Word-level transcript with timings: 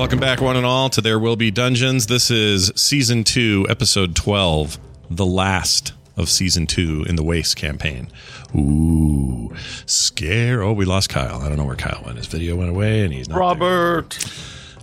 Welcome 0.00 0.18
back, 0.18 0.40
one 0.40 0.56
and 0.56 0.64
all, 0.64 0.88
to 0.88 1.02
There 1.02 1.18
Will 1.18 1.36
Be 1.36 1.50
Dungeons. 1.50 2.06
This 2.06 2.30
is 2.30 2.72
season 2.74 3.22
two, 3.22 3.66
episode 3.68 4.16
12, 4.16 4.78
the 5.10 5.26
last 5.26 5.92
of 6.16 6.30
season 6.30 6.66
two 6.66 7.04
in 7.06 7.16
the 7.16 7.22
Waste 7.22 7.56
campaign. 7.56 8.10
Ooh, 8.56 9.54
scare. 9.84 10.62
Oh, 10.62 10.72
we 10.72 10.86
lost 10.86 11.10
Kyle. 11.10 11.42
I 11.42 11.48
don't 11.50 11.58
know 11.58 11.66
where 11.66 11.76
Kyle 11.76 12.02
went. 12.02 12.16
His 12.16 12.28
video 12.28 12.56
went 12.56 12.70
away 12.70 13.04
and 13.04 13.12
he's 13.12 13.28
not. 13.28 13.34
there. 13.34 13.40
Robert. 13.40 14.18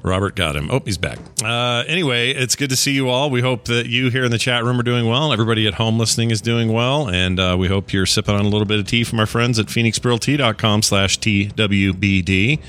Robert 0.04 0.36
got 0.36 0.56
him. 0.56 0.70
Oh, 0.70 0.82
he's 0.86 1.00
back. 1.00 1.18
Uh, 1.44 1.84
anyway, 1.88 2.30
it's 2.30 2.56
good 2.56 2.70
to 2.70 2.76
see 2.76 2.92
you 2.92 3.10
all. 3.10 3.32
We 3.32 3.42
hope 3.42 3.66
that 3.66 3.88
you 3.88 4.12
here 4.12 4.24
in 4.24 4.30
the 4.30 4.38
chat 4.38 4.64
room 4.64 4.80
are 4.80 4.84
doing 4.84 5.08
well. 5.08 5.34
Everybody 5.34 5.66
at 5.66 5.74
home 5.74 5.98
listening 5.98 6.30
is 6.30 6.42
doing 6.42 6.72
well. 6.72 7.10
And 7.10 7.40
uh, 7.40 7.56
we 7.58 7.68
hope 7.68 7.92
you're 7.92 8.06
sipping 8.06 8.36
on 8.36 8.46
a 8.46 8.50
little 8.50 8.68
bit 8.68 8.78
of 8.80 8.86
tea 8.86 9.04
from 9.04 9.20
our 9.20 9.26
friends 9.26 9.58
at 9.58 9.66
phoenixpearltea.com 9.66 10.84
slash 10.84 11.18
TWBD. 11.18 12.60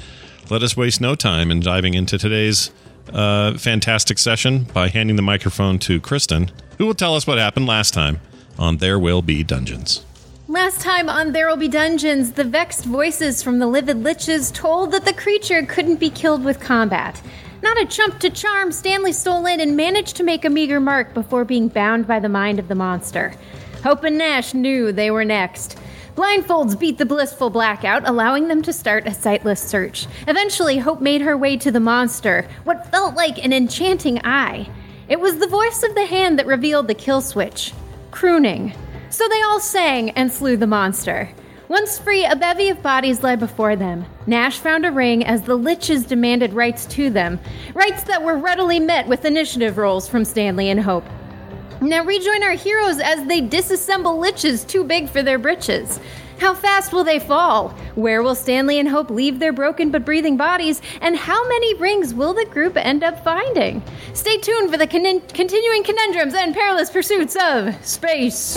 Let 0.51 0.63
us 0.63 0.79
waste 0.79 1.03
no 1.03 1.15
time 1.15 1.51
in 1.51 1.61
diving 1.61 1.93
into 1.93 2.17
today's 2.17 2.71
uh, 3.13 3.59
fantastic 3.59 4.17
session 4.17 4.65
by 4.65 4.89
handing 4.89 5.17
the 5.17 5.23
microphone 5.23 5.79
to 5.81 6.01
Kristen, 6.01 6.51
who 6.79 6.87
will 6.87 6.95
tell 6.95 7.15
us 7.15 7.27
what 7.27 7.37
happened 7.37 7.67
last 7.67 7.93
time 7.93 8.21
on 8.59 8.79
There 8.79 8.99
Will 8.99 9.21
Be 9.21 9.45
Dungeons. 9.45 10.07
Last 10.49 10.81
time 10.81 11.11
on 11.11 11.33
There 11.33 11.49
Will 11.49 11.59
Be 11.59 11.69
Dungeons, 11.69 12.33
the 12.33 12.45
vexed 12.45 12.87
voices 12.87 13.43
from 13.43 13.59
the 13.59 13.67
livid 13.67 13.99
liches 13.99 14.51
told 14.51 14.93
that 14.93 15.05
the 15.05 15.13
creature 15.13 15.67
couldn't 15.67 16.01
be 16.01 16.09
killed 16.09 16.43
with 16.43 16.61
combat. 16.61 17.21
Not 17.63 17.79
a 17.79 17.85
chump 17.85 18.19
to 18.21 18.31
charm, 18.31 18.73
Stanley 18.73 19.13
stole 19.13 19.45
in 19.45 19.61
and 19.61 19.77
managed 19.77 20.17
to 20.17 20.25
make 20.25 20.47
a 20.47 20.51
meager 20.51 20.81
mark 20.81 21.13
before 21.13 21.45
being 21.45 21.69
bound 21.69 22.07
by 22.07 22.21
the 22.21 22.29
mind 22.31 22.59
of 22.59 22.69
the 22.69 22.75
monster. 22.75 23.35
Hope 23.83 24.03
and 24.03 24.17
Nash 24.17 24.55
knew 24.55 24.93
they 24.93 25.11
were 25.11 25.27
next. 25.27 25.79
Blindfolds 26.19 26.77
beat 26.77 26.99
the 26.99 27.07
blissful 27.07 27.49
blackout, 27.49 28.03
allowing 28.05 28.49
them 28.49 28.61
to 28.63 28.73
start 28.73 29.07
a 29.07 29.15
sightless 29.15 29.61
search. 29.61 30.09
Eventually, 30.27 30.79
Hope 30.79 31.01
made 31.01 31.21
her 31.21 31.37
way 31.37 31.57
to 31.57 31.71
the 31.71 31.79
monster, 31.79 32.49
what 32.65 32.91
felt 32.91 33.15
like 33.15 33.39
an 33.39 33.53
enchanting 33.53 34.21
eye. 34.25 34.69
It 35.09 35.21
was 35.21 35.39
the 35.39 35.47
voice 35.47 35.85
of 35.85 35.95
the 35.95 36.07
hand 36.07 36.37
that 36.37 36.47
revealed 36.47 36.89
the 36.89 36.95
kill 36.97 37.21
switch 37.21 37.73
crooning. 38.11 38.73
So 39.11 39.29
they 39.29 39.43
all 39.43 39.61
sang 39.61 40.11
and 40.11 40.33
slew 40.33 40.57
the 40.57 40.67
monster. 40.67 41.31
Once 41.69 42.01
free, 42.01 42.25
a 42.25 42.35
bevy 42.35 42.69
of 42.69 42.83
bodies 42.83 43.23
lay 43.23 43.37
before 43.37 43.77
them. 43.77 44.05
Nash 44.27 44.59
found 44.59 44.85
a 44.85 44.91
ring 44.91 45.25
as 45.25 45.43
the 45.43 45.57
liches 45.57 46.05
demanded 46.05 46.53
rights 46.53 46.85
to 46.87 47.11
them, 47.11 47.39
rights 47.75 48.03
that 48.03 48.25
were 48.25 48.37
readily 48.37 48.81
met 48.81 49.07
with 49.07 49.25
initiative 49.25 49.79
rolls 49.79 50.09
from 50.09 50.25
Stanley 50.25 50.69
and 50.69 50.81
Hope. 50.81 51.05
Now 51.81 52.05
rejoin 52.05 52.43
our 52.43 52.53
heroes 52.53 52.99
as 52.99 53.25
they 53.29 53.41
disassemble 53.41 54.19
liches 54.19 54.67
too 54.67 54.83
big 54.83 55.09
for 55.09 55.23
their 55.23 55.39
britches. 55.39 56.01
How 56.39 56.55
fast 56.55 56.93
will 56.93 57.05
they 57.05 57.19
fall? 57.19 57.71
Where 57.95 58.23
will 58.23 58.35
Stanley 58.35 58.79
and 58.79 58.89
Hope 58.89 59.11
leave 59.11 59.39
their 59.39 59.53
broken 59.53 59.91
but 59.91 60.05
breathing 60.05 60.37
bodies? 60.37 60.81
And 61.01 61.17
how 61.17 61.47
many 61.49 61.75
rings 61.75 62.15
will 62.15 62.35
the 62.35 62.47
group 62.47 62.77
end 62.77 63.03
up 63.03 63.23
finding? 63.25 63.83
Stay 64.13 64.39
tuned 64.39 64.71
for 64.71 64.77
the 64.77 64.87
con- 64.87 65.21
continuing 65.33 65.83
conundrums 65.83 66.35
and 66.35 66.55
perilous 66.55 66.91
pursuits 66.91 67.37
of 67.41 67.75
space. 67.85 68.57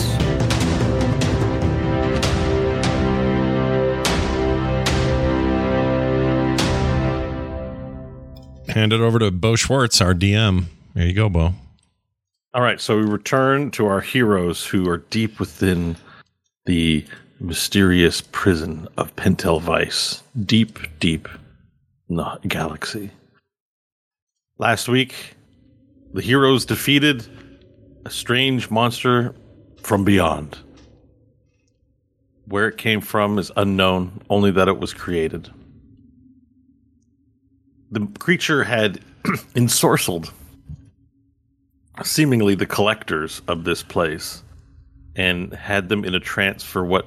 Hand 8.68 8.92
it 8.92 9.00
over 9.00 9.18
to 9.18 9.30
Bo 9.30 9.54
Schwartz, 9.54 10.00
our 10.00 10.14
DM. 10.14 10.66
There 10.94 11.06
you 11.06 11.12
go, 11.12 11.28
Bo. 11.28 11.54
All 12.54 12.60
right, 12.60 12.78
so 12.78 12.98
we 12.98 13.04
return 13.04 13.70
to 13.70 13.86
our 13.86 14.02
heroes 14.02 14.66
who 14.66 14.86
are 14.90 14.98
deep 14.98 15.40
within 15.40 15.96
the 16.66 17.02
mysterious 17.40 18.20
prison 18.20 18.86
of 18.98 19.16
Pentel 19.16 19.58
Vice, 19.58 20.22
deep, 20.38 20.78
deep 20.98 21.30
in 22.10 22.16
the 22.16 22.38
galaxy. 22.46 23.10
Last 24.58 24.86
week, 24.86 25.34
the 26.12 26.20
heroes 26.20 26.66
defeated 26.66 27.26
a 28.04 28.10
strange 28.10 28.70
monster 28.70 29.34
from 29.80 30.04
beyond. 30.04 30.58
Where 32.44 32.68
it 32.68 32.76
came 32.76 33.00
from 33.00 33.38
is 33.38 33.50
unknown, 33.56 34.20
only 34.28 34.50
that 34.50 34.68
it 34.68 34.78
was 34.78 34.92
created. 34.92 35.50
The 37.90 38.06
creature 38.18 38.64
had 38.64 39.00
ensorcelled 39.54 40.30
seemingly 42.02 42.54
the 42.54 42.66
collectors 42.66 43.42
of 43.48 43.64
this 43.64 43.82
place 43.82 44.42
and 45.16 45.52
had 45.52 45.88
them 45.88 46.04
in 46.04 46.14
a 46.14 46.20
trance 46.20 46.62
for 46.64 46.84
what 46.84 47.06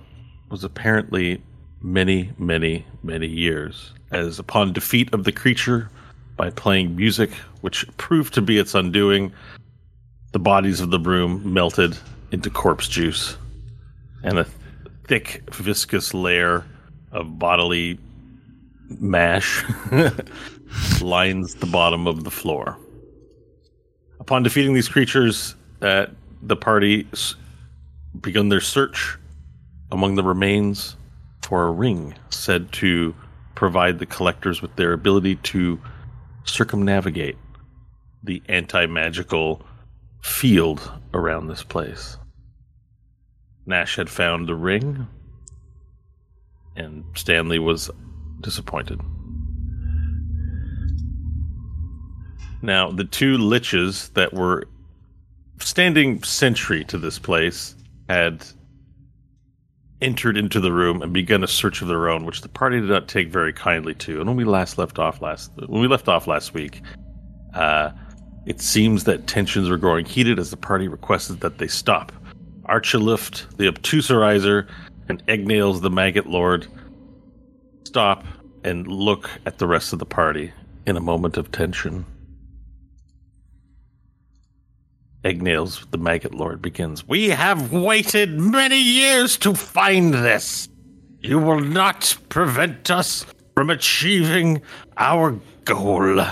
was 0.50 0.63
apparently 0.63 1.41
many, 1.81 2.31
many, 2.38 2.85
many 3.03 3.28
years. 3.28 3.94
As 4.12 4.40
upon 4.40 4.74
defeat 4.74 5.13
of 5.13 5.24
the 5.24 5.31
creature 5.31 5.90
by 6.38 6.50
playing 6.51 6.95
music, 6.95 7.31
which 7.62 7.85
proved 7.97 8.34
to 8.35 8.41
be 8.41 8.57
its 8.57 8.75
undoing, 8.75 9.31
the 10.31 10.40
bodies 10.40 10.81
of 10.81 10.91
the 10.91 11.00
broom 11.00 11.53
melted 11.53 11.97
into 12.31 12.50
corpse 12.50 12.88
juice, 12.88 13.38
and 14.24 14.38
a 14.38 14.45
thick, 15.07 15.41
viscous 15.53 16.13
layer 16.13 16.66
of 17.12 17.40
bodily 17.40 17.97
mash 18.90 19.63
lines 21.01 21.56
the 21.56 21.66
bottom 21.66 22.07
of 22.07 22.24
the 22.24 22.31
floor. 22.31 22.78
Upon 24.25 24.41
defeating 24.41 24.74
these 24.74 24.90
creatures, 24.90 25.53
uh, 25.84 26.08
the 26.41 26.56
party 26.56 27.08
s- 27.13 27.36
begun 28.19 28.50
their 28.50 28.59
search 28.59 29.19
among 29.91 30.16
the 30.16 30.24
remains 30.24 30.97
for 31.44 31.68
a 31.68 31.72
ring 31.72 32.16
said 32.31 32.72
to 32.72 33.13
provide 33.53 34.00
the 34.00 34.08
collectors 34.08 34.63
with 34.63 34.75
their 34.78 34.94
ability 34.94 35.36
to 35.36 35.80
circumnavigate 36.44 37.38
the 38.24 38.41
anti 38.50 38.88
magical 38.88 39.62
field 40.24 40.92
around 41.13 41.46
this 41.46 41.62
place. 41.62 42.18
Nash 43.68 43.96
had 43.96 44.09
found 44.09 44.47
the 44.47 44.56
ring, 44.56 45.06
and 46.75 47.03
Stanley 47.13 47.59
was 47.59 47.92
disappointed. 48.42 49.00
Now, 52.65 52.89
the 52.89 53.03
two 53.03 53.37
liches 53.37 54.11
that 54.13 54.33
were 54.33 54.67
standing 55.59 56.23
sentry 56.23 56.83
to 56.85 56.97
this 56.97 57.19
place 57.19 57.75
had 58.09 58.45
entered 60.01 60.35
into 60.35 60.59
the 60.59 60.71
room 60.71 61.01
and 61.01 61.13
begun 61.13 61.43
a 61.43 61.47
search 61.47 61.81
of 61.81 61.87
their 61.87 62.09
own, 62.09 62.25
which 62.25 62.41
the 62.41 62.49
party 62.49 62.79
did 62.79 62.89
not 62.89 63.07
take 63.07 63.29
very 63.29 63.53
kindly 63.53 63.93
to. 63.95 64.19
And 64.19 64.27
when 64.27 64.35
we 64.35 64.43
last 64.43 64.77
left 64.77 64.97
off 64.97 65.21
last 65.21 65.51
when 65.67 65.79
we 65.79 65.87
left 65.87 66.07
off 66.07 66.27
last 66.27 66.53
week, 66.53 66.81
uh, 67.53 67.91
it 68.45 68.61
seems 68.61 69.03
that 69.03 69.27
tensions 69.27 69.69
were 69.69 69.77
growing 69.77 70.05
heated 70.05 70.39
as 70.39 70.49
the 70.49 70.57
party 70.57 70.87
requested 70.87 71.41
that 71.41 71.59
they 71.59 71.67
stop. 71.67 72.11
Archilift, 72.67 73.57
the 73.57 73.71
obtuserizer, 73.71 74.67
and 75.07 75.25
Egnails, 75.27 75.81
the 75.81 75.89
maggot 75.89 76.25
lord, 76.25 76.67
stop 77.83 78.25
and 78.63 78.87
look 78.87 79.29
at 79.45 79.59
the 79.59 79.67
rest 79.67 79.93
of 79.93 79.99
the 79.99 80.05
party 80.05 80.51
in 80.87 80.97
a 80.97 81.01
moment 81.01 81.37
of 81.37 81.51
tension. 81.51 82.05
Egnails, 85.25 85.90
the 85.90 85.97
maggot 85.97 86.36
lord, 86.36 86.62
begins. 86.62 87.08
We 87.08 87.30
have 87.30 87.74
waited 87.74 88.40
many 88.40 88.80
years 88.80 89.38
to 89.38 89.56
find 89.56 90.13
this. 90.13 90.69
You 91.19 91.40
will 91.40 91.59
not 91.59 92.16
prevent 92.30 92.91
us 92.91 93.25
from 93.56 93.72
achieving 93.72 94.62
our 94.97 95.40
goal. 95.66 96.24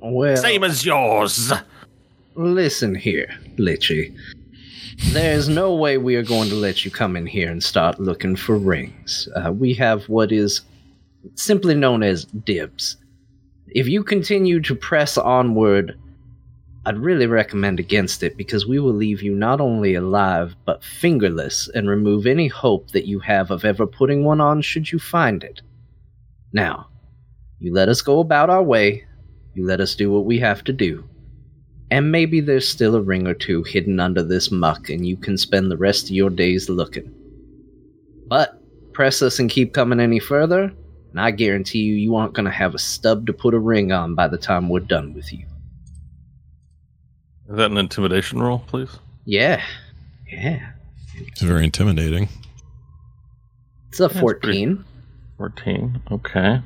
Well, 0.00 0.36
Same 0.36 0.62
as 0.62 0.84
yours. 0.84 1.54
listen 2.34 2.94
here, 2.94 3.34
Litchy. 3.56 4.14
There's 5.12 5.48
no 5.48 5.74
way 5.74 5.96
we 5.96 6.16
are 6.16 6.22
going 6.22 6.50
to 6.50 6.54
let 6.54 6.84
you 6.84 6.90
come 6.90 7.16
in 7.16 7.24
here 7.26 7.50
and 7.50 7.64
start 7.64 7.98
looking 7.98 8.36
for 8.36 8.58
rings. 8.58 9.26
Uh, 9.34 9.52
we 9.52 9.72
have 9.74 10.04
what 10.10 10.30
is 10.30 10.60
simply 11.34 11.74
known 11.74 12.02
as 12.02 12.26
dibs. 12.26 12.98
If 13.68 13.88
you 13.88 14.04
continue 14.04 14.60
to 14.60 14.74
press 14.74 15.16
onward, 15.16 15.98
I'd 16.86 16.98
really 16.98 17.26
recommend 17.26 17.80
against 17.80 18.22
it 18.22 18.36
because 18.36 18.66
we 18.66 18.78
will 18.78 18.92
leave 18.92 19.22
you 19.22 19.34
not 19.34 19.60
only 19.60 19.94
alive 19.94 20.54
but 20.66 20.84
fingerless 20.84 21.68
and 21.74 21.88
remove 21.88 22.26
any 22.26 22.46
hope 22.46 22.90
that 22.90 23.06
you 23.06 23.20
have 23.20 23.50
of 23.50 23.64
ever 23.64 23.86
putting 23.86 24.22
one 24.22 24.40
on 24.40 24.60
should 24.60 24.92
you 24.92 24.98
find 24.98 25.42
it. 25.42 25.62
Now, 26.52 26.88
you 27.58 27.72
let 27.72 27.88
us 27.88 28.02
go 28.02 28.20
about 28.20 28.50
our 28.50 28.62
way, 28.62 29.06
you 29.54 29.64
let 29.64 29.80
us 29.80 29.94
do 29.94 30.10
what 30.10 30.26
we 30.26 30.38
have 30.40 30.62
to 30.64 30.72
do. 30.74 31.04
And 31.90 32.12
maybe 32.12 32.40
there's 32.40 32.68
still 32.68 32.96
a 32.96 33.00
ring 33.00 33.26
or 33.26 33.34
two 33.34 33.62
hidden 33.62 33.98
under 33.98 34.22
this 34.22 34.50
muck, 34.50 34.90
and 34.90 35.06
you 35.06 35.16
can 35.16 35.38
spend 35.38 35.70
the 35.70 35.76
rest 35.76 36.04
of 36.04 36.10
your 36.10 36.30
days 36.30 36.68
looking. 36.68 37.14
But 38.26 38.60
press 38.92 39.22
us 39.22 39.38
and 39.38 39.48
keep 39.48 39.72
coming 39.72 40.00
any 40.00 40.18
further, 40.18 40.72
and 41.10 41.20
I 41.20 41.30
guarantee 41.30 41.80
you, 41.80 41.94
you 41.94 42.16
aren't 42.16 42.34
going 42.34 42.46
to 42.46 42.50
have 42.50 42.74
a 42.74 42.78
stub 42.78 43.26
to 43.26 43.32
put 43.32 43.54
a 43.54 43.58
ring 43.58 43.92
on 43.92 44.14
by 44.14 44.28
the 44.28 44.38
time 44.38 44.68
we're 44.68 44.80
done 44.80 45.14
with 45.14 45.32
you. 45.32 45.46
Is 47.48 47.56
that 47.56 47.70
an 47.70 47.76
intimidation 47.76 48.40
roll, 48.42 48.60
please? 48.60 48.90
Yeah, 49.24 49.62
yeah. 50.30 50.70
It's 51.16 51.42
very 51.42 51.64
intimidating. 51.64 52.28
It's 53.88 54.00
a 54.00 54.08
pretty- 54.08 54.20
14. 54.20 54.84
14. 55.38 56.02
Okay. 56.10 56.60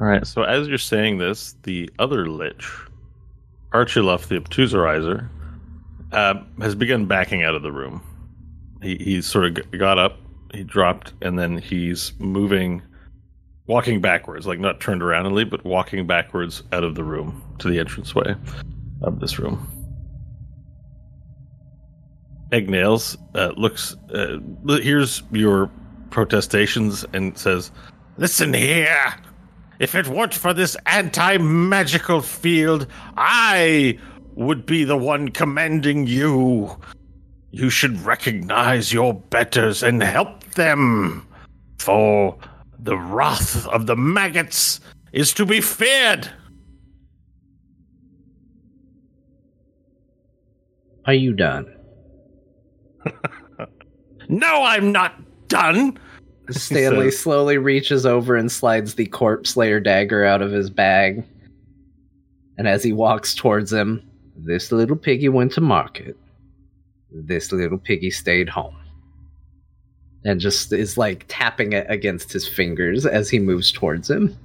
All 0.00 0.06
right. 0.06 0.26
So 0.26 0.42
as 0.42 0.68
you're 0.68 0.78
saying 0.78 1.18
this, 1.18 1.54
the 1.62 1.90
other 1.98 2.26
lich, 2.28 2.64
Archuluf, 3.72 4.28
the 4.28 4.38
obtuserizer, 4.40 5.28
uh, 6.12 6.34
has 6.60 6.74
begun 6.74 7.06
backing 7.06 7.42
out 7.42 7.54
of 7.54 7.62
the 7.62 7.72
room. 7.72 8.02
He 8.82 8.96
he 8.96 9.22
sort 9.22 9.46
of 9.58 9.70
got 9.78 9.98
up, 9.98 10.18
he 10.52 10.62
dropped, 10.64 11.12
and 11.22 11.38
then 11.38 11.58
he's 11.58 12.12
moving, 12.18 12.82
walking 13.66 14.00
backwards, 14.00 14.46
like 14.46 14.58
not 14.58 14.80
turned 14.80 15.02
around 15.02 15.26
and 15.26 15.34
leave, 15.34 15.50
but 15.50 15.64
walking 15.64 16.06
backwards 16.06 16.62
out 16.72 16.84
of 16.84 16.94
the 16.94 17.04
room 17.04 17.42
to 17.58 17.68
the 17.68 17.78
entranceway 17.78 18.34
of 19.02 19.20
this 19.20 19.38
room. 19.38 19.70
Egnails 22.52 23.16
uh, 23.34 23.52
looks, 23.56 23.96
uh, 24.14 24.38
hears 24.80 25.22
your 25.32 25.70
protestations 26.10 27.04
and 27.12 27.36
says, 27.36 27.70
Listen 28.16 28.54
here! 28.54 29.14
If 29.80 29.96
it 29.96 30.06
weren't 30.06 30.34
for 30.34 30.54
this 30.54 30.76
anti 30.86 31.36
magical 31.38 32.20
field, 32.20 32.86
I 33.16 33.98
would 34.34 34.66
be 34.66 34.84
the 34.84 34.96
one 34.96 35.30
commanding 35.30 36.06
you. 36.06 36.76
You 37.50 37.70
should 37.70 38.00
recognize 38.00 38.92
your 38.92 39.14
betters 39.14 39.82
and 39.82 40.02
help 40.02 40.44
them. 40.54 41.26
For 41.78 42.38
the 42.78 42.96
wrath 42.96 43.66
of 43.68 43.86
the 43.86 43.96
maggots 43.96 44.80
is 45.12 45.32
to 45.34 45.46
be 45.46 45.60
feared. 45.60 46.30
Are 51.06 51.14
you 51.14 51.32
done? 51.34 51.66
No, 54.28 54.62
I'm 54.62 54.90
not 54.90 55.14
done. 55.48 55.98
Stanley 56.50 57.10
says- 57.10 57.20
slowly 57.20 57.58
reaches 57.58 58.06
over 58.06 58.36
and 58.36 58.50
slides 58.50 58.94
the 58.94 59.04
corpse 59.06 59.50
slayer 59.50 59.80
dagger 59.80 60.24
out 60.24 60.42
of 60.42 60.50
his 60.50 60.70
bag. 60.70 61.24
And 62.56 62.66
as 62.66 62.82
he 62.82 62.92
walks 62.92 63.34
towards 63.34 63.72
him, 63.72 64.02
this 64.36 64.72
little 64.72 64.96
piggy 64.96 65.28
went 65.28 65.52
to 65.52 65.60
market. 65.60 66.16
This 67.10 67.52
little 67.52 67.78
piggy 67.78 68.10
stayed 68.10 68.48
home. 68.48 68.76
And 70.24 70.40
just 70.40 70.72
is 70.72 70.96
like 70.96 71.26
tapping 71.28 71.72
it 71.74 71.86
against 71.90 72.32
his 72.32 72.48
fingers 72.48 73.04
as 73.04 73.28
he 73.28 73.38
moves 73.38 73.70
towards 73.70 74.08
him. 74.10 74.36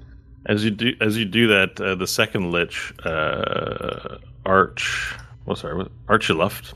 As 0.46 0.64
you 0.66 0.72
do, 0.72 0.94
as 1.00 1.18
you 1.18 1.26
do 1.26 1.48
that, 1.48 1.80
uh, 1.80 1.96
the 1.96 2.08
second 2.08 2.52
lich, 2.52 2.94
uh, 3.06 4.18
Arch, 4.46 5.16
well, 5.46 5.56
sorry, 5.56 5.76
what- 5.78 5.92
Archuluf, 6.08 6.74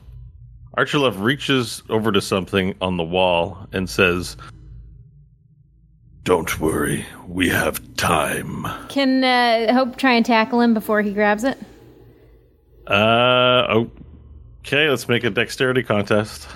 Archuluf 0.78 1.22
reaches 1.22 1.84
over 1.90 2.12
to 2.12 2.22
something 2.22 2.76
on 2.82 2.98
the 2.98 3.04
wall 3.04 3.68
and 3.74 3.90
says, 3.90 4.38
"Don't 6.24 6.60
worry, 6.60 7.06
we 7.28 7.50
have 7.50 7.96
time." 7.96 8.66
Can 8.90 9.24
uh, 9.24 9.74
Hope 9.74 9.98
try 9.98 10.14
and 10.14 10.26
tackle 10.26 10.62
him 10.62 10.74
before 10.74 11.02
he 11.02 11.12
grabs 11.12 11.44
it? 11.44 11.58
Uh, 12.88 13.86
okay, 14.62 14.90
let's 14.90 15.08
make 15.08 15.24
a 15.24 15.30
dexterity 15.30 15.84
contest. 15.84 16.48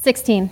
16. 0.00 0.50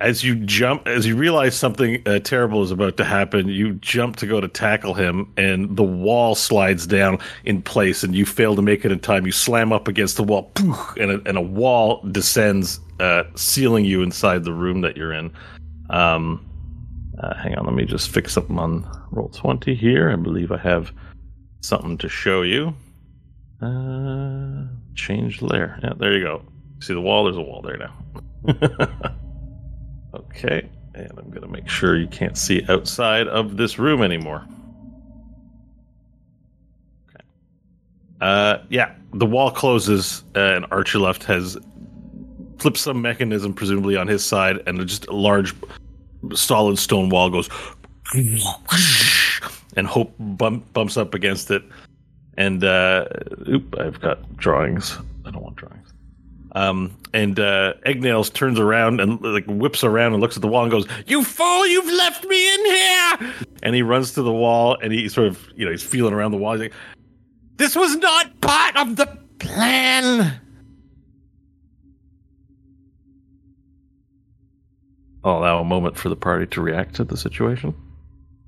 As 0.00 0.24
you 0.24 0.34
jump, 0.36 0.86
as 0.86 1.06
you 1.06 1.16
realize 1.16 1.56
something 1.56 2.02
uh, 2.06 2.18
terrible 2.20 2.62
is 2.62 2.72
about 2.72 2.96
to 2.96 3.04
happen, 3.04 3.48
you 3.48 3.74
jump 3.74 4.16
to 4.16 4.26
go 4.26 4.40
to 4.40 4.48
tackle 4.48 4.94
him, 4.94 5.32
and 5.36 5.76
the 5.76 5.84
wall 5.84 6.34
slides 6.34 6.86
down 6.86 7.18
in 7.44 7.62
place, 7.62 8.02
and 8.02 8.14
you 8.14 8.26
fail 8.26 8.56
to 8.56 8.62
make 8.62 8.84
it 8.84 8.92
in 8.92 8.98
time. 8.98 9.26
You 9.26 9.32
slam 9.32 9.72
up 9.72 9.86
against 9.86 10.16
the 10.16 10.24
wall, 10.24 10.50
poof, 10.54 10.96
and 10.96 11.10
a, 11.10 11.28
and 11.28 11.38
a 11.38 11.40
wall 11.40 12.02
descends, 12.10 12.80
uh, 13.00 13.24
sealing 13.36 13.84
you 13.84 14.02
inside 14.02 14.44
the 14.44 14.52
room 14.52 14.80
that 14.80 14.96
you're 14.96 15.12
in. 15.12 15.32
Um, 15.90 16.44
uh, 17.20 17.34
hang 17.36 17.56
on, 17.56 17.64
let 17.64 17.74
me 17.74 17.84
just 17.84 18.10
fix 18.10 18.32
something 18.32 18.58
on 18.58 18.84
Roll20 19.12 19.76
here. 19.76 20.10
I 20.10 20.16
believe 20.16 20.52
I 20.52 20.58
have 20.58 20.92
something 21.60 21.98
to 21.98 22.08
show 22.08 22.42
you. 22.42 22.74
Uh, 23.60 24.66
change 24.94 25.42
layer. 25.42 25.78
Yeah, 25.82 25.94
there 25.96 26.12
you 26.12 26.22
go. 26.22 26.42
See 26.80 26.94
the 26.94 27.00
wall? 27.00 27.24
There's 27.24 27.36
a 27.36 27.40
wall 27.40 27.62
there 27.62 27.76
now. 27.76 29.14
Okay, 30.14 30.68
and 30.94 31.10
I'm 31.18 31.30
gonna 31.30 31.48
make 31.48 31.68
sure 31.68 31.96
you 31.96 32.08
can't 32.08 32.36
see 32.36 32.64
outside 32.68 33.28
of 33.28 33.56
this 33.56 33.78
room 33.78 34.02
anymore. 34.02 34.46
Okay. 37.08 37.24
Uh, 38.20 38.58
yeah, 38.70 38.94
the 39.12 39.26
wall 39.26 39.50
closes, 39.50 40.22
and 40.34 40.64
Archie 40.70 40.98
left 40.98 41.24
has 41.24 41.58
flipped 42.58 42.78
some 42.78 43.02
mechanism, 43.02 43.52
presumably 43.52 43.96
on 43.96 44.06
his 44.08 44.24
side, 44.24 44.60
and 44.66 44.86
just 44.88 45.06
a 45.08 45.12
large, 45.14 45.54
solid 46.34 46.78
stone 46.78 47.10
wall 47.10 47.28
goes, 47.28 47.50
and 49.76 49.86
Hope 49.86 50.14
bump, 50.18 50.72
bumps 50.72 50.96
up 50.96 51.14
against 51.14 51.50
it, 51.50 51.62
and 52.38 52.64
uh, 52.64 53.06
oop, 53.46 53.78
I've 53.78 54.00
got 54.00 54.36
drawings. 54.36 54.96
I 55.26 55.30
don't 55.30 55.42
want 55.42 55.56
drawings. 55.56 55.87
Um, 56.58 56.98
and 57.14 57.38
uh, 57.38 57.74
Egnails 57.86 58.32
turns 58.32 58.58
around 58.58 59.00
and 59.00 59.20
like 59.22 59.44
whips 59.46 59.84
around 59.84 60.14
and 60.14 60.20
looks 60.20 60.34
at 60.34 60.42
the 60.42 60.48
wall 60.48 60.62
and 60.62 60.72
goes, 60.72 60.88
"You 61.06 61.22
fool! 61.22 61.64
You've 61.66 61.92
left 61.92 62.24
me 62.24 62.54
in 62.54 62.64
here!" 62.66 63.34
And 63.62 63.76
he 63.76 63.82
runs 63.82 64.14
to 64.14 64.22
the 64.22 64.32
wall 64.32 64.76
and 64.82 64.92
he 64.92 65.08
sort 65.08 65.28
of, 65.28 65.40
you 65.54 65.64
know, 65.64 65.70
he's 65.70 65.84
feeling 65.84 66.12
around 66.12 66.32
the 66.32 66.36
wall. 66.36 66.54
He's 66.54 66.62
like, 66.62 66.72
"This 67.56 67.76
was 67.76 67.94
not 67.96 68.40
part 68.40 68.76
of 68.76 68.96
the 68.96 69.06
plan." 69.38 70.40
I'll 75.22 75.38
allow 75.38 75.60
a 75.60 75.64
moment 75.64 75.96
for 75.96 76.08
the 76.08 76.16
party 76.16 76.46
to 76.46 76.60
react 76.60 76.96
to 76.96 77.04
the 77.04 77.16
situation. 77.16 77.72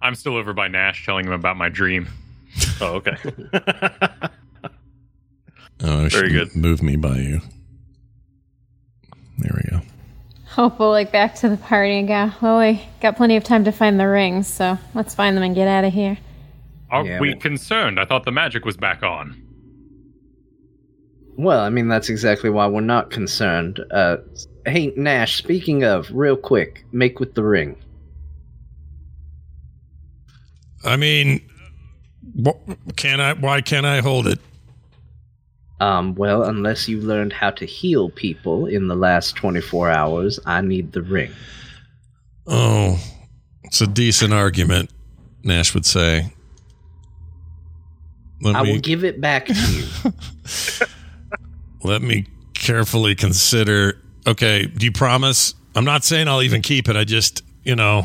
I'm 0.03 0.17
still 0.17 0.37
over 0.37 0.53
by 0.53 0.67
Nash 0.67 1.05
telling 1.05 1.27
him 1.27 1.33
about 1.33 1.57
my 1.57 1.69
dream. 1.69 2.09
Oh, 2.81 2.95
okay. 2.95 3.17
Oh, 5.83 6.05
I 6.05 6.09
Very 6.09 6.11
should 6.11 6.33
good. 6.33 6.57
Move 6.57 6.83
me 6.83 6.97
by 6.97 7.19
you. 7.19 7.41
There 9.41 9.53
we 9.57 9.71
go. 9.71 9.81
Hope 10.47 10.79
will 10.79 10.91
like 10.91 11.13
back 11.13 11.35
to 11.37 11.49
the 11.49 11.57
party 11.57 11.99
and 11.99 12.09
go, 12.09 12.31
well, 12.43 12.59
we 12.59 12.83
got 13.01 13.17
plenty 13.17 13.37
of 13.37 13.45
time 13.45 13.65
to 13.65 13.73
find 13.73 13.99
the 14.01 14.09
rings, 14.09 14.47
so 14.49 14.77
let's 14.95 15.15
find 15.15 15.37
them 15.37 15.45
and 15.45 15.55
get 15.55 15.69
out 15.69 15.85
of 15.85 15.93
here. 15.93 16.19
Are 16.91 17.07
Yeah, 17.07 17.21
we 17.21 17.31
well- 17.31 17.39
concerned? 17.39 18.01
I 18.01 18.05
thought 18.05 18.25
the 18.25 18.33
magic 18.33 18.65
was 18.65 18.77
back 18.77 19.03
on. 19.03 19.41
Well, 21.37 21.61
I 21.61 21.71
mean, 21.71 21.89
that's 21.89 22.09
exactly 22.11 22.51
why 22.51 22.67
we're 22.67 22.81
not 22.81 23.11
concerned. 23.11 23.81
Uh, 23.93 24.19
hey, 24.67 24.93
Nash, 24.97 25.37
speaking 25.37 25.85
of, 25.85 26.11
real 26.13 26.37
quick, 26.37 26.85
make 26.93 27.19
with 27.21 27.35
the 27.35 27.43
ring. 27.45 27.77
I 30.85 30.97
mean, 30.97 31.41
wh- 32.45 32.53
can 32.97 33.21
I? 33.21 33.35
Why 33.35 33.61
can't 33.61 33.87
I 33.87 34.01
hold 34.01 34.27
it? 34.27 34.39
Um, 35.81 36.15
well, 36.15 36.43
unless 36.43 36.89
you 36.89 37.01
learned 37.01 37.33
how 37.33 37.51
to 37.53 37.65
heal 37.65 38.11
people 38.11 38.67
in 38.67 38.89
the 38.89 38.95
last 38.95 39.35
24 39.37 39.91
hours, 39.91 40.39
I 40.45 40.61
need 40.61 40.93
the 40.93 41.03
ring. 41.03 41.33
Oh, 42.47 43.03
it's 43.65 43.81
a 43.81 43.87
decent 43.87 44.35
argument. 44.35 44.91
Nash 45.43 45.73
would 45.75 45.87
say. 45.87 46.33
Let 48.43 48.57
I 48.57 48.63
me 48.63 48.73
will 48.73 48.81
give 48.81 49.05
it 49.05 49.21
back 49.21 49.47
to 49.47 49.55
you. 49.55 50.13
let 51.83 52.03
me 52.03 52.27
carefully 52.55 53.15
consider. 53.15 54.01
Okay, 54.27 54.67
do 54.67 54.85
you 54.85 54.93
promise? 54.93 55.55
I'm 55.75 55.85
not 55.85 56.05
saying 56.05 56.29
I'll 56.29 56.43
even 56.43 56.63
keep 56.63 56.89
it. 56.89 56.97
I 56.97 57.05
just, 57.05 57.43
you 57.65 57.77
know, 57.77 58.05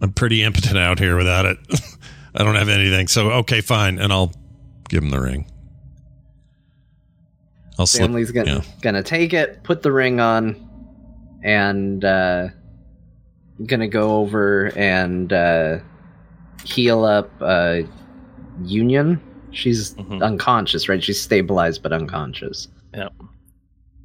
I'm 0.00 0.12
pretty 0.12 0.42
impotent 0.42 0.76
out 0.76 0.98
here 0.98 1.16
without 1.16 1.46
it. 1.46 1.58
I 2.34 2.42
don't 2.42 2.56
have 2.56 2.68
anything. 2.68 3.08
So 3.08 3.30
okay, 3.30 3.60
fine, 3.60 3.98
and 3.98 4.12
I'll 4.12 4.32
give 4.88 5.02
him 5.02 5.10
the 5.10 5.20
ring. 5.20 5.46
I'll 7.78 7.86
slip. 7.86 8.10
Gonna, 8.32 8.44
yeah. 8.46 8.60
gonna 8.82 9.02
take 9.02 9.32
it, 9.32 9.62
put 9.64 9.82
the 9.82 9.90
ring 9.92 10.20
on, 10.20 10.56
and 11.42 12.04
uh, 12.04 12.48
gonna 13.66 13.88
go 13.88 14.16
over 14.16 14.66
and 14.76 15.32
uh, 15.32 15.78
heal 16.64 17.04
up 17.04 17.30
uh, 17.40 17.80
Union. 18.62 19.20
She's 19.50 19.94
Mhm. 19.94 20.22
unconscious, 20.22 20.88
right? 20.88 21.02
She's 21.02 21.20
stabilized 21.20 21.82
but 21.82 21.92
unconscious. 21.92 22.68
Yep. 22.94 23.12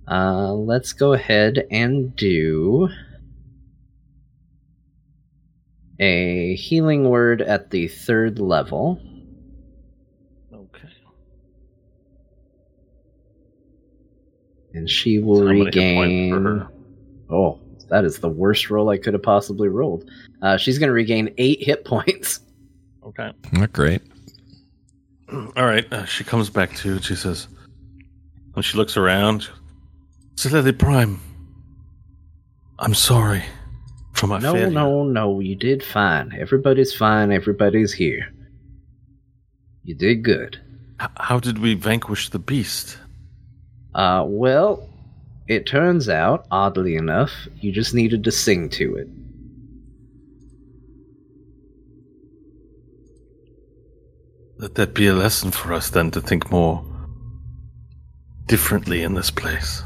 Uh, 0.07 0.53
let's 0.53 0.93
go 0.93 1.13
ahead 1.13 1.65
and 1.69 2.15
do 2.15 2.89
a 5.99 6.55
healing 6.55 7.09
word 7.09 7.41
at 7.41 7.69
the 7.71 7.87
third 7.87 8.39
level. 8.39 8.99
Okay. 10.53 10.87
And 14.73 14.89
she 14.89 15.19
will 15.19 15.39
How 15.39 15.53
many 15.53 15.65
hit 15.65 15.73
points 15.95 16.29
for 16.33 16.39
regain. 16.39 16.67
Oh, 17.29 17.59
that 17.89 18.05
is 18.05 18.19
the 18.19 18.29
worst 18.29 18.69
roll 18.69 18.89
I 18.89 18.97
could 18.97 19.13
have 19.13 19.23
possibly 19.23 19.67
rolled. 19.69 20.09
Uh, 20.41 20.57
she's 20.57 20.77
going 20.79 20.87
to 20.89 20.93
regain 20.93 21.33
eight 21.37 21.61
hit 21.63 21.85
points. 21.85 22.39
Okay. 23.01 23.31
Not 23.53 23.73
great. 23.73 24.03
All 25.31 25.65
right. 25.65 25.91
Uh, 25.91 26.05
she 26.05 26.23
comes 26.23 26.49
back 26.51 26.75
to 26.75 27.01
she 27.01 27.15
says, 27.15 27.47
when 28.53 28.61
she 28.61 28.77
looks 28.77 28.97
around, 28.97 29.49
she 30.37 30.49
goes, 30.49 30.53
Lily 30.53 30.73
Prime, 30.73 31.19
I'm 32.77 32.93
sorry 32.93 33.43
for 34.13 34.27
my 34.27 34.37
No, 34.37 34.53
failure. 34.53 34.69
no, 34.69 35.03
no. 35.05 35.39
You 35.39 35.55
did 35.55 35.81
fine. 35.83 36.35
Everybody's 36.39 36.93
fine. 36.93 37.31
Everybody's 37.31 37.91
here. 37.93 38.31
You 39.83 39.95
did 39.95 40.23
good. 40.23 40.59
H- 41.01 41.09
how 41.17 41.39
did 41.39 41.57
we 41.57 41.73
vanquish 41.73 42.29
the 42.29 42.37
beast? 42.39 42.97
Uh, 43.93 44.23
well, 44.27 44.87
it 45.47 45.65
turns 45.65 46.09
out, 46.09 46.45
oddly 46.51 46.95
enough, 46.95 47.31
you 47.59 47.71
just 47.71 47.93
needed 47.93 48.23
to 48.23 48.31
sing 48.31 48.69
to 48.69 48.95
it. 48.95 49.07
Let 54.59 54.75
that 54.75 54.93
be 54.93 55.07
a 55.07 55.13
lesson 55.13 55.51
for 55.51 55.73
us 55.73 55.89
then 55.89 56.11
to 56.11 56.21
think 56.21 56.51
more 56.51 56.83
differently 58.45 59.03
in 59.03 59.13
this 59.13 59.31
place. 59.31 59.81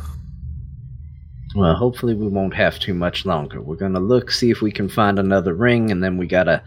Well, 1.55 1.75
hopefully 1.75 2.15
we 2.15 2.27
won't 2.27 2.55
have 2.55 2.79
too 2.79 2.95
much 2.95 3.25
longer. 3.25 3.61
We're 3.61 3.75
gonna 3.75 3.99
look, 3.99 4.31
see 4.31 4.49
if 4.49 4.61
we 4.61 4.71
can 4.71 4.89
find 4.89 5.19
another 5.19 5.53
ring, 5.53 5.91
and 5.91 6.03
then 6.03 6.17
we 6.17 6.25
gotta 6.25 6.63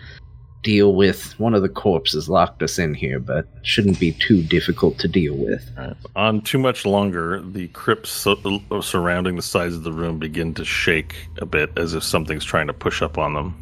deal 0.67 0.97
with 0.97 1.39
one 1.39 1.55
of 1.55 1.63
the 1.63 1.69
corpses 1.69 2.29
locked 2.29 2.61
us 2.61 2.77
in 2.77 2.93
here, 2.93 3.21
but 3.21 3.47
shouldn't 3.63 4.01
be 4.01 4.11
too 4.11 4.43
difficult 4.43 4.99
to 4.99 5.07
deal 5.07 5.37
with. 5.37 5.65
Alright. 5.79 5.97
On 6.17 6.41
too 6.41 6.59
much 6.59 6.85
longer, 6.85 7.41
the 7.41 7.69
crypts 7.69 8.11
so- 8.11 8.61
surrounding 8.81 9.37
the 9.37 9.43
sides 9.43 9.77
of 9.77 9.85
the 9.85 9.93
room 9.93 10.19
begin 10.19 10.55
to 10.55 10.65
shake 10.65 11.29
a 11.39 11.47
bit 11.47 11.71
as 11.79 11.95
if 11.95 12.03
something's 12.03 12.45
trying 12.45 12.67
to 12.67 12.73
push 12.73 13.01
up 13.01 13.17
on 13.17 13.35
them. 13.35 13.55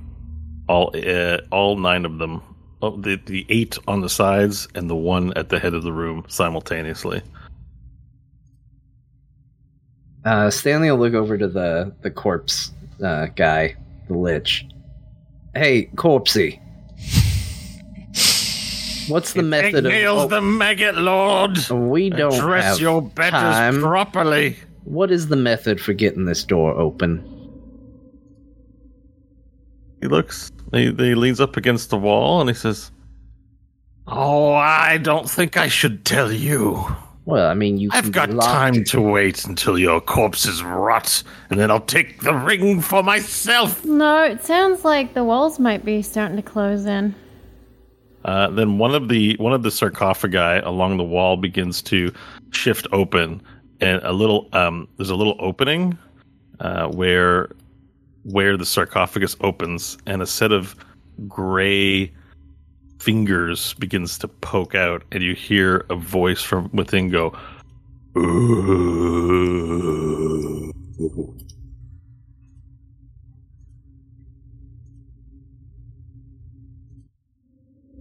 All, 0.66 0.92
uh, 0.96 1.40
all 1.50 1.76
nine 1.76 2.06
of 2.06 2.16
them, 2.16 2.40
oh, 2.80 2.96
the 2.96 3.20
the 3.26 3.44
eight 3.50 3.76
on 3.86 4.00
the 4.00 4.08
sides 4.08 4.66
and 4.74 4.88
the 4.88 4.96
one 4.96 5.30
at 5.36 5.50
the 5.50 5.58
head 5.58 5.74
of 5.74 5.82
the 5.82 5.92
room 5.92 6.24
simultaneously. 6.28 7.20
Uh, 10.24 10.48
Stanley 10.48 10.90
will 10.90 10.98
look 10.98 11.12
over 11.12 11.36
to 11.36 11.48
the 11.48 11.94
the 12.00 12.10
corpse 12.10 12.72
uh, 13.04 13.26
guy, 13.36 13.76
the 14.08 14.16
lich. 14.16 14.64
Hey, 15.54 15.90
corpsey. 15.96 16.63
What's 19.08 19.32
the 19.32 19.42
method 19.42 19.86
of? 19.86 19.92
Nails 19.92 20.24
oh. 20.24 20.28
the 20.28 20.40
maggot 20.40 20.96
lord. 20.96 21.58
oh, 21.70 21.76
we 21.76 22.10
don't 22.10 22.34
Address 22.34 22.64
have 22.64 22.80
your 22.80 23.02
betters 23.02 23.32
time. 23.32 23.80
properly. 23.80 24.56
What 24.84 25.10
is 25.10 25.28
the 25.28 25.36
method 25.36 25.80
for 25.80 25.92
getting 25.92 26.24
this 26.26 26.44
door 26.44 26.72
open? 26.72 27.30
He 30.00 30.08
looks. 30.08 30.52
He, 30.72 30.92
he 30.92 31.14
leans 31.14 31.40
up 31.40 31.56
against 31.56 31.90
the 31.90 31.96
wall 31.96 32.40
and 32.40 32.50
he 32.50 32.54
says, 32.54 32.90
"Oh, 34.06 34.52
I 34.52 34.98
don't 34.98 35.28
think 35.28 35.56
I 35.56 35.68
should 35.68 36.04
tell 36.04 36.30
you. 36.30 36.84
Well, 37.24 37.48
I 37.48 37.54
mean, 37.54 37.78
you. 37.78 37.88
I've 37.90 38.04
be 38.04 38.10
got 38.10 38.30
time 38.38 38.84
to 38.84 39.00
wait 39.00 39.46
until 39.46 39.78
your 39.78 40.02
corpses 40.02 40.62
rot, 40.62 41.22
and 41.48 41.58
then 41.58 41.70
I'll 41.70 41.80
take 41.80 42.20
the 42.20 42.34
ring 42.34 42.82
for 42.82 43.02
myself." 43.02 43.82
No, 43.86 44.24
it 44.24 44.44
sounds 44.44 44.84
like 44.84 45.14
the 45.14 45.24
walls 45.24 45.58
might 45.58 45.86
be 45.86 46.02
starting 46.02 46.36
to 46.36 46.42
close 46.42 46.84
in. 46.84 47.14
Uh, 48.24 48.48
then 48.50 48.78
one 48.78 48.94
of 48.94 49.08
the 49.08 49.36
one 49.36 49.52
of 49.52 49.62
the 49.62 49.70
sarcophagi 49.70 50.64
along 50.64 50.96
the 50.96 51.04
wall 51.04 51.36
begins 51.36 51.82
to 51.82 52.12
shift 52.50 52.86
open, 52.92 53.42
and 53.80 54.00
a 54.02 54.12
little 54.12 54.48
um, 54.52 54.88
there's 54.96 55.10
a 55.10 55.14
little 55.14 55.36
opening 55.38 55.98
uh, 56.60 56.88
where 56.88 57.50
where 58.24 58.56
the 58.56 58.64
sarcophagus 58.64 59.36
opens, 59.40 59.98
and 60.06 60.22
a 60.22 60.26
set 60.26 60.52
of 60.52 60.74
gray 61.28 62.10
fingers 62.98 63.74
begins 63.74 64.16
to 64.18 64.26
poke 64.28 64.74
out, 64.74 65.02
and 65.12 65.22
you 65.22 65.34
hear 65.34 65.84
a 65.90 65.94
voice 65.94 66.42
from 66.42 66.70
within 66.72 67.10
go. 67.10 67.36
"Ooh." 68.16 69.34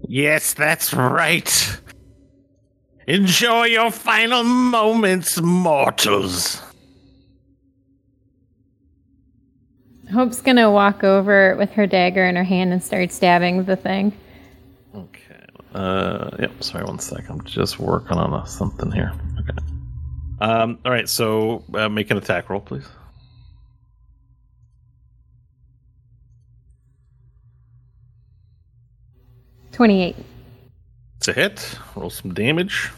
Yes, 0.07 0.53
that's 0.53 0.93
right. 0.93 1.79
Enjoy 3.07 3.65
your 3.65 3.91
final 3.91 4.43
moments, 4.43 5.41
mortals. 5.41 6.61
Hope's 10.13 10.41
gonna 10.41 10.69
walk 10.69 11.03
over 11.03 11.55
with 11.55 11.71
her 11.71 11.87
dagger 11.87 12.25
in 12.25 12.35
her 12.35 12.43
hand 12.43 12.71
and 12.71 12.83
start 12.83 13.11
stabbing 13.11 13.63
the 13.63 13.75
thing. 13.75 14.13
Okay. 14.95 15.45
Uh, 15.73 16.29
yep. 16.39 16.63
Sorry, 16.63 16.83
one 16.83 16.99
sec. 16.99 17.29
I'm 17.29 17.43
just 17.43 17.79
working 17.79 18.17
on 18.17 18.33
a, 18.33 18.45
something 18.45 18.91
here. 18.91 19.11
Okay. 19.39 19.57
Um. 20.39 20.77
All 20.85 20.91
right. 20.91 21.09
So, 21.09 21.63
uh, 21.73 21.89
make 21.89 22.11
an 22.11 22.17
attack 22.17 22.49
roll, 22.49 22.59
please. 22.61 22.85
Twenty-eight. 29.73 30.15
It's 31.17 31.27
a 31.27 31.33
hit. 31.33 31.79
Roll 31.95 32.09
some 32.09 32.33
damage. 32.33 32.89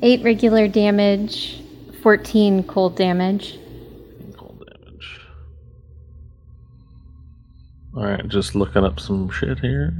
Eight 0.00 0.22
regular 0.22 0.68
damage, 0.68 1.60
fourteen 2.02 2.62
cold 2.62 2.96
damage. 2.96 3.58
Cold 4.36 4.64
damage. 4.64 5.20
All 7.96 8.04
right. 8.04 8.26
Just 8.28 8.54
looking 8.54 8.84
up 8.84 9.00
some 9.00 9.30
shit 9.30 9.58
here. 9.58 9.92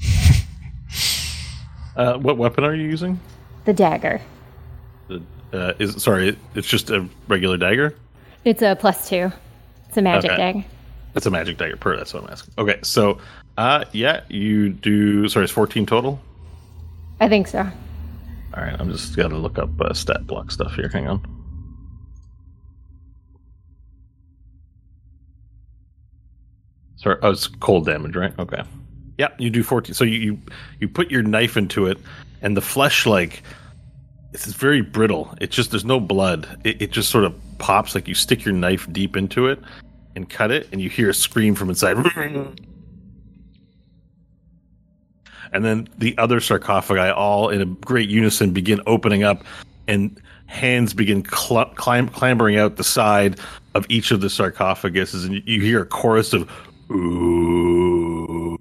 Uh, 1.96 2.18
what 2.18 2.36
weapon 2.36 2.64
are 2.64 2.74
you 2.74 2.82
using? 2.82 3.20
The 3.66 3.72
dagger. 3.72 4.20
Uh, 5.52 5.72
is 5.78 6.02
sorry, 6.02 6.36
it's 6.56 6.66
just 6.66 6.90
a 6.90 7.08
regular 7.28 7.56
dagger. 7.56 7.94
It's 8.44 8.62
a 8.62 8.76
plus 8.76 9.08
two. 9.08 9.32
It's 9.88 9.96
a 9.96 10.02
magic 10.02 10.30
Okay. 10.30 10.36
dagger. 10.38 10.64
It's 11.14 11.26
a 11.26 11.30
magic 11.30 11.56
dagger. 11.58 11.76
Per 11.76 11.96
that's 11.96 12.12
what 12.12 12.24
I'm 12.24 12.30
asking. 12.30 12.54
Okay, 12.58 12.78
so 12.82 13.18
uh, 13.56 13.84
yeah, 13.92 14.22
you 14.28 14.70
do. 14.70 15.28
Sorry, 15.28 15.44
it's 15.44 15.52
14 15.52 15.86
total. 15.86 16.20
I 17.20 17.28
think 17.28 17.46
so. 17.46 17.60
All 17.60 18.62
right, 18.62 18.74
I'm 18.78 18.90
just 18.90 19.16
got 19.16 19.28
to 19.28 19.36
look 19.36 19.58
up 19.58 19.70
uh, 19.80 19.92
stat 19.94 20.26
block 20.26 20.50
stuff 20.50 20.74
here. 20.74 20.88
Hang 20.88 21.08
on. 21.08 21.20
Sorry, 26.96 27.18
oh, 27.22 27.30
it's 27.30 27.46
cold 27.46 27.86
damage, 27.86 28.16
right? 28.16 28.32
Okay. 28.38 28.62
Yeah, 29.18 29.28
you 29.38 29.50
do 29.50 29.62
14. 29.62 29.94
So 29.94 30.04
you 30.04 30.18
you, 30.18 30.38
you 30.80 30.88
put 30.88 31.10
your 31.10 31.22
knife 31.22 31.56
into 31.56 31.86
it, 31.86 31.98
and 32.42 32.56
the 32.56 32.60
flesh 32.60 33.06
like 33.06 33.42
it's 34.34 34.46
very 34.46 34.80
brittle. 34.80 35.32
It 35.40 35.50
just 35.52 35.70
there's 35.70 35.84
no 35.84 36.00
blood. 36.00 36.60
It, 36.64 36.82
it 36.82 36.90
just 36.90 37.08
sort 37.08 37.24
of 37.24 37.34
pops 37.58 37.94
like 37.94 38.08
you 38.08 38.14
stick 38.14 38.44
your 38.44 38.52
knife 38.52 38.92
deep 38.92 39.16
into 39.16 39.46
it 39.46 39.60
and 40.16 40.28
cut 40.28 40.50
it, 40.50 40.68
and 40.72 40.80
you 40.80 40.90
hear 40.90 41.08
a 41.08 41.14
scream 41.14 41.54
from 41.54 41.68
inside. 41.70 41.96
And 45.52 45.64
then 45.64 45.88
the 45.98 46.18
other 46.18 46.40
sarcophagi, 46.40 47.10
all 47.12 47.48
in 47.48 47.60
a 47.60 47.64
great 47.64 48.08
unison, 48.08 48.52
begin 48.52 48.80
opening 48.86 49.22
up, 49.22 49.44
and 49.86 50.20
hands 50.46 50.94
begin 50.94 51.24
cl- 51.24 51.72
clambering 51.76 52.56
out 52.56 52.76
the 52.76 52.84
side 52.84 53.38
of 53.74 53.86
each 53.88 54.10
of 54.10 54.20
the 54.20 54.26
sarcophaguses, 54.26 55.24
and 55.24 55.42
you 55.46 55.60
hear 55.60 55.82
a 55.82 55.86
chorus 55.86 56.32
of 56.32 56.50
ooh. 56.90 58.58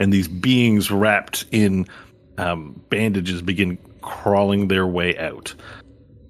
And 0.00 0.12
these 0.12 0.28
beings 0.28 0.92
wrapped 0.92 1.44
in 1.50 1.84
um, 2.38 2.80
bandages 2.88 3.42
begin 3.42 3.78
crawling 4.00 4.68
their 4.68 4.86
way 4.86 5.18
out. 5.18 5.54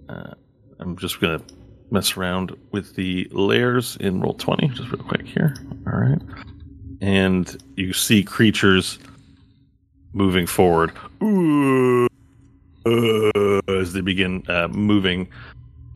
Uh, 0.09 0.35
I'm 0.81 0.97
just 0.97 1.21
going 1.21 1.39
to 1.39 1.45
mess 1.91 2.17
around 2.17 2.57
with 2.73 2.95
the 2.97 3.29
layers 3.31 3.97
in 3.97 4.21
Roll20 4.21 4.75
just 4.75 4.91
real 4.91 5.05
quick 5.05 5.27
here. 5.27 5.55
All 5.87 5.99
right 5.99 6.21
and 7.01 7.57
you 7.77 7.93
see 7.93 8.23
creatures 8.23 8.99
moving 10.13 10.47
forward 10.47 10.93
Ooh, 11.23 12.07
uh, 12.87 13.61
as 13.69 13.93
they 13.93 14.01
begin 14.01 14.43
uh, 14.49 14.69
moving 14.69 15.29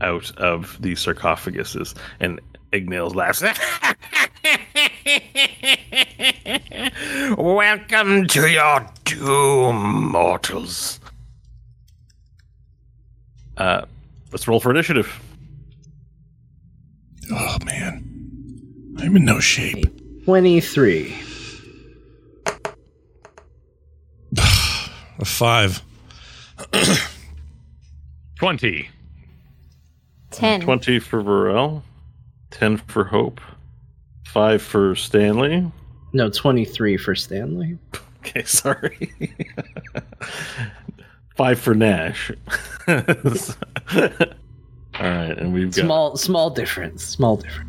out 0.00 0.30
of 0.38 0.76
the 0.80 0.92
sarcophaguses. 0.92 1.94
And 2.20 2.40
Ignales 2.72 3.14
laughs. 3.14 3.42
Welcome 7.38 8.26
to 8.28 8.50
your 8.50 8.86
doom, 9.04 10.12
mortals. 10.12 11.00
Uh, 13.56 13.82
let's 14.30 14.46
roll 14.46 14.60
for 14.60 14.70
initiative. 14.70 15.20
Oh 17.30 17.56
man, 17.64 18.04
I'm 18.98 19.16
in 19.16 19.24
no 19.24 19.40
shape. 19.40 19.86
23. 20.24 21.14
A 24.38 25.24
five. 25.24 25.82
20. 28.38 28.88
Ten. 30.30 30.60
20 30.62 30.98
for 30.98 31.22
Varel, 31.22 31.82
10 32.50 32.78
for 32.78 33.04
Hope, 33.04 33.40
5 34.32 34.62
for 34.62 34.94
Stanley. 34.94 35.70
No, 36.14 36.30
23 36.30 36.96
for 36.96 37.14
Stanley. 37.14 37.76
Okay, 38.20 38.44
sorry. 38.44 39.12
Five 41.36 41.60
for 41.60 41.74
Nash. 41.74 42.32
All 42.88 42.96
right, 45.00 45.36
and 45.38 45.52
we've 45.52 45.74
got 45.74 45.84
Small, 45.84 46.16
small 46.16 46.48
difference. 46.48 47.04
Small 47.04 47.36
difference. 47.36 47.68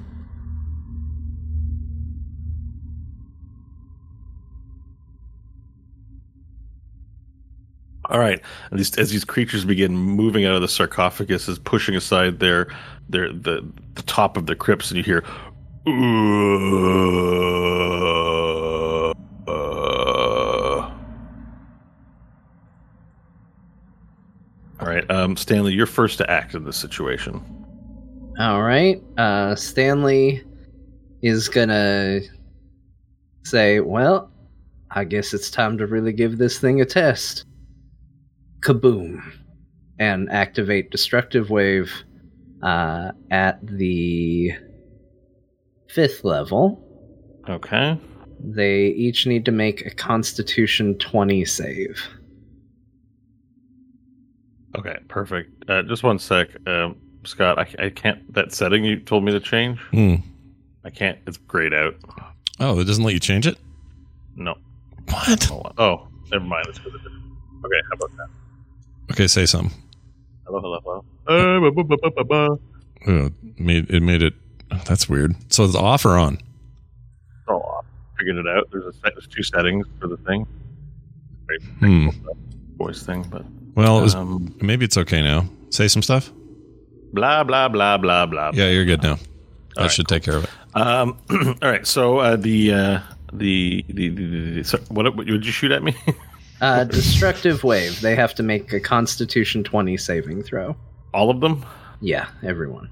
All 8.06 8.20
right. 8.20 8.42
And 8.70 8.80
these, 8.80 8.98
as 8.98 9.12
these 9.12 9.26
creatures 9.26 9.66
begin 9.66 9.96
moving 9.96 10.46
out 10.46 10.56
of 10.56 10.62
the 10.62 10.68
sarcophagus, 10.68 11.48
is 11.50 11.60
pushing 11.60 11.96
aside 11.96 12.40
their 12.40 12.68
their 13.10 13.34
the, 13.34 13.70
the 13.96 14.02
top 14.04 14.38
of 14.38 14.46
the 14.46 14.56
crypts, 14.56 14.92
and 14.92 14.98
you 14.98 15.04
hear. 15.04 15.26
All 15.86 15.94
right, 24.80 25.10
um, 25.12 25.36
Stanley, 25.36 25.74
you're 25.74 25.86
first 25.86 26.18
to 26.20 26.32
act 26.32 26.56
in 26.56 26.64
this 26.64 26.78
situation. 26.78 27.42
All 28.40 28.64
right. 28.64 29.02
Uh, 29.18 29.56
Stanley 29.56 30.44
is 31.22 31.50
gonna 31.50 32.22
say, 33.44 33.82
"Well, 33.82 34.32
I 34.92 35.04
guess 35.04 35.34
it's 35.34 35.52
time 35.52 35.78
to 35.80 35.88
really 35.88 36.14
give 36.14 36.38
this 36.38 36.60
thing 36.60 36.80
a 36.80 36.86
test." 36.86 37.46
Kaboom, 38.62 39.22
and 40.00 40.30
activate 40.32 40.92
destructive 40.92 41.50
wave 41.50 41.92
uh, 42.64 43.12
at 43.30 43.60
the 43.68 44.54
fifth 45.94 46.24
level. 46.24 46.80
Okay. 47.50 47.98
They 48.40 48.88
each 48.88 49.26
need 49.26 49.46
to 49.46 49.52
make 49.52 49.86
a 49.86 49.90
Constitution 49.92 50.98
20 50.98 51.46
save. 51.46 52.02
Okay. 54.78 54.98
Perfect. 55.08 55.70
Uh, 55.70 55.84
just 55.84 56.04
one 56.04 56.20
sec, 56.20 56.50
um, 56.68 56.96
Scott. 57.26 57.60
I, 57.60 57.86
I 57.86 57.90
can't. 57.90 58.34
That 58.34 58.54
setting 58.54 58.84
you 58.84 59.00
told 59.00 59.24
me 59.24 59.32
to 59.32 59.40
change. 59.40 59.80
Hmm. 59.92 60.16
I 60.84 60.90
can't. 60.90 61.18
It's 61.28 61.38
grayed 61.38 61.74
out. 61.74 61.96
Oh, 62.60 62.80
it 62.80 62.86
doesn't 62.86 63.04
let 63.04 63.14
you 63.14 63.20
change 63.20 63.48
it? 63.48 63.58
No. 64.36 64.56
What? 65.10 65.50
Oh, 65.78 66.08
never 66.32 66.44
mind. 66.44 66.66
It's 66.70 66.80
for 66.80 66.90
the 66.90 66.98
different. 66.98 67.24
Okay. 67.66 67.82
How 67.90 67.96
about 68.06 68.18
that? 68.18 69.14
Okay, 69.14 69.28
say 69.28 69.46
something. 69.46 69.78
Hello. 70.46 70.60
Hello. 70.60 70.80
Hello. 71.28 71.68
Uh, 71.68 71.72
bu- 71.72 71.84
bu- 71.84 72.24
bu. 72.24 72.60
Oh, 73.06 73.26
it 73.26 73.60
made 73.60 73.90
it 73.90 74.02
made 74.02 74.22
it. 74.24 74.34
Oh, 74.74 74.82
that's 74.86 75.08
weird. 75.10 75.36
So 75.52 75.64
it's 75.64 75.76
off 75.76 76.06
or 76.06 76.18
on? 76.18 76.38
Oh, 77.48 77.62
I 77.62 78.20
figured 78.20 78.38
it 78.38 78.48
out. 78.48 78.70
There's 78.72 78.86
a 78.86 78.94
set, 78.94 79.14
there's 79.14 79.28
two 79.28 79.44
settings 79.44 79.86
for 80.00 80.08
the 80.08 80.18
thing. 80.18 80.48
Hmm. 81.80 82.10
Voice 82.78 83.04
thing, 83.04 83.26
but 83.30 83.46
Well, 83.76 84.00
it 84.00 84.02
was, 84.02 84.16
um, 84.16 84.56
maybe 84.62 84.86
it's 84.86 84.98
okay 84.98 85.22
now. 85.22 85.46
Say 85.70 85.88
some 85.88 86.02
stuff. 86.02 86.32
blah 87.14 87.44
blah 87.44 87.68
blah 87.68 87.98
blah 87.98 88.26
blah. 88.26 88.52
Yeah, 88.54 88.70
you're 88.70 88.86
good 88.86 89.04
now. 89.04 89.16
That 89.76 89.82
right, 89.84 89.92
should 89.92 90.08
take 90.08 90.24
care 90.24 90.38
of 90.38 90.44
it. 90.46 90.50
Um. 90.76 91.18
all 91.62 91.70
right. 91.70 91.86
So 91.86 92.20
uh, 92.20 92.36
the 92.36 92.74
uh, 92.74 93.00
the 93.34 93.84
the, 93.90 94.10
the, 94.10 94.26
the, 94.26 94.52
the 94.56 94.64
so 94.64 94.78
what, 94.90 95.06
what 95.16 95.28
would 95.28 95.46
you 95.46 95.52
shoot 95.52 95.72
at 95.72 95.84
me? 95.84 95.96
Uh, 96.62 96.86
destructive 96.86 97.62
wave. 97.66 98.00
They 98.00 98.16
have 98.16 98.34
to 98.36 98.44
make 98.44 98.72
a 98.72 98.80
Constitution 98.80 99.66
20 99.66 99.98
saving 99.98 100.44
throw. 100.44 100.78
All 101.14 101.30
of 101.30 101.42
them. 101.42 101.66
Yeah, 102.00 102.28
everyone. 102.42 102.90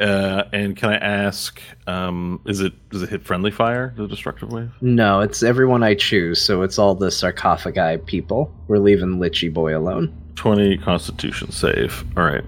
Uh, 0.00 0.44
and 0.54 0.76
can 0.76 0.88
I 0.90 0.96
ask, 0.96 1.60
um, 1.86 2.40
is 2.46 2.60
it 2.60 2.72
does 2.88 3.02
it 3.02 3.10
hit 3.10 3.22
friendly 3.22 3.50
fire? 3.50 3.92
The 3.98 4.08
destructive 4.08 4.50
wave. 4.50 4.70
No, 4.80 5.20
it's 5.20 5.42
everyone 5.42 5.82
I 5.82 5.94
choose, 5.94 6.40
so 6.40 6.62
it's 6.62 6.78
all 6.78 6.94
the 6.94 7.10
sarcophagi 7.10 7.98
people. 8.06 8.50
We're 8.66 8.78
leaving 8.78 9.20
Lichy 9.20 9.50
Boy 9.50 9.76
alone. 9.76 10.16
Twenty 10.36 10.78
Constitution 10.78 11.52
save. 11.52 12.02
All 12.16 12.24
right. 12.24 12.44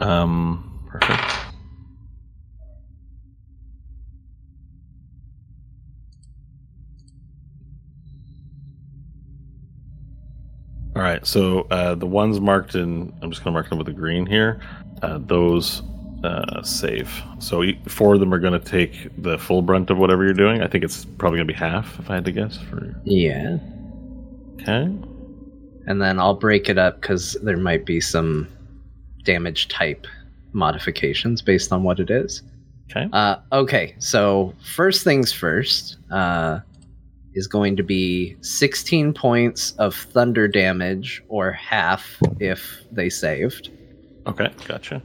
Um. 0.00 0.66
Perfect. 0.88 1.20
All 10.96 11.02
right, 11.02 11.24
so 11.24 11.60
uh, 11.70 11.94
the 11.94 12.06
ones 12.06 12.40
marked 12.40 12.74
in, 12.74 13.14
I'm 13.22 13.30
just 13.30 13.44
going 13.44 13.52
to 13.52 13.58
mark 13.58 13.68
them 13.68 13.78
with 13.78 13.88
a 13.88 13.92
green 13.92 14.26
here. 14.26 14.60
Uh, 15.02 15.18
those 15.22 15.82
uh, 16.24 16.62
save. 16.62 17.10
So 17.38 17.62
four 17.86 18.14
of 18.14 18.20
them 18.20 18.32
are 18.34 18.38
going 18.38 18.58
to 18.60 18.64
take 18.66 19.08
the 19.22 19.38
full 19.38 19.62
brunt 19.62 19.90
of 19.90 19.98
whatever 19.98 20.24
you're 20.24 20.34
doing. 20.34 20.62
I 20.62 20.66
think 20.68 20.84
it's 20.84 21.04
probably 21.04 21.38
going 21.38 21.48
to 21.48 21.52
be 21.54 21.58
half, 21.58 21.98
if 21.98 22.10
I 22.10 22.16
had 22.16 22.24
to 22.26 22.32
guess. 22.32 22.58
For 22.58 22.94
Yeah. 23.04 23.58
okay, 24.60 24.82
And 25.86 26.02
then 26.02 26.18
I'll 26.18 26.34
break 26.34 26.68
it 26.68 26.78
up 26.78 27.00
because 27.00 27.34
there 27.42 27.56
might 27.56 27.86
be 27.86 28.00
some 28.00 28.48
damage 29.24 29.68
type 29.68 30.06
modifications 30.52 31.42
based 31.42 31.72
on 31.72 31.82
what 31.84 32.00
it 32.00 32.10
is. 32.10 32.42
okay, 32.90 33.08
Uh, 33.12 33.36
okay, 33.52 33.94
so 33.98 34.52
first 34.74 35.04
things 35.04 35.32
first 35.32 35.96
uh, 36.10 36.58
is 37.34 37.46
going 37.46 37.76
to 37.76 37.82
be 37.82 38.36
16 38.40 39.12
points 39.14 39.72
of 39.78 39.94
thunder 39.94 40.48
damage, 40.48 41.22
or 41.28 41.52
half 41.52 42.18
if 42.40 42.82
they 42.90 43.08
saved. 43.08 43.70
okay, 44.26 44.48
gotcha. 44.66 45.00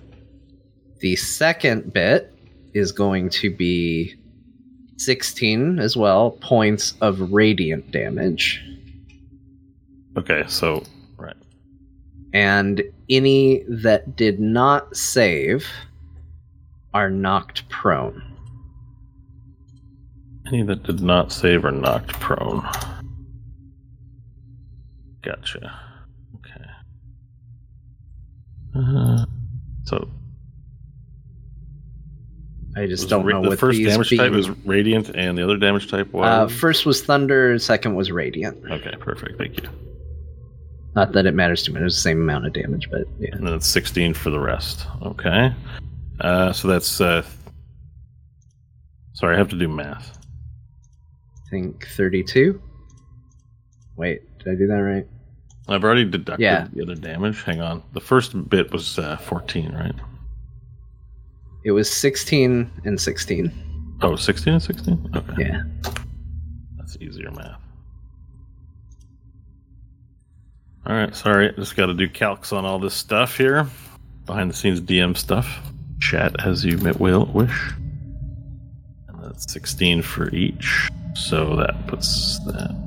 The 1.05 1.15
second 1.17 1.93
bit 1.93 2.33
is 2.73 2.91
going 2.91 3.29
to 3.29 3.55
be 3.55 4.15
16 4.97 5.77
as 5.77 5.95
well 5.95 6.31
points 6.31 6.95
of 6.99 7.31
radiant 7.31 7.91
damage. 7.91 8.65
Okay, 10.17 10.45
so 10.47 10.83
right, 11.15 11.35
And 12.33 12.81
any 13.07 13.63
that 13.69 14.15
did 14.15 14.39
not 14.39 14.97
save 14.97 15.67
are 16.95 17.11
knocked 17.11 17.69
prone. 17.69 18.23
any 20.47 20.63
that 20.63 20.81
did 20.81 21.01
not 21.01 21.31
save 21.31 21.65
are 21.65 21.71
knocked 21.71 22.13
prone. 22.13 22.67
Gotcha. 25.21 25.71
Okay. 26.37 26.65
Uh, 28.75 29.25
so 29.83 30.09
I 32.77 32.87
just 32.87 33.07
don't 33.09 33.25
ra- 33.25 33.41
know 33.41 33.49
the 33.49 33.55
first 33.57 33.81
damage 33.81 34.09
being- 34.09 34.19
type 34.21 34.31
was 34.33 34.49
radiant, 34.65 35.09
and 35.15 35.37
the 35.37 35.43
other 35.43 35.57
damage 35.57 35.89
type 35.89 36.11
was. 36.11 36.25
Uh, 36.25 36.47
first 36.47 36.85
was 36.85 37.01
thunder, 37.03 37.57
second 37.57 37.95
was 37.95 38.11
radiant. 38.11 38.57
okay, 38.69 38.93
perfect. 38.99 39.37
Thank 39.37 39.61
you. 39.61 39.69
Not 40.95 41.11
that 41.13 41.25
it 41.25 41.33
matters 41.33 41.63
to 41.63 41.73
me. 41.73 41.81
It 41.81 41.83
was 41.83 41.95
the 41.95 42.01
same 42.01 42.21
amount 42.21 42.45
of 42.47 42.53
damage, 42.53 42.89
but 42.89 43.01
yeah. 43.19 43.29
And 43.33 43.45
then 43.45 43.53
it's 43.53 43.67
16 43.67 44.13
for 44.13 44.29
the 44.29 44.39
rest. 44.39 44.85
Okay. 45.01 45.53
Uh, 46.21 46.53
so 46.53 46.67
that's. 46.69 46.99
Uh, 47.01 47.23
sorry, 49.13 49.35
I 49.35 49.37
have 49.37 49.49
to 49.49 49.57
do 49.57 49.67
math. 49.67 50.17
I 51.47 51.49
think 51.49 51.87
32. 51.95 52.61
Wait, 53.97 54.21
did 54.39 54.47
I 54.53 54.55
do 54.55 54.67
that 54.67 54.73
right? 54.75 55.05
I've 55.67 55.83
already 55.83 56.05
deducted 56.05 56.41
Yeah. 56.43 56.67
the 56.73 56.83
other 56.83 56.95
damage. 56.95 57.41
Hang 57.43 57.59
on. 57.61 57.83
The 57.93 58.01
first 58.01 58.49
bit 58.49 58.71
was 58.71 58.99
uh, 58.99 59.17
14, 59.17 59.73
right? 59.73 59.95
It 61.65 61.71
was 61.71 61.91
16 61.91 62.69
and 62.85 63.01
16. 63.01 63.97
Oh, 64.03 64.15
16 64.15 64.53
and 64.53 64.61
16? 64.61 65.11
Okay. 65.15 65.33
Yeah. 65.39 65.63
That's 66.77 66.95
easier 66.97 67.31
math. 67.31 67.59
All 70.85 70.95
right, 70.95 71.15
sorry. 71.15 71.51
Just 71.55 71.75
got 71.75 71.87
to 71.87 71.95
do 71.95 72.07
calcs 72.07 72.53
on 72.53 72.65
all 72.65 72.77
this 72.77 72.93
stuff 72.93 73.35
here. 73.35 73.67
Behind 74.27 74.51
the 74.51 74.53
scenes 74.53 74.79
DM 74.79 75.17
stuff. 75.17 75.59
Chat 75.99 76.45
as 76.45 76.63
you 76.63 76.77
will 76.99 77.25
wish. 77.33 77.71
And 79.07 79.23
that's 79.23 79.51
16 79.51 80.03
for 80.03 80.29
each. 80.35 80.87
So 81.15 81.55
that 81.55 81.87
puts 81.87 82.37
that. 82.45 82.84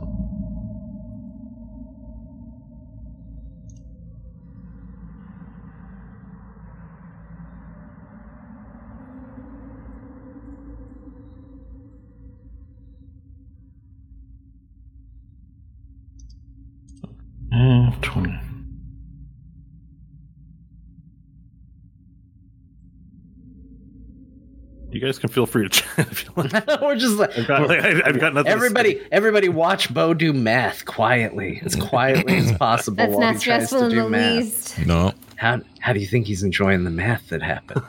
You 24.98 25.06
guys 25.06 25.16
can 25.20 25.28
feel 25.28 25.46
free 25.46 25.68
to 25.68 25.68
chat 25.80 26.10
if 26.10 26.24
you 26.24 26.30
want. 26.34 26.52
We're 26.82 26.96
just 26.96 27.18
like, 27.18 27.38
I've 27.38 27.46
got, 27.46 27.68
like, 27.68 27.78
I- 27.80 28.02
I've 28.06 28.18
got 28.18 28.34
nothing. 28.34 28.46
to 28.46 28.50
everybody, 28.50 29.00
everybody, 29.12 29.48
watch 29.48 29.94
Bo 29.94 30.12
do 30.12 30.32
math 30.32 30.86
quietly, 30.86 31.60
as 31.64 31.76
quietly 31.76 32.36
as 32.38 32.50
possible 32.58 32.96
That's 32.96 33.10
while 33.12 33.20
not 33.20 33.34
he 33.34 33.40
tries 33.40 33.66
stressful 33.68 33.90
to 33.90 33.96
in 33.96 34.02
the 34.02 34.10
math. 34.10 34.36
least. 34.38 34.86
No, 34.86 35.12
How 35.36 35.60
how 35.78 35.92
do 35.92 36.00
you 36.00 36.06
think 36.08 36.26
he's 36.26 36.42
enjoying 36.42 36.82
the 36.82 36.90
math 36.90 37.28
that 37.28 37.42
happened? 37.42 37.84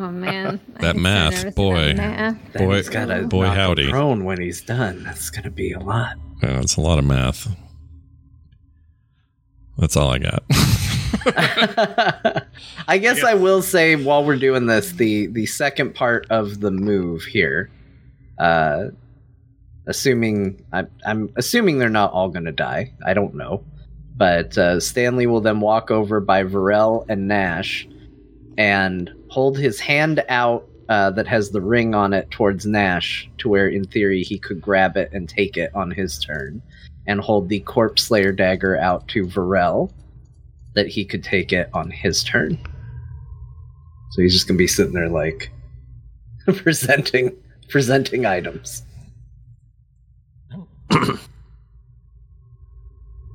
Oh 0.00 0.10
man, 0.10 0.58
That 0.80 0.90
I'm 0.90 0.96
so 0.96 1.02
math, 1.02 1.30
nervous 1.32 1.42
about 1.42 1.54
boy. 1.54 1.94
math. 1.94 2.52
Then 2.54 2.66
Boy- 2.66 2.76
he's 2.76 2.88
gotta 2.88 3.22
boy, 3.26 3.42
knock 3.42 3.52
him 3.52 3.60
howdy. 3.60 3.90
prone 3.90 4.24
when 4.24 4.40
he's 4.40 4.62
done. 4.62 5.04
That's 5.04 5.28
gonna 5.28 5.50
be 5.50 5.72
a 5.72 5.80
lot. 5.80 6.16
Yeah, 6.42 6.60
it's 6.60 6.76
a 6.76 6.80
lot 6.80 6.98
of 6.98 7.04
math. 7.04 7.46
That's 9.76 9.98
all 9.98 10.08
I 10.10 10.18
got. 10.18 10.42
I 12.88 12.98
guess 13.00 13.22
I 13.24 13.34
will 13.34 13.62
say 13.62 13.96
while 13.96 14.24
we're 14.24 14.36
doing 14.36 14.66
this, 14.66 14.92
the 14.92 15.26
the 15.26 15.46
second 15.46 15.94
part 15.94 16.26
of 16.30 16.60
the 16.60 16.70
move 16.70 17.24
here, 17.24 17.70
uh, 18.38 18.86
assuming 19.86 20.64
I'm 20.72 20.88
I'm 21.06 21.30
assuming 21.36 21.78
they're 21.78 21.88
not 21.88 22.12
all 22.12 22.28
going 22.28 22.44
to 22.44 22.52
die. 22.52 22.92
I 23.04 23.14
don't 23.14 23.34
know, 23.34 23.64
but 24.16 24.56
uh, 24.58 24.80
Stanley 24.80 25.26
will 25.26 25.40
then 25.40 25.60
walk 25.60 25.90
over 25.90 26.20
by 26.20 26.44
Varel 26.44 27.04
and 27.08 27.28
Nash, 27.28 27.88
and 28.56 29.10
hold 29.28 29.58
his 29.58 29.80
hand 29.80 30.24
out 30.28 30.68
uh, 30.88 31.10
that 31.10 31.26
has 31.26 31.50
the 31.50 31.60
ring 31.60 31.94
on 31.94 32.12
it 32.12 32.30
towards 32.30 32.66
Nash, 32.66 33.28
to 33.38 33.48
where 33.48 33.68
in 33.68 33.84
theory 33.84 34.22
he 34.22 34.38
could 34.38 34.60
grab 34.60 34.96
it 34.96 35.10
and 35.12 35.28
take 35.28 35.56
it 35.56 35.74
on 35.74 35.90
his 35.90 36.18
turn, 36.18 36.62
and 37.06 37.20
hold 37.20 37.48
the 37.48 37.60
Corpse 37.60 38.04
Slayer 38.04 38.32
dagger 38.32 38.76
out 38.78 39.06
to 39.08 39.26
Varel 39.26 39.90
that 40.78 40.86
he 40.86 41.04
could 41.04 41.24
take 41.24 41.52
it 41.52 41.68
on 41.74 41.90
his 41.90 42.22
turn. 42.22 42.56
So 44.12 44.22
he's 44.22 44.32
just 44.32 44.46
gonna 44.46 44.58
be 44.58 44.68
sitting 44.68 44.92
there 44.92 45.08
like 45.08 45.50
presenting 46.46 47.36
presenting 47.68 48.24
items. 48.24 48.84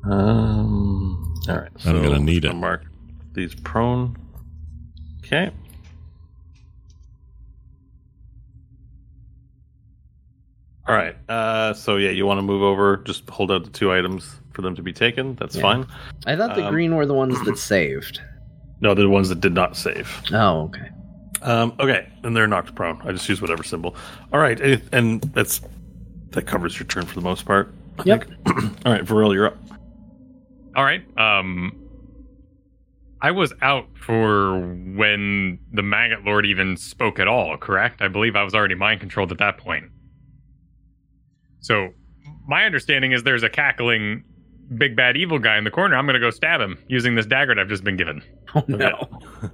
Um. 0.06 1.34
All 1.48 1.56
right. 1.56 1.72
I'm 1.86 2.04
gonna 2.04 2.20
need 2.20 2.44
it. 2.44 2.54
Mark 2.54 2.84
these 3.32 3.56
prone. 3.56 4.18
Okay. 5.20 5.50
All 10.86 10.94
right. 10.94 11.16
Uh. 11.30 11.74
So 11.74 11.96
yeah, 11.96 12.10
you 12.10 12.26
want 12.26 12.40
to 12.40 12.42
move 12.42 12.64
over? 12.64 12.98
Just 12.98 13.30
hold 13.30 13.50
out 13.50 13.64
the 13.64 13.70
two 13.70 13.94
items 13.94 14.42
for 14.54 14.62
them 14.62 14.76
to 14.76 14.82
be 14.84 14.94
taken. 14.94 15.36
That's 15.36 15.56
Yeah. 15.56 15.62
fine. 15.62 15.86
I 16.26 16.36
thought 16.36 16.56
the 16.56 16.66
Um, 16.66 16.72
green 16.74 16.96
were 16.96 17.06
the 17.06 17.14
ones 17.14 17.40
that 17.46 17.58
saved. 17.58 18.22
No, 18.80 18.94
they're 18.94 19.04
the 19.06 19.10
ones 19.10 19.30
that 19.30 19.42
did 19.42 19.54
not 19.54 19.76
save. 19.76 20.22
Oh, 20.32 20.64
okay. 20.64 20.90
Um, 21.42 21.74
okay, 21.80 22.08
and 22.24 22.36
they're 22.36 22.48
knocked 22.48 22.74
prone. 22.76 23.02
I 23.04 23.12
just 23.12 23.28
use 23.28 23.42
whatever 23.42 23.64
symbol. 23.64 23.96
All 24.32 24.40
right, 24.40 24.60
and- 24.62 24.82
and 24.92 25.22
that's 25.34 25.62
that 26.32 26.48
covers 26.48 26.80
your 26.80 26.88
turn 26.88 27.06
for 27.06 27.14
the 27.16 27.22
most 27.22 27.46
part. 27.46 27.72
I 28.00 28.04
Yep. 28.06 28.24
think. 28.24 28.38
All 28.86 28.92
right, 28.92 29.04
Varel, 29.06 29.34
you're 29.34 29.48
up. 29.48 29.58
All 30.76 30.84
right. 30.84 31.04
Um, 31.18 31.76
I 33.22 33.32
was 33.32 33.54
out 33.62 33.86
for 33.96 34.60
when 34.60 35.60
the 35.72 35.84
Maggot 35.84 36.26
Lord 36.26 36.46
even 36.46 36.76
spoke 36.76 37.20
at 37.20 37.28
all. 37.28 37.56
Correct? 37.58 38.02
I 38.02 38.08
believe 38.08 38.36
I 38.36 38.44
was 38.44 38.54
already 38.56 38.74
mind 38.76 39.00
controlled 39.00 39.32
at 39.32 39.38
that 39.38 39.58
point. 39.58 39.86
So, 41.60 41.90
my 42.48 42.66
understanding 42.66 43.12
is 43.12 43.24
there's 43.24 43.44
a 43.44 43.50
cackling 43.50 44.24
big 44.78 44.96
bad 44.96 45.18
evil 45.18 45.40
guy 45.40 45.58
in 45.58 45.64
the 45.64 45.72
corner. 45.72 45.96
I'm 45.96 46.06
going 46.06 46.14
to 46.16 46.20
go 46.20 46.30
stab 46.30 46.62
him 46.62 46.78
using 46.88 47.16
this 47.16 47.26
dagger 47.26 47.54
that 47.56 47.62
I've 47.62 47.70
just 47.70 47.84
been 47.84 47.98
given. 47.98 48.22
Oh 48.56 48.64
no. 48.68 49.08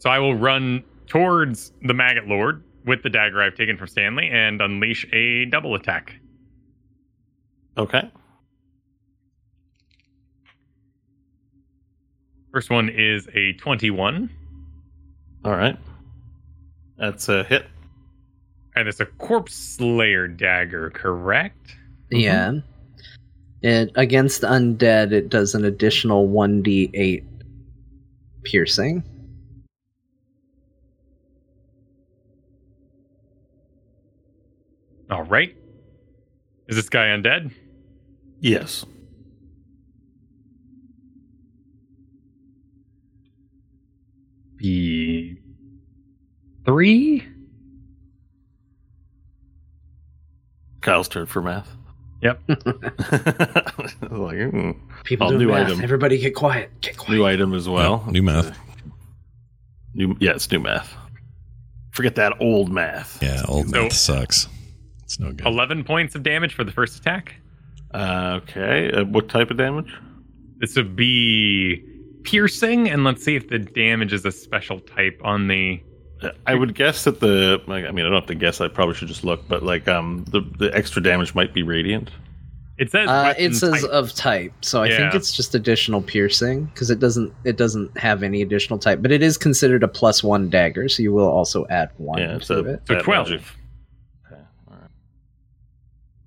So 0.00 0.08
I 0.10 0.20
will 0.20 0.36
run 0.36 0.84
towards 1.08 1.72
the 1.82 1.92
Maggot 1.92 2.28
Lord 2.28 2.62
with 2.84 3.02
the 3.02 3.10
dagger 3.10 3.42
I've 3.42 3.56
taken 3.56 3.76
from 3.76 3.88
Stanley 3.88 4.28
and 4.32 4.60
unleash 4.62 5.04
a 5.12 5.46
double 5.46 5.74
attack. 5.74 6.14
Okay. 7.76 8.08
First 12.52 12.70
one 12.70 12.88
is 12.88 13.28
a 13.34 13.52
21, 13.54 14.30
All 15.44 15.52
right. 15.56 15.76
That's 16.96 17.28
a 17.28 17.44
hit. 17.44 17.66
and 18.74 18.88
it's 18.88 19.00
a 19.00 19.06
Corpse 19.06 19.54
Slayer 19.54 20.26
dagger, 20.28 20.90
correct? 20.90 21.76
Yeah. 22.10 22.48
Mm-hmm. 22.50 22.77
It 23.62 23.90
against 23.96 24.42
undead 24.42 25.12
it 25.12 25.28
does 25.28 25.54
an 25.54 25.64
additional 25.64 26.28
1d8 26.28 27.24
piercing. 28.44 29.02
All 35.10 35.24
right. 35.24 35.56
Is 36.68 36.76
this 36.76 36.88
guy 36.88 37.06
undead? 37.06 37.52
Yes. 38.40 38.84
Be 44.56 45.38
three? 46.66 47.26
Kyle's 50.80 51.08
turn 51.08 51.26
for 51.26 51.40
math. 51.40 51.77
Yep. 52.22 52.40
like, 52.48 52.58
mm, 54.10 54.76
People 55.04 55.28
Oh, 55.28 55.30
do 55.32 55.38
new 55.38 55.48
math. 55.48 55.66
item. 55.68 55.80
Everybody 55.82 56.18
get 56.18 56.34
quiet. 56.34 56.70
Get 56.80 56.96
quiet. 56.96 57.16
new 57.16 57.24
item 57.26 57.54
as 57.54 57.68
well. 57.68 58.04
New 58.10 58.22
math. 58.22 58.58
New, 59.94 60.16
yeah, 60.20 60.32
it's 60.32 60.50
new 60.50 60.58
math. 60.60 60.94
Forget 61.92 62.14
that 62.16 62.34
old 62.40 62.70
math. 62.72 63.22
Yeah, 63.22 63.42
old 63.48 63.68
So- 63.70 63.82
math 63.82 63.92
sucks. 63.92 64.48
It's 65.04 65.18
no 65.18 65.32
good. 65.32 65.46
11 65.46 65.84
points 65.84 66.14
of 66.14 66.22
damage 66.22 66.54
for 66.54 66.64
the 66.64 66.72
first 66.72 66.98
attack. 66.98 67.36
Uh, 67.94 68.40
okay. 68.42 68.90
Uh, 68.92 69.04
what 69.04 69.28
type 69.28 69.50
of 69.50 69.56
damage? 69.56 69.90
This 70.58 70.76
would 70.76 70.94
be 70.96 71.82
piercing, 72.24 72.90
and 72.90 73.04
let's 73.04 73.24
see 73.24 73.34
if 73.36 73.48
the 73.48 73.58
damage 73.58 74.12
is 74.12 74.24
a 74.26 74.32
special 74.32 74.80
type 74.80 75.20
on 75.24 75.48
the. 75.48 75.80
I 76.46 76.54
would 76.54 76.74
guess 76.74 77.04
that 77.04 77.20
the 77.20 77.60
I 77.68 77.72
mean, 77.92 78.04
I 78.04 78.08
don't 78.08 78.12
have 78.14 78.26
to 78.26 78.34
guess. 78.34 78.60
I 78.60 78.68
probably 78.68 78.94
should 78.94 79.08
just 79.08 79.24
look. 79.24 79.46
But 79.48 79.62
like, 79.62 79.86
um, 79.88 80.24
the 80.28 80.40
the 80.58 80.74
extra 80.76 81.02
damage 81.02 81.34
might 81.34 81.54
be 81.54 81.62
radiant. 81.62 82.10
It 82.78 82.90
says. 82.92 83.08
Uh, 83.08 83.34
it 83.36 83.54
says 83.54 83.82
type. 83.82 83.90
of 83.90 84.12
type, 84.14 84.52
so 84.60 84.82
I 84.82 84.88
think 84.88 85.14
it's 85.14 85.32
just 85.32 85.54
additional 85.56 86.00
piercing 86.00 86.66
because 86.66 86.90
it 86.90 87.00
doesn't 87.00 87.32
it 87.44 87.56
doesn't 87.56 87.96
have 87.98 88.22
any 88.22 88.40
additional 88.42 88.78
type, 88.78 89.02
but 89.02 89.10
it 89.10 89.22
is 89.22 89.36
considered 89.36 89.82
a 89.82 89.88
plus 89.88 90.22
one 90.22 90.48
dagger, 90.48 90.88
so 90.88 91.02
you 91.02 91.12
will 91.12 91.28
also 91.28 91.66
add 91.70 91.90
one 91.96 92.18
Yeah, 92.20 92.36
it's 92.36 92.46
to 92.48 92.58
a- 92.60 92.72
it. 92.74 92.82
So 92.86 93.00
12. 93.00 93.28
magic. 93.30 93.46
Okay. 94.30 94.40
All 94.68 94.76
right. 94.76 94.90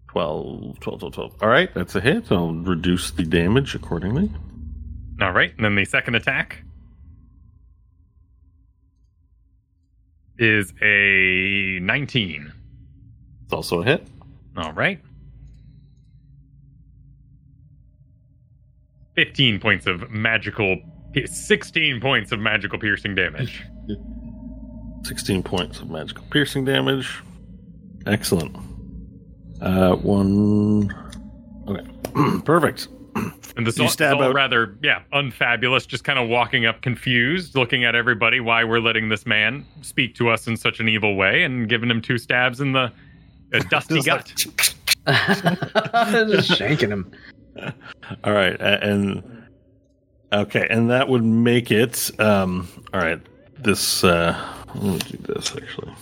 12, 0.09 0.79
12, 0.81 0.99
12, 0.99 1.13
12. 1.13 1.35
All 1.41 1.47
right, 1.49 1.73
that's 1.73 1.95
a 1.95 2.01
hit. 2.01 2.31
I'll 2.31 2.53
reduce 2.53 3.11
the 3.11 3.23
damage 3.23 3.73
accordingly. 3.75 4.29
All 5.21 5.31
right, 5.31 5.53
and 5.55 5.63
then 5.63 5.75
the 5.75 5.85
second 5.85 6.15
attack 6.15 6.63
is 10.41 10.73
a 10.81 11.79
19. 11.81 12.51
It's 13.43 13.53
also 13.53 13.81
a 13.81 13.85
hit. 13.85 14.07
All 14.57 14.73
right. 14.73 14.99
15 19.15 19.59
points 19.59 19.87
of 19.87 20.09
magical 20.09 20.77
16 21.25 21.99
points 21.99 22.31
of 22.31 22.39
magical 22.39 22.79
piercing 22.79 23.15
damage. 23.15 23.63
16 25.03 25.43
points 25.43 25.79
of 25.79 25.89
magical 25.89 26.23
piercing 26.29 26.63
damage. 26.63 27.21
Excellent. 28.05 28.55
Uh, 29.61 29.95
one. 29.95 30.91
Okay. 31.67 31.85
Perfect. 32.45 32.87
And 33.61 33.67
this 33.67 33.77
You 33.77 33.85
is 33.85 33.93
stab 33.93 34.15
all 34.17 34.23
out- 34.23 34.33
rather, 34.33 34.75
yeah, 34.81 35.03
unfabulous. 35.13 35.85
Just 35.85 36.03
kind 36.03 36.17
of 36.17 36.27
walking 36.27 36.65
up 36.65 36.81
confused, 36.81 37.55
looking 37.55 37.83
at 37.85 37.93
everybody 37.93 38.39
why 38.39 38.63
we're 38.63 38.79
letting 38.79 39.09
this 39.09 39.27
man 39.27 39.63
speak 39.83 40.15
to 40.15 40.29
us 40.29 40.47
in 40.47 40.57
such 40.57 40.79
an 40.79 40.89
evil 40.89 41.15
way, 41.15 41.43
and 41.43 41.69
giving 41.69 41.87
him 41.91 42.01
two 42.01 42.17
stabs 42.17 42.59
in 42.59 42.71
the 42.71 42.91
uh, 43.53 43.59
dusty 43.69 44.01
Just 44.01 44.07
like- 44.07 44.25
gut. 44.25 44.75
just 45.05 46.51
shanking 46.51 46.89
him. 46.89 47.11
All 48.23 48.33
right, 48.33 48.59
and 48.59 49.43
okay, 50.33 50.65
and 50.71 50.89
that 50.89 51.07
would 51.07 51.23
make 51.23 51.69
it. 51.69 52.09
Um, 52.19 52.67
all 52.93 52.99
right, 53.01 53.21
this. 53.59 54.03
Uh, 54.03 54.35
let 54.75 54.83
me 54.83 54.97
do 54.99 55.17
this 55.33 55.55
actually. 55.55 55.93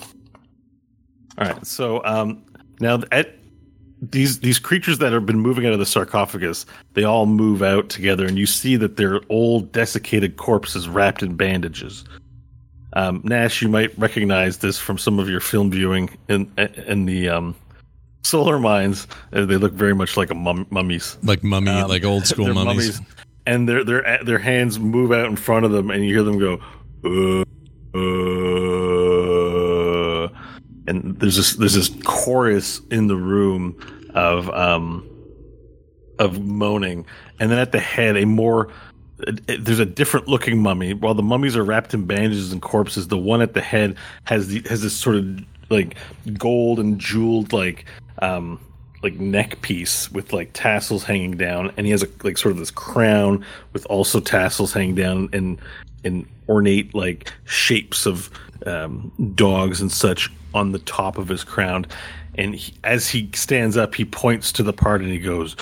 All 1.38 1.48
right, 1.48 1.66
so 1.68 2.02
um, 2.06 2.46
now 2.80 3.02
at 3.12 3.39
these 4.02 4.40
these 4.40 4.60
creatures 4.60 4.98
that 5.00 5.12
have 5.12 5.26
been 5.26 5.40
moving 5.40 5.66
out 5.66 5.74
of 5.74 5.80
the 5.80 5.86
sarcophagus, 5.86 6.66
they 6.94 7.04
all 7.04 7.26
move 7.26 7.62
out 7.62 7.90
together, 7.90 8.26
and 8.26 8.38
you 8.38 8.46
see 8.46 8.76
that 8.78 8.96
they're 8.98 9.22
old, 9.30 9.72
desiccated 9.72 10.38
corpses 10.38 10.88
wrapped 10.88 11.22
in 11.22 11.36
bandages. 11.36 12.06
Um, 12.94 13.22
Nash, 13.24 13.62
you 13.62 13.68
might 13.68 13.98
recognize 14.00 14.58
this 14.60 14.80
from 14.80 14.98
some 14.98 15.20
of 15.20 15.30
your 15.30 15.42
film 15.42 15.70
viewing 15.72 16.10
in 16.28 16.52
in 16.88 17.06
the 17.06 17.30
um, 17.30 17.56
solar 18.24 18.58
mines. 18.60 19.06
Uh, 19.34 19.46
they 19.46 19.58
look 19.58 19.74
very 19.74 19.94
much 19.94 20.18
like 20.18 20.32
a 20.32 20.36
mum- 20.36 20.68
mummies 20.70 21.18
like 21.24 21.44
mummy, 21.44 21.70
Um, 21.72 21.90
like 21.90 22.04
old 22.04 22.26
school 22.26 22.46
they're 22.46 22.54
mummies. 22.54 23.02
and 23.46 23.68
their 23.70 23.84
their 23.84 24.20
their 24.24 24.40
hands 24.40 24.80
move 24.80 25.12
out 25.12 25.26
in 25.28 25.36
front 25.36 25.66
of 25.66 25.72
them, 25.72 25.92
and 25.92 26.04
you 26.06 26.14
hear 26.16 26.24
them 26.24 26.40
go, 26.40 26.60
uh, 27.04 27.42
uh, 27.94 28.49
and 30.90 31.18
there's 31.20 31.38
this 31.38 31.54
there's 31.54 31.76
this 31.76 31.90
chorus 32.04 32.82
in 32.92 33.08
the 33.08 33.16
room 33.16 33.78
of 34.14 34.50
um 34.50 35.08
of 36.18 36.42
moaning, 36.42 37.06
and 37.40 37.50
then 37.50 37.60
at 37.60 37.72
the 37.72 37.80
head 37.80 38.18
a 38.18 38.26
more 38.26 38.70
there's 39.48 39.80
a 39.80 39.86
different 39.86 40.28
looking 40.28 40.62
mummy. 40.62 40.94
While 40.94 41.14
the 41.14 41.24
mummies 41.24 41.56
are 41.56 41.64
wrapped 41.64 41.94
in 41.94 42.06
bandages 42.06 42.52
and 42.52 42.62
corpses, 42.62 43.08
the 43.08 43.18
one 43.18 43.42
at 43.42 43.54
the 43.54 43.62
head 43.62 43.96
has 44.26 44.48
the 44.48 44.62
has 44.70 44.82
this 44.82 44.96
sort 44.96 45.18
of 45.18 45.40
like 45.70 45.96
gold 46.38 46.80
and 46.80 47.00
jeweled 47.00 47.54
like 47.54 47.86
um 48.22 48.60
like 49.02 49.14
neck 49.14 49.62
piece 49.62 50.12
with 50.12 50.34
like 50.34 50.52
tassels 50.54 51.04
hanging 51.04 51.38
down, 51.38 51.72
and 51.78 51.86
he 51.86 51.92
has 51.92 52.04
a 52.04 52.08
like 52.24 52.38
sort 52.38 52.52
of 52.52 52.58
this 52.58 52.72
crown 52.72 53.46
with 53.74 53.86
also 53.86 54.20
tassels 54.20 54.74
hanging 54.74 54.96
down 54.96 55.30
and 55.32 55.62
and 56.04 56.26
ornate 56.48 56.96
like 56.96 57.32
shapes 57.46 58.06
of 58.06 58.30
um, 58.66 59.12
dogs 59.36 59.82
and 59.82 59.92
such 59.92 60.32
on 60.54 60.72
the 60.72 60.80
top 60.80 61.18
of 61.18 61.28
his 61.28 61.44
crown. 61.44 61.86
And 62.36 62.56
he, 62.56 62.74
as 62.84 63.10
he 63.10 63.30
stands 63.34 63.78
up, 63.78 63.96
he 63.96 64.06
points 64.06 64.52
to 64.54 64.64
the 64.64 64.74
part 64.74 65.02
and 65.02 65.12
he 65.12 65.20
goes, 65.20 65.56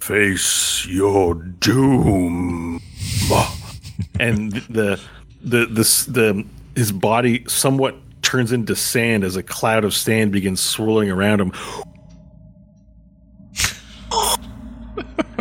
"Face 0.00 0.86
your 0.86 1.34
doom." 1.34 2.80
and 4.20 4.52
the 4.52 5.00
the 5.40 5.66
this 5.66 6.04
the 6.04 6.44
his 6.74 6.92
body 6.92 7.44
somewhat 7.48 7.96
turns 8.22 8.52
into 8.52 8.76
sand 8.76 9.24
as 9.24 9.36
a 9.36 9.42
cloud 9.42 9.84
of 9.84 9.94
sand 9.94 10.32
begins 10.32 10.60
swirling 10.60 11.10
around 11.10 11.40
him. 11.40 11.52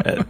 Uh, 0.06 0.24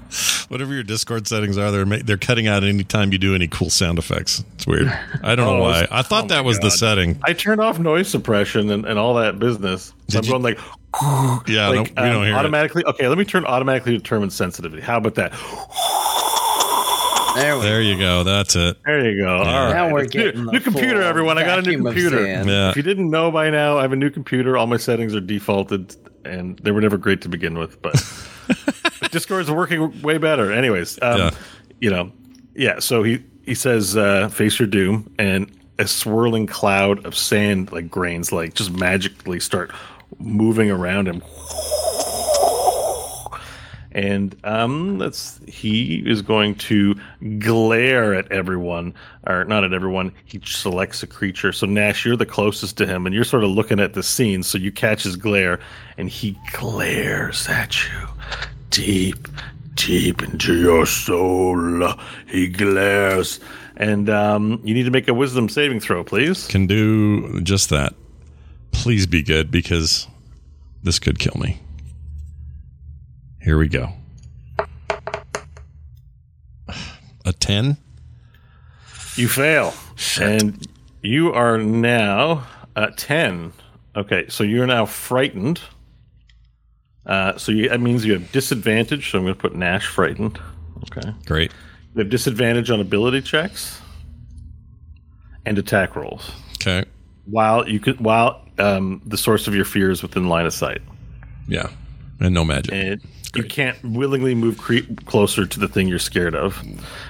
Whatever 0.49 0.73
your 0.73 0.83
Discord 0.83 1.27
settings 1.27 1.57
are, 1.57 1.71
they're 1.71 1.86
ma- 1.86 1.97
they're 2.03 2.15
cutting 2.17 2.47
out 2.47 2.63
any 2.63 2.83
time 2.86 3.12
you 3.12 3.17
do 3.17 3.36
any 3.36 3.47
cool 3.49 3.69
sound 3.69 3.99
effects. 3.99 4.43
It's 4.55 4.65
weird. 4.65 4.88
I 5.21 5.36
don't 5.36 5.45
know 5.45 5.57
Oh, 5.57 5.62
why. 5.62 5.88
I 5.91 6.01
thought 6.03 6.25
oh 6.25 6.27
that 6.27 6.36
my 6.38 6.41
was 6.41 6.60
the 6.60 6.71
setting. 6.71 7.19
I 7.23 7.33
turned 7.33 7.60
off 7.60 7.79
noise 7.79 8.07
suppression 8.07 8.69
and, 8.69 8.86
and 8.86 8.97
all 8.97 9.13
that 9.15 9.39
business. 9.39 9.93
So 10.07 10.19
I'm 10.19 10.23
you- 10.25 10.31
going 10.31 10.43
like, 10.43 10.60
Yeah, 11.49 11.67
like 11.67 11.93
no, 11.95 12.01
we 12.03 12.07
um, 12.07 12.13
don't 12.13 12.23
hear 12.23 12.33
it. 12.33 12.38
automatically. 12.38 12.86
Okay, 12.86 13.07
let 13.10 13.17
me 13.17 13.25
turn 13.25 13.45
automatically 13.45 13.91
determine 13.97 14.29
sensitivity. 14.29 14.81
How 14.81 14.97
about 14.97 15.15
that? 15.15 15.33
There 17.36 17.55
we 17.57 17.62
There 17.63 17.81
you 17.83 17.97
go. 17.99 18.23
That's 18.23 18.55
it. 18.55 18.77
There 18.83 19.12
you 19.12 19.21
go. 19.23 19.38
All 19.38 19.43
right. 19.43 19.73
Now 19.73 19.93
we're 19.93 20.05
It's 20.05 20.15
new- 20.15 20.31
the 20.31 20.51
new, 20.53 20.60
computer, 20.60 21.01
everyone. 21.03 21.38
I 21.38 21.43
got 21.43 21.60
a 21.60 21.62
new 21.62 21.83
computer. 21.83 22.25
Yeah. 22.25 22.69
If 22.71 22.77
you 22.77 22.81
didn't 22.83 23.12
know 23.12 23.29
by 23.31 23.49
now, 23.51 23.77
I 23.77 23.83
have 23.83 23.91
a 23.93 23.97
new 23.97 24.10
computer. 24.10 24.57
All 24.57 24.65
my 24.65 24.77
settings 24.77 25.13
are 25.13 25.19
defaulted, 25.19 25.95
and 26.25 26.57
they 26.60 26.71
were 26.71 26.81
never 26.81 26.97
great 26.97 27.21
to 27.21 27.29
begin 27.29 27.60
with. 27.60 27.79
But, 27.83 27.93
but 28.47 28.93
Discord's 29.17 29.49
are 29.49 29.56
working 29.56 30.01
way 30.03 30.17
better. 30.19 30.51
Anyways, 30.51 30.99
um, 31.01 31.17
Yeah. 31.19 31.32
you 31.82 31.89
know, 31.89 32.12
yeah. 32.56 32.77
So 32.80 33.01
he 33.03 33.23
he 33.43 33.56
says, 33.56 33.97
uh, 33.97 34.27
"Face 34.30 34.60
your 34.60 34.67
doom," 34.67 35.10
and 35.17 35.49
a 35.80 35.88
swirling 35.88 36.45
cloud 36.47 37.03
of 37.06 37.15
sand, 37.17 37.71
like 37.71 37.89
grains, 37.89 38.32
like 38.32 38.53
just 38.53 38.71
magically 38.71 39.39
start 39.39 39.71
moving 40.19 40.69
around 40.71 41.08
him. 41.08 41.21
And 43.93 44.36
um, 44.43 44.99
that's 44.99 45.39
he 45.47 46.03
is 46.06 46.21
going 46.21 46.53
to 46.69 46.95
glare 47.39 48.13
at 48.13 48.32
everyone, 48.32 48.93
or 49.25 49.43
not 49.45 49.63
at 49.63 49.73
everyone. 49.73 50.12
He 50.25 50.39
selects 50.45 51.01
a 51.01 51.08
creature. 51.08 51.51
So 51.51 51.65
Nash, 51.65 52.06
you're 52.06 52.15
the 52.15 52.25
closest 52.25 52.77
to 52.77 52.86
him, 52.86 53.08
and 53.08 53.15
you're 53.15 53.23
sort 53.23 53.43
of 53.43 53.49
looking 53.49 53.80
at 53.80 53.93
the 53.95 54.03
scene. 54.03 54.43
So 54.43 54.60
you 54.60 54.71
catch 54.71 55.01
his 55.03 55.15
glare, 55.15 55.60
and 55.97 56.10
he 56.10 56.38
glares 56.53 57.47
at 57.49 57.75
you, 57.86 58.08
deep, 58.69 59.27
deep 59.75 60.21
into 60.21 60.56
your 60.56 60.86
soul. 60.86 61.93
He 62.27 62.47
glares, 62.47 63.39
and 63.75 64.10
um, 64.10 64.62
you 64.63 64.73
need 64.73 64.84
to 64.84 64.91
make 64.91 65.08
a 65.08 65.13
Wisdom 65.13 65.49
saving 65.49 65.80
throw, 65.80 66.03
please. 66.03 66.47
Can 66.47 66.67
do 66.67 67.41
just 67.41 67.69
that. 67.69 67.93
Please 68.71 69.08
be 69.08 69.23
good 69.23 69.49
because 69.51 70.08
this 70.84 70.99
could 70.99 71.19
kill 71.19 71.36
me. 71.39 71.60
Here 73.41 73.58
we 73.58 73.67
go. 73.67 73.89
A 77.25 77.34
10? 77.34 77.77
You 79.17 79.27
fail, 79.27 79.73
and 80.21 80.67
you 81.01 81.34
are 81.34 81.58
now 81.58 82.45
at 82.75 82.97
ten. 82.97 83.51
Okay, 83.95 84.27
so 84.30 84.43
you're 84.43 84.67
now 84.67 84.86
frightened. 84.86 85.60
Uh, 87.08 87.38
so 87.38 87.52
you, 87.52 87.70
that 87.70 87.80
means 87.82 88.06
you 88.06 88.13
have 88.13 88.32
disadvantage. 88.32 89.10
So 89.12 89.17
I'm 89.17 89.24
going 89.24 89.34
to 89.34 89.39
put 89.39 89.56
Nash 89.56 89.88
frightened. 89.88 90.39
Okay, 90.91 91.12
Great. 91.26 91.52
you 91.96 92.00
have 92.00 92.10
disadvantage 92.10 92.70
on 92.70 92.80
ability 92.80 93.22
checks 93.22 93.82
and 95.46 95.58
attack 95.58 95.96
rolls. 95.96 96.32
Okay. 96.62 96.84
While 97.26 97.67
you 97.67 97.80
could, 97.80 98.00
while 98.00 98.41
um, 98.60 99.02
the 99.06 99.17
source 99.17 99.48
of 99.48 99.56
your 99.56 99.65
fear 99.65 99.89
is 99.89 100.02
within 100.02 100.28
line 100.30 100.46
of 100.46 100.54
sight, 100.54 100.82
Yeah. 101.48 101.70
And 102.20 102.34
no 102.34 102.43
magic. 102.43 102.74
and 102.74 103.02
you 103.36 103.43
can't 103.43 103.78
willingly 103.84 104.34
move 104.34 104.58
cre- 104.58 104.91
closer 105.06 105.46
to 105.46 105.60
the 105.60 105.67
thing 105.67 105.88
you're 105.88 106.00
scared 106.00 106.34
of. 106.36 106.63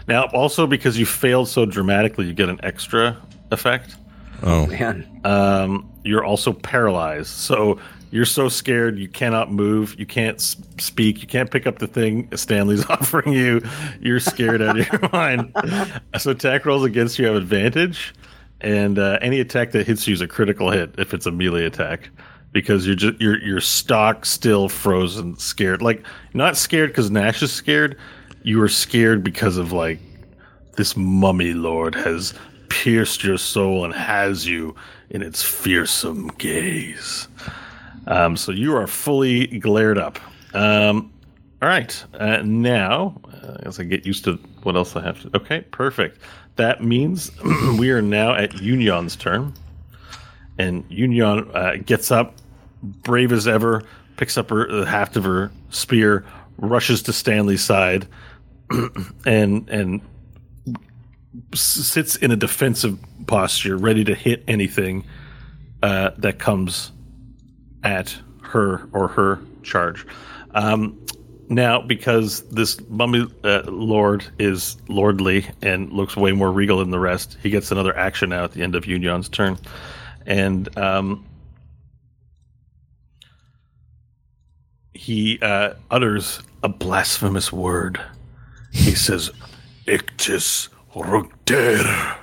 Now, 0.08 0.26
also 0.34 0.68
because 0.68 0.98
you 1.00 1.06
failed 1.06 1.48
so 1.48 1.66
dramatically, 1.66 2.26
you 2.28 2.34
get 2.34 2.50
an 2.50 2.60
extra 2.64 3.18
effect. 3.52 3.96
oh. 4.44 4.66
Man, 4.68 5.22
um, 5.24 5.90
you're 6.04 6.26
also 6.26 6.52
paralyzed. 6.52 7.28
So 7.30 7.80
you're 8.12 8.26
so 8.26 8.50
scared 8.50 8.98
you 8.98 9.08
cannot 9.08 9.52
move, 9.52 9.96
you 10.00 10.06
can't 10.06 10.40
speak, 10.42 11.22
you 11.22 11.28
can't 11.28 11.52
pick 11.52 11.68
up 11.68 11.80
the 11.80 11.88
thing 11.88 12.30
Stanley's 12.36 12.86
offering 12.90 13.34
you. 13.34 13.62
You're 14.00 14.20
scared 14.20 14.62
out 14.62 14.80
of 14.80 14.88
your 14.88 15.10
mind. 15.14 15.54
So 16.18 16.32
attack 16.32 16.66
rolls 16.66 16.84
against 16.84 17.20
you 17.20 17.26
have 17.26 17.36
advantage, 17.36 18.14
and 18.62 18.98
uh, 18.98 19.20
any 19.22 19.40
attack 19.40 19.72
that 19.72 19.86
hits 19.86 20.08
you 20.08 20.14
is 20.14 20.22
a 20.22 20.28
critical 20.28 20.72
hit 20.72 20.96
if 20.98 21.14
it's 21.14 21.26
a 21.26 21.32
melee 21.32 21.66
attack. 21.66 22.10
Because 22.54 22.88
you're 22.88 22.96
just 22.96 23.20
you're 23.20 23.40
you're 23.44 23.62
stock 23.62 24.26
still 24.26 24.70
frozen, 24.70 25.38
scared. 25.38 25.82
Like 25.82 26.04
not 26.34 26.56
scared 26.58 26.90
because 26.90 27.12
Nash 27.12 27.44
is 27.44 27.52
scared. 27.52 27.98
You 28.44 28.62
are 28.62 28.70
scared 28.70 29.24
because 29.24 29.58
of 29.58 29.74
like 29.74 30.00
this 30.78 30.96
mummy 30.96 31.54
lord 31.54 31.94
has 31.96 32.34
pierced 32.70 33.24
your 33.24 33.38
soul 33.38 33.84
and 33.84 33.94
has 33.94 34.48
you 34.48 34.76
in 35.10 35.22
its 35.22 35.44
fearsome 35.44 36.28
gaze. 36.38 37.28
Um, 38.08 38.38
so 38.38 38.52
you 38.52 38.76
are 38.76 38.88
fully 38.88 39.48
glared 39.48 39.98
up. 39.98 40.20
Um, 40.54 41.12
all 41.62 41.70
right. 41.70 42.04
Uh, 42.14 42.42
now, 42.44 43.20
uh, 43.44 43.58
as 43.64 43.80
I 43.80 43.84
get 43.84 44.06
used 44.06 44.24
to 44.26 44.36
what 44.64 44.76
else 44.76 44.96
I 44.96 45.02
have 45.02 45.22
to. 45.24 45.38
Okay, 45.38 45.62
perfect. 45.72 46.20
That 46.56 46.84
means 46.84 47.32
we 47.78 47.92
are 47.92 48.02
now 48.02 48.34
at 48.34 48.62
Union's 48.62 49.16
turn. 49.16 49.54
And 50.58 50.86
Union 50.90 51.50
uh, 51.54 51.76
gets 51.86 52.12
up, 52.12 52.36
brave 52.82 53.32
as 53.32 53.48
ever, 53.48 53.84
picks 54.18 54.38
up 54.38 54.50
her 54.50 54.68
the 54.68 54.86
haft 54.86 55.16
of 55.16 55.24
her 55.24 55.52
spear, 55.70 56.26
rushes 56.58 57.04
to 57.04 57.14
Stanley's 57.14 57.64
side, 57.64 58.08
and 59.26 59.70
and 59.70 60.02
sits 61.54 62.16
in 62.16 62.32
a 62.32 62.36
defensive 62.36 62.98
posture, 63.28 63.78
ready 63.78 64.04
to 64.04 64.16
hit 64.16 64.44
anything 64.48 65.06
uh, 65.84 66.12
that 66.18 66.40
comes 66.40 66.92
at 67.84 68.16
her 68.42 68.88
or 68.94 69.08
her 69.08 69.40
charge. 69.64 70.06
Um, 70.52 70.98
now, 71.50 71.82
because 71.82 72.42
this 72.50 72.80
mummy 72.90 73.26
uh, 73.44 73.64
lord 73.68 74.26
is 74.38 74.78
lordly 74.90 75.46
and 75.62 75.92
looks 75.94 76.18
way 76.18 76.34
more 76.34 76.52
regal 76.52 76.80
than 76.80 76.92
the 76.92 77.00
rest, 77.00 77.38
he 77.42 77.50
gets 77.50 77.72
another 77.72 77.98
action 77.98 78.30
now 78.30 78.44
at 78.44 78.52
the 78.52 78.64
end 78.64 78.76
of 78.76 78.86
Union's 78.86 79.30
turn, 79.30 79.58
and 80.26 80.76
um, 80.78 81.26
he 84.94 85.40
uh, 85.42 85.74
utters 85.90 86.42
a 86.64 86.70
blasphemous 86.70 87.54
word. 87.54 88.02
He 88.74 88.92
says, 88.92 89.32
"Ictus 89.86 90.68
Rugter," 90.94 92.18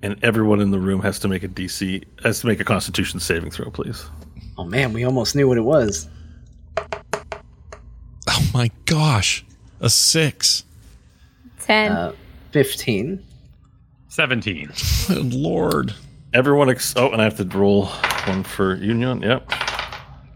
and 0.00 0.22
everyone 0.22 0.60
in 0.60 0.70
the 0.70 0.78
room 0.78 1.02
has 1.02 1.18
to 1.20 1.28
make 1.28 1.42
a 1.42 1.48
DC 1.48 2.04
has 2.22 2.38
to 2.40 2.46
make 2.46 2.60
a 2.60 2.64
Constitution 2.64 3.18
saving 3.18 3.50
throw, 3.50 3.68
please. 3.70 4.06
Oh 4.58 4.64
man, 4.64 4.92
we 4.92 5.04
almost 5.04 5.34
knew 5.34 5.48
what 5.48 5.56
it 5.56 5.62
was. 5.62 6.08
Oh 8.28 8.50
my 8.52 8.70
gosh. 8.84 9.44
A 9.80 9.88
6. 9.88 10.64
10. 11.60 11.92
Uh, 11.92 12.12
Fifteen. 12.50 13.24
17. 14.08 14.70
Good 15.06 15.34
lord. 15.34 15.94
Everyone, 16.34 16.70
ex- 16.70 16.94
oh, 16.96 17.10
and 17.10 17.20
I 17.20 17.24
have 17.24 17.36
to 17.36 17.44
roll 17.44 17.86
one 18.26 18.42
for 18.42 18.74
Union. 18.76 19.22
Yep. 19.22 19.52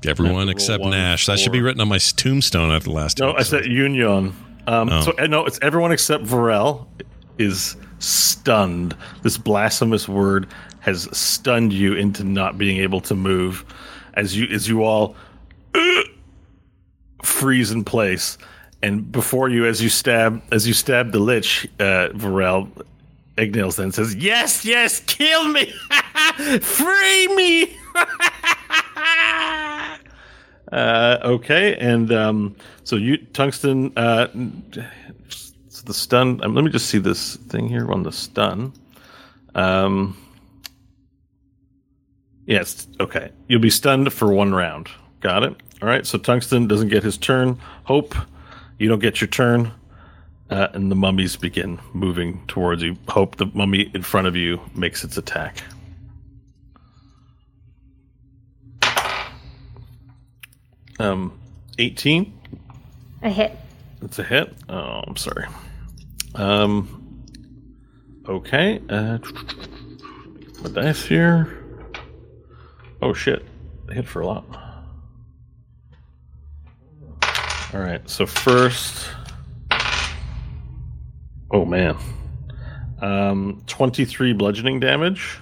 Everyone 0.06 0.48
except 0.48 0.84
Nash. 0.84 1.26
That 1.26 1.38
should 1.38 1.52
be 1.52 1.60
written 1.62 1.80
on 1.80 1.88
my 1.88 1.98
tombstone 1.98 2.70
after 2.70 2.90
the 2.90 2.94
last 2.94 3.16
two 3.18 3.24
No, 3.24 3.34
I 3.34 3.42
said 3.42 3.66
Union. 3.66 4.34
Um, 4.66 4.88
Oh. 4.90 5.00
So 5.02 5.12
uh, 5.18 5.26
no, 5.26 5.44
it's 5.46 5.58
everyone 5.62 5.90
except 5.92 6.24
Varel 6.24 6.86
is 7.38 7.76
stunned. 7.98 8.96
This 9.22 9.38
blasphemous 9.38 10.08
word 10.08 10.48
has 10.80 11.08
stunned 11.16 11.72
you 11.72 11.94
into 11.94 12.24
not 12.24 12.58
being 12.58 12.76
able 12.78 13.00
to 13.02 13.14
move, 13.14 13.64
as 14.14 14.36
you 14.36 14.46
as 14.46 14.68
you 14.68 14.84
all 14.84 15.16
freeze 17.22 17.70
in 17.70 17.84
place. 17.84 18.38
And 18.82 19.12
before 19.12 19.48
you, 19.48 19.66
as 19.66 19.82
you 19.82 19.88
stab 19.88 20.42
as 20.50 20.66
you 20.66 20.74
stab 20.74 21.12
the 21.12 21.20
lich, 21.20 21.68
uh, 21.78 22.08
Varel, 22.14 22.68
Ignales 23.36 23.76
then 23.76 23.92
says, 23.92 24.14
"Yes, 24.14 24.64
yes, 24.64 25.00
kill 25.00 25.48
me, 25.48 25.72
free 26.60 27.28
me." 27.28 27.76
Uh, 30.72 31.18
okay, 31.22 31.76
and 31.76 32.10
um, 32.12 32.56
so 32.82 32.96
you 32.96 33.18
tungsten. 33.18 33.92
Uh, 33.94 34.26
so 35.68 35.82
the 35.84 35.92
stun. 35.92 36.42
Um, 36.42 36.54
let 36.54 36.64
me 36.64 36.70
just 36.70 36.86
see 36.86 36.96
this 36.96 37.36
thing 37.36 37.68
here 37.68 37.92
on 37.92 38.02
the 38.02 38.10
stun. 38.10 38.72
Um, 39.54 40.16
yes. 42.46 42.86
okay. 43.00 43.30
You'll 43.48 43.60
be 43.60 43.70
stunned 43.70 44.12
for 44.12 44.32
one 44.32 44.54
round. 44.54 44.88
Got 45.20 45.42
it. 45.44 45.56
All 45.80 45.88
right. 45.88 46.06
So 46.06 46.18
Tungsten 46.18 46.66
doesn't 46.68 46.88
get 46.88 47.02
his 47.02 47.16
turn. 47.16 47.58
Hope, 47.84 48.14
you 48.78 48.88
don't 48.88 48.98
get 49.00 49.20
your 49.20 49.28
turn. 49.28 49.72
Uh, 50.50 50.68
and 50.74 50.90
the 50.90 50.94
mummies 50.94 51.36
begin 51.36 51.80
moving 51.94 52.46
towards 52.46 52.82
you. 52.82 52.96
Hope 53.08 53.36
the 53.36 53.46
mummy 53.54 53.90
in 53.94 54.02
front 54.02 54.26
of 54.26 54.36
you 54.36 54.60
makes 54.74 55.02
its 55.02 55.16
attack. 55.16 55.62
Um, 60.98 61.38
18. 61.78 62.32
A 63.22 63.30
hit. 63.30 63.56
It's 64.02 64.18
a 64.18 64.22
hit. 64.22 64.54
Oh, 64.68 65.02
I'm 65.06 65.16
sorry. 65.16 65.46
Um. 66.34 67.24
Okay. 68.28 68.80
Uh, 68.88 69.18
my 70.62 70.70
dice 70.70 71.04
here. 71.04 71.61
Oh 73.02 73.12
shit! 73.12 73.44
They 73.86 73.94
hit 73.94 74.06
for 74.06 74.20
a 74.20 74.26
lot. 74.26 74.44
All 77.74 77.80
right. 77.80 78.08
So 78.08 78.26
first. 78.26 79.08
Oh 81.50 81.64
man. 81.64 81.96
Um, 83.00 83.62
23 83.66 84.32
bludgeoning 84.32 84.78
damage. 84.78 85.38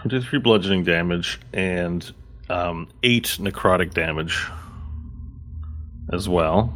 Twenty-three 0.00 0.38
bludgeoning 0.38 0.84
damage 0.84 1.38
and 1.52 2.10
um, 2.48 2.88
eight 3.02 3.36
necrotic 3.38 3.92
damage 3.92 4.46
as 6.10 6.26
well. 6.26 6.72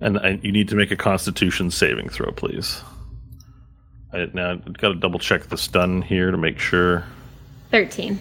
And 0.00 0.18
I, 0.18 0.40
you 0.42 0.50
need 0.50 0.70
to 0.70 0.76
make 0.76 0.90
a 0.90 0.96
Constitution 0.96 1.70
saving 1.70 2.08
throw, 2.08 2.32
please. 2.32 2.80
I, 4.14 4.30
now 4.32 4.52
I've 4.52 4.78
got 4.78 4.88
to 4.88 4.94
double 4.94 5.18
check 5.18 5.44
the 5.44 5.58
stun 5.58 6.02
here 6.02 6.30
to 6.30 6.36
make 6.36 6.58
sure. 6.58 7.04
13. 7.70 8.20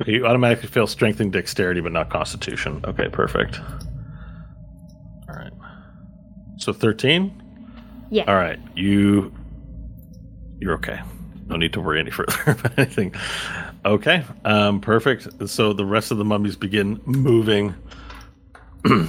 Okay, 0.00 0.12
you 0.12 0.26
automatically 0.26 0.68
fail 0.68 0.86
Strength 0.86 1.20
and 1.20 1.32
Dexterity, 1.32 1.80
but 1.80 1.92
not 1.92 2.10
Constitution. 2.10 2.80
Okay, 2.84 3.08
perfect. 3.08 3.60
All 5.28 5.36
right. 5.36 5.52
So 6.58 6.72
thirteen. 6.72 7.40
Yeah. 8.10 8.24
All 8.26 8.34
right, 8.34 8.58
you 8.74 9.32
you're 10.60 10.74
okay. 10.74 11.00
No 11.46 11.56
need 11.56 11.72
to 11.74 11.80
worry 11.80 12.00
any 12.00 12.10
further 12.12 12.34
about 12.46 12.78
anything. 12.78 13.14
Okay, 13.84 14.24
um, 14.44 14.80
perfect. 14.80 15.48
So 15.48 15.72
the 15.72 15.84
rest 15.84 16.10
of 16.10 16.18
the 16.18 16.24
mummies 16.24 16.56
begin 16.56 17.00
moving. 17.04 17.74
Ooh, 18.86 19.08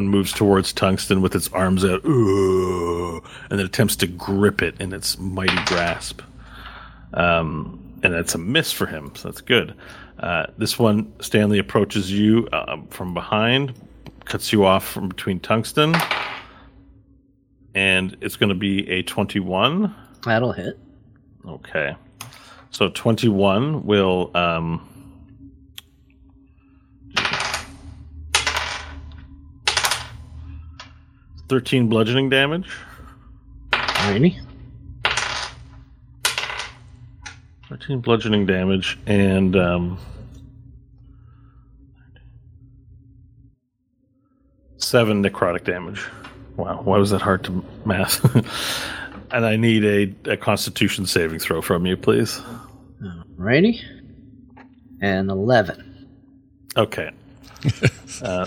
one 0.00 0.08
moves 0.08 0.32
towards 0.32 0.72
Tungsten 0.72 1.20
with 1.20 1.34
its 1.34 1.48
arms 1.52 1.84
out, 1.84 2.04
Ooh, 2.06 3.22
and 3.50 3.58
then 3.58 3.66
attempts 3.66 3.96
to 3.96 4.06
grip 4.06 4.62
it 4.62 4.80
in 4.80 4.92
its 4.94 5.18
mighty 5.18 5.62
grasp. 5.66 6.22
Um, 7.12 7.78
and 8.02 8.14
that's 8.14 8.34
a 8.34 8.38
miss 8.38 8.72
for 8.72 8.86
him, 8.86 9.12
so 9.14 9.28
that's 9.28 9.42
good. 9.42 9.74
Uh, 10.18 10.46
this 10.56 10.78
one, 10.78 11.12
Stanley 11.20 11.58
approaches 11.58 12.10
you 12.10 12.48
um, 12.52 12.86
from 12.88 13.12
behind, 13.12 13.74
cuts 14.24 14.52
you 14.52 14.64
off 14.64 14.86
from 14.86 15.08
between 15.08 15.38
Tungsten, 15.38 15.94
and 17.74 18.16
it's 18.22 18.36
going 18.36 18.48
to 18.48 18.54
be 18.54 18.88
a 18.88 19.02
21. 19.02 19.94
That'll 20.24 20.52
hit. 20.52 20.78
Okay. 21.46 21.94
So 22.70 22.88
21 22.88 23.84
will 23.84 24.30
um 24.34 24.89
Thirteen 31.50 31.88
bludgeoning 31.88 32.30
damage. 32.30 32.70
Alrighty. 33.72 34.40
Thirteen 37.68 37.98
bludgeoning 37.98 38.46
damage 38.46 38.96
and 39.04 39.56
um 39.56 39.98
seven 44.76 45.24
necrotic 45.24 45.64
damage. 45.64 46.06
Wow, 46.54 46.82
why 46.84 46.98
was 46.98 47.10
that 47.10 47.20
hard 47.20 47.42
to 47.46 47.64
math? 47.84 48.24
and 49.32 49.44
I 49.44 49.56
need 49.56 49.84
a, 49.84 50.30
a 50.30 50.36
Constitution 50.36 51.04
saving 51.04 51.40
throw 51.40 51.60
from 51.60 51.84
you, 51.84 51.96
please. 51.96 52.40
Alrighty. 53.36 53.82
And 55.02 55.28
11. 55.28 56.06
Okay. 56.76 57.10
uh, 58.22 58.46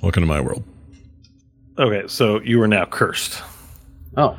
Welcome 0.00 0.22
to 0.22 0.26
my 0.26 0.40
world. 0.40 0.64
Okay, 1.78 2.06
so 2.08 2.40
you 2.42 2.60
are 2.62 2.68
now 2.68 2.84
cursed. 2.84 3.42
Oh. 4.16 4.38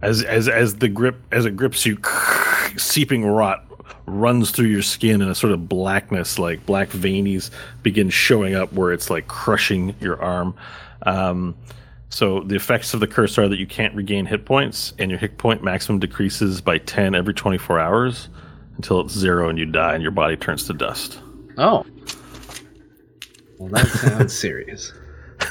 As 0.00 0.22
as 0.22 0.48
as 0.48 0.76
the 0.76 0.88
grip 0.88 1.16
as 1.30 1.44
it 1.44 1.56
grips 1.56 1.86
you, 1.86 1.98
seeping 2.76 3.24
rot 3.24 3.64
runs 4.06 4.50
through 4.50 4.66
your 4.66 4.82
skin 4.82 5.22
and 5.22 5.30
a 5.30 5.34
sort 5.34 5.52
of 5.52 5.68
blackness, 5.68 6.38
like 6.38 6.64
black 6.66 6.88
veinies, 6.88 7.50
begin 7.82 8.10
showing 8.10 8.54
up 8.54 8.72
where 8.72 8.92
it's 8.92 9.10
like 9.10 9.28
crushing 9.28 9.94
your 10.00 10.20
arm. 10.20 10.54
Um, 11.02 11.56
so 12.08 12.40
the 12.40 12.56
effects 12.56 12.94
of 12.94 13.00
the 13.00 13.06
curse 13.06 13.38
are 13.38 13.48
that 13.48 13.58
you 13.58 13.66
can't 13.66 13.94
regain 13.94 14.26
hit 14.26 14.44
points, 14.44 14.92
and 14.98 15.10
your 15.10 15.18
hit 15.18 15.38
point 15.38 15.62
maximum 15.62 15.98
decreases 16.00 16.60
by 16.60 16.78
ten 16.78 17.14
every 17.14 17.34
twenty 17.34 17.58
four 17.58 17.78
hours 17.78 18.28
until 18.76 19.00
it's 19.00 19.14
zero 19.14 19.48
and 19.48 19.58
you 19.58 19.66
die, 19.66 19.94
and 19.94 20.02
your 20.02 20.12
body 20.12 20.36
turns 20.36 20.66
to 20.66 20.72
dust. 20.72 21.20
Oh. 21.58 21.86
Well, 23.58 23.68
that 23.70 23.86
sounds 23.86 24.36
serious. 24.38 24.92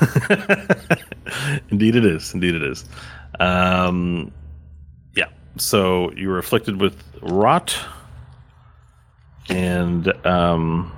Indeed, 1.70 1.96
it 1.96 2.06
is. 2.06 2.34
Indeed, 2.34 2.56
it 2.56 2.64
is. 2.64 2.86
Um, 3.40 4.32
yeah. 5.16 5.28
So 5.58 6.12
you 6.14 6.30
were 6.30 6.38
afflicted 6.40 6.82
with 6.82 7.04
rot, 7.22 7.78
and 9.50 10.08
um, 10.26 10.92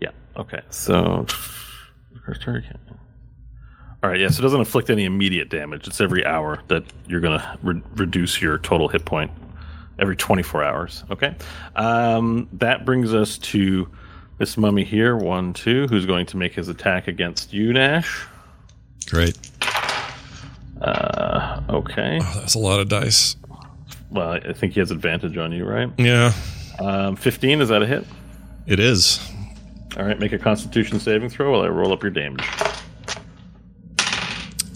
yeah. 0.00 0.10
Okay. 0.36 0.60
So, 0.70 1.26
all 4.02 4.10
right. 4.10 4.20
Yeah. 4.20 4.28
So 4.28 4.40
it 4.40 4.42
doesn't 4.42 4.60
inflict 4.60 4.90
any 4.90 5.04
immediate 5.04 5.50
damage. 5.50 5.86
It's 5.86 6.00
every 6.00 6.26
hour 6.26 6.60
that 6.68 6.84
you're 7.06 7.20
gonna 7.20 7.58
re- 7.62 7.82
reduce 7.94 8.42
your 8.42 8.58
total 8.58 8.88
hit 8.88 9.04
point. 9.04 9.30
Every 9.98 10.16
24 10.16 10.64
hours. 10.64 11.04
Okay. 11.10 11.36
Um, 11.76 12.48
that 12.54 12.84
brings 12.84 13.14
us 13.14 13.38
to 13.38 13.88
this 14.42 14.56
mummy 14.56 14.82
here, 14.82 15.16
one, 15.16 15.52
two, 15.52 15.86
who's 15.86 16.04
going 16.04 16.26
to 16.26 16.36
make 16.36 16.52
his 16.52 16.66
attack 16.66 17.06
against 17.06 17.52
you, 17.52 17.72
Nash. 17.72 18.26
Great. 19.08 19.38
Uh, 20.80 21.60
okay. 21.68 22.18
Oh, 22.20 22.32
that's 22.40 22.56
a 22.56 22.58
lot 22.58 22.80
of 22.80 22.88
dice. 22.88 23.36
Well, 24.10 24.32
I 24.32 24.52
think 24.52 24.72
he 24.72 24.80
has 24.80 24.90
advantage 24.90 25.36
on 25.36 25.52
you, 25.52 25.64
right? 25.64 25.88
Yeah, 25.96 26.32
Um, 26.80 27.14
15, 27.14 27.60
is 27.60 27.68
that 27.68 27.82
a 27.82 27.86
hit? 27.86 28.04
it 28.66 28.80
is. 28.80 29.20
All 29.96 30.04
right, 30.04 30.18
make 30.18 30.32
a 30.32 30.38
constitution 30.40 30.98
saving 30.98 31.30
throw 31.30 31.52
while 31.52 31.62
I 31.62 31.68
roll 31.68 31.92
up 31.92 32.02
your 32.02 32.10
damage. 32.10 32.44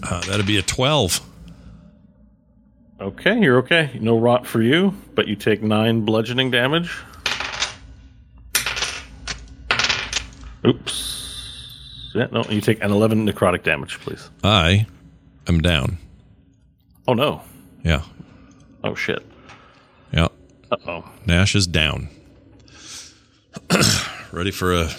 Uh, 0.01 0.21
that'd 0.27 0.45
be 0.47 0.55
a 0.57 0.61
12. 0.61 1.19
Okay, 3.01 3.37
you're 3.41 3.57
okay. 3.57 3.97
No 3.99 4.17
rot 4.17 4.47
for 4.47 4.61
you, 4.61 4.93
but 5.13 5.27
you 5.27 5.35
take 5.35 5.61
nine 5.61 6.05
bludgeoning 6.05 6.51
damage. 6.51 6.89
Oops. 10.67 12.11
Yeah, 12.15 12.27
no, 12.31 12.43
you 12.45 12.61
take 12.61 12.83
an 12.83 12.91
11 12.91 13.27
necrotic 13.27 13.63
damage, 13.63 13.99
please. 13.99 14.29
I 14.43 14.85
am 15.47 15.61
down. 15.61 15.97
Oh, 17.07 17.13
no. 17.13 17.41
Yeah. 17.83 18.03
Oh, 18.83 18.95
shit. 18.95 19.25
Yeah. 20.11 20.27
Uh 20.71 20.77
oh. 20.87 21.09
Nash 21.25 21.55
is 21.55 21.67
down. 21.67 22.09
Ready 24.31 24.51
for 24.51 24.73
a 24.73 24.89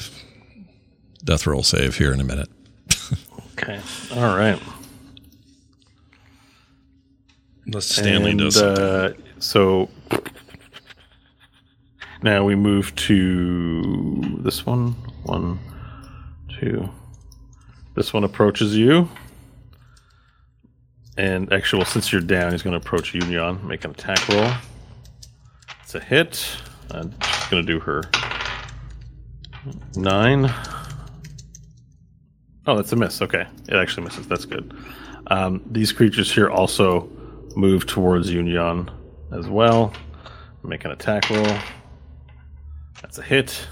death 1.24 1.46
roll 1.46 1.62
save 1.62 1.96
here 1.96 2.12
in 2.12 2.20
a 2.20 2.24
minute. 2.24 2.48
Okay. 3.52 3.80
All 4.14 4.36
right. 4.36 4.60
Unless 7.66 7.86
Stanley 7.86 8.30
And, 8.30 8.40
does. 8.40 8.56
Uh, 8.62 9.12
so 9.40 9.90
now 12.22 12.44
we 12.44 12.54
move 12.54 12.94
to 12.96 14.38
this 14.42 14.64
one. 14.64 14.94
One, 15.28 15.58
two. 16.58 16.88
This 17.94 18.14
one 18.14 18.24
approaches 18.24 18.74
you. 18.74 19.08
And 21.18 21.52
actually, 21.52 21.80
well, 21.80 21.90
since 21.90 22.10
you're 22.12 22.22
down, 22.22 22.52
he's 22.52 22.62
going 22.62 22.72
to 22.72 22.84
approach 22.84 23.12
Union, 23.12 23.66
make 23.66 23.84
an 23.84 23.90
attack 23.90 24.26
roll. 24.28 24.50
It's 25.82 25.94
a 25.94 26.00
hit. 26.00 26.56
I'm 26.90 27.14
going 27.50 27.66
to 27.66 27.72
do 27.72 27.78
her 27.80 28.04
nine. 29.96 30.50
Oh, 32.66 32.76
that's 32.76 32.92
a 32.92 32.96
miss. 32.96 33.20
Okay. 33.20 33.46
It 33.68 33.74
actually 33.74 34.04
misses. 34.04 34.26
That's 34.26 34.46
good. 34.46 34.74
Um, 35.26 35.62
these 35.70 35.92
creatures 35.92 36.32
here 36.32 36.48
also 36.48 37.10
move 37.54 37.86
towards 37.86 38.30
Union 38.30 38.90
as 39.32 39.46
well. 39.46 39.92
Make 40.62 40.86
an 40.86 40.92
attack 40.92 41.28
roll. 41.28 41.58
That's 43.02 43.18
a 43.18 43.22
hit. 43.22 43.66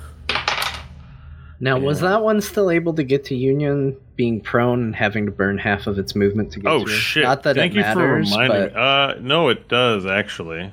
Now, 1.58 1.78
was 1.78 2.00
that 2.00 2.22
one 2.22 2.40
still 2.40 2.70
able 2.70 2.92
to 2.94 3.02
get 3.02 3.24
to 3.26 3.34
Union 3.34 3.96
being 4.14 4.40
prone 4.40 4.82
and 4.82 4.96
having 4.96 5.24
to 5.26 5.32
burn 5.32 5.56
half 5.56 5.86
of 5.86 5.98
its 5.98 6.14
movement 6.14 6.52
to 6.52 6.60
get 6.60 6.70
Oh 6.70 6.84
to 6.84 6.90
you? 6.90 6.96
shit! 6.96 7.22
Not 7.22 7.42
that 7.44 7.56
Thank 7.56 7.72
it 7.72 7.76
you 7.76 7.80
matters, 7.82 8.30
for 8.30 8.36
reminding 8.36 8.74
but 8.74 8.74
me. 8.74 8.80
Uh, 8.80 9.14
no, 9.20 9.48
it 9.48 9.68
does 9.68 10.04
actually. 10.04 10.72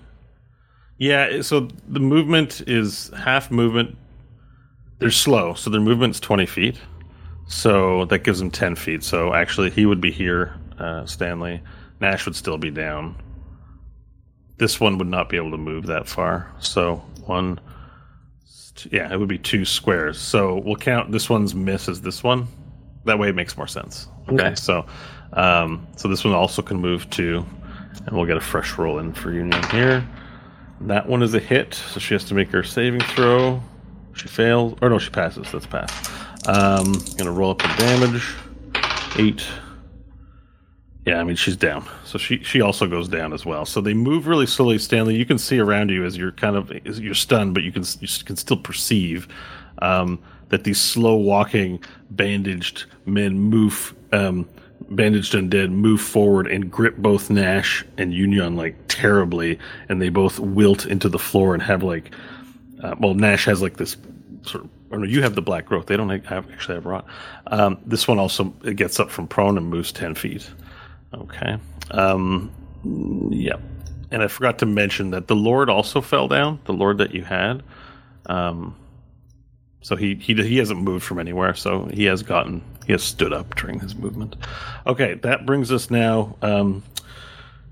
Yeah. 0.97 1.41
So 1.41 1.69
the 1.88 1.99
movement 1.99 2.61
is 2.67 3.11
half 3.17 3.49
movement. 3.49 3.97
They're 4.99 5.11
slow, 5.11 5.53
so 5.53 5.69
their 5.69 5.81
movement's 5.81 6.19
twenty 6.19 6.45
feet. 6.45 6.77
So 7.47 8.05
that 8.05 8.19
gives 8.19 8.39
them 8.39 8.51
ten 8.51 8.75
feet. 8.75 9.03
So 9.03 9.34
actually, 9.34 9.69
he 9.69 9.86
would 9.86 10.01
be 10.01 10.11
here. 10.11 10.53
Uh, 10.77 11.05
Stanley 11.05 11.61
Nash 12.01 12.25
would 12.25 12.36
still 12.36 12.57
be 12.57 12.71
down. 12.71 13.15
This 14.57 14.79
one 14.79 14.97
would 14.97 15.07
not 15.07 15.29
be 15.29 15.38
able 15.38 15.51
to 15.51 15.57
move 15.57 15.88
that 15.88 16.07
far. 16.07 16.51
So 16.59 16.97
one, 17.25 17.59
yeah, 18.91 19.11
it 19.11 19.17
would 19.19 19.30
be 19.30 19.38
two 19.38 19.65
squares. 19.65 20.17
So 20.19 20.57
we'll 20.65 20.76
count 20.76 21.11
this 21.11 21.30
one's 21.30 21.53
miss 21.55 21.88
as 21.89 22.01
this 22.01 22.24
one. 22.24 22.47
That 23.05 23.19
way, 23.19 23.30
it 23.30 23.36
makes 23.36 23.57
more 23.57 23.67
sense. 23.67 24.07
Okay, 24.30 24.36
Okay. 24.47 24.55
so 24.55 24.86
um, 25.34 25.88
so 25.95 26.07
this 26.07 26.24
one 26.24 26.34
also 26.34 26.61
can 26.61 26.78
move 26.78 27.09
two, 27.09 27.45
and 28.05 28.15
we'll 28.15 28.26
get 28.26 28.38
a 28.38 28.41
fresh 28.41 28.78
roll 28.78 28.99
in 28.99 29.13
for 29.13 29.32
Union 29.32 29.61
here. 29.69 30.07
That 30.82 31.07
one 31.07 31.21
is 31.24 31.34
a 31.34 31.39
hit, 31.39 31.74
so 31.74 31.99
she 31.99 32.13
has 32.13 32.24
to 32.26 32.34
make 32.34 32.49
her 32.51 32.63
saving 32.63 33.01
throw. 33.01 33.61
She 34.13 34.28
fails, 34.28 34.78
or 34.82 34.89
no, 34.89 34.99
she 34.99 35.09
passes. 35.09 35.51
That's 35.51 35.65
pass. 35.65 36.09
Um, 36.47 36.93
gonna 37.17 37.32
roll 37.32 37.51
up 37.51 37.59
the 37.61 37.74
damage. 37.78 38.24
Eight. 39.17 39.45
Yeah, 41.05 41.19
I 41.19 41.25
mean 41.25 41.35
she's 41.35 41.57
down, 41.57 41.85
so 42.05 42.17
she 42.17 42.41
she 42.43 42.61
also 42.61 42.87
goes 42.87 43.09
down 43.09 43.33
as 43.33 43.45
well. 43.45 43.65
So 43.65 43.81
they 43.81 43.93
move 43.93 44.25
really 44.25 44.45
slowly. 44.45 44.77
Stanley, 44.77 45.15
you 45.17 45.25
can 45.25 45.37
see 45.37 45.59
around 45.59 45.89
you 45.89 46.05
as 46.05 46.15
you're 46.15 46.31
kind 46.31 46.55
of 46.55 46.71
you're 46.97 47.13
stunned, 47.13 47.53
but 47.53 47.63
you 47.63 47.73
can 47.73 47.83
you 47.99 48.07
can 48.23 48.37
still 48.37 48.55
perceive 48.55 49.27
um, 49.79 50.17
that 50.47 50.63
these 50.63 50.79
slow 50.79 51.15
walking 51.15 51.83
bandaged 52.11 52.85
men 53.05 53.37
move, 53.37 53.93
um, 54.13 54.47
bandaged 54.91 55.33
undead 55.33 55.71
move 55.71 55.99
forward 55.99 56.47
and 56.47 56.71
grip 56.71 56.95
both 56.95 57.29
Nash 57.29 57.83
and 57.97 58.13
Union 58.13 58.55
like 58.55 58.75
terribly, 58.87 59.59
and 59.89 60.01
they 60.01 60.09
both 60.09 60.39
wilt 60.39 60.85
into 60.85 61.09
the 61.09 61.19
floor 61.19 61.53
and 61.53 61.61
have 61.61 61.83
like, 61.83 62.15
uh, 62.81 62.95
well, 62.97 63.13
Nash 63.13 63.43
has 63.43 63.61
like 63.61 63.75
this 63.75 63.97
sort 64.43 64.63
of. 64.63 64.69
Or 64.89 64.99
no, 64.99 65.05
you 65.05 65.23
have 65.23 65.33
the 65.33 65.41
black 65.41 65.65
growth. 65.65 65.87
They 65.87 65.97
don't 65.97 66.07
have, 66.25 66.51
actually 66.51 66.75
have 66.75 66.85
rot. 66.85 67.07
Um, 67.47 67.79
this 67.83 68.07
one 68.07 68.19
also 68.19 68.53
it 68.63 68.75
gets 68.75 68.99
up 68.99 69.09
from 69.09 69.27
prone 69.27 69.57
and 69.57 69.67
moves 69.67 69.91
ten 69.91 70.13
feet. 70.13 70.47
Okay. 71.14 71.57
Um, 71.91 72.51
yep. 73.32 73.61
And 74.11 74.22
I 74.22 74.28
forgot 74.28 74.59
to 74.59 74.66
mention 74.66 75.11
that 75.11 75.28
the 75.28 75.36
Lord 75.36 75.70
also 75.70 76.01
fell 76.01 76.28
down. 76.28 76.59
The 76.66 76.74
Lord 76.74 76.99
that 76.99 77.14
you 77.14 77.24
had. 77.24 77.64
Um, 78.28 78.76
so 79.82 79.95
he 79.95 80.16
he 80.16 80.34
he 80.34 80.57
hasn't 80.57 80.82
moved 80.82 81.03
from 81.03 81.20
anywhere. 81.20 81.53
So 81.55 81.86
he 81.86 82.05
has 82.05 82.24
gotten 82.24 82.64
he 82.86 82.93
has 82.93 83.03
stood 83.03 83.34
up 83.34 83.55
during 83.55 83.80
his 83.80 83.95
movement. 83.95 84.36
Okay, 84.88 85.16
that 85.16 85.45
brings 85.45 85.72
us 85.72 85.91
now 85.91 86.36
um, 86.41 86.84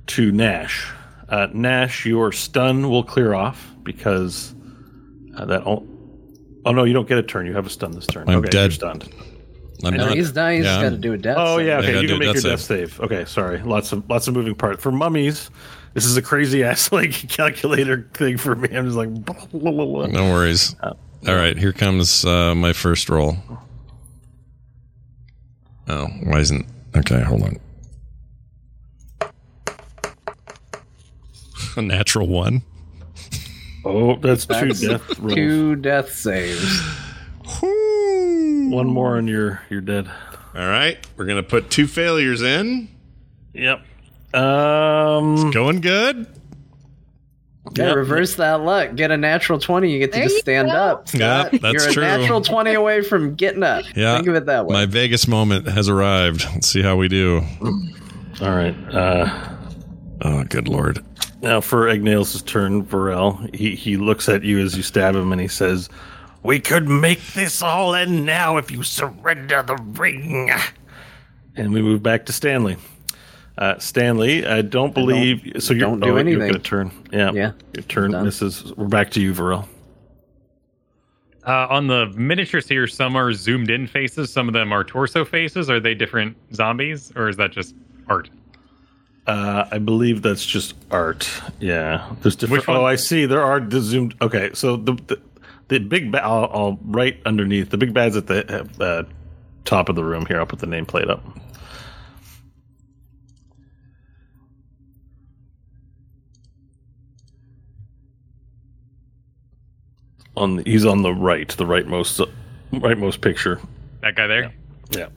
to 0.08 0.32
Nash. 0.32 0.92
Uh, 1.30 1.48
Nash, 1.54 2.06
your 2.06 2.32
stun 2.32 2.90
will 2.90 3.04
clear 3.04 3.34
off 3.34 3.74
because 3.84 4.54
uh, 5.38 5.46
that. 5.46 5.66
Oh, 5.66 5.88
oh 6.66 6.72
no, 6.74 6.84
you 6.84 6.94
don't 6.94 7.08
get 7.08 7.18
a 7.18 7.24
turn. 7.24 7.46
You 7.46 7.54
have 7.54 7.66
a 7.66 7.70
stun 7.70 7.92
this 7.92 8.08
turn. 8.08 8.28
I'm 8.28 8.40
okay, 8.40 8.50
dead. 8.50 8.64
You're 8.64 8.72
stunned. 8.72 9.10
I'm 9.84 9.96
not. 9.96 10.16
he's 10.16 10.32
dying. 10.32 10.58
He's 10.58 10.66
yeah, 10.66 10.82
got 10.82 10.90
to 10.90 10.98
do 10.98 11.14
a 11.14 11.18
death. 11.18 11.38
Oh 11.40 11.58
save. 11.58 11.68
yeah, 11.68 11.78
okay. 11.80 12.02
You 12.02 12.08
can 12.08 12.16
a 12.16 12.20
make 12.20 12.26
your 12.26 12.34
death 12.36 12.44
death 12.44 12.62
save. 12.62 13.00
Okay, 13.00 13.26
sorry. 13.26 13.60
Lots 13.62 13.92
of 13.92 14.10
lots 14.10 14.28
of 14.28 14.34
moving 14.34 14.56
parts 14.56 14.82
for 14.82 14.92
mummies. 14.92 15.50
This 15.94 16.06
is 16.06 16.16
a 16.18 16.22
crazy 16.22 16.64
ass 16.66 16.92
like 16.92 17.12
calculator 17.30 18.10
thing 18.14 18.38
for 18.38 18.56
me. 18.56 18.70
I'm 18.76 18.86
just 18.86 18.98
like. 18.98 19.10
blah, 19.26 19.46
blah, 19.52 19.72
blah, 19.72 19.86
blah. 19.86 20.06
No 20.08 20.32
worries. 20.32 20.76
All 20.84 21.36
right, 21.36 21.58
here 21.58 21.72
comes 21.72 22.26
uh, 22.26 22.56
my 22.56 22.74
first 22.74 23.10
roll. 23.10 23.38
Oh, 25.88 26.08
why 26.24 26.40
isn't? 26.40 26.66
Okay, 26.96 27.22
hold 27.22 27.44
on. 27.44 27.60
A 31.78 31.82
natural 31.82 32.28
one. 32.28 32.64
Oh, 33.86 34.16
that's 34.18 34.46
two 34.46 34.74
death 34.74 35.20
rolls. 35.20 35.36
Two 35.36 35.76
death 35.76 36.12
saves. 36.12 36.82
One 38.72 38.88
more 38.88 39.18
and 39.18 39.28
you're 39.28 39.62
you're 39.70 39.82
dead. 39.82 40.08
All 40.56 40.68
right, 40.68 40.98
we're 41.18 41.26
gonna 41.26 41.44
put 41.44 41.70
two 41.70 41.88
failures 41.88 42.42
in. 42.42 42.88
Yep. 43.54 43.82
Um. 44.34 45.52
Going 45.52 45.82
good. 45.82 46.28
Yeah, 47.78 47.88
Yep. 47.88 47.96
reverse 47.96 48.36
that 48.36 48.62
luck. 48.62 48.96
Get 48.96 49.12
a 49.12 49.18
natural 49.18 49.60
20. 49.60 49.92
You 49.92 50.00
get 50.00 50.12
to 50.14 50.20
There 50.20 50.28
just 50.28 50.40
stand 50.40 50.70
go. 50.70 50.74
up. 50.76 51.08
Yeah, 51.14 51.44
Scott. 51.50 51.62
that's 51.62 51.84
You're 51.86 51.94
true. 51.94 52.04
a 52.04 52.18
natural 52.18 52.42
20 52.42 52.74
away 52.74 53.02
from 53.02 53.36
getting 53.36 53.62
up. 53.64 53.86
Yeah, 53.96 54.16
Think 54.16 54.28
of 54.30 54.36
it 54.36 54.46
that 54.48 54.66
way. 54.66 54.74
My 54.74 54.86
Vegas 54.88 55.28
moment 55.28 55.68
has 55.68 55.88
arrived. 55.88 56.44
Let's 56.54 56.68
see 56.68 56.82
how 56.82 56.96
we 56.96 57.08
do. 57.08 57.44
All 58.42 58.50
right. 58.52 58.76
Uh. 58.92 59.56
Oh, 60.24 60.44
good 60.46 60.68
lord. 60.68 61.04
Now 61.42 61.62
for 61.62 61.88
Egnails' 61.88 62.42
turn, 62.46 62.84
Varel. 62.84 63.54
He 63.56 63.76
he 63.76 63.96
looks 63.98 64.28
at 64.30 64.44
you 64.44 64.60
as 64.60 64.76
you 64.76 64.84
stab 64.84 65.16
him, 65.16 65.32
and 65.32 65.40
he 65.42 65.48
says, 65.48 65.88
"We 66.44 66.60
could 66.60 66.88
make 66.88 67.22
this 67.34 67.62
all 67.62 67.96
end 67.96 68.26
now 68.26 68.58
if 68.58 68.72
you 68.72 68.84
surrender 68.84 69.64
the 69.64 69.76
ring." 69.76 70.52
And 71.56 71.74
we 71.74 71.82
move 71.82 72.02
back 72.02 72.26
to 72.28 72.34
Stanley. 72.34 72.78
Uh, 73.58 73.78
Stanley, 73.78 74.46
I 74.46 74.62
don't 74.62 74.94
believe 74.94 75.58
so. 75.60 75.74
You're, 75.74 75.82
don't 75.82 76.00
do 76.00 76.08
oh, 76.08 76.14
You 76.14 76.18
anything. 76.18 76.48
get 76.48 76.56
a 76.56 76.60
turn. 76.60 76.92
Yeah. 77.12 77.32
Yeah, 77.32 77.52
Your 77.76 77.84
turn. 77.84 78.12
This 78.24 78.42
is. 78.42 78.74
We're 78.76 78.88
back 78.88 79.12
to 79.12 79.22
you, 79.22 79.34
Varel. 79.34 79.68
Uh, 81.46 81.68
on 81.70 81.88
the 81.88 82.08
miniatures 82.16 82.68
here, 82.68 82.88
some 82.88 83.16
are 83.16 83.34
zoomed 83.34 83.72
in 83.72 83.88
faces, 83.88 84.32
some 84.32 84.48
of 84.48 84.54
them 84.54 84.72
are 84.72 84.84
torso 84.84 85.26
faces. 85.26 85.70
Are 85.70 85.80
they 85.80 85.96
different 85.96 86.38
zombies, 86.54 87.12
or 87.16 87.30
is 87.30 87.38
that 87.38 87.52
just 87.52 87.74
art? 88.08 88.30
Uh, 89.26 89.66
I 89.72 89.80
believe 89.80 90.22
that's 90.22 90.46
just 90.46 90.76
art. 90.92 91.30
Yeah, 91.60 92.08
there's 92.22 92.36
different. 92.36 92.68
Which? 92.68 92.76
Oh, 92.76 92.86
I 92.86 92.96
see. 92.96 93.26
There 93.26 93.44
are 93.44 93.60
the 93.60 93.82
zoomed. 93.82 94.16
Okay, 94.22 94.52
so 94.54 94.76
the 94.78 94.94
the, 95.08 95.22
the 95.72 95.80
big 95.80 96.12
ba- 96.12 96.22
I'll, 96.22 96.50
I'll 96.54 96.80
right 96.84 97.18
underneath 97.26 97.70
the 97.70 97.78
big 97.78 97.94
bad's 97.94 98.18
at 98.18 98.28
the 98.28 98.68
uh, 98.82 99.04
top 99.64 99.88
of 99.88 99.96
the 99.96 100.04
room 100.04 100.26
here. 100.26 100.38
I'll 100.38 100.46
put 100.46 100.60
the 100.60 100.68
nameplate 100.68 101.10
up. 101.10 101.24
On 110.36 110.58
the, 110.58 110.64
he's 110.64 110.86
on 110.86 111.04
the 111.04 111.14
right, 111.14 111.48
the 111.48 111.64
rightmost 111.66 112.30
rightmost 112.74 113.22
picture. 113.22 113.62
That 114.02 114.16
guy 114.16 114.28
there? 114.28 114.54
Yeah. 114.92 115.08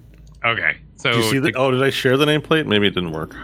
Okay. 0.44 0.76
So 0.96 1.10
Do 1.12 1.18
you 1.18 1.24
see 1.24 1.38
the? 1.40 1.50
the- 1.50 1.58
Oh, 1.58 1.72
did 1.72 1.82
I 1.82 1.90
share 1.90 2.16
the 2.16 2.26
nameplate? 2.26 2.66
Maybe 2.66 2.86
it 2.86 2.94
didn't 2.94 3.12
work. 3.12 3.34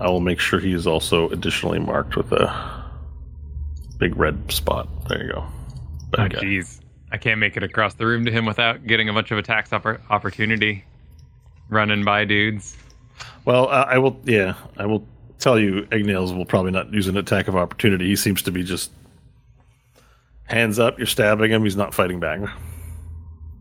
I 0.00 0.08
will 0.08 0.20
make 0.20 0.38
sure 0.40 0.58
he 0.60 0.72
is 0.74 0.86
also 0.86 1.30
additionally 1.30 1.78
marked 1.78 2.16
with 2.16 2.30
a 2.32 2.73
big 4.04 4.16
red 4.18 4.52
spot. 4.52 4.86
There 5.08 5.24
you 5.24 5.32
go. 5.32 5.44
oh, 5.46 5.50
Bad 6.10 6.34
guy. 6.34 6.40
jeez. 6.40 6.80
I 7.10 7.16
can't 7.16 7.40
make 7.40 7.56
it 7.56 7.62
across 7.62 7.94
the 7.94 8.04
room 8.06 8.26
to 8.26 8.30
him 8.30 8.44
without 8.44 8.86
getting 8.86 9.08
a 9.08 9.14
bunch 9.14 9.30
of 9.30 9.38
attacks 9.38 9.70
oppor- 9.70 10.00
opportunity 10.10 10.84
running 11.70 12.04
by 12.04 12.26
dudes. 12.26 12.76
Well, 13.46 13.68
uh, 13.68 13.86
I 13.88 13.96
will. 13.98 14.20
Yeah, 14.24 14.54
I 14.76 14.84
will 14.84 15.06
tell 15.38 15.58
you. 15.58 15.86
Egnails 15.90 16.36
will 16.36 16.44
probably 16.44 16.70
not 16.72 16.92
use 16.92 17.06
an 17.08 17.16
attack 17.16 17.48
of 17.48 17.56
opportunity. 17.56 18.06
He 18.08 18.16
seems 18.16 18.42
to 18.42 18.50
be 18.50 18.62
just 18.62 18.90
hands 20.44 20.78
up. 20.78 20.98
You're 20.98 21.06
stabbing 21.06 21.50
him. 21.50 21.64
He's 21.64 21.76
not 21.76 21.94
fighting 21.94 22.20
back. 22.20 22.40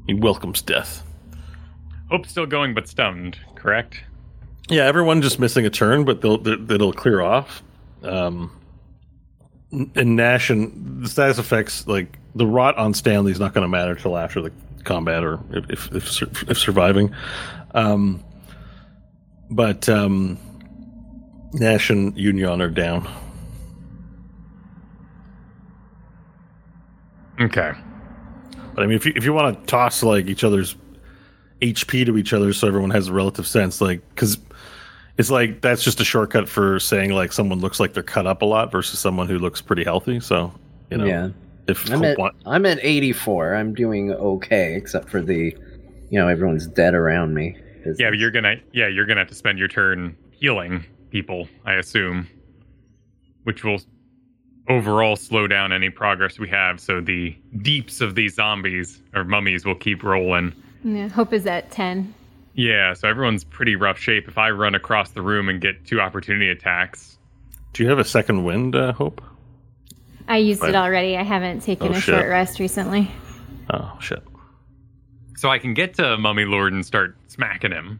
He 0.08 0.14
welcomes 0.14 0.62
death. 0.62 1.04
Hope 2.10 2.26
still 2.26 2.46
going, 2.46 2.74
but 2.74 2.90
stunned, 2.90 3.38
correct? 3.56 4.02
Yeah, 4.68 4.84
everyone 4.88 5.22
just 5.22 5.40
missing 5.40 5.66
a 5.66 5.70
turn, 5.70 6.04
but 6.04 6.20
they'll 6.22 6.38
they- 6.38 6.76
it'll 6.76 6.92
clear 6.92 7.22
off. 7.22 7.64
Um, 8.04 8.52
and 9.74 10.16
Nash 10.16 10.50
and 10.50 11.04
the 11.04 11.10
status 11.10 11.40
effects, 11.40 11.88
like 11.88 12.20
the 12.36 12.46
rot 12.46 12.78
on 12.78 12.94
Stanley, 12.94 13.32
is 13.32 13.40
not 13.40 13.54
going 13.54 13.64
to 13.64 13.68
matter 13.68 13.96
till 13.96 14.18
after 14.18 14.42
the 14.42 14.52
combat 14.84 15.24
or 15.24 15.40
if 15.52 15.92
if, 15.92 16.22
if, 16.22 16.50
if 16.50 16.58
surviving. 16.58 17.14
Um, 17.74 18.24
but 19.50 19.90
um, 19.90 20.38
Nash 21.54 21.90
and 21.90 22.18
Union 22.18 22.62
are 22.62 22.70
down. 22.70 23.08
Okay. 27.40 27.74
But 28.76 28.84
I 28.84 28.88
mean, 28.88 28.96
if 28.96 29.06
you 29.06 29.14
if 29.16 29.24
you 29.24 29.34
want 29.34 29.60
to 29.60 29.66
toss 29.66 30.04
like 30.04 30.28
each 30.28 30.44
other's 30.44 30.76
HP 31.62 32.06
to 32.06 32.18
each 32.18 32.34
other, 32.34 32.54
so 32.54 32.68
everyone 32.68 32.92
has 32.92 33.08
a 33.08 33.14
relative 33.14 33.48
sense, 33.48 33.82
like 33.82 34.08
because 34.10 34.38
it's 35.18 35.30
like 35.30 35.62
that's 35.62 35.84
just 35.84 36.00
a 36.00 36.06
shortcut 36.06 36.50
for 36.50 36.80
saying 36.80 37.12
like 37.12 37.32
someone 37.32 37.60
looks 37.60 37.80
like 37.80 37.94
they're 37.94 38.04
cut 38.04 38.26
up 38.26 38.42
a 38.42 38.46
lot 38.46 38.72
versus 38.72 39.00
someone 39.00 39.28
who 39.28 39.38
looks 39.38 39.62
pretty 39.62 39.84
healthy. 39.84 40.20
So 40.20 40.54
you 40.90 40.98
know, 40.98 41.06
yeah. 41.06 41.30
if 41.68 41.90
I'm 41.92 42.04
at, 42.04 42.18
want- 42.18 42.36
I'm 42.46 42.66
at 42.66 42.80
84. 42.82 43.56
I'm 43.56 43.74
doing 43.74 44.12
okay, 44.12 44.76
except 44.76 45.10
for 45.10 45.22
the, 45.22 45.56
you 46.10 46.20
know, 46.20 46.28
everyone's 46.28 46.68
dead 46.68 46.94
around 46.94 47.34
me. 47.34 47.58
Yeah, 47.98 48.10
but 48.10 48.18
you're 48.18 48.32
gonna 48.32 48.56
yeah, 48.72 48.88
you're 48.88 49.06
gonna 49.06 49.22
have 49.22 49.30
to 49.30 49.36
spend 49.36 49.60
your 49.60 49.68
turn 49.68 50.18
healing 50.32 50.86
people, 51.10 51.48
I 51.66 51.74
assume. 51.74 52.28
Which 53.44 53.64
will 53.64 53.82
overall 54.70 55.16
slow 55.16 55.48
down 55.48 55.74
any 55.74 55.90
progress 55.90 56.40
we 56.40 56.48
have 56.48 56.80
so 56.80 57.02
the 57.02 57.36
deeps 57.62 58.00
of 58.00 58.16
these 58.16 58.36
zombies 58.36 59.02
or 59.14 59.26
mummies 59.26 59.66
will 59.66 59.76
keep 59.76 60.02
rolling. 60.02 60.54
Yeah, 60.84 61.10
hope 61.10 61.34
is 61.34 61.46
at 61.46 61.70
10. 61.72 62.14
Yeah, 62.56 62.94
so 62.94 63.08
everyone's 63.08 63.44
pretty 63.44 63.76
rough 63.76 63.98
shape. 63.98 64.28
If 64.28 64.38
I 64.38 64.52
run 64.52 64.76
across 64.76 65.12
the 65.12 65.22
room 65.22 65.50
and 65.50 65.60
get 65.60 65.86
two 65.86 66.00
opportunity 66.00 66.50
attacks, 66.50 67.18
Do 67.74 67.82
you 67.82 67.90
have 67.90 67.98
a 67.98 68.04
second 68.06 68.44
wind, 68.44 68.76
uh, 68.76 68.94
Hope? 68.94 69.20
I 70.28 70.38
used 70.38 70.62
Right. 70.62 70.70
it 70.70 70.76
already. 70.76 71.18
I 71.18 71.24
haven't 71.24 71.62
taken 71.62 71.88
Oh, 71.88 71.92
a 71.92 71.94
shit. 71.96 72.14
short 72.16 72.30
rest 72.30 72.60
recently. 72.60 73.10
Oh 73.72 73.98
shit. 74.00 74.22
so 75.36 75.50
I 75.50 75.58
can 75.58 75.74
get 75.74 75.96
to 75.96 76.16
Mummy 76.18 76.46
Lord 76.46 76.72
and 76.74 76.86
start 76.86 77.18
smacking 77.28 77.72
him. 77.72 78.00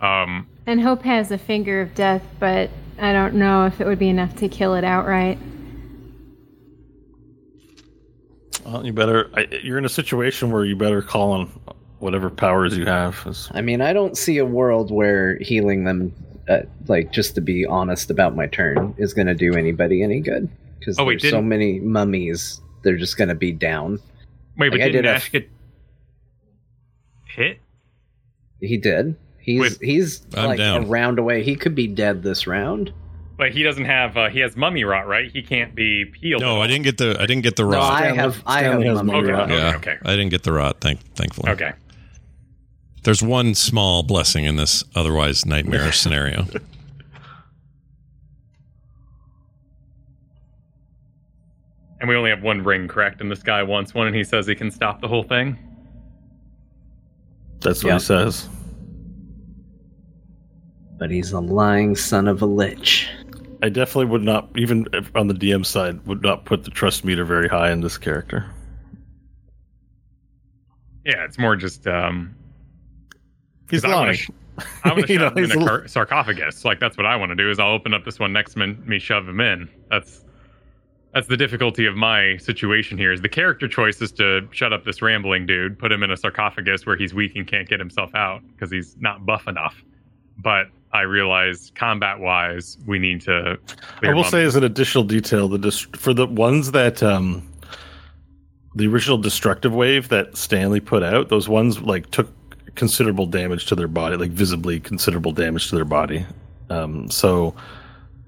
Um, 0.00 0.46
And 0.66 0.80
Hope 0.80 1.02
has 1.02 1.30
a 1.30 1.38
finger 1.38 1.80
of 1.82 1.94
death, 1.94 2.24
but 2.40 2.70
I 2.98 3.12
don't 3.12 3.34
know 3.34 3.66
if 3.66 3.80
it 3.80 3.86
would 3.86 3.98
be 4.00 4.08
enough 4.08 4.34
to 4.36 4.48
kill 4.48 4.74
it 4.74 4.82
outright. 4.82 5.38
Well, 8.64 8.84
you 8.86 8.92
better. 8.92 9.30
I, 9.34 9.46
you're 9.62 9.78
in 9.78 9.84
a 9.84 9.88
situation 9.90 10.50
where 10.50 10.64
you 10.64 10.74
better 10.74 11.02
call 11.02 11.32
on 11.32 11.50
whatever 11.98 12.30
powers 12.30 12.76
you 12.76 12.84
have. 12.86 13.16
'cause- 13.16 13.50
I 13.54 13.60
mean, 13.62 13.80
I 13.80 13.92
don't 13.92 14.16
see 14.16 14.38
a 14.38 14.44
world 14.44 14.90
where 14.90 15.38
healing 15.40 15.84
them, 15.84 16.12
uh, 16.48 16.60
like 16.88 17.12
just 17.12 17.34
to 17.36 17.40
be 17.40 17.64
honest 17.66 18.10
about 18.10 18.36
my 18.36 18.46
turn, 18.46 18.94
is 18.98 19.14
going 19.14 19.26
to 19.28 19.34
do 19.34 19.54
anybody 19.54 20.02
any 20.02 20.20
good. 20.20 20.48
Because 20.78 20.98
Oh, 20.98 21.04
wait, 21.04 21.22
there's 21.22 21.32
so 21.32 21.40
many 21.40 21.80
mummies, 21.80 22.60
they're 22.82 22.96
just 22.98 23.16
going 23.16 23.28
to 23.28 23.34
be 23.34 23.52
down. 23.52 23.98
wait, 24.58 24.68
but 24.70 24.78
Like, 24.78 24.82
I 24.82 24.84
didn't 24.90 25.02
did 25.04 25.06
a- 25.06 25.14
Ash 25.14 25.30
get 25.32 25.48
hit? 27.34 27.58
He 28.60 28.76
did. 28.76 29.16
He's 29.38 29.60
With- 29.60 29.80
he's 29.80 30.22
I'm 30.36 30.46
like 30.46 30.58
down. 30.58 30.84
a 30.84 30.86
round 30.86 31.18
away. 31.18 31.42
He 31.42 31.54
could 31.56 31.74
be 31.74 31.86
dead 31.86 32.22
this 32.22 32.46
round. 32.46 32.92
But 33.36 33.50
he 33.50 33.62
doesn't 33.64 33.84
have. 33.86 34.16
Uh, 34.16 34.28
he 34.28 34.38
has 34.40 34.56
mummy 34.56 34.84
rot, 34.84 35.08
right? 35.08 35.28
He 35.30 35.42
can't 35.42 35.74
be 35.74 36.04
healed. 36.20 36.40
No, 36.40 36.60
I 36.60 36.68
didn't 36.68 36.84
get 36.84 36.98
the 36.98 37.16
I 37.20 37.26
didn't 37.26 37.42
get 37.42 37.56
the 37.56 37.64
No, 37.64 37.70
rot. 37.70 37.92
I 38.02 38.12
have 38.12 38.40
I 38.46 38.62
have 38.62 38.74
mummy 38.80 38.94
mummy 39.12 39.28
rot. 39.32 39.48
rot. 39.48 39.50
yeah, 39.50 39.74
okay. 39.76 39.96
I 40.04 40.10
didn't 40.12 40.30
get 40.30 40.44
the 40.44 40.52
rot. 40.52 40.76
Thank 40.80 41.00
thankfully. 41.16 41.50
Okay. 41.50 41.72
There's 43.04 43.22
one 43.22 43.54
small 43.54 44.02
blessing 44.02 44.44
in 44.46 44.56
this 44.56 44.82
otherwise 44.94 45.44
nightmarish 45.46 45.98
scenario. 46.00 46.46
And 52.00 52.08
we 52.08 52.16
only 52.16 52.30
have 52.30 52.42
one 52.42 52.62
ring, 52.62 52.88
correct? 52.88 53.20
And 53.20 53.30
this 53.30 53.42
guy 53.42 53.62
wants 53.62 53.94
one, 53.94 54.06
and 54.06 54.16
he 54.16 54.24
says 54.24 54.46
he 54.46 54.54
can 54.54 54.70
stop 54.70 55.00
the 55.00 55.08
whole 55.08 55.22
thing. 55.22 55.56
That's 57.60 57.82
what 57.82 57.90
Yeah. 57.90 57.94
he 57.94 58.00
says. 58.00 58.48
But 60.98 61.10
he's 61.10 61.32
a 61.32 61.40
lying 61.40 61.96
son 61.96 62.28
of 62.28 62.42
a 62.42 62.46
lich. 62.46 63.08
I 63.62 63.68
definitely 63.70 64.06
would 64.06 64.22
not, 64.22 64.50
even 64.56 64.86
if 64.92 65.14
on 65.16 65.28
the 65.28 65.34
DM 65.34 65.64
side, 65.64 66.06
would 66.06 66.22
not 66.22 66.44
put 66.44 66.64
the 66.64 66.70
trust 66.70 67.04
meter 67.04 67.24
very 67.24 67.48
high 67.48 67.70
in 67.70 67.80
this 67.80 67.96
character. 67.96 68.44
Yeah, 71.04 71.24
it's 71.24 71.38
more 71.38 71.56
just. 71.56 71.86
um 71.86 72.34
He's 73.70 73.82
'cause 73.82 73.90
I 73.90 73.94
wanna 73.94 74.06
lying. 74.12 74.18
I 74.84 74.88
want 74.92 75.06
to 75.06 75.12
You 75.12 75.18
know, 75.18 75.24
shove 75.28 75.36
him 75.38 75.44
in 75.44 75.62
a 75.62 75.66
car- 75.66 75.88
sarcophagus. 75.88 76.64
Like 76.64 76.78
that's 76.80 76.96
what 76.96 77.06
I 77.06 77.16
want 77.16 77.30
to 77.30 77.36
do. 77.36 77.50
Is 77.50 77.58
I'll 77.58 77.72
open 77.72 77.92
up 77.94 78.04
this 78.04 78.18
one 78.18 78.32
next 78.32 78.56
me, 78.56 78.76
me, 78.86 78.98
shove 78.98 79.28
him 79.28 79.40
in. 79.40 79.68
That's 79.90 80.24
that's 81.12 81.28
the 81.28 81.36
difficulty 81.36 81.86
of 81.86 81.94
my 81.96 82.36
situation 82.38 82.98
here. 82.98 83.12
Is 83.12 83.20
the 83.20 83.28
character 83.28 83.68
choice 83.68 84.00
is 84.02 84.10
to 84.12 84.48
shut 84.50 84.72
up 84.72 84.84
this 84.84 85.00
rambling 85.00 85.46
dude, 85.46 85.78
put 85.78 85.92
him 85.92 86.02
in 86.02 86.10
a 86.10 86.16
sarcophagus 86.16 86.86
where 86.86 86.96
he's 86.96 87.14
weak 87.14 87.36
and 87.36 87.46
can't 87.46 87.68
get 87.68 87.78
himself 87.78 88.14
out 88.14 88.42
because 88.48 88.70
he's 88.70 88.96
not 88.98 89.24
buff 89.24 89.46
enough. 89.46 89.82
But 90.38 90.66
I 90.92 91.02
realize 91.02 91.70
combat 91.76 92.18
wise, 92.20 92.78
we 92.86 92.98
need 92.98 93.20
to. 93.22 93.58
I 94.02 94.12
will 94.12 94.24
say 94.24 94.42
as 94.44 94.56
an 94.56 94.64
additional 94.64 95.04
detail, 95.04 95.48
the 95.48 95.58
dis- 95.58 95.86
for 95.96 96.12
the 96.12 96.26
ones 96.26 96.72
that 96.72 97.02
um, 97.02 97.48
the 98.74 98.86
original 98.88 99.18
destructive 99.18 99.72
wave 99.72 100.08
that 100.08 100.36
Stanley 100.36 100.80
put 100.80 101.02
out, 101.04 101.28
those 101.28 101.48
ones 101.48 101.80
like 101.80 102.10
took 102.10 102.32
considerable 102.74 103.26
damage 103.26 103.66
to 103.66 103.74
their 103.74 103.88
body, 103.88 104.16
like 104.16 104.30
visibly 104.30 104.80
considerable 104.80 105.32
damage 105.32 105.68
to 105.70 105.76
their 105.76 105.84
body. 105.84 106.26
Um, 106.70 107.10
so 107.10 107.54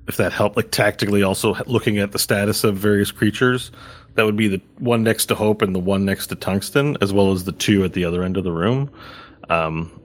if 0.09 0.17
that 0.17 0.33
helped, 0.33 0.57
like 0.57 0.71
tactically, 0.71 1.23
also 1.23 1.55
looking 1.67 1.99
at 1.99 2.13
the 2.13 2.19
status 2.19 2.65
of 2.65 2.77
various 2.77 3.11
creatures, 3.11 3.73
that 4.15 4.25
would 4.25 4.37
be 4.37 4.49
the 4.49 4.61
one 4.79 5.03
next 5.03 5.27
to 5.27 5.35
Hope 5.35 5.63
and 5.63 5.75
the 5.75 5.81
one 5.81 6.05
next 6.05 6.29
to 6.29 6.37
Tungsten, 6.37 6.97
as 7.01 7.13
well 7.13 7.33
as 7.33 7.45
the 7.45 7.53
two 7.53 7.85
at 7.85 7.93
the 7.93 8.05
other 8.05 8.23
end 8.23 8.37
of 8.37 8.45
the 8.45 8.53
room. 8.53 8.91
Um, 9.49 10.01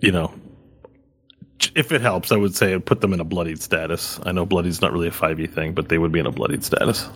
you 0.00 0.12
know, 0.12 0.32
if 1.74 1.92
it 1.92 2.00
helps, 2.00 2.32
I 2.32 2.36
would 2.36 2.54
say 2.54 2.78
put 2.78 3.00
them 3.00 3.12
in 3.12 3.20
a 3.20 3.24
bloodied 3.24 3.60
status. 3.60 4.18
I 4.24 4.32
know 4.32 4.46
bloody's 4.46 4.80
not 4.80 4.92
really 4.92 5.08
a 5.08 5.12
5e 5.12 5.52
thing, 5.52 5.74
but 5.74 5.88
they 5.88 5.98
would 5.98 6.12
be 6.12 6.20
in 6.20 6.26
a 6.26 6.32
bloodied 6.32 6.64
status. 6.64 7.08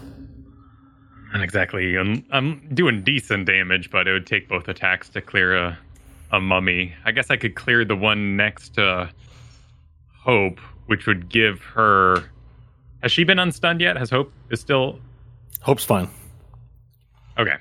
Not 1.32 1.42
exactly. 1.42 1.96
I'm, 1.96 2.24
I'm 2.30 2.68
doing 2.74 3.03
decent 3.03 3.46
damage, 3.46 3.90
but 3.90 4.07
it 4.07 4.12
would 4.12 4.26
take 4.26 4.48
both 4.48 4.68
attacks 4.68 5.09
to 5.11 5.20
clear 5.20 5.57
a, 5.57 5.78
a 6.33 6.41
mummy. 6.41 6.95
I 7.05 7.12
guess 7.12 7.30
I 7.30 7.37
could 7.37 7.55
clear 7.55 7.85
the 7.85 7.97
one 7.97 8.37
next 8.37 8.74
to 8.74 9.09
Hope, 10.18 10.59
which 10.87 11.07
would 11.07 11.28
give 11.28 11.61
her. 11.62 12.24
Has 13.03 13.12
she 13.12 13.24
been 13.24 13.39
unstunned 13.39 13.80
yet? 13.80 13.97
Has 13.97 14.11
Hope 14.11 14.33
is 14.51 14.61
still 14.61 14.99
Hope's 15.61 15.85
fine. 15.85 16.09
okay? 17.39 17.57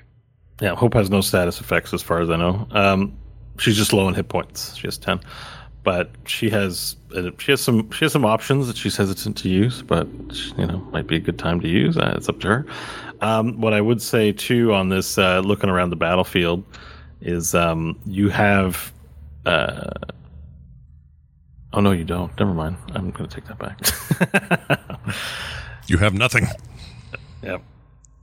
Yeah, 0.60 0.74
Hope 0.74 0.94
has 0.94 1.10
no 1.10 1.20
status 1.20 1.60
effects 1.60 1.92
as 1.92 2.02
far 2.02 2.20
as 2.20 2.30
I 2.30 2.36
know. 2.36 2.66
Um, 2.70 3.16
she's 3.58 3.76
just 3.76 3.92
low 3.92 4.06
in 4.08 4.14
hit 4.14 4.28
points. 4.28 4.76
She 4.76 4.86
has 4.86 4.96
10. 4.98 5.20
But 5.84 6.10
she 6.26 6.48
has 6.50 6.94
uh, 7.16 7.30
she 7.38 7.50
has 7.50 7.60
some 7.60 7.90
she 7.90 8.04
has 8.04 8.12
some 8.12 8.24
options 8.24 8.68
that 8.68 8.76
she's 8.76 8.96
hesitant 8.96 9.36
to 9.38 9.48
use, 9.48 9.82
but 9.82 10.06
you 10.56 10.64
know 10.64 10.78
might 10.92 11.08
be 11.08 11.16
a 11.16 11.18
good 11.18 11.40
time 11.40 11.60
to 11.60 11.66
use. 11.66 11.96
Uh, 11.98 12.14
it's 12.16 12.28
up 12.28 12.38
to 12.40 12.46
her. 12.48 12.66
Um, 13.20 13.60
what 13.60 13.72
I 13.72 13.80
would 13.80 14.00
say 14.00 14.30
too 14.30 14.72
on 14.72 14.90
this, 14.90 15.18
uh, 15.18 15.40
looking 15.40 15.68
around 15.68 15.90
the 15.90 15.96
battlefield, 15.96 16.62
is 17.22 17.54
um, 17.54 17.98
you 18.04 18.28
have. 18.28 18.92
Uh, 19.46 19.90
oh 21.72 21.80
no, 21.80 21.92
you 21.92 22.04
don't. 22.04 22.36
Never 22.38 22.54
mind. 22.54 22.76
I'm 22.94 23.10
going 23.10 23.28
to 23.28 23.34
take 23.34 23.46
that 23.46 23.58
back. 23.58 23.78
You 25.86 25.98
have 25.98 26.14
nothing. 26.14 26.46
Yep. 27.44 27.60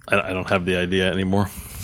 I, 0.07 0.29
I 0.29 0.31
don't 0.31 0.47
have 0.49 0.63
the 0.63 0.77
idea 0.77 1.11
anymore. 1.11 1.47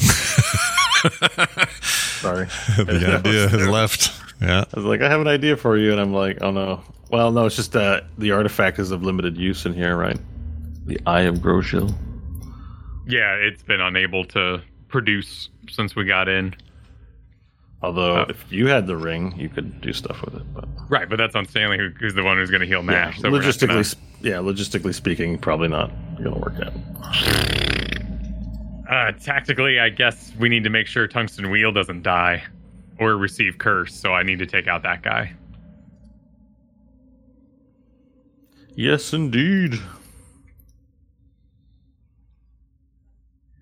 Sorry. 1.82 2.46
the 2.78 3.20
idea 3.26 3.50
has 3.50 3.68
left. 3.68 4.10
Yeah. 4.42 4.64
I 4.74 4.74
was 4.74 4.86
like, 4.86 5.02
I 5.02 5.10
have 5.10 5.20
an 5.20 5.28
idea 5.28 5.58
for 5.58 5.76
you, 5.76 5.92
and 5.92 6.00
I'm 6.00 6.14
like, 6.14 6.38
oh 6.40 6.52
no. 6.52 6.82
Well, 7.12 7.34
no, 7.34 7.46
it's 7.46 7.58
just 7.58 7.76
uh, 7.76 8.00
the 8.18 8.32
artifact 8.32 8.80
is 8.80 8.92
of 8.92 9.04
limited 9.04 9.36
use 9.36 9.66
in 9.66 9.74
here, 9.74 9.98
right? 9.98 10.18
The 10.86 10.98
Eye 11.06 11.24
of 11.24 11.40
Groshill. 11.40 11.94
Yeah, 13.06 13.34
it's 13.34 13.64
been 13.64 13.82
unable 13.82 14.24
to 14.28 14.62
produce 14.88 15.50
since 15.70 15.94
we 15.94 16.06
got 16.06 16.30
in. 16.30 16.56
Although, 17.86 18.18
Uh, 18.22 18.26
if 18.30 18.44
you 18.52 18.66
had 18.68 18.88
the 18.88 18.98
ring, 18.98 19.34
you 19.38 19.48
could 19.48 19.80
do 19.80 19.94
stuff 19.94 20.22
with 20.26 20.36
it. 20.36 20.54
But 20.54 20.68
Right, 20.90 21.08
but 21.08 21.18
that's 21.18 21.36
on 21.36 21.46
Stanley, 21.48 21.78
who, 21.78 21.90
who's 22.00 22.16
the 22.16 22.24
one 22.24 22.38
who's 22.38 22.50
going 22.50 22.62
to 22.62 22.68
heal 22.68 22.84
yeah, 22.84 23.14
so 23.14 23.30
logistically, 23.30 23.68
gonna- 23.68 23.84
sp- 23.86 24.02
yeah, 24.22 24.38
logistically 24.38 24.94
speaking, 24.94 25.38
probably 25.38 25.68
not 25.68 25.92
going 26.18 26.34
to 26.34 26.40
work 26.40 26.56
out. 26.66 26.74
Uh, 28.90 29.12
tactically, 29.14 29.80
I 29.80 29.90
guess 29.90 30.32
we 30.40 30.50
need 30.50 30.64
to 30.64 30.70
make 30.70 30.88
sure 30.88 31.08
Tungsten 31.08 31.50
Wheel 31.52 31.72
doesn't 31.72 32.02
die 32.04 32.44
or 33.00 33.18
receive 33.18 33.58
curse, 33.60 33.94
so 33.96 34.14
I 34.14 34.24
need 34.24 34.40
to 34.40 34.46
take 34.48 34.68
out 34.68 34.82
that 34.84 35.02
guy. 35.04 35.34
Yes, 38.76 39.14
indeed. 39.14 39.76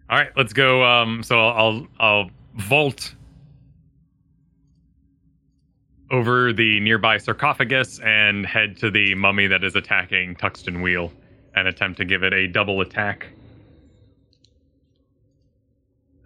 All 0.10 0.18
right, 0.18 0.30
let's 0.36 0.54
go. 0.54 0.84
Um, 0.84 1.24
so 1.24 1.40
I'll, 1.40 1.58
I'll 1.58 1.88
I'll 2.00 2.32
vault 2.56 3.16
over 6.14 6.54
the 6.54 6.80
nearby 6.80 7.18
sarcophagus 7.18 8.00
and 8.02 8.46
head 8.46 8.78
to 8.78 8.92
the 8.92 9.16
mummy 9.16 9.48
that 9.48 9.64
is 9.64 9.76
attacking 9.76 10.36
Tungsten 10.36 10.82
Wheel 10.84 11.12
and 11.56 11.68
attempt 11.68 11.98
to 11.98 12.06
give 12.06 12.22
it 12.22 12.32
a 12.34 12.48
double 12.48 12.82
attack. 12.82 13.26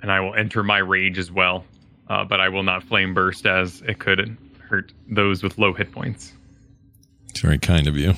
And 0.02 0.12
I 0.12 0.20
will 0.20 0.36
enter 0.36 0.62
my 0.62 0.80
rage 0.80 1.18
as 1.18 1.32
well, 1.32 1.64
uh, 2.10 2.26
but 2.26 2.42
I 2.42 2.50
will 2.50 2.64
not 2.64 2.84
flame 2.84 3.14
burst 3.14 3.46
as 3.46 3.82
it 3.88 3.98
could 3.98 4.36
hurt 4.60 4.92
those 5.10 5.42
with 5.42 5.58
low 5.58 5.72
hit 5.74 5.90
points. 5.94 6.34
It's 7.30 7.40
very 7.40 7.58
kind 7.58 7.88
of 7.88 7.96
you. 7.96 8.14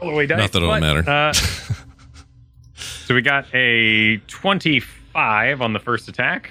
Roll 0.00 0.10
away 0.10 0.26
dice, 0.26 0.38
Not 0.38 0.52
that 0.52 0.58
it'll 0.58 0.68
but, 0.68 0.80
matter. 0.80 1.08
uh, 1.08 1.32
so 2.74 3.14
we 3.14 3.22
got 3.22 3.46
a 3.54 4.18
25 4.18 5.62
on 5.62 5.72
the 5.72 5.78
first 5.80 6.08
attack. 6.08 6.50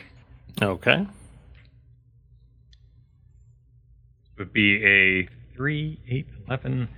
Okay. 0.64 1.06
Would 4.42 4.54
be 4.54 4.84
a 4.84 5.28
3, 5.56 6.00
8, 6.10 6.28
11, 6.48 6.90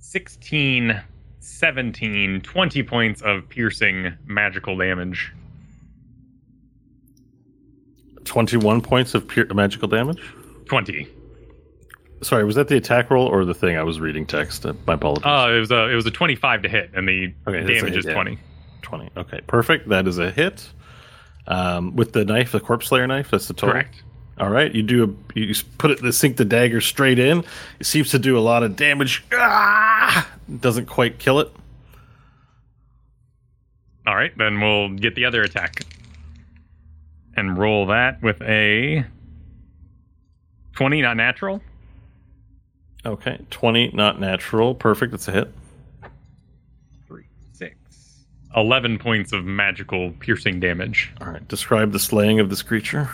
16, 0.00 1.00
17, 1.38 2.40
20 2.40 2.82
points 2.82 3.22
of 3.22 3.48
piercing 3.48 4.12
magical 4.26 4.76
damage. 4.76 5.32
21 8.24 8.80
points 8.80 9.14
of 9.14 9.28
pure 9.28 9.46
magical 9.54 9.86
damage. 9.86 10.18
20. 10.66 11.06
Sorry, 12.22 12.44
was 12.44 12.56
that 12.56 12.66
the 12.66 12.76
attack 12.76 13.10
roll 13.10 13.26
or 13.28 13.44
the 13.44 13.54
thing 13.54 13.76
I 13.76 13.84
was 13.84 14.00
reading 14.00 14.26
text? 14.26 14.66
Uh, 14.66 14.72
My 14.86 14.94
apologies. 14.94 15.24
Uh, 15.24 15.52
it 15.54 15.60
was 15.60 15.70
a 15.70 15.88
it 15.88 15.94
was 15.94 16.06
a 16.06 16.10
25 16.10 16.62
to 16.62 16.68
hit, 16.68 16.90
and 16.94 17.06
the 17.06 17.32
Okay, 17.46 17.60
damage 17.60 17.90
hit, 17.92 17.98
is 17.98 18.04
yeah. 18.06 18.14
20. 18.14 18.38
20. 18.82 19.10
Okay, 19.16 19.40
perfect. 19.46 19.88
That 19.90 20.08
is 20.08 20.18
a 20.18 20.30
hit. 20.32 20.68
Um, 21.46 21.94
with 21.94 22.12
the 22.12 22.24
knife, 22.24 22.50
the 22.50 22.58
corpse 22.58 22.88
slayer 22.88 23.06
knife, 23.06 23.30
that's 23.30 23.46
the 23.46 23.54
total. 23.54 23.74
Correct. 23.74 24.02
All 24.38 24.50
right, 24.50 24.74
you 24.74 24.82
do 24.82 25.04
a 25.04 25.38
you 25.38 25.54
put 25.78 25.90
it 25.90 26.12
sink 26.12 26.36
the 26.36 26.44
dagger 26.44 26.80
straight 26.80 27.18
in. 27.18 27.42
It 27.80 27.86
seems 27.86 28.10
to 28.10 28.18
do 28.18 28.38
a 28.38 28.40
lot 28.40 28.62
of 28.62 28.76
damage. 28.76 29.24
Ah! 29.32 30.28
Doesn't 30.60 30.86
quite 30.86 31.18
kill 31.18 31.40
it. 31.40 31.50
All 34.06 34.14
right, 34.14 34.36
then 34.36 34.60
we'll 34.60 34.90
get 34.90 35.14
the 35.14 35.24
other 35.24 35.42
attack 35.42 35.84
and 37.34 37.58
roll 37.58 37.86
that 37.86 38.22
with 38.22 38.40
a 38.42 39.04
20, 40.74 41.02
not 41.02 41.16
natural. 41.16 41.62
Okay, 43.04 43.38
20, 43.50 43.90
not 43.94 44.20
natural. 44.20 44.74
Perfect. 44.74 45.12
That's 45.12 45.28
a 45.28 45.32
hit. 45.32 45.52
Three, 47.08 47.24
six, 47.52 47.74
11 48.54 48.98
points 48.98 49.32
of 49.32 49.44
magical 49.44 50.12
piercing 50.20 50.60
damage. 50.60 51.12
All 51.20 51.28
right, 51.28 51.46
describe 51.48 51.92
the 51.92 51.98
slaying 51.98 52.38
of 52.38 52.50
this 52.50 52.62
creature. 52.62 53.08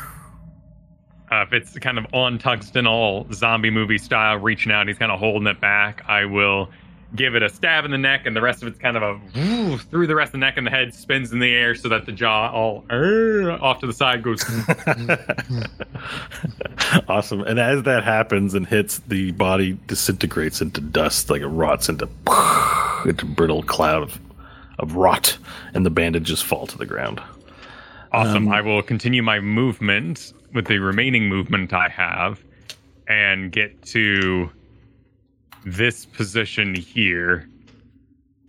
Uh, 1.33 1.45
if 1.45 1.53
it's 1.55 1.79
kind 1.79 1.97
of 1.97 2.05
on 2.13 2.39
tungsten, 2.39 2.87
all 2.87 3.27
zombie 3.33 3.71
movie 3.71 3.97
style, 3.97 4.37
reaching 4.37 4.71
out, 4.71 4.87
he's 4.87 4.99
kind 4.99 5.11
of 5.11 5.19
holding 5.19 5.47
it 5.47 5.59
back. 5.63 6.05
I 6.07 6.27
will 6.27 6.69
give 7.17 7.35
it 7.35 7.43
a 7.43 7.49
stab 7.49 7.87
in 7.87 7.91
the 7.91 7.97
neck, 7.97 8.27
and 8.27 8.37
the 8.37 8.43
rest 8.43 8.61
of 8.61 8.69
it's 8.69 8.79
kind 8.79 8.99
of 8.99 9.03
a 9.03 9.79
through 9.91 10.09
the 10.09 10.15
rest 10.15 10.29
of 10.29 10.33
the 10.33 10.39
neck, 10.39 10.59
and 10.59 10.67
the 10.67 10.71
head 10.71 10.95
spins 10.95 11.33
in 11.33 11.39
the 11.39 11.55
air 11.55 11.75
so 11.75 11.89
that 11.89 12.05
the 12.05 12.13
jaw 12.13 12.53
all 12.53 12.85
off 13.63 13.81
to 13.81 13.87
the 13.87 13.95
side 13.95 14.23
goes. 14.23 14.45
awesome. 17.09 17.41
And 17.41 17.59
as 17.59 17.85
that 17.85 18.05
happens 18.05 18.53
and 18.53 18.67
hits, 18.67 18.99
the 18.99 19.33
body 19.33 19.79
disintegrates 19.87 20.61
into 20.61 20.83
dust, 20.83 21.31
like 21.31 21.41
it 21.41 21.47
rots 21.47 21.89
into 21.89 22.11
into 23.07 23.25
brittle 23.25 23.63
cloud 23.63 24.03
of, 24.03 24.21
of 24.79 24.97
rot, 24.97 25.39
and 25.73 25.87
the 25.87 25.91
bandages 25.91 26.43
fall 26.43 26.67
to 26.67 26.77
the 26.77 26.85
ground. 26.85 27.23
Awesome. 28.13 28.49
I 28.49 28.61
will 28.61 28.83
continue 28.83 29.23
my 29.23 29.41
movement 29.41 30.35
with 30.53 30.67
the 30.67 30.79
remaining 30.79 31.29
movement 31.29 31.73
I 31.73 31.89
have 31.89 32.43
and 33.09 33.51
get 33.51 33.83
to 33.87 34.51
this 35.65 36.05
position 36.05 36.75
here 36.75 37.49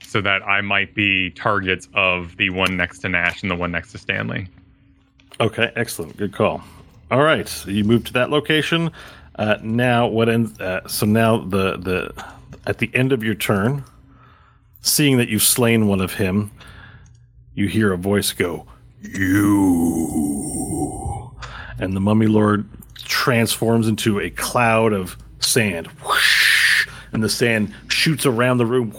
so 0.01 0.22
that 0.22 0.43
I 0.43 0.61
might 0.61 0.93
be 0.93 1.30
targets 1.32 1.88
of 1.93 2.36
the 2.38 2.49
one 2.49 2.76
next 2.78 2.99
to 2.99 3.09
Nash 3.09 3.41
and 3.41 3.49
the 3.49 3.55
one 3.55 3.72
next 3.72 3.91
to 3.93 3.97
Stanley. 3.97 4.47
Okay, 5.39 5.72
excellent. 5.76 6.18
Good 6.18 6.34
call. 6.34 6.61
All 7.09 7.24
right, 7.24 7.47
so 7.47 7.70
you 7.70 7.84
move 7.84 8.03
to 8.05 8.14
that 8.14 8.30
location. 8.30 8.91
Uh, 9.36 9.57
now, 9.64 10.07
what 10.07 10.30
ends? 10.30 10.59
Uh, 10.59 10.88
so 10.88 11.05
now 11.05 11.38
the 11.38 11.78
the 11.78 12.26
at 12.68 12.78
the 12.78 12.91
end 12.93 13.11
of 13.11 13.24
your 13.24 13.36
turn, 13.36 13.84
seeing 14.82 15.18
that 15.18 15.30
you've 15.30 15.43
slain 15.43 15.88
one 15.88 16.01
of 16.01 16.14
him, 16.14 16.51
you 17.55 17.68
hear 17.68 17.93
a 17.93 17.97
voice 17.97 18.32
go, 18.32 18.68
"You," 19.04 20.82
and 21.80 21.95
the 21.95 21.99
mummy 21.99 22.28
lord 22.28 22.68
transforms 23.04 23.88
into 23.88 24.20
a 24.20 24.30
cloud 24.30 24.93
of 24.93 25.18
sand, 25.39 25.89
and 27.12 27.24
the 27.24 27.30
sand 27.30 27.74
shoots 27.88 28.26
around 28.26 28.58
the 28.58 28.66
room. 28.66 28.93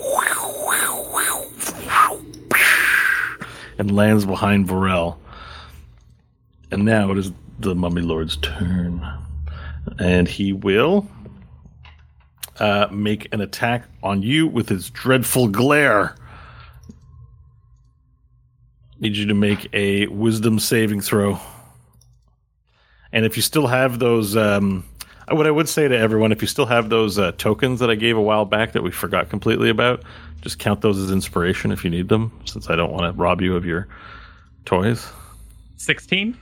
And 3.77 3.91
lands 3.91 4.25
behind 4.25 4.69
Varel. 4.69 5.17
And 6.71 6.85
now 6.85 7.11
it 7.11 7.19
is 7.19 7.33
the 7.59 7.75
Mummy 7.75 8.03
Lord's 8.03 8.37
turn. 8.37 9.05
And 9.99 10.29
he 10.29 10.53
will 10.53 11.09
uh, 12.61 12.87
make 12.93 13.33
an 13.33 13.41
attack 13.41 13.87
on 14.03 14.23
you 14.23 14.47
with 14.47 14.69
his 14.69 14.91
dreadful 14.91 15.49
glare. 15.49 16.15
Need 19.05 19.19
you 19.19 19.27
to 19.27 19.35
make 19.35 19.69
a 19.75 20.07
wisdom 20.07 20.59
saving 20.59 21.03
throw. 21.03 21.39
And 23.13 23.27
if 23.27 23.37
you 23.37 23.43
still 23.43 23.67
have 23.67 23.99
those, 23.99 24.35
um, 24.35 24.83
what 25.29 25.47
I 25.47 25.51
would 25.51 25.69
say 25.69 25.87
to 25.87 25.95
everyone, 25.95 26.33
if 26.33 26.41
you 26.41 26.49
still 26.49 26.65
have 26.65 26.89
those 26.89 27.19
uh, 27.19 27.33
tokens 27.33 27.81
that 27.81 27.91
I 27.91 27.97
gave 27.97 28.17
a 28.17 28.23
while 28.23 28.47
back 28.47 28.73
that 28.73 28.83
we 28.83 28.91
forgot 28.91 29.29
completely 29.29 29.69
about, 29.69 30.03
just 30.41 30.59
count 30.59 30.81
those 30.81 30.99
as 30.99 31.11
inspiration 31.11 31.71
if 31.71 31.85
you 31.85 31.91
need 31.91 32.09
them, 32.09 32.33
since 32.47 32.71
I 32.71 32.77
don't 32.77 32.93
want 32.93 33.15
to 33.15 33.21
rob 33.21 33.43
you 33.43 33.55
of 33.57 33.67
your 33.67 33.89
toys. 34.65 35.07
16? 35.77 36.39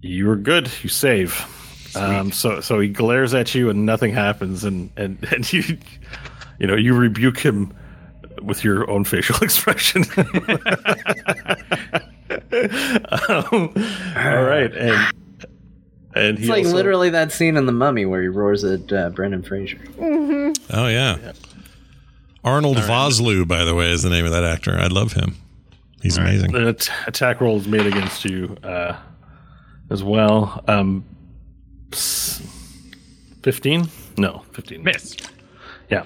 You 0.00 0.26
were 0.26 0.34
good. 0.34 0.68
You 0.82 0.88
save. 0.88 1.46
Um, 1.94 2.32
so 2.32 2.60
so 2.60 2.80
he 2.80 2.88
glares 2.88 3.34
at 3.34 3.54
you 3.54 3.70
and 3.70 3.86
nothing 3.86 4.12
happens, 4.12 4.64
and 4.64 4.90
and 4.96 5.24
and 5.32 5.52
you 5.52 5.78
you 6.58 6.66
know 6.66 6.74
you 6.74 6.92
rebuke 6.92 7.38
him 7.38 7.72
with 8.46 8.64
your 8.64 8.88
own 8.90 9.04
facial 9.04 9.36
expression. 9.42 10.04
um, 13.28 13.72
all 14.16 14.42
right, 14.42 14.72
and 14.74 15.12
and 16.14 16.38
he 16.38 16.44
It's 16.44 16.48
like 16.50 16.64
also- 16.64 16.76
literally 16.76 17.10
that 17.10 17.32
scene 17.32 17.56
in 17.56 17.66
The 17.66 17.72
Mummy 17.72 18.06
where 18.06 18.22
he 18.22 18.28
roars 18.28 18.64
at 18.64 18.92
uh, 18.92 19.10
Brendan 19.10 19.42
Fraser. 19.42 19.78
Oh 20.00 20.86
yeah. 20.88 21.32
Arnold 22.44 22.76
Vosloo, 22.76 23.46
by 23.46 23.64
the 23.64 23.74
way, 23.74 23.90
is 23.90 24.02
the 24.04 24.08
name 24.10 24.24
of 24.24 24.30
that 24.30 24.44
actor. 24.44 24.78
I 24.78 24.86
love 24.86 25.12
him. 25.14 25.34
He's 26.00 26.16
amazing. 26.16 26.54
an 26.54 26.68
at- 26.68 26.88
attack 27.08 27.40
roll 27.40 27.56
is 27.56 27.66
made 27.66 27.86
against 27.86 28.24
you 28.24 28.56
uh, 28.62 28.96
as 29.90 30.04
well. 30.04 30.62
Um, 30.68 31.04
fifteen? 33.42 33.88
No, 34.16 34.42
fifteen. 34.52 34.84
Miss. 34.84 35.16
Yeah. 35.90 36.04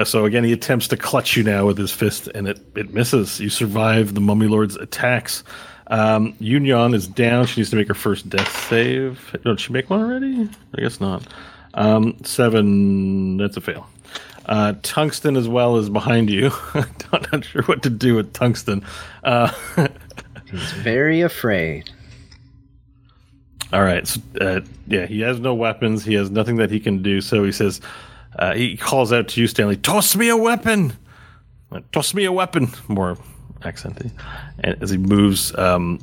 Uh, 0.00 0.04
so 0.04 0.24
again, 0.24 0.44
he 0.44 0.52
attempts 0.52 0.88
to 0.88 0.96
clutch 0.96 1.36
you 1.36 1.42
now 1.42 1.66
with 1.66 1.76
his 1.76 1.92
fist, 1.92 2.26
and 2.28 2.48
it, 2.48 2.58
it 2.74 2.94
misses. 2.94 3.38
You 3.38 3.50
survive 3.50 4.14
the 4.14 4.20
Mummy 4.20 4.46
Lord's 4.46 4.76
attacks. 4.76 5.44
Um, 5.88 6.32
Yunyan 6.34 6.94
is 6.94 7.06
down. 7.06 7.44
She 7.44 7.60
needs 7.60 7.68
to 7.68 7.76
make 7.76 7.88
her 7.88 7.94
first 7.94 8.30
death 8.30 8.50
save. 8.68 9.36
Don't 9.44 9.60
she 9.60 9.74
make 9.74 9.90
one 9.90 10.00
already? 10.00 10.48
I 10.74 10.80
guess 10.80 11.02
not. 11.02 11.26
Um, 11.74 12.16
seven. 12.24 13.36
That's 13.36 13.58
a 13.58 13.60
fail. 13.60 13.90
Uh, 14.46 14.72
tungsten 14.82 15.36
as 15.36 15.48
well 15.48 15.76
is 15.76 15.90
behind 15.90 16.30
you. 16.30 16.50
I'm 16.74 17.26
not 17.30 17.44
sure 17.44 17.62
what 17.64 17.82
to 17.82 17.90
do 17.90 18.14
with 18.14 18.32
tungsten. 18.32 18.82
Uh, 19.22 19.52
He's 20.50 20.72
very 20.72 21.20
afraid. 21.20 21.90
All 23.70 23.82
right. 23.82 24.08
So, 24.08 24.20
uh, 24.40 24.60
yeah, 24.86 25.04
he 25.04 25.20
has 25.20 25.40
no 25.40 25.54
weapons. 25.54 26.06
He 26.06 26.14
has 26.14 26.30
nothing 26.30 26.56
that 26.56 26.70
he 26.70 26.80
can 26.80 27.02
do. 27.02 27.20
So 27.20 27.44
he 27.44 27.52
says, 27.52 27.82
uh, 28.40 28.54
he 28.54 28.76
calls 28.76 29.12
out 29.12 29.28
to 29.28 29.40
you, 29.40 29.46
Stanley, 29.46 29.76
toss 29.76 30.16
me 30.16 30.28
a 30.28 30.36
weapon. 30.36 30.94
Toss 31.92 32.14
me 32.14 32.24
a 32.24 32.32
weapon. 32.32 32.68
More 32.88 33.16
accenty. 33.60 34.10
And 34.60 34.82
as 34.82 34.90
he 34.90 34.96
moves 34.96 35.56
um, 35.56 36.00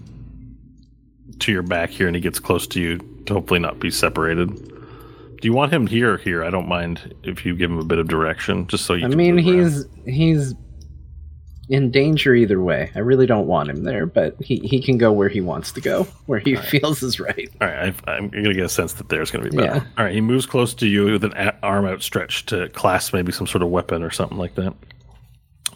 to 1.39 1.51
your 1.51 1.63
back 1.63 1.89
here 1.89 2.07
and 2.07 2.15
he 2.15 2.21
gets 2.21 2.39
close 2.39 2.67
to 2.67 2.79
you 2.79 2.99
to 3.25 3.33
hopefully 3.33 3.59
not 3.59 3.79
be 3.79 3.91
separated. 3.91 4.49
Do 4.49 5.47
you 5.47 5.53
want 5.53 5.73
him 5.73 5.88
here 5.88 6.13
or 6.13 6.17
here? 6.17 6.43
I 6.43 6.49
don't 6.49 6.67
mind 6.67 7.13
if 7.23 7.45
you 7.45 7.55
give 7.55 7.69
him 7.69 7.79
a 7.79 7.83
bit 7.83 7.97
of 7.99 8.07
direction, 8.07 8.67
just 8.67 8.85
so 8.85 8.93
you 8.93 9.05
I 9.05 9.09
mean, 9.09 9.35
move 9.35 9.47
around. 9.47 9.63
he's 9.63 9.85
he's 10.15 10.53
in 11.70 11.91
danger 11.91 12.34
either 12.34 12.61
way. 12.61 12.91
I 12.95 12.99
really 12.99 13.26
don't 13.26 13.47
want 13.47 13.70
him 13.70 13.84
there, 13.84 14.05
but 14.05 14.36
he, 14.41 14.57
he 14.59 14.82
can 14.82 14.97
go 14.97 15.11
where 15.11 15.30
he 15.30 15.41
wants 15.41 15.72
to 15.74 15.82
go, 15.82 16.03
where 16.26 16.39
he 16.39 16.55
feels 16.55 17.03
is 17.03 17.20
right. 17.20 17.49
All 17.59 17.68
right, 17.68 17.80
I've, 17.80 18.01
I'm 18.07 18.30
going 18.30 18.45
to 18.45 18.53
get 18.53 18.65
a 18.65 18.70
sense 18.70 18.93
that 18.93 19.09
there's 19.09 19.32
going 19.32 19.43
to 19.43 19.51
be 19.51 19.57
better. 19.57 19.76
Yeah. 19.76 19.84
All 19.97 20.05
right, 20.05 20.13
he 20.13 20.22
moves 20.22 20.45
close 20.45 20.74
to 20.76 20.88
you 20.88 21.05
with 21.05 21.24
an 21.24 21.34
arm 21.63 21.86
outstretched 21.86 22.47
to 22.49 22.70
clasp 22.70 23.13
maybe 23.13 23.32
some 23.32 23.47
sort 23.47 23.63
of 23.63 23.70
weapon 23.70 24.01
or 24.01 24.11
something 24.11 24.38
like 24.38 24.55
that. 24.55 24.74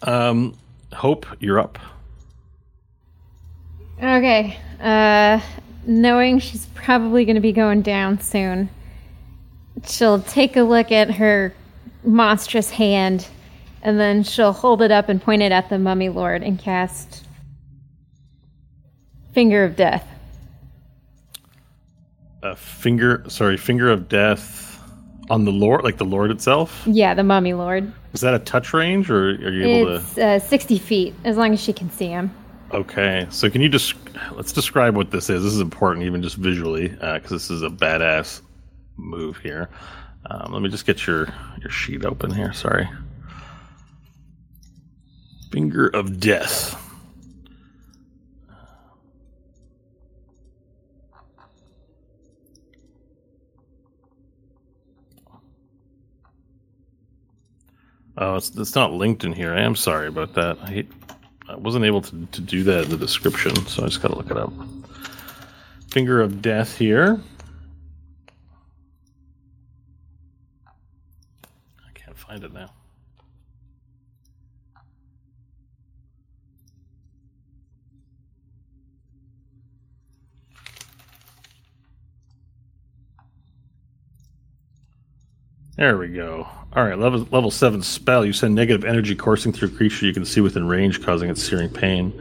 Um, 0.03 0.55
Hope, 0.93 1.25
you're 1.39 1.59
up. 1.59 1.79
Okay. 4.01 4.57
Uh, 4.79 5.39
knowing 5.85 6.39
she's 6.39 6.65
probably 6.67 7.23
going 7.25 7.35
to 7.35 7.41
be 7.41 7.51
going 7.51 7.81
down 7.81 8.19
soon, 8.19 8.69
she'll 9.85 10.21
take 10.21 10.55
a 10.57 10.63
look 10.63 10.91
at 10.91 11.11
her 11.11 11.53
monstrous 12.03 12.69
hand, 12.71 13.27
and 13.81 13.99
then 13.99 14.23
she'll 14.23 14.53
hold 14.53 14.81
it 14.81 14.91
up 14.91 15.09
and 15.09 15.21
point 15.21 15.41
it 15.41 15.51
at 15.51 15.69
the 15.69 15.79
mummy 15.79 16.09
lord 16.09 16.43
and 16.43 16.59
cast 16.59 17.25
Finger 19.33 19.63
of 19.63 19.75
Death. 19.75 20.07
A 22.43 22.55
finger, 22.55 23.23
sorry, 23.27 23.55
finger 23.55 23.89
of 23.89 24.09
death 24.09 24.79
on 25.29 25.45
the 25.45 25.51
Lord, 25.51 25.83
like 25.83 25.97
the 25.97 26.05
Lord 26.05 26.31
itself. 26.31 26.83
Yeah, 26.85 27.13
the 27.13 27.23
mummy 27.23 27.53
lord. 27.53 27.91
Is 28.13 28.21
that 28.21 28.33
a 28.33 28.39
touch 28.39 28.73
range, 28.73 29.09
or 29.09 29.29
are 29.29 29.51
you 29.51 29.65
able 29.65 29.95
It's 29.95 30.17
uh, 30.17 30.39
60 30.39 30.77
feet, 30.79 31.13
as 31.23 31.37
long 31.37 31.53
as 31.53 31.61
she 31.61 31.71
can 31.71 31.89
see 31.91 32.07
him. 32.07 32.35
Okay, 32.73 33.27
so 33.29 33.49
can 33.49 33.61
you 33.61 33.69
just 33.69 33.95
let's 34.33 34.51
describe 34.51 34.95
what 34.95 35.11
this 35.11 35.29
is? 35.29 35.43
This 35.43 35.53
is 35.53 35.61
important, 35.61 36.05
even 36.05 36.21
just 36.21 36.35
visually, 36.35 36.89
because 36.89 37.29
this 37.29 37.49
is 37.49 37.63
a 37.63 37.69
badass 37.69 38.41
move 38.97 39.37
here. 39.37 39.69
Um, 40.29 40.51
let 40.51 40.61
me 40.61 40.69
just 40.69 40.85
get 40.85 41.05
your 41.05 41.27
your 41.61 41.69
sheet 41.69 42.05
open 42.05 42.33
here. 42.33 42.53
Sorry. 42.53 42.89
Finger 45.51 45.87
of 45.87 46.19
Death. 46.19 46.77
Oh, 58.17 58.35
it's, 58.35 58.55
it's 58.55 58.75
not 58.75 58.93
linked 58.93 59.23
in 59.23 59.33
here. 59.33 59.53
I 59.53 59.61
am 59.61 59.75
sorry 59.75 60.07
about 60.07 60.33
that. 60.35 60.57
I, 60.61 60.67
hate, 60.67 60.91
I 61.49 61.55
wasn't 61.55 61.85
able 61.85 62.01
to, 62.01 62.25
to 62.27 62.41
do 62.41 62.63
that 62.63 62.83
in 62.85 62.89
the 62.91 62.97
description, 62.97 63.55
so 63.65 63.83
I 63.83 63.87
just 63.87 64.01
got 64.01 64.09
to 64.09 64.15
look 64.15 64.29
it 64.29 64.37
up. 64.37 64.53
Finger 65.89 66.21
of 66.21 66.41
Death 66.41 66.77
here. 66.77 67.19
I 70.67 71.91
can't 71.93 72.17
find 72.17 72.43
it 72.43 72.53
now. 72.53 72.71
There 85.81 85.97
we 85.97 86.09
go. 86.09 86.47
All 86.73 86.83
right, 86.83 86.95
level 86.95 87.27
level 87.31 87.49
seven 87.49 87.81
spell. 87.81 88.23
You 88.23 88.33
send 88.33 88.53
negative 88.53 88.85
energy 88.85 89.15
coursing 89.15 89.51
through 89.51 89.69
a 89.69 89.71
creature 89.71 90.05
you 90.05 90.13
can 90.13 90.25
see 90.25 90.39
within 90.39 90.67
range, 90.67 91.03
causing 91.03 91.27
it 91.27 91.39
searing 91.39 91.69
pain. 91.69 92.13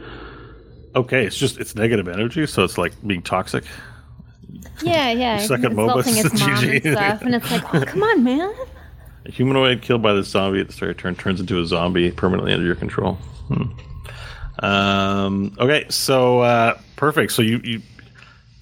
Okay, 0.95 1.27
it's 1.27 1.37
just 1.37 1.59
it's 1.59 1.75
negative 1.75 2.07
energy, 2.07 2.47
so 2.47 2.63
it's 2.63 2.79
like 2.79 2.91
being 3.05 3.21
toxic. 3.21 3.63
Yeah, 4.81 5.11
yeah. 5.11 5.39
You 5.39 5.47
suck 5.47 5.63
at 5.63 5.73
MOBAs? 5.73 6.07
insulting 6.07 6.25
its 6.25 6.39
mom 6.39 6.49
and 6.49 6.81
GG. 6.83 6.91
stuff, 6.91 7.21
and 7.21 7.35
it's 7.35 7.51
like, 7.51 7.75
oh, 7.75 7.85
come 7.85 8.01
on, 8.01 8.23
man. 8.23 8.51
A 9.27 9.31
humanoid 9.31 9.83
killed 9.83 10.01
by 10.01 10.13
the 10.13 10.23
zombie 10.23 10.59
at 10.59 10.65
the 10.65 10.73
start 10.73 10.89
of 10.89 10.97
your 10.97 11.01
turn 11.03 11.15
turns 11.15 11.39
into 11.39 11.61
a 11.61 11.65
zombie 11.67 12.09
permanently 12.09 12.53
under 12.53 12.65
your 12.65 12.73
control. 12.73 13.13
Hmm. 13.47 14.65
Um, 14.65 15.55
okay, 15.59 15.85
so 15.89 16.39
uh, 16.39 16.79
perfect. 16.95 17.31
So 17.31 17.43
you, 17.43 17.61
you 17.63 17.83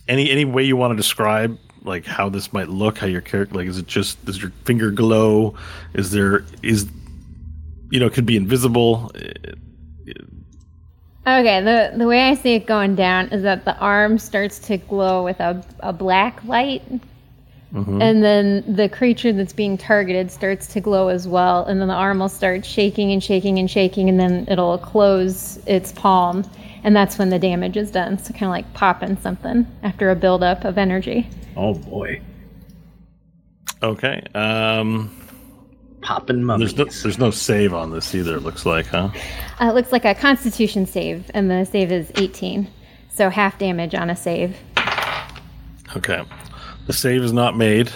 any 0.09 0.29
any 0.29 0.43
way 0.43 0.63
you 0.63 0.75
want 0.75 0.91
to 0.91 0.97
describe 0.97 1.57
like 1.83 2.05
how 2.05 2.29
this 2.29 2.51
might 2.53 2.69
look, 2.69 2.97
how 2.97 3.07
your 3.07 3.21
character 3.21 3.55
like 3.55 3.67
is 3.67 3.77
it 3.77 3.87
just 3.87 4.23
does 4.25 4.41
your 4.41 4.51
finger 4.65 4.91
glow? 4.91 5.55
Is 5.93 6.11
there 6.11 6.45
is 6.63 6.87
you 7.89 7.99
know 7.99 8.07
it 8.07 8.13
could 8.13 8.25
be 8.25 8.37
invisible. 8.37 9.11
Okay, 11.27 11.61
the 11.61 11.93
the 11.95 12.07
way 12.07 12.29
I 12.29 12.33
see 12.33 12.55
it 12.55 12.65
going 12.65 12.95
down 12.95 13.27
is 13.29 13.43
that 13.43 13.65
the 13.65 13.77
arm 13.77 14.17
starts 14.17 14.59
to 14.59 14.77
glow 14.77 15.23
with 15.23 15.39
a, 15.39 15.63
a 15.81 15.93
black 15.93 16.43
light. 16.45 16.83
Mm-hmm. 17.73 18.01
And 18.01 18.23
then 18.23 18.63
the 18.75 18.89
creature 18.89 19.31
that's 19.31 19.53
being 19.53 19.77
targeted 19.77 20.31
starts 20.31 20.65
to 20.73 20.81
glow 20.81 21.09
as 21.09 21.27
well. 21.27 21.65
And 21.65 21.79
then 21.79 21.87
the 21.87 21.93
arm 21.93 22.17
will 22.17 22.29
start 22.29 22.65
shaking 22.65 23.11
and 23.11 23.23
shaking 23.23 23.59
and 23.59 23.69
shaking, 23.69 24.09
and 24.09 24.19
then 24.19 24.47
it'll 24.49 24.79
close 24.79 25.59
its 25.67 25.91
palm. 25.91 26.49
And 26.83 26.95
that's 26.95 27.17
when 27.17 27.29
the 27.29 27.39
damage 27.39 27.77
is 27.77 27.91
done. 27.91 28.17
So, 28.17 28.31
kind 28.33 28.43
of 28.45 28.49
like 28.49 28.73
popping 28.73 29.17
something 29.17 29.67
after 29.83 30.09
a 30.11 30.15
buildup 30.15 30.63
of 30.65 30.77
energy. 30.77 31.29
Oh 31.57 31.73
boy, 31.73 32.21
Okay. 33.81 34.21
Um, 34.33 35.15
popping 36.01 36.43
mummies. 36.43 36.73
there's 36.73 36.87
no 36.95 37.01
there's 37.03 37.17
no 37.19 37.31
save 37.31 37.73
on 37.73 37.91
this 37.91 38.13
either. 38.15 38.35
It 38.37 38.41
looks 38.43 38.65
like, 38.65 38.87
huh? 38.87 39.09
Uh, 39.59 39.65
it 39.69 39.73
looks 39.75 39.91
like 39.91 40.05
a 40.05 40.15
constitution 40.15 40.85
save, 40.85 41.29
and 41.33 41.49
the 41.49 41.65
save 41.65 41.91
is 41.91 42.11
18. 42.15 42.67
So, 43.09 43.29
half 43.29 43.57
damage 43.57 43.95
on 43.95 44.09
a 44.09 44.15
save. 44.15 44.57
Okay. 45.95 46.23
The 46.87 46.93
save 46.93 47.23
is 47.23 47.33
not 47.33 47.57
made. 47.57 47.91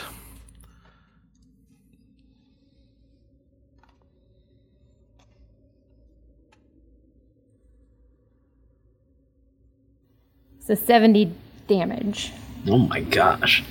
So, 10.65 10.75
70 10.75 11.33
damage. 11.67 12.31
oh 12.67 12.77
my 12.77 13.01
gosh. 13.01 13.63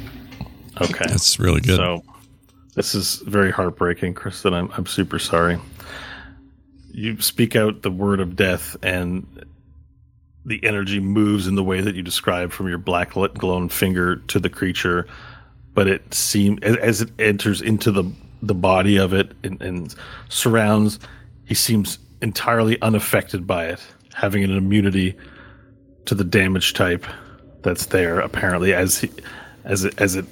Okay. 0.81 1.05
That's 1.07 1.39
really 1.39 1.61
good. 1.61 1.77
So 1.77 2.03
this 2.75 2.95
is 2.95 3.17
very 3.27 3.51
heartbreaking, 3.51 4.15
Kristen. 4.15 4.55
I'm 4.55 4.71
I'm 4.73 4.87
super 4.87 5.19
sorry. 5.19 5.59
You 6.91 7.21
speak 7.21 7.57
out 7.57 7.83
the 7.83 7.91
word 7.91 8.21
of 8.21 8.37
death 8.37 8.77
and 8.83 9.47
the 10.45 10.63
energy 10.65 11.01
moves 11.01 11.47
in 11.47 11.55
the 11.55 11.63
way 11.63 11.81
that 11.81 11.95
you 11.95 12.03
describe 12.03 12.53
from 12.53 12.69
your 12.69 12.79
black 12.79 13.17
lit 13.17 13.35
glowing 13.35 13.69
finger 13.69 14.17
to 14.17 14.41
the 14.41 14.49
creature, 14.51 15.07
but 15.75 15.87
it 15.87 16.13
seems 16.13 16.59
as, 16.63 16.77
as 16.77 17.01
it 17.03 17.11
enters 17.19 17.61
into 17.61 17.91
the 17.91 18.05
the 18.43 18.55
body 18.55 18.97
of 18.97 19.13
it 19.15 19.33
and, 19.45 19.63
and 19.63 19.95
surrounds, 20.29 20.99
he 21.45 21.55
seems 21.55 21.99
entirely 22.21 22.81
unaffected 22.83 23.47
by 23.47 23.67
it, 23.67 23.81
having 24.15 24.43
an 24.43 24.57
immunity 24.57 25.17
to 26.07 26.15
the 26.15 26.25
damage 26.25 26.75
type 26.75 27.07
that's 27.63 27.87
there 27.87 28.21
apparently 28.21 28.75
as 28.75 28.99
he, 28.99 29.11
as 29.65 29.85
it 29.85 29.99
as 30.01 30.17
it 30.17 30.27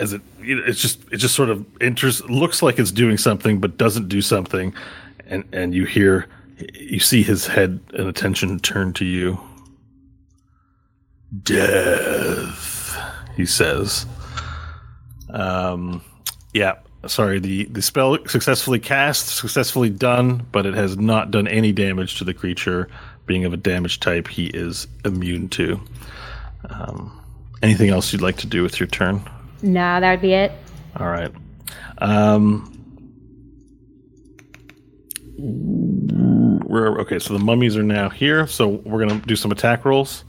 as 0.00 0.12
it 0.12 0.20
it's 0.40 0.80
just 0.80 1.00
it 1.12 1.18
just 1.18 1.34
sort 1.34 1.48
of 1.48 1.64
enters 1.80 2.24
looks 2.28 2.62
like 2.62 2.78
it's 2.78 2.90
doing 2.90 3.16
something 3.16 3.60
but 3.60 3.78
doesn't 3.78 4.08
do 4.08 4.20
something. 4.20 4.74
And 5.26 5.44
and 5.52 5.74
you 5.74 5.84
hear 5.84 6.26
you 6.74 6.98
see 6.98 7.22
his 7.22 7.46
head 7.46 7.78
and 7.94 8.08
attention 8.08 8.58
turn 8.58 8.92
to 8.94 9.04
you. 9.04 9.38
Death 11.42 12.98
he 13.36 13.46
says. 13.46 14.06
Um 15.30 16.02
yeah 16.52 16.74
sorry 17.06 17.38
the 17.38 17.64
the 17.66 17.82
spell 17.82 18.18
successfully 18.26 18.78
cast 18.78 19.28
successfully 19.28 19.90
done 19.90 20.46
but 20.52 20.66
it 20.66 20.74
has 20.74 20.96
not 20.96 21.30
done 21.30 21.48
any 21.48 21.72
damage 21.72 22.16
to 22.18 22.24
the 22.24 22.34
creature 22.34 22.88
being 23.26 23.44
of 23.44 23.52
a 23.52 23.56
damage 23.56 24.00
type 24.00 24.28
he 24.28 24.46
is 24.46 24.86
immune 25.04 25.48
to 25.48 25.80
um 26.68 27.18
anything 27.62 27.90
else 27.90 28.12
you'd 28.12 28.22
like 28.22 28.36
to 28.38 28.46
do 28.46 28.62
with 28.62 28.78
your 28.80 28.86
turn 28.88 29.22
Nah, 29.62 30.00
that 30.00 30.10
would 30.10 30.20
be 30.22 30.32
it. 30.32 30.50
all 30.96 31.06
right. 31.06 31.32
Um, 31.98 32.68
we're 35.38 37.00
okay. 37.02 37.18
So 37.18 37.34
the 37.36 37.44
mummies 37.44 37.76
are 37.76 37.82
now 37.82 38.08
here. 38.08 38.46
So 38.46 38.68
we're 38.68 39.06
gonna 39.06 39.20
do 39.20 39.36
some 39.36 39.52
attack 39.52 39.84
rolls. 39.84 40.24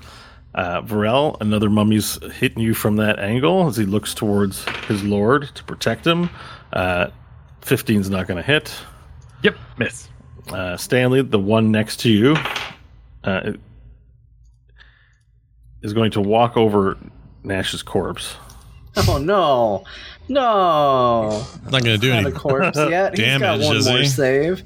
Uh, 0.53 0.81
Varel, 0.83 1.35
another 1.41 1.67
mummy's 1.69 2.19
hitting 2.33 2.61
you 2.61 2.75
from 2.75 2.97
that 2.97 3.17
angle 3.17 3.67
as 3.67 3.75
he 3.75 3.85
looks 3.85 4.13
towards 4.13 4.63
his 4.87 5.03
lord 5.03 5.49
to 5.55 5.63
protect 5.63 6.05
him. 6.05 6.29
Uh, 6.71 7.07
15's 7.61 8.07
not 8.11 8.27
going 8.27 8.37
to 8.37 8.43
hit. 8.43 8.71
Yep, 9.41 9.57
miss. 9.79 10.09
Uh, 10.49 10.77
Stanley, 10.77 11.23
the 11.23 11.39
one 11.39 11.71
next 11.71 12.01
to 12.01 12.11
you, 12.11 12.35
uh, 13.24 13.53
is 15.82 15.93
going 15.93 16.11
to 16.11 16.21
walk 16.21 16.57
over 16.57 16.97
Nash's 17.43 17.84
corpse. 17.84 18.36
Oh 19.07 19.17
no, 19.17 19.84
no! 20.30 21.43
Not 21.63 21.71
going 21.71 21.84
to 21.86 21.97
do 21.97 22.09
Not 22.11 22.26
a 22.26 22.28
any. 22.28 22.32
corpse 22.32 22.78
yet. 22.89 23.17
He's 23.17 23.26
got 23.39 23.39
Damage, 23.39 23.65
one 23.65 23.76
is 23.78 23.88
more 23.88 23.97
he? 23.97 24.05
save. 24.05 24.63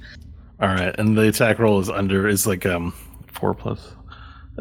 All 0.59 0.67
right, 0.67 0.93
and 0.99 1.17
the 1.17 1.29
attack 1.29 1.59
roll 1.59 1.79
is 1.79 1.89
under 1.89 2.27
is 2.27 2.45
like 2.45 2.65
um 2.65 2.93
four 3.27 3.53
plus. 3.53 3.93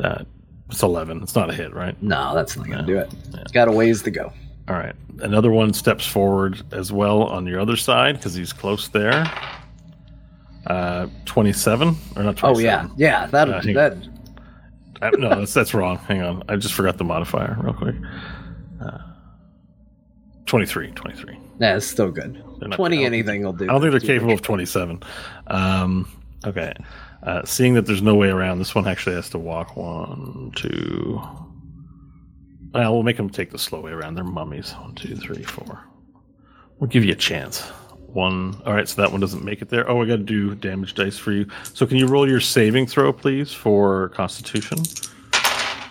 Uh, 0.00 0.22
it's 0.70 0.84
eleven. 0.84 1.20
It's 1.20 1.34
not 1.34 1.50
a 1.50 1.52
hit, 1.52 1.74
right? 1.74 2.00
No, 2.00 2.32
that's 2.32 2.56
not 2.56 2.68
gonna 2.68 2.86
do 2.86 2.96
it. 2.98 3.12
Yeah. 3.34 3.40
It's 3.40 3.50
got 3.50 3.66
a 3.66 3.72
ways 3.72 4.02
to 4.02 4.12
go. 4.12 4.32
All 4.68 4.76
right, 4.76 4.94
another 5.18 5.50
one 5.50 5.72
steps 5.72 6.06
forward 6.06 6.62
as 6.72 6.92
well 6.92 7.24
on 7.24 7.44
your 7.48 7.58
other 7.58 7.74
side 7.76 8.18
because 8.18 8.34
he's 8.34 8.52
close 8.52 8.86
there. 8.86 9.28
Uh, 10.66 11.06
twenty-seven 11.26 11.88
or 12.16 12.22
not? 12.24 12.36
27. 12.36 12.42
Oh 12.44 12.58
yeah, 12.58 12.88
yeah. 12.96 13.26
That 13.26 13.48
Uh, 13.48 13.60
that 13.74 13.96
Uh, 15.02 15.10
no, 15.18 15.28
that's 15.28 15.54
that's 15.54 15.74
wrong. 15.74 15.96
Hang 15.98 16.22
on, 16.22 16.42
I 16.48 16.56
just 16.56 16.74
forgot 16.74 16.98
the 16.98 17.04
modifier 17.04 17.56
real 17.60 17.72
quick. 17.74 17.94
Uh, 18.82 18.98
23, 20.46 20.90
23. 20.92 21.38
that's 21.58 21.86
still 21.86 22.10
good. 22.10 22.42
They're 22.58 22.68
not- 22.68 22.76
Twenty 22.76 22.98
I 22.98 23.00
don't- 23.04 23.06
anything 23.14 23.44
will 23.44 23.52
do. 23.52 23.64
I 23.64 23.68
don't 23.72 23.80
think 23.80 23.90
they're 23.92 24.00
capable 24.00 24.32
of 24.34 24.42
27. 24.42 25.00
Um, 25.48 26.08
okay. 26.46 26.72
Uh, 27.22 27.44
seeing 27.44 27.74
that 27.74 27.86
there's 27.86 28.02
no 28.02 28.14
way 28.14 28.28
around, 28.28 28.58
this 28.58 28.74
one 28.74 28.86
actually 28.86 29.16
has 29.16 29.28
to 29.30 29.38
walk 29.38 29.76
one, 29.76 30.52
two. 30.54 31.20
Well, 32.72 32.92
we'll 32.94 33.02
make 33.02 33.16
them 33.16 33.30
take 33.30 33.50
the 33.50 33.58
slow 33.58 33.80
way 33.80 33.90
around. 33.90 34.14
They're 34.16 34.24
mummies. 34.24 34.72
One, 34.74 34.94
two, 34.94 35.16
three, 35.16 35.42
four. 35.42 35.80
We'll 36.78 36.90
give 36.90 37.04
you 37.04 37.12
a 37.12 37.16
chance. 37.16 37.64
One. 38.20 38.56
All 38.64 38.72
right, 38.72 38.88
so 38.88 39.02
that 39.02 39.12
one 39.12 39.20
doesn't 39.20 39.44
make 39.44 39.60
it 39.60 39.68
there. 39.68 39.88
Oh, 39.90 40.00
I 40.02 40.06
got 40.06 40.16
to 40.16 40.22
do 40.22 40.54
damage 40.54 40.94
dice 40.94 41.18
for 41.18 41.32
you. 41.32 41.46
So 41.74 41.84
can 41.86 41.98
you 41.98 42.06
roll 42.06 42.26
your 42.26 42.40
saving 42.40 42.86
throw, 42.86 43.12
please, 43.12 43.52
for 43.52 44.08
Constitution? 44.08 44.78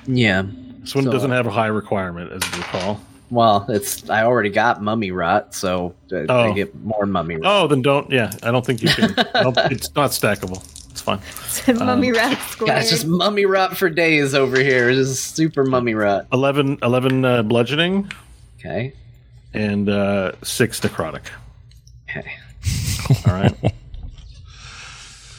Yeah. 0.07 0.43
This 0.81 0.95
one 0.95 1.03
So- 1.03 1.11
doesn't 1.11 1.29
have 1.29 1.45
a 1.45 1.51
high 1.51 1.67
requirement, 1.67 2.31
as 2.31 2.41
you 2.51 2.57
recall. 2.57 2.99
Well, 3.29 3.65
it's 3.69 4.09
I 4.09 4.23
already 4.23 4.49
got 4.49 4.81
mummy 4.81 5.11
rot, 5.11 5.53
so 5.53 5.93
I, 6.11 6.15
I 6.17 6.25
Oh. 6.29 6.53
get 6.53 6.73
more 6.83 7.05
mummy 7.05 7.35
rot. 7.35 7.43
Oh, 7.45 7.67
then 7.67 7.81
don't. 7.83 8.09
Yeah, 8.11 8.31
I 8.43 8.49
don't 8.51 8.65
think 8.65 8.81
you 8.81 8.89
can. 8.89 9.13
It's 9.71 9.93
not 9.95 10.09
stackable. 10.11 10.63
It's 10.91 11.01
fine. 11.01 11.19
Mummy 11.77 12.11
rat 12.11 12.39
square. 12.49 12.69
Yeah, 12.69 12.79
it's 12.79 12.89
just 12.89 13.05
mummy 13.05 13.45
rot 13.45 13.77
for 13.77 13.89
days 13.89 14.33
over 14.33 14.57
here. 14.59 14.91
Just 14.93 15.35
super 15.35 15.63
mummy 15.63 15.93
rot. 15.93 16.25
11, 16.33 16.79
11 16.81 17.25
uh, 17.25 17.43
bludgeoning 17.43 18.11
Okay. 18.59 18.93
and 19.53 19.89
uh, 19.89 20.31
six 20.43 20.79
necrotic. 20.79 21.23
Okay. 22.15 22.31
All 23.27 23.33
right. 23.33 23.53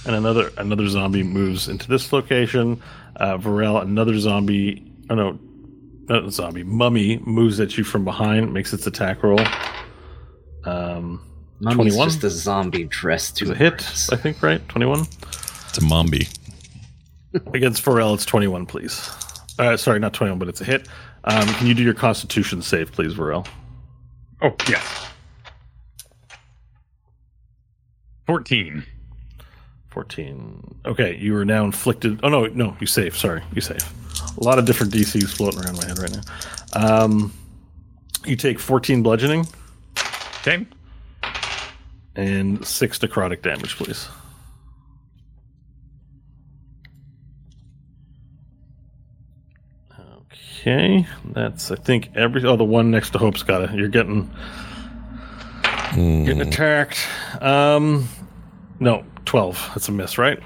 and 0.04 0.14
another 0.14 0.50
another 0.58 0.88
zombie 0.88 1.22
moves 1.22 1.68
into 1.68 1.88
this 1.88 2.12
location. 2.12 2.82
Uh, 3.16 3.38
Varel, 3.38 3.82
another 3.82 4.18
zombie. 4.18 4.84
Oh 5.10 5.14
no, 5.14 5.38
not 6.08 6.24
a 6.24 6.30
zombie. 6.30 6.62
Mummy 6.62 7.18
moves 7.24 7.58
at 7.60 7.76
you 7.76 7.84
from 7.84 8.04
behind, 8.04 8.52
makes 8.52 8.72
its 8.72 8.86
attack 8.86 9.22
roll. 9.22 9.40
Um, 10.64 11.22
Mummy's 11.60 11.94
21? 11.94 12.08
just 12.08 12.24
a 12.24 12.30
zombie 12.30 12.84
dressed 12.84 13.36
to 13.38 13.52
a 13.52 13.54
hit, 13.54 13.72
impress. 13.72 14.12
I 14.12 14.16
think, 14.16 14.42
right? 14.42 14.66
21? 14.68 15.00
It's 15.00 15.78
a 15.78 15.80
mombi. 15.80 16.28
Against 17.54 17.84
Varel, 17.84 18.14
it's 18.14 18.24
21, 18.26 18.66
please. 18.66 19.10
Uh, 19.58 19.76
sorry, 19.76 19.98
not 19.98 20.12
21, 20.12 20.38
but 20.38 20.48
it's 20.48 20.60
a 20.60 20.64
hit. 20.64 20.88
Um, 21.24 21.46
can 21.54 21.66
you 21.66 21.74
do 21.74 21.82
your 21.82 21.94
constitution 21.94 22.60
save, 22.62 22.92
please, 22.92 23.14
Varel? 23.14 23.46
Oh, 24.42 24.54
yes. 24.68 25.06
14. 28.26 28.84
14. 29.88 30.74
Okay, 30.84 31.16
you 31.16 31.34
are 31.36 31.44
now 31.44 31.64
inflicted. 31.64 32.20
Oh, 32.22 32.28
no, 32.28 32.46
no, 32.46 32.76
you 32.80 32.86
save. 32.86 33.16
Sorry, 33.16 33.42
you 33.54 33.60
save. 33.60 33.80
A 34.38 34.44
lot 34.44 34.58
of 34.58 34.64
different 34.64 34.92
DCs 34.92 35.34
floating 35.34 35.60
around 35.60 35.76
my 35.78 35.86
head 35.86 35.98
right 35.98 36.12
now. 36.12 37.02
Um, 37.04 37.32
you 38.24 38.36
take 38.36 38.58
14 38.58 39.02
bludgeoning 39.02 39.46
Okay. 40.40 40.66
and 42.14 42.64
6 42.66 42.98
necrotic 42.98 43.42
damage, 43.42 43.76
please. 43.76 44.08
Okay, 50.60 51.06
that's 51.32 51.70
I 51.70 51.76
think 51.76 52.10
every 52.14 52.44
oh 52.44 52.56
the 52.56 52.64
one 52.64 52.90
next 52.90 53.10
to 53.10 53.18
Hope's 53.18 53.42
got 53.42 53.62
it. 53.62 53.70
You're 53.72 53.88
getting 53.88 54.30
getting 55.94 56.40
attacked. 56.40 56.98
Um, 57.40 58.08
no, 58.80 59.04
twelve. 59.24 59.58
That's 59.74 59.88
a 59.88 59.92
miss, 59.92 60.18
right? 60.18 60.38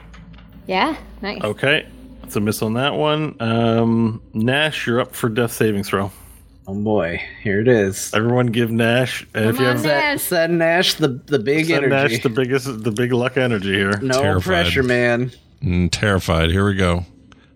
Yeah, 0.67 0.97
nice. 1.23 1.43
Okay, 1.43 1.87
that's 2.23 2.37
a 2.37 2.41
miss 2.41 2.63
on 2.63 2.75
that 2.75 2.95
one. 2.95 3.37
Um, 3.41 4.23
Nash, 4.35 4.87
you're 4.87 5.01
up 5.01 5.15
for 5.15 5.29
death 5.29 5.53
saving 5.53 5.85
throw. 5.85 6.11
Oh 6.67 6.75
boy, 6.75 7.21
here 7.43 7.61
it 7.61 7.69
is. 7.69 8.13
Everyone, 8.15 8.47
give 8.47 8.71
Nash. 8.71 9.27
And 9.35 9.47
if 9.47 9.57
Come 9.57 9.65
you 9.65 9.71
on, 9.71 9.77
have 9.77 9.85
Nash. 9.85 10.21
Send, 10.21 10.21
send 10.21 10.59
Nash 10.59 10.95
the 10.95 11.09
the 11.09 11.39
big 11.41 11.67
send 11.67 11.85
energy. 11.87 12.15
Nash 12.15 12.23
the 12.23 12.29
biggest, 12.29 12.85
the 12.85 12.93
big 12.93 13.13
luck 13.13 13.37
energy 13.37 13.73
here. 13.75 13.99
no 14.01 14.21
Terrified. 14.21 14.45
pressure, 14.45 14.83
man. 14.85 15.33
Mm, 15.63 15.91
terrified. 15.91 16.51
Here 16.51 16.65
we 16.65 16.75
go. 16.75 17.05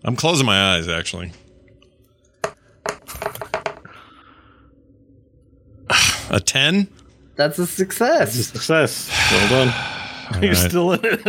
I'm 0.03 0.15
closing 0.15 0.45
my 0.45 0.75
eyes, 0.75 0.87
actually. 0.87 1.31
A 6.29 6.39
10? 6.39 6.87
That's 7.35 7.59
a 7.59 7.67
success. 7.67 8.33
Success. 8.47 9.09
Well 9.31 9.49
done. 9.49 9.73
You're 10.41 10.53
right. 10.53 10.69
still 10.69 10.93
in 10.93 10.99
it. 11.03 11.19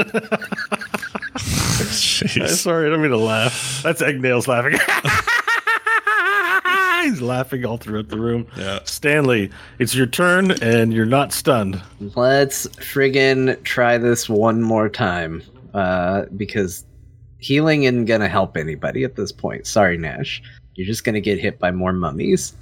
Jeez. 1.37 2.49
Sorry, 2.57 2.87
I 2.87 2.91
don't 2.91 3.03
mean 3.03 3.11
to 3.11 3.17
laugh. 3.17 3.81
That's 3.83 4.03
Egnails 4.03 4.49
laughing. 4.49 4.73
He's 7.05 7.21
laughing 7.21 7.65
all 7.65 7.77
throughout 7.77 8.09
the 8.09 8.19
room. 8.19 8.47
Yeah. 8.57 8.81
Stanley, 8.85 9.51
it's 9.79 9.95
your 9.95 10.07
turn, 10.07 10.51
and 10.63 10.93
you're 10.93 11.07
not 11.07 11.33
stunned. 11.33 11.81
Let's 12.17 12.67
friggin' 12.69 13.63
try 13.63 13.99
this 13.99 14.29
one 14.29 14.63
more 14.63 14.89
time. 14.89 15.43
Uh, 15.75 16.25
because 16.37 16.85
healing 17.39 17.85
isn't 17.85 18.07
gonna 18.07 18.29
help 18.29 18.57
anybody 18.57 19.05
at 19.05 19.15
this 19.15 19.31
point. 19.31 19.67
Sorry, 19.67 19.99
Nash. 19.99 20.43
You're 20.75 20.87
just 20.87 21.05
gonna 21.05 21.21
get 21.21 21.39
hit 21.39 21.59
by 21.59 21.71
more 21.71 21.93
mummies. 21.93 22.55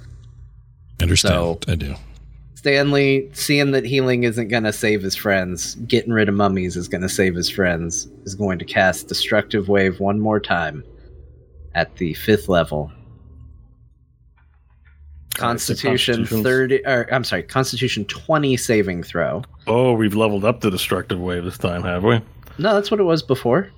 Understand. 1.01 1.33
So- 1.33 1.59
I 1.67 1.75
do. 1.75 1.95
Stanley, 2.65 3.29
seeing 3.31 3.69
that 3.73 3.85
healing 3.85 4.23
isn't 4.23 4.47
going 4.47 4.63
to 4.63 4.73
save 4.73 5.03
his 5.03 5.15
friends, 5.15 5.75
getting 5.85 6.11
rid 6.11 6.27
of 6.27 6.33
mummies 6.33 6.75
is 6.75 6.87
going 6.87 7.03
to 7.03 7.09
save 7.09 7.35
his 7.35 7.47
friends, 7.47 8.07
is 8.23 8.33
going 8.33 8.57
to 8.57 8.65
cast 8.65 9.07
Destructive 9.07 9.69
Wave 9.69 9.99
one 9.99 10.19
more 10.19 10.39
time 10.39 10.83
at 11.75 11.95
the 11.97 12.15
fifth 12.15 12.49
level. 12.49 12.91
Constitution 15.35 16.25
30, 16.25 16.83
or 16.87 17.07
I'm 17.13 17.23
sorry, 17.23 17.43
Constitution 17.43 18.03
20 18.05 18.57
saving 18.57 19.03
throw. 19.03 19.43
Oh, 19.67 19.93
we've 19.93 20.15
leveled 20.15 20.43
up 20.43 20.61
the 20.61 20.71
destructive 20.71 21.19
wave 21.19 21.43
this 21.43 21.59
time, 21.59 21.83
have 21.83 22.03
we? 22.03 22.19
No, 22.57 22.73
that's 22.73 22.89
what 22.89 22.99
it 22.99 23.03
was 23.03 23.21
before. 23.21 23.69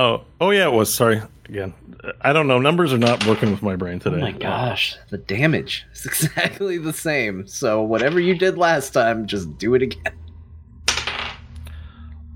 Oh, 0.00 0.24
oh 0.40 0.50
yeah, 0.50 0.64
it 0.64 0.72
was. 0.72 0.92
Sorry 0.92 1.20
again. 1.46 1.74
I 2.22 2.32
don't 2.32 2.48
know. 2.48 2.58
Numbers 2.58 2.90
are 2.94 2.98
not 2.98 3.26
working 3.26 3.50
with 3.50 3.60
my 3.60 3.76
brain 3.76 3.96
oh 3.96 4.10
today. 4.10 4.16
Oh 4.16 4.20
my 4.20 4.32
gosh, 4.32 4.96
the 5.10 5.18
damage 5.18 5.84
is 5.92 6.06
exactly 6.06 6.78
the 6.78 6.94
same. 6.94 7.46
So 7.46 7.82
whatever 7.82 8.18
you 8.18 8.34
did 8.34 8.56
last 8.56 8.94
time, 8.94 9.26
just 9.26 9.58
do 9.58 9.74
it 9.74 9.82
again. 9.82 10.14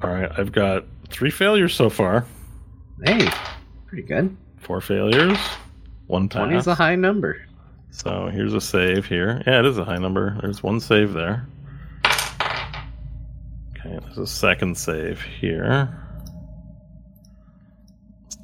All 0.02 0.10
right, 0.10 0.30
I've 0.36 0.52
got 0.52 0.84
three 1.08 1.30
failures 1.30 1.74
so 1.74 1.88
far. 1.88 2.26
Hey, 3.02 3.26
pretty 3.86 4.02
good. 4.02 4.36
Four 4.58 4.82
failures. 4.82 5.38
One 6.06 6.28
20 6.28 6.54
is 6.56 6.66
a 6.66 6.74
high 6.74 6.96
number. 6.96 7.46
So 7.92 8.28
here's 8.30 8.52
a 8.52 8.60
save 8.60 9.06
here. 9.06 9.42
Yeah, 9.46 9.60
it 9.60 9.64
is 9.64 9.78
a 9.78 9.86
high 9.86 9.96
number. 9.96 10.36
There's 10.42 10.62
one 10.62 10.80
save 10.80 11.14
there. 11.14 11.46
Okay, 12.04 13.98
there's 14.02 14.18
a 14.18 14.26
second 14.26 14.76
save 14.76 15.22
here. 15.22 16.03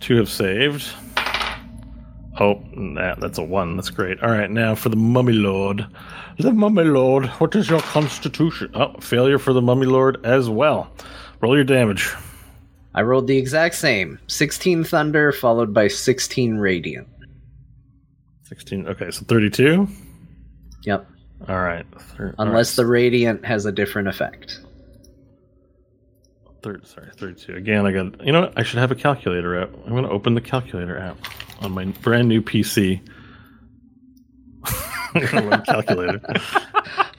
Two 0.00 0.16
have 0.16 0.30
saved. 0.30 0.88
Oh, 2.38 2.62
that, 2.96 3.18
that's 3.20 3.38
a 3.38 3.42
one. 3.42 3.76
That's 3.76 3.90
great. 3.90 4.22
All 4.22 4.30
right, 4.30 4.50
now 4.50 4.74
for 4.74 4.88
the 4.88 4.96
Mummy 4.96 5.34
Lord. 5.34 5.86
The 6.38 6.52
Mummy 6.52 6.84
Lord, 6.84 7.26
what 7.26 7.54
is 7.54 7.68
your 7.68 7.80
constitution? 7.80 8.70
Oh, 8.74 8.94
failure 9.00 9.38
for 9.38 9.52
the 9.52 9.60
Mummy 9.60 9.86
Lord 9.86 10.24
as 10.24 10.48
well. 10.48 10.90
Roll 11.42 11.54
your 11.54 11.64
damage. 11.64 12.10
I 12.94 13.02
rolled 13.02 13.26
the 13.26 13.36
exact 13.36 13.74
same 13.74 14.18
16 14.26 14.84
thunder 14.84 15.32
followed 15.32 15.74
by 15.74 15.88
16 15.88 16.56
radiant. 16.56 17.06
16. 18.44 18.88
Okay, 18.88 19.10
so 19.10 19.24
32. 19.26 19.86
Yep. 20.84 21.06
All 21.48 21.60
right. 21.60 21.86
thir- 22.16 22.34
Unless 22.38 22.72
right. 22.76 22.82
the 22.84 22.86
radiant 22.90 23.44
has 23.44 23.66
a 23.66 23.72
different 23.72 24.08
effect. 24.08 24.60
Third, 26.62 26.86
sorry, 26.86 27.08
32. 27.16 27.54
Again, 27.54 27.86
I 27.86 27.92
got. 27.92 28.24
You 28.24 28.32
know 28.32 28.42
what? 28.42 28.52
I 28.56 28.62
should 28.62 28.78
have 28.78 28.90
a 28.90 28.94
calculator 28.94 29.60
app. 29.60 29.70
I'm 29.86 29.92
going 29.92 30.04
to 30.04 30.10
open 30.10 30.34
the 30.34 30.40
calculator 30.40 30.98
app 30.98 31.16
on 31.60 31.72
my 31.72 31.86
brand 31.86 32.28
new 32.28 32.42
PC. 32.42 33.00
I'm 35.14 35.26
gonna 35.26 35.48
run 35.48 35.64
calculator. 35.64 36.20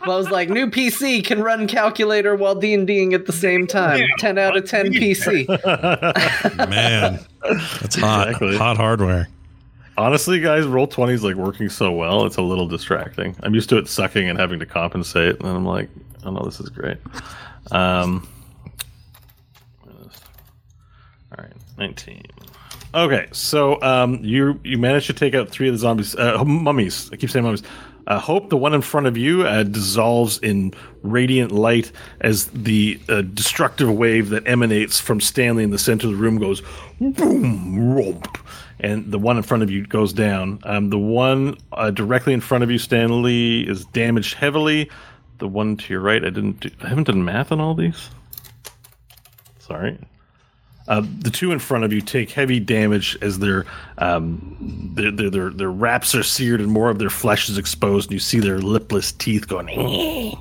Well, 0.06 0.16
I 0.16 0.18
was 0.18 0.32
like, 0.32 0.50
new 0.50 0.66
PC 0.66 1.24
can 1.24 1.44
run 1.44 1.68
calculator 1.68 2.36
while 2.36 2.56
D 2.56 2.74
and 2.74 2.88
Ding 2.88 3.14
at 3.14 3.28
the 3.28 3.32
same 3.34 3.68
time. 3.68 4.02
10 4.18 4.40
out 4.40 4.58
of 4.58 4.68
10 4.68 4.94
PC. 4.94 5.48
Man, 6.70 7.20
that's 7.80 7.96
hot. 7.98 8.30
Exactly. 8.30 8.58
Hot 8.58 8.78
hardware. 8.78 9.28
Honestly, 9.98 10.40
guys, 10.40 10.66
Roll20 10.66 11.12
is 11.12 11.24
like 11.24 11.36
working 11.36 11.70
so 11.70 11.92
well. 11.92 12.26
It's 12.26 12.38
a 12.38 12.42
little 12.42 12.68
distracting. 12.68 13.36
I'm 13.44 13.54
used 13.54 13.70
to 13.70 13.78
it 13.78 13.88
sucking 13.88 14.28
and 14.28 14.40
having 14.40 14.60
to 14.60 14.66
compensate, 14.66 15.40
and 15.40 15.48
I'm 15.48 15.66
like, 15.66 15.88
oh 16.24 16.32
no, 16.32 16.44
this 16.46 16.60
is 16.60 16.70
great. 16.70 16.98
Um, 17.70 18.28
all 19.86 21.38
right, 21.38 21.54
19. 21.78 22.24
Okay, 22.94 23.28
so 23.32 23.82
um, 23.82 24.20
you 24.22 24.60
you 24.64 24.78
managed 24.78 25.08
to 25.08 25.14
take 25.14 25.34
out 25.34 25.50
three 25.50 25.70
of 25.70 25.74
the 25.74 25.80
zombies, 25.80 26.16
uh, 26.16 26.44
mummies. 26.44 27.10
I 27.14 27.16
keep 27.16 27.30
saying 27.30 27.46
mummies. 27.46 27.64
Uh, 28.08 28.20
Hope, 28.20 28.50
the 28.50 28.58
one 28.58 28.74
in 28.74 28.82
front 28.82 29.08
of 29.08 29.16
you, 29.16 29.44
uh, 29.44 29.64
dissolves 29.64 30.40
in 30.40 30.74
radiant 31.04 31.52
light 31.52 31.92
as 32.20 32.48
the 32.48 33.00
uh, 33.08 33.22
destructive 33.22 33.90
wave 33.90 34.30
that 34.30 34.46
emanates 34.48 35.00
from 35.00 35.22
Stanley 35.22 35.64
in 35.64 35.70
the 35.70 35.78
center 35.78 36.08
of 36.08 36.14
the 36.14 36.20
room 36.20 36.40
goes 36.40 36.62
boom, 37.00 37.94
romp, 37.94 38.38
and 38.80 39.12
the 39.12 39.20
one 39.20 39.38
in 39.38 39.44
front 39.44 39.64
of 39.64 39.70
you 39.70 39.86
goes 39.86 40.14
down. 40.14 40.60
Um, 40.64 40.90
the 40.90 40.98
one 40.98 41.58
uh, 41.74 41.92
directly 41.92 42.34
in 42.34 42.42
front 42.42 42.64
of 42.64 42.72
you, 42.72 42.80
Stanley, 42.80 43.62
is 43.70 43.86
damaged 43.86 44.34
heavily. 44.34 44.90
The 45.38 45.48
one 45.48 45.78
to 45.78 45.94
your 45.94 46.02
right, 46.02 46.24
I 46.24 46.30
didn't. 46.30 46.60
Do, 46.60 46.70
I 46.82 46.90
haven't 46.90 47.06
done 47.06 47.24
math 47.24 47.52
on 47.52 47.62
all 47.62 47.76
these. 47.76 48.10
Sorry. 49.60 49.98
Uh, 50.88 51.02
the 51.20 51.30
two 51.30 51.52
in 51.52 51.60
front 51.60 51.84
of 51.84 51.94
you 51.94 52.02
take 52.02 52.32
heavy 52.32 52.60
damage 52.60 53.18
as 53.22 53.40
their, 53.40 53.66
um, 54.00 54.92
their, 54.96 55.12
their 55.12 55.30
their 55.30 55.50
their 55.52 55.72
wraps 55.72 56.16
are 56.16 56.24
seared 56.24 56.60
and 56.60 56.72
more 56.72 56.90
of 56.90 57.00
their 57.00 57.10
flesh 57.10 57.50
is 57.50 57.58
exposed, 57.58 58.10
and 58.10 58.14
you 58.14 58.20
see 58.20 58.40
their 58.40 58.60
lipless 58.60 59.12
teeth 59.12 59.48
going. 59.48 60.36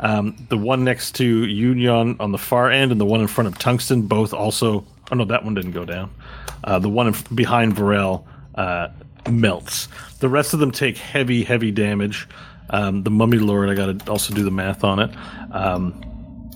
um, 0.00 0.36
the 0.48 0.56
one 0.56 0.84
next 0.84 1.16
to 1.16 1.24
Union 1.24 2.16
on 2.20 2.32
the 2.32 2.38
far 2.38 2.70
end, 2.70 2.92
and 2.92 3.00
the 3.00 3.04
one 3.04 3.20
in 3.20 3.26
front 3.26 3.48
of 3.48 3.58
Tungsten, 3.58 4.02
both 4.02 4.32
also. 4.32 4.84
Oh 5.12 5.16
no, 5.16 5.24
that 5.26 5.44
one 5.44 5.54
didn't 5.54 5.72
go 5.72 5.84
down. 5.84 6.10
Uh, 6.62 6.78
the 6.78 6.88
one 6.88 7.08
in, 7.08 7.14
behind 7.34 7.74
Varel 7.74 8.24
uh, 8.54 8.88
melts. 9.30 9.88
The 10.20 10.28
rest 10.28 10.54
of 10.54 10.60
them 10.60 10.70
take 10.70 10.96
heavy, 10.96 11.42
heavy 11.44 11.70
damage. 11.70 12.28
Um, 12.70 13.02
the 13.02 13.10
Mummy 13.10 13.38
Lord, 13.38 13.68
I 13.68 13.74
got 13.74 13.98
to 13.98 14.10
also 14.10 14.34
do 14.34 14.42
the 14.42 14.50
math 14.50 14.84
on 14.84 14.98
it. 14.98 15.10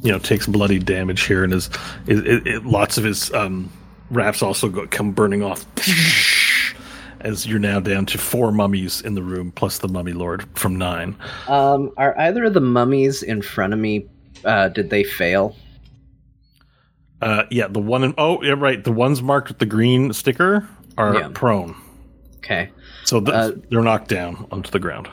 You 0.02 0.12
know 0.12 0.18
takes 0.18 0.46
bloody 0.46 0.78
damage 0.78 1.22
here 1.24 1.42
and 1.44 1.52
is 1.52 1.68
it, 2.06 2.26
it, 2.26 2.46
it, 2.46 2.64
lots 2.64 2.98
of 2.98 3.04
his 3.04 3.32
um 3.34 3.70
wraps 4.10 4.42
also 4.42 4.68
go, 4.68 4.86
come 4.86 5.10
burning 5.12 5.42
off 5.42 5.66
as 7.20 7.46
you're 7.46 7.58
now 7.58 7.80
down 7.80 8.06
to 8.06 8.16
four 8.18 8.52
mummies 8.52 9.00
in 9.02 9.14
the 9.14 9.22
room 9.22 9.50
plus 9.52 9.78
the 9.78 9.88
mummy 9.88 10.12
lord 10.12 10.44
from 10.56 10.76
nine 10.76 11.16
Um, 11.48 11.90
are 11.96 12.16
either 12.18 12.44
of 12.44 12.54
the 12.54 12.60
mummies 12.60 13.22
in 13.24 13.42
front 13.42 13.72
of 13.72 13.78
me, 13.80 14.06
uh, 14.44 14.68
did 14.68 14.88
they 14.90 15.02
fail? 15.04 15.56
uh 17.20 17.42
yeah 17.50 17.66
the 17.66 17.80
one 17.80 18.04
in 18.04 18.14
oh 18.18 18.40
yeah 18.44 18.54
right 18.56 18.84
the 18.84 18.92
ones 18.92 19.20
marked 19.20 19.48
with 19.48 19.58
the 19.58 19.66
green 19.66 20.12
sticker 20.12 20.66
are 20.96 21.14
Yeah. 21.14 21.28
prone 21.34 21.74
Okay. 22.38 22.70
so 23.04 23.20
th- 23.20 23.34
Uh, 23.34 23.52
they're 23.70 23.82
knocked 23.82 24.08
down 24.08 24.46
onto 24.52 24.70
the 24.70 24.78
ground 24.78 25.08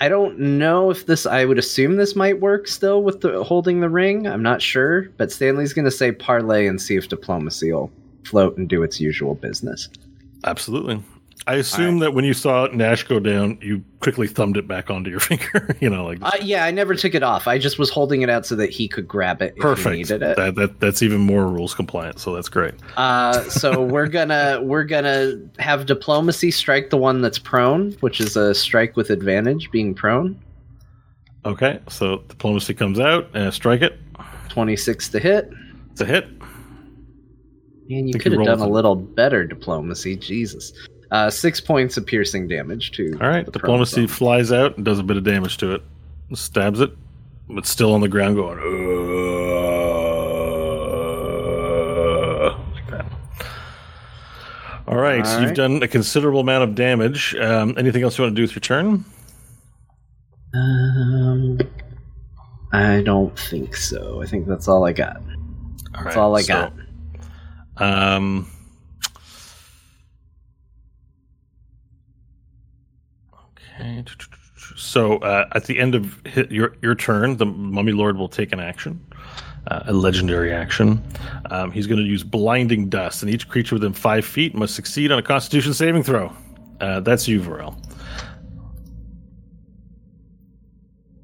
I 0.00 0.08
don't 0.08 0.38
know 0.38 0.90
if 0.90 1.06
this. 1.06 1.26
I 1.26 1.44
would 1.44 1.58
assume 1.58 1.96
this 1.96 2.14
might 2.14 2.40
work 2.40 2.68
still 2.68 3.02
with 3.02 3.20
the 3.20 3.42
holding 3.42 3.80
the 3.80 3.88
ring. 3.88 4.26
I'm 4.26 4.42
not 4.42 4.62
sure, 4.62 5.08
but 5.16 5.32
Stanley's 5.32 5.72
going 5.72 5.84
to 5.84 5.90
say 5.90 6.12
parlay 6.12 6.66
and 6.66 6.80
see 6.80 6.96
if 6.96 7.08
diplomacy 7.08 7.72
will 7.72 7.90
float 8.24 8.56
and 8.56 8.68
do 8.68 8.82
its 8.82 9.00
usual 9.00 9.34
business. 9.34 9.88
Absolutely. 10.44 11.02
I 11.48 11.54
assume 11.54 12.00
that 12.00 12.12
when 12.12 12.26
you 12.26 12.34
saw 12.34 12.66
Nash 12.66 13.04
go 13.04 13.18
down, 13.18 13.58
you 13.62 13.82
quickly 14.00 14.28
thumbed 14.28 14.58
it 14.58 14.68
back 14.68 14.90
onto 14.90 15.08
your 15.08 15.20
finger. 15.30 15.74
you 15.80 15.88
know, 15.88 16.04
like 16.04 16.18
Uh, 16.20 16.32
yeah, 16.42 16.66
I 16.66 16.70
never 16.70 16.94
took 16.94 17.14
it 17.14 17.22
off. 17.22 17.48
I 17.48 17.56
just 17.56 17.78
was 17.78 17.88
holding 17.88 18.20
it 18.20 18.28
out 18.28 18.44
so 18.44 18.54
that 18.56 18.68
he 18.68 18.86
could 18.86 19.08
grab 19.08 19.40
it 19.40 19.52
if 19.52 19.54
he 19.56 19.60
perfect. 19.62 19.96
needed 19.96 20.22
it. 20.22 20.36
That, 20.36 20.56
that 20.56 20.78
that's 20.78 21.02
even 21.02 21.20
more 21.20 21.46
rules 21.46 21.74
compliant. 21.74 22.20
So 22.20 22.34
that's 22.34 22.50
great. 22.50 22.74
Uh, 22.98 23.42
so 23.44 23.82
we're 23.82 24.06
gonna 24.18 24.60
we're 24.62 24.84
gonna 24.84 25.40
have 25.58 25.86
diplomacy 25.86 26.50
strike 26.50 26.90
the 26.90 26.98
one 26.98 27.22
that's 27.22 27.38
prone, 27.38 27.92
which 28.00 28.20
is 28.20 28.36
a 28.36 28.54
strike 28.54 28.94
with 28.94 29.08
advantage, 29.08 29.70
being 29.70 29.94
prone. 29.94 30.38
Okay, 31.46 31.80
so 31.88 32.18
diplomacy 32.28 32.74
comes 32.74 33.00
out 33.00 33.30
and 33.32 33.54
strike 33.54 33.80
it. 33.80 33.98
Twenty 34.50 34.76
six 34.76 35.08
to 35.08 35.18
hit. 35.18 35.50
It's 35.92 36.02
a 36.02 36.04
hit. 36.04 36.28
And 37.90 38.06
you 38.06 38.18
could 38.20 38.32
have 38.32 38.44
done 38.44 38.60
a 38.60 38.68
little 38.68 38.94
better 38.94 39.46
diplomacy. 39.46 40.14
Jesus. 40.14 40.74
Uh, 41.10 41.30
six 41.30 41.58
points 41.60 41.96
of 41.96 42.04
piercing 42.06 42.48
damage 42.48 42.90
to. 42.92 43.16
All 43.20 43.28
right, 43.28 43.44
the 43.46 43.52
diplomacy 43.52 44.06
flies 44.06 44.52
out 44.52 44.76
and 44.76 44.84
does 44.84 44.98
a 44.98 45.02
bit 45.02 45.16
of 45.16 45.24
damage 45.24 45.56
to 45.58 45.72
it. 45.74 45.82
Stabs 46.34 46.80
it, 46.80 46.90
but 47.48 47.64
still 47.64 47.94
on 47.94 48.02
the 48.02 48.08
ground 48.08 48.36
going. 48.36 48.58
"Uh," 48.58 48.62
like 52.74 52.90
that. 52.90 53.06
All 54.86 54.96
right, 54.98 55.24
All 55.24 55.40
you've 55.40 55.54
done 55.54 55.82
a 55.82 55.88
considerable 55.88 56.40
amount 56.40 56.64
of 56.64 56.74
damage. 56.74 57.34
Um, 57.36 57.74
anything 57.78 58.02
else 58.02 58.18
you 58.18 58.24
want 58.24 58.34
to 58.34 58.36
do 58.36 58.42
with 58.42 58.52
your 58.52 58.60
turn? 58.60 59.04
Um, 60.54 61.58
I 62.72 63.02
don't 63.02 63.38
think 63.38 63.76
so. 63.76 64.22
I 64.22 64.26
think 64.26 64.46
that's 64.46 64.68
all 64.68 64.84
I 64.84 64.92
got. 64.92 65.16
All 65.94 66.04
That's 66.04 66.16
all 66.16 66.36
I 66.36 66.42
so, 66.42 66.70
got. 67.78 68.14
Um. 68.16 68.50
Okay. 73.78 74.04
So 74.76 75.18
uh, 75.18 75.48
at 75.52 75.64
the 75.64 75.78
end 75.78 75.94
of 75.94 76.20
your 76.50 76.76
your 76.82 76.94
turn, 76.94 77.36
the 77.36 77.46
Mummy 77.46 77.92
Lord 77.92 78.16
will 78.16 78.28
take 78.28 78.52
an 78.52 78.60
action, 78.60 79.00
uh, 79.68 79.84
a 79.86 79.92
legendary 79.92 80.52
action. 80.52 81.02
Um, 81.50 81.70
he's 81.70 81.86
going 81.86 82.00
to 82.00 82.06
use 82.06 82.24
Blinding 82.24 82.88
Dust, 82.88 83.22
and 83.22 83.32
each 83.32 83.48
creature 83.48 83.76
within 83.76 83.92
five 83.92 84.24
feet 84.24 84.54
must 84.54 84.74
succeed 84.74 85.12
on 85.12 85.18
a 85.18 85.22
Constitution 85.22 85.74
saving 85.74 86.02
throw. 86.02 86.32
Uh, 86.80 87.00
that's 87.00 87.26
you, 87.28 87.40
Varel. 87.40 87.76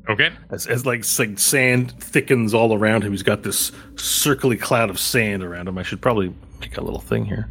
Okay. 0.09 0.31
As, 0.51 0.67
as 0.67 0.85
like, 0.85 1.05
like 1.19 1.39
sand 1.39 1.93
thickens 2.01 2.53
all 2.53 2.75
around 2.75 3.05
him, 3.05 3.13
he's 3.13 3.23
got 3.23 3.43
this 3.43 3.71
circly 3.95 4.61
cloud 4.61 4.91
of 4.91 4.99
sand 4.99 5.43
around 5.43 5.67
him. 5.67 5.79
I 5.79 5.83
should 5.83 6.03
probably 6.03 6.35
make 6.61 6.77
a 6.77 6.83
little 6.83 7.01
thing 7.01 7.25
here. 7.25 7.49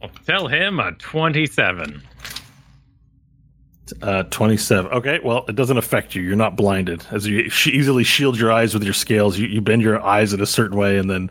I'll 0.00 0.10
tell 0.26 0.46
him 0.46 0.78
a 0.78 0.92
27. 0.92 2.02
Uh, 4.00 4.22
27. 4.24 4.90
Okay, 4.92 5.20
well, 5.22 5.44
it 5.48 5.56
doesn't 5.56 5.76
affect 5.76 6.14
you. 6.14 6.22
You're 6.22 6.36
not 6.36 6.56
blinded. 6.56 7.04
As 7.10 7.26
you 7.26 7.48
sh- 7.50 7.68
easily 7.68 8.04
shield 8.04 8.38
your 8.38 8.50
eyes 8.52 8.74
with 8.74 8.84
your 8.84 8.94
scales, 8.94 9.38
you, 9.38 9.46
you 9.46 9.60
bend 9.60 9.82
your 9.82 10.00
eyes 10.02 10.32
in 10.32 10.40
a 10.40 10.46
certain 10.46 10.76
way, 10.76 10.98
and 10.98 11.10
then 11.10 11.30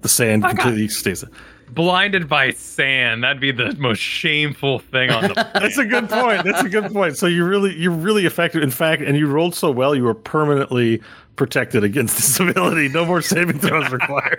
the 0.00 0.08
sand 0.08 0.42
got- 0.42 0.56
completely 0.56 0.88
stays. 0.88 1.24
Blinded 1.70 2.28
by 2.28 2.50
sand. 2.50 3.24
That'd 3.24 3.40
be 3.40 3.50
the 3.50 3.74
most 3.78 3.98
shameful 3.98 4.80
thing 4.80 5.10
on 5.10 5.22
the 5.22 5.50
That's 5.54 5.78
a 5.78 5.86
good 5.86 6.08
point. 6.10 6.44
That's 6.44 6.62
a 6.62 6.68
good 6.68 6.92
point. 6.92 7.16
So 7.16 7.26
you 7.26 7.46
really, 7.46 7.74
you're 7.74 7.90
really 7.92 8.26
effective. 8.26 8.62
In 8.62 8.70
fact, 8.70 9.00
and 9.00 9.16
you 9.16 9.26
rolled 9.26 9.54
so 9.54 9.70
well, 9.70 9.94
you 9.94 10.04
were 10.04 10.12
permanently 10.12 11.00
protected 11.36 11.82
against 11.84 12.16
disability. 12.16 12.88
No 12.88 13.04
more 13.04 13.22
saving 13.22 13.58
throws 13.58 13.90
required. 13.92 14.38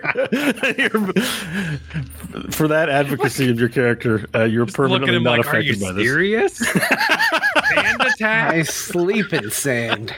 For 2.50 2.68
that 2.68 2.88
advocacy 2.88 3.50
of 3.50 3.58
your 3.58 3.68
character, 3.68 4.26
uh, 4.34 4.44
you're 4.44 4.66
Just 4.66 4.76
permanently 4.76 5.18
not 5.20 5.38
like, 5.38 5.46
affected 5.46 5.80
by 5.80 5.92
this. 5.92 6.08
Are 6.10 6.22
you 6.22 6.48
serious? 6.48 6.56
sand 6.58 8.00
attack? 8.00 8.54
I 8.54 8.62
sleep 8.62 9.32
in 9.32 9.50
sand. 9.50 10.14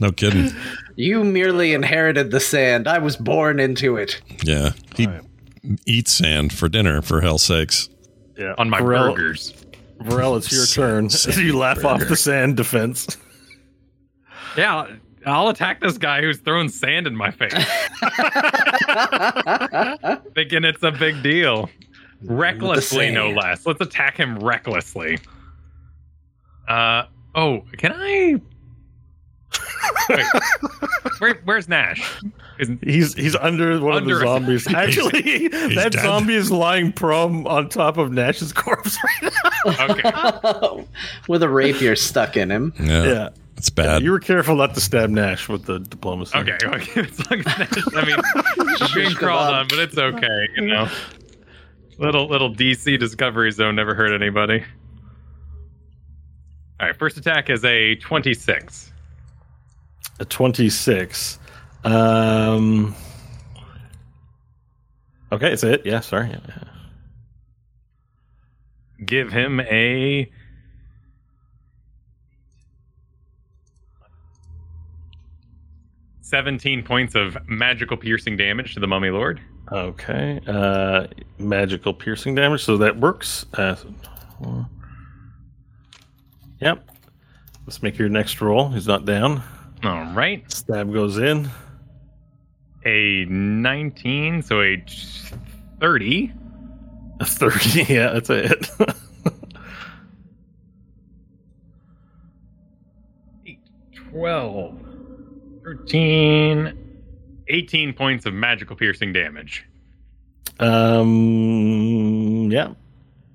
No 0.00 0.12
kidding. 0.12 0.50
You 0.96 1.24
merely 1.24 1.72
inherited 1.74 2.30
the 2.30 2.40
sand. 2.40 2.86
I 2.86 2.98
was 2.98 3.16
born 3.16 3.58
into 3.60 3.96
it. 3.96 4.20
Yeah. 4.44 4.70
He 4.96 5.06
All 5.06 5.12
right. 5.12 5.22
eats 5.86 6.12
sand 6.12 6.52
for 6.52 6.68
dinner, 6.68 7.02
for 7.02 7.20
hell's 7.20 7.42
sakes. 7.42 7.88
Yeah. 8.36 8.54
On 8.58 8.70
my 8.70 8.80
Varel- 8.80 9.14
burgers. 9.16 9.54
Varel, 10.02 10.36
it's 10.36 10.52
your 10.52 10.66
turn. 10.86 11.06
As 11.06 11.36
you 11.40 11.58
laugh 11.58 11.84
off 11.84 12.06
the 12.06 12.14
sand 12.16 12.56
defense. 12.56 13.16
Yeah, 14.56 14.86
I'll 15.30 15.48
attack 15.48 15.80
this 15.80 15.98
guy 15.98 16.20
who's 16.22 16.38
throwing 16.38 16.68
sand 16.68 17.06
in 17.06 17.16
my 17.16 17.30
face. 17.30 17.52
Thinking 20.34 20.64
it's 20.64 20.82
a 20.82 20.92
big 20.92 21.22
deal. 21.22 21.68
Recklessly, 22.22 23.10
no 23.10 23.30
less. 23.30 23.66
Let's 23.66 23.80
attack 23.80 24.16
him 24.16 24.38
recklessly. 24.38 25.18
Uh 26.68 27.04
oh, 27.34 27.62
can 27.76 27.92
I? 27.94 28.40
Wait, 30.10 30.26
where, 31.18 31.34
where's 31.44 31.68
Nash? 31.68 32.20
Is, 32.58 32.70
He's 32.82 33.14
he's 33.14 33.36
under 33.36 33.80
one 33.80 33.98
Under 33.98 34.14
of 34.16 34.20
the 34.20 34.26
zombies. 34.26 34.74
Actually, 34.74 35.48
that 35.48 35.92
dead. 35.92 36.02
zombie 36.02 36.34
is 36.34 36.50
lying 36.50 36.92
prone 36.92 37.46
on 37.46 37.68
top 37.68 37.96
of 37.96 38.12
Nash's 38.12 38.52
corpse 38.52 38.98
right 39.22 39.32
now. 39.66 39.86
okay, 39.90 40.84
With 41.28 41.42
a 41.42 41.48
rapier 41.48 41.96
stuck 41.96 42.36
in 42.36 42.50
him. 42.50 42.72
Yeah. 42.80 43.04
Yeah. 43.04 43.28
It's 43.58 43.70
bad. 43.70 44.02
You 44.02 44.12
were 44.12 44.20
careful 44.20 44.54
not 44.54 44.74
to 44.74 44.80
stab 44.80 45.10
Nash 45.10 45.48
with 45.48 45.64
the 45.64 45.80
diplomacy. 45.80 46.38
okay, 46.38 46.56
okay. 46.64 47.00
It's 47.00 47.28
like 47.28 47.44
Nash. 47.44 47.72
I 47.92 48.04
mean, 48.04 48.76
she's 48.76 48.94
being 48.94 49.14
crawled 49.16 49.52
on, 49.52 49.66
but 49.68 49.80
it's 49.80 49.98
okay. 49.98 50.48
You 50.54 50.66
know, 50.68 50.88
little 51.98 52.28
little 52.28 52.54
DC 52.54 53.00
Discovery 53.00 53.50
Zone 53.50 53.74
never 53.74 53.96
hurt 53.96 54.14
anybody. 54.14 54.64
All 56.80 56.86
right, 56.86 56.96
first 56.96 57.16
attack 57.16 57.50
is 57.50 57.64
a 57.64 57.96
twenty-six. 57.96 58.92
A 60.20 60.24
26. 60.24 61.38
Um 61.82 62.94
Okay, 65.32 65.52
it's 65.52 65.64
it. 65.64 65.84
Yeah, 65.84 65.98
sorry. 65.98 66.28
Yeah, 66.30 66.38
yeah. 66.48 66.64
Give 69.04 69.32
him 69.32 69.58
a 69.60 70.30
seventeen 76.28 76.82
points 76.82 77.14
of 77.14 77.36
magical 77.48 77.96
piercing 77.96 78.36
damage 78.36 78.74
to 78.74 78.80
the 78.80 78.86
Mummy 78.86 79.10
Lord. 79.10 79.40
Okay. 79.72 80.40
Uh 80.46 81.06
magical 81.38 81.92
piercing 81.94 82.34
damage, 82.34 82.62
so 82.64 82.76
that 82.78 82.98
works. 82.98 83.46
Uh, 83.54 83.76
yep. 86.60 86.88
Let's 87.66 87.82
make 87.82 87.98
your 87.98 88.08
next 88.08 88.40
roll. 88.40 88.68
He's 88.70 88.86
not 88.86 89.04
down. 89.04 89.42
All 89.84 90.04
right, 90.12 90.50
Stab 90.52 90.92
goes 90.92 91.18
in. 91.18 91.48
a 92.84 93.24
nineteen, 93.26 94.42
so 94.42 94.60
a 94.62 94.82
thirty. 95.80 96.32
A 97.20 97.24
30. 97.24 97.82
Yeah, 97.92 98.12
that's 98.12 98.30
a 98.30 98.42
hit. 98.48 98.70
12, 104.10 104.87
13, 105.76 106.72
18 107.48 107.92
points 107.92 108.24
of 108.26 108.32
magical 108.34 108.74
piercing 108.76 109.12
damage. 109.12 109.64
um 110.60 112.50
yeah. 112.50 112.72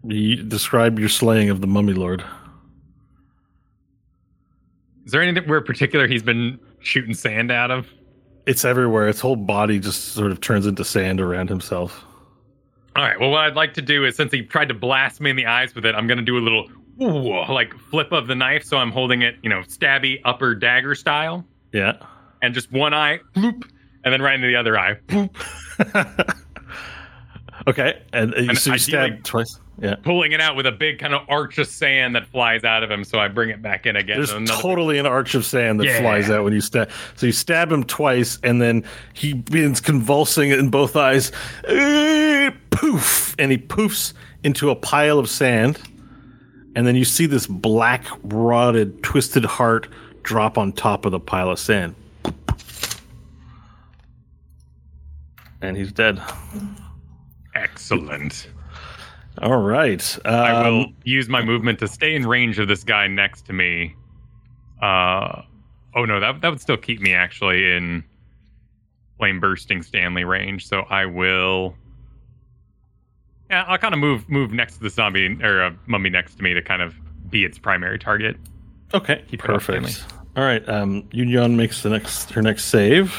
You 0.06 0.44
describe 0.44 1.00
your 1.00 1.10
slaying 1.10 1.50
of 1.50 1.62
the 1.62 1.68
mummy 1.68 1.94
lord. 1.94 2.24
Is 5.06 5.12
there 5.12 5.22
anything 5.22 5.48
where 5.50 5.62
particular 5.62 6.08
he's 6.08 6.24
been 6.24 6.60
shooting 6.80 7.14
sand 7.14 7.52
out 7.52 7.72
of? 7.72 7.88
It's 8.46 8.66
everywhere. 8.66 9.08
Its 9.08 9.20
whole 9.22 9.36
body 9.38 9.80
just 9.80 10.10
sort 10.14 10.32
of 10.32 10.42
turns 10.42 10.66
into 10.66 10.84
sand 10.84 11.22
around 11.22 11.50
himself. 11.50 12.04
All 12.96 13.04
right. 13.04 13.18
Well, 13.20 13.32
what 13.32 13.42
I'd 13.42 13.56
like 13.56 13.74
to 13.76 13.82
do 13.82 14.06
is, 14.06 14.16
since 14.18 14.32
he 14.34 14.42
tried 14.44 14.68
to 14.68 14.74
blast 14.74 15.22
me 15.22 15.30
in 15.30 15.36
the 15.36 15.46
eyes 15.46 15.74
with 15.74 15.86
it, 15.86 15.96
I'm 15.96 16.08
going 16.08 16.18
to 16.20 16.24
do 16.24 16.38
a 16.38 16.40
little 16.44 16.70
ooh, 17.02 17.46
like 17.54 17.74
flip 17.90 18.12
of 18.12 18.28
the 18.28 18.36
knife. 18.36 18.64
So 18.66 18.78
I'm 18.78 18.92
holding 18.92 19.22
it, 19.22 19.36
you 19.42 19.50
know, 19.50 19.62
stabby 19.62 20.20
upper 20.26 20.54
dagger 20.56 20.94
style, 20.96 21.46
Yeah. 21.72 21.94
And 22.44 22.54
just 22.54 22.72
one 22.72 22.94
eye, 22.94 23.20
bloop, 23.36 23.64
and 24.04 24.14
then 24.14 24.22
right 24.22 24.36
into 24.36 24.48
the 24.48 24.56
other 24.56 24.78
eye, 24.78 24.96
bloop, 25.08 25.34
okay, 27.68 28.02
and, 28.14 28.34
uh, 28.34 28.38
And 28.38 28.58
so 28.58 28.74
you 28.74 28.78
stab 28.78 29.24
twice. 29.24 29.60
Yeah, 29.82 29.96
pulling 30.04 30.34
it 30.34 30.40
out 30.40 30.56
with 30.56 30.68
a 30.68 30.72
big 30.72 31.00
kind 31.00 31.16
of 31.16 31.22
arch 31.28 31.58
of 31.58 31.66
sand 31.68 32.16
that 32.16 32.28
flies 32.28 32.64
out 32.64 32.84
of 32.84 32.92
him. 32.92 33.04
So 33.04 33.18
I 33.18 33.28
bring 33.28 33.50
it 33.50 33.60
back 33.64 33.88
in 33.88 33.96
again. 33.96 34.18
there's 34.24 34.50
totally 34.50 35.00
an 35.00 35.08
arch 35.08 35.34
of 35.34 35.46
sand 35.46 35.80
that 35.80 35.86
Yeah. 35.88 36.00
flies 36.00 36.30
out 36.30 36.44
when 36.44 36.54
you 36.54 36.62
stab. 36.62 36.92
So 37.16 37.26
you 37.26 37.32
stab 37.32 37.72
him 37.72 37.84
twice, 37.84 38.38
and 38.44 38.62
then 38.62 38.84
he 39.14 39.34
begins 39.34 39.82
convulsing 39.82 40.52
in 40.52 40.70
both 40.70 40.96
eyes. 40.96 41.32
Eh, 41.68 42.52
poof, 42.70 43.36
and 43.40 43.52
he 43.52 43.58
poofs 43.58 44.14
into 44.44 44.70
a 44.70 44.76
pile 44.76 45.18
of 45.18 45.28
sand. 45.30 45.80
and 46.76 46.88
then 46.88 46.96
you 46.96 47.06
see 47.06 47.26
this 47.28 47.46
black, 47.46 48.04
rotted, 48.24 49.02
twisted 49.04 49.46
heart 49.46 49.88
drop 50.24 50.58
on 50.58 50.72
top 50.72 51.06
of 51.06 51.12
the 51.12 51.20
pile 51.20 51.50
of 51.52 51.60
sand. 51.60 51.94
And 55.64 55.78
he's 55.78 55.94
dead. 55.94 56.22
Excellent. 57.56 58.50
All 59.42 59.62
right. 59.62 60.20
I 60.26 60.70
will 60.70 60.82
um, 60.82 60.96
use 61.06 61.30
my 61.30 61.42
movement 61.42 61.80
to 61.80 61.88
stay 61.88 62.16
in 62.16 62.28
range 62.28 62.60
of 62.60 62.68
this 62.68 62.84
guy 62.84 63.08
next 63.08 63.46
to 63.46 63.54
me. 63.54 63.96
Uh, 64.82 65.42
oh 65.96 66.04
no, 66.04 66.20
that 66.20 66.42
that 66.42 66.50
would 66.50 66.60
still 66.60 66.76
keep 66.76 67.00
me 67.00 67.14
actually 67.14 67.72
in 67.72 68.04
flame 69.18 69.40
bursting 69.40 69.82
Stanley 69.82 70.26
range. 70.26 70.68
So 70.68 70.82
I 70.82 71.06
will. 71.06 71.76
Yeah, 73.50 73.64
I'll 73.66 73.78
kind 73.78 73.94
of 73.94 74.02
move 74.02 74.28
move 74.30 74.52
next 74.52 74.76
to 74.78 74.84
the 74.84 74.90
zombie 74.90 75.38
or 75.42 75.64
uh, 75.64 75.72
mummy 75.88 76.10
next 76.10 76.36
to 76.36 76.44
me 76.44 76.54
to 76.54 76.62
kind 76.62 76.82
of 76.82 76.94
be 77.30 77.46
its 77.46 77.58
primary 77.58 77.98
target. 77.98 78.36
Okay, 78.94 79.24
Keep 79.30 79.40
perfect. 79.40 80.04
All 80.36 80.44
right, 80.44 80.68
um, 80.68 81.04
Yunyan 81.14 81.56
makes 81.56 81.84
the 81.84 81.90
next 81.90 82.32
her 82.32 82.42
next 82.42 82.66
save. 82.66 83.16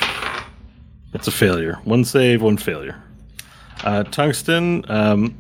It's 1.14 1.28
a 1.28 1.32
failure. 1.32 1.78
One 1.84 2.04
save, 2.04 2.42
one 2.42 2.56
failure. 2.56 3.00
Uh, 3.84 4.02
Tungsten, 4.04 4.84
um, 4.90 5.36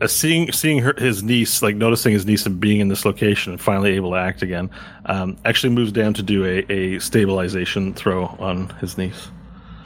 uh, 0.00 0.06
seeing 0.06 0.52
seeing 0.52 0.78
her 0.80 0.94
his 0.96 1.22
niece, 1.22 1.62
like 1.62 1.76
noticing 1.76 2.12
his 2.12 2.26
niece 2.26 2.46
and 2.46 2.60
being 2.60 2.80
in 2.80 2.88
this 2.88 3.04
location 3.04 3.52
and 3.52 3.60
finally 3.60 3.92
able 3.92 4.10
to 4.10 4.16
act 4.16 4.42
again, 4.42 4.70
um, 5.06 5.36
actually 5.44 5.72
moves 5.72 5.92
down 5.92 6.14
to 6.14 6.22
do 6.22 6.44
a, 6.44 6.72
a 6.72 6.98
stabilization 6.98 7.94
throw 7.94 8.26
on 8.38 8.68
his 8.80 8.96
niece. 8.98 9.28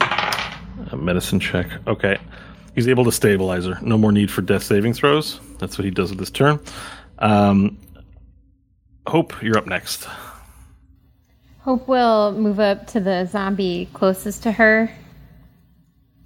A 0.00 0.96
medicine 0.96 1.40
check. 1.40 1.66
Okay, 1.86 2.18
he's 2.74 2.88
able 2.88 3.04
to 3.04 3.12
stabilize 3.12 3.66
her. 3.66 3.78
No 3.82 3.98
more 3.98 4.12
need 4.12 4.30
for 4.30 4.42
death 4.42 4.62
saving 4.62 4.94
throws. 4.94 5.40
That's 5.58 5.78
what 5.78 5.84
he 5.84 5.90
does 5.90 6.10
with 6.10 6.18
this 6.18 6.30
turn. 6.30 6.60
Um, 7.18 7.78
Hope, 9.06 9.42
you're 9.42 9.56
up 9.56 9.66
next. 9.66 10.06
Hope 11.68 11.86
will 11.86 12.32
move 12.32 12.60
up 12.60 12.86
to 12.86 12.98
the 12.98 13.26
zombie 13.26 13.90
closest 13.92 14.42
to 14.44 14.52
her 14.52 14.90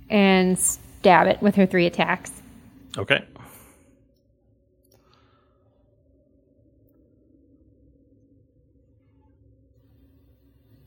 and 0.09 0.57
stab 0.57 1.27
it 1.27 1.43
with 1.43 1.57
her 1.57 1.67
three 1.67 1.85
attacks. 1.85 2.31
Okay. 2.97 3.25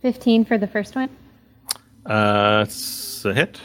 Fifteen 0.01 0.45
for 0.45 0.57
the 0.57 0.67
first 0.67 0.95
one. 0.95 1.09
Uh, 2.05 2.63
it's 2.65 3.25
a 3.25 3.33
hit. 3.33 3.59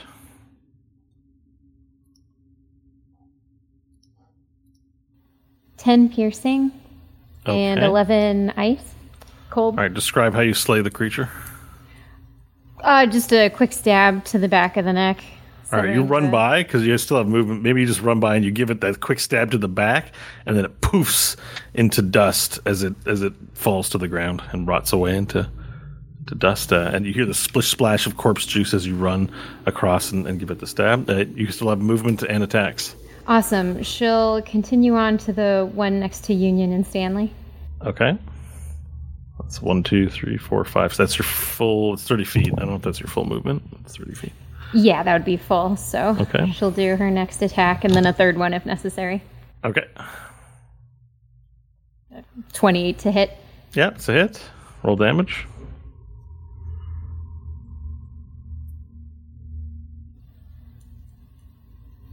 Ten 5.76 6.08
piercing 6.08 6.72
and 7.46 7.78
Okay. 7.78 7.86
eleven 7.86 8.50
ice. 8.56 8.96
Cold. 9.50 9.76
All 9.76 9.82
right, 9.82 9.92
describe 9.92 10.32
how 10.34 10.40
you 10.40 10.54
slay 10.54 10.80
the 10.80 10.90
creature. 10.90 11.28
Uh, 12.82 13.06
just 13.06 13.32
a 13.32 13.50
quick 13.50 13.72
stab 13.72 14.24
to 14.26 14.38
the 14.38 14.48
back 14.48 14.76
of 14.76 14.84
the 14.84 14.92
neck. 14.92 15.22
All 15.72 15.78
right, 15.78 15.94
you 15.94 16.02
run 16.02 16.24
the- 16.24 16.30
by 16.30 16.62
because 16.62 16.84
you 16.84 16.96
still 16.98 17.18
have 17.18 17.28
movement. 17.28 17.62
Maybe 17.62 17.80
you 17.80 17.86
just 17.86 18.00
run 18.00 18.18
by 18.18 18.34
and 18.34 18.44
you 18.44 18.50
give 18.50 18.70
it 18.70 18.80
that 18.80 19.00
quick 19.00 19.20
stab 19.20 19.50
to 19.52 19.58
the 19.58 19.68
back, 19.68 20.12
and 20.46 20.56
then 20.56 20.64
it 20.64 20.80
poofs 20.80 21.36
into 21.74 22.02
dust 22.02 22.58
as 22.66 22.82
it 22.82 22.94
as 23.06 23.22
it 23.22 23.34
falls 23.54 23.88
to 23.90 23.98
the 23.98 24.08
ground 24.08 24.42
and 24.52 24.66
rots 24.66 24.92
away 24.92 25.16
into 25.16 25.48
to 26.26 26.34
dust. 26.34 26.72
Uh, 26.72 26.90
and 26.92 27.06
you 27.06 27.12
hear 27.12 27.26
the 27.26 27.34
splish 27.34 27.68
splash 27.68 28.06
of 28.06 28.16
corpse 28.16 28.46
juice 28.46 28.74
as 28.74 28.86
you 28.86 28.96
run 28.96 29.30
across 29.66 30.10
and, 30.10 30.26
and 30.26 30.40
give 30.40 30.50
it 30.50 30.58
the 30.58 30.66
stab. 30.66 31.08
Uh, 31.08 31.24
you 31.34 31.46
still 31.52 31.68
have 31.68 31.78
movement 31.78 32.22
and 32.22 32.42
attacks. 32.42 32.96
Awesome. 33.28 33.82
She'll 33.84 34.42
continue 34.42 34.96
on 34.96 35.18
to 35.18 35.32
the 35.32 35.70
one 35.72 36.00
next 36.00 36.24
to 36.24 36.34
Union 36.34 36.72
and 36.72 36.84
Stanley. 36.84 37.32
Okay. 37.86 38.18
That's 39.50 39.60
one, 39.60 39.82
two, 39.82 40.08
three, 40.08 40.36
four, 40.36 40.64
five. 40.64 40.94
So 40.94 41.02
that's 41.02 41.18
your 41.18 41.24
full. 41.26 41.94
It's 41.94 42.06
thirty 42.06 42.22
feet. 42.24 42.52
I 42.56 42.60
don't 42.60 42.68
know 42.68 42.76
if 42.76 42.82
that's 42.82 43.00
your 43.00 43.08
full 43.08 43.24
movement. 43.24 43.64
It's 43.80 43.96
thirty 43.96 44.14
feet. 44.14 44.32
Yeah, 44.72 45.02
that 45.02 45.12
would 45.12 45.24
be 45.24 45.36
full. 45.36 45.74
So 45.74 46.16
Okay. 46.20 46.52
she'll 46.52 46.70
do 46.70 46.94
her 46.94 47.10
next 47.10 47.42
attack 47.42 47.82
and 47.82 47.92
then 47.92 48.06
a 48.06 48.12
third 48.12 48.38
one 48.38 48.54
if 48.54 48.64
necessary. 48.64 49.24
Okay. 49.64 49.86
28 52.52 52.98
to 53.00 53.10
hit. 53.10 53.36
Yeah, 53.74 53.88
it's 53.88 54.08
a 54.08 54.12
hit. 54.12 54.40
Roll 54.84 54.94
damage. 54.94 55.46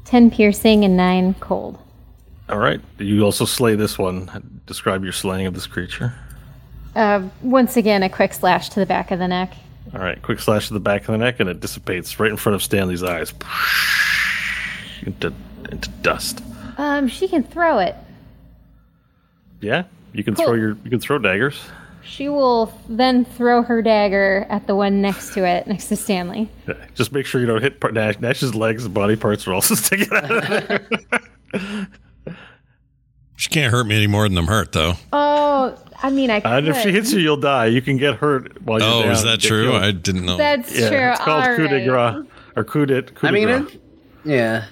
Ten 0.05 0.31
piercing 0.31 0.83
and 0.85 0.97
nine 0.97 1.35
cold. 1.35 1.77
All 2.49 2.57
right. 2.57 2.79
You 2.97 3.23
also 3.23 3.45
slay 3.45 3.75
this 3.75 3.99
one. 3.99 4.61
Describe 4.65 5.03
your 5.03 5.13
slaying 5.13 5.45
of 5.45 5.53
this 5.53 5.67
creature. 5.67 6.13
Uh, 6.97 7.29
once 7.43 7.77
again, 7.77 8.01
a 8.03 8.09
quick 8.09 8.33
slash 8.33 8.69
to 8.69 8.79
the 8.79 8.85
back 8.85 9.11
of 9.11 9.19
the 9.19 9.27
neck. 9.27 9.53
All 9.93 9.99
right. 10.01 10.21
Quick 10.21 10.39
slash 10.39 10.67
to 10.67 10.73
the 10.73 10.79
back 10.79 11.01
of 11.01 11.07
the 11.07 11.17
neck, 11.19 11.39
and 11.39 11.47
it 11.49 11.59
dissipates 11.59 12.19
right 12.19 12.31
in 12.31 12.37
front 12.37 12.55
of 12.55 12.63
Stanley's 12.63 13.03
eyes. 13.03 13.33
Into 15.03 15.31
into 15.69 15.89
dust. 16.01 16.41
Um, 16.77 17.07
she 17.07 17.27
can 17.27 17.43
throw 17.43 17.77
it. 17.79 17.95
Yeah. 19.61 19.83
You 20.13 20.23
can 20.23 20.35
Cool. 20.35 20.45
throw 20.45 20.53
your 20.55 20.77
you 20.83 20.89
can 20.89 20.99
throw 20.99 21.19
daggers. 21.19 21.61
She 22.03 22.29
will 22.29 22.73
then 22.89 23.25
throw 23.25 23.61
her 23.63 23.81
dagger 23.81 24.47
at 24.49 24.65
the 24.65 24.75
one 24.75 25.01
next 25.01 25.33
to 25.33 25.45
it, 25.45 25.67
next 25.67 25.87
to 25.89 25.95
Stanley. 25.95 26.49
Yeah. 26.67 26.75
Just 26.95 27.11
make 27.11 27.25
sure 27.25 27.41
you 27.41 27.47
don't 27.47 27.61
hit 27.61 27.83
Nash. 27.93 28.19
Nash's 28.19 28.55
legs 28.55 28.85
and 28.85 28.93
body 28.93 29.15
parts 29.17 29.45
are 29.47 29.53
also 29.53 29.75
sticking 29.75 30.07
out 30.13 30.31
of 30.31 30.67
there. 30.67 31.87
She 33.37 33.49
can't 33.49 33.71
hurt 33.71 33.85
me 33.85 33.95
any 33.95 34.07
more 34.07 34.27
than 34.27 34.37
I'm 34.37 34.47
hurt, 34.47 34.71
though. 34.71 34.95
Oh, 35.13 35.77
I 36.01 36.09
mean, 36.09 36.29
I 36.31 36.39
could. 36.39 36.51
And 36.51 36.67
if 36.67 36.81
she 36.81 36.91
hits 36.91 37.13
you, 37.13 37.19
you'll 37.19 37.37
die. 37.37 37.67
You 37.67 37.81
can 37.83 37.97
get 37.97 38.15
hurt 38.15 38.61
while 38.63 38.79
you're 38.79 38.89
Oh, 38.89 39.03
down 39.03 39.11
is 39.11 39.23
that 39.23 39.39
true? 39.39 39.69
killed. 39.71 39.83
I 39.83 39.91
didn't 39.91 40.25
know. 40.25 40.37
That's 40.37 40.75
yeah, 40.77 40.89
true. 40.89 41.11
it's 41.11 41.19
called 41.19 41.43
All 41.43 41.55
coup 41.55 41.67
de 41.67 41.87
right. 41.89 42.13
grace 42.15 42.25
or 42.55 42.63
coup 42.63 42.85
de 42.87 43.03
coup 43.03 43.27
I 43.27 43.31
de 43.31 43.33
mean, 43.33 43.47
grace. 43.47 43.75
it, 43.75 43.81
yeah, 44.25 44.65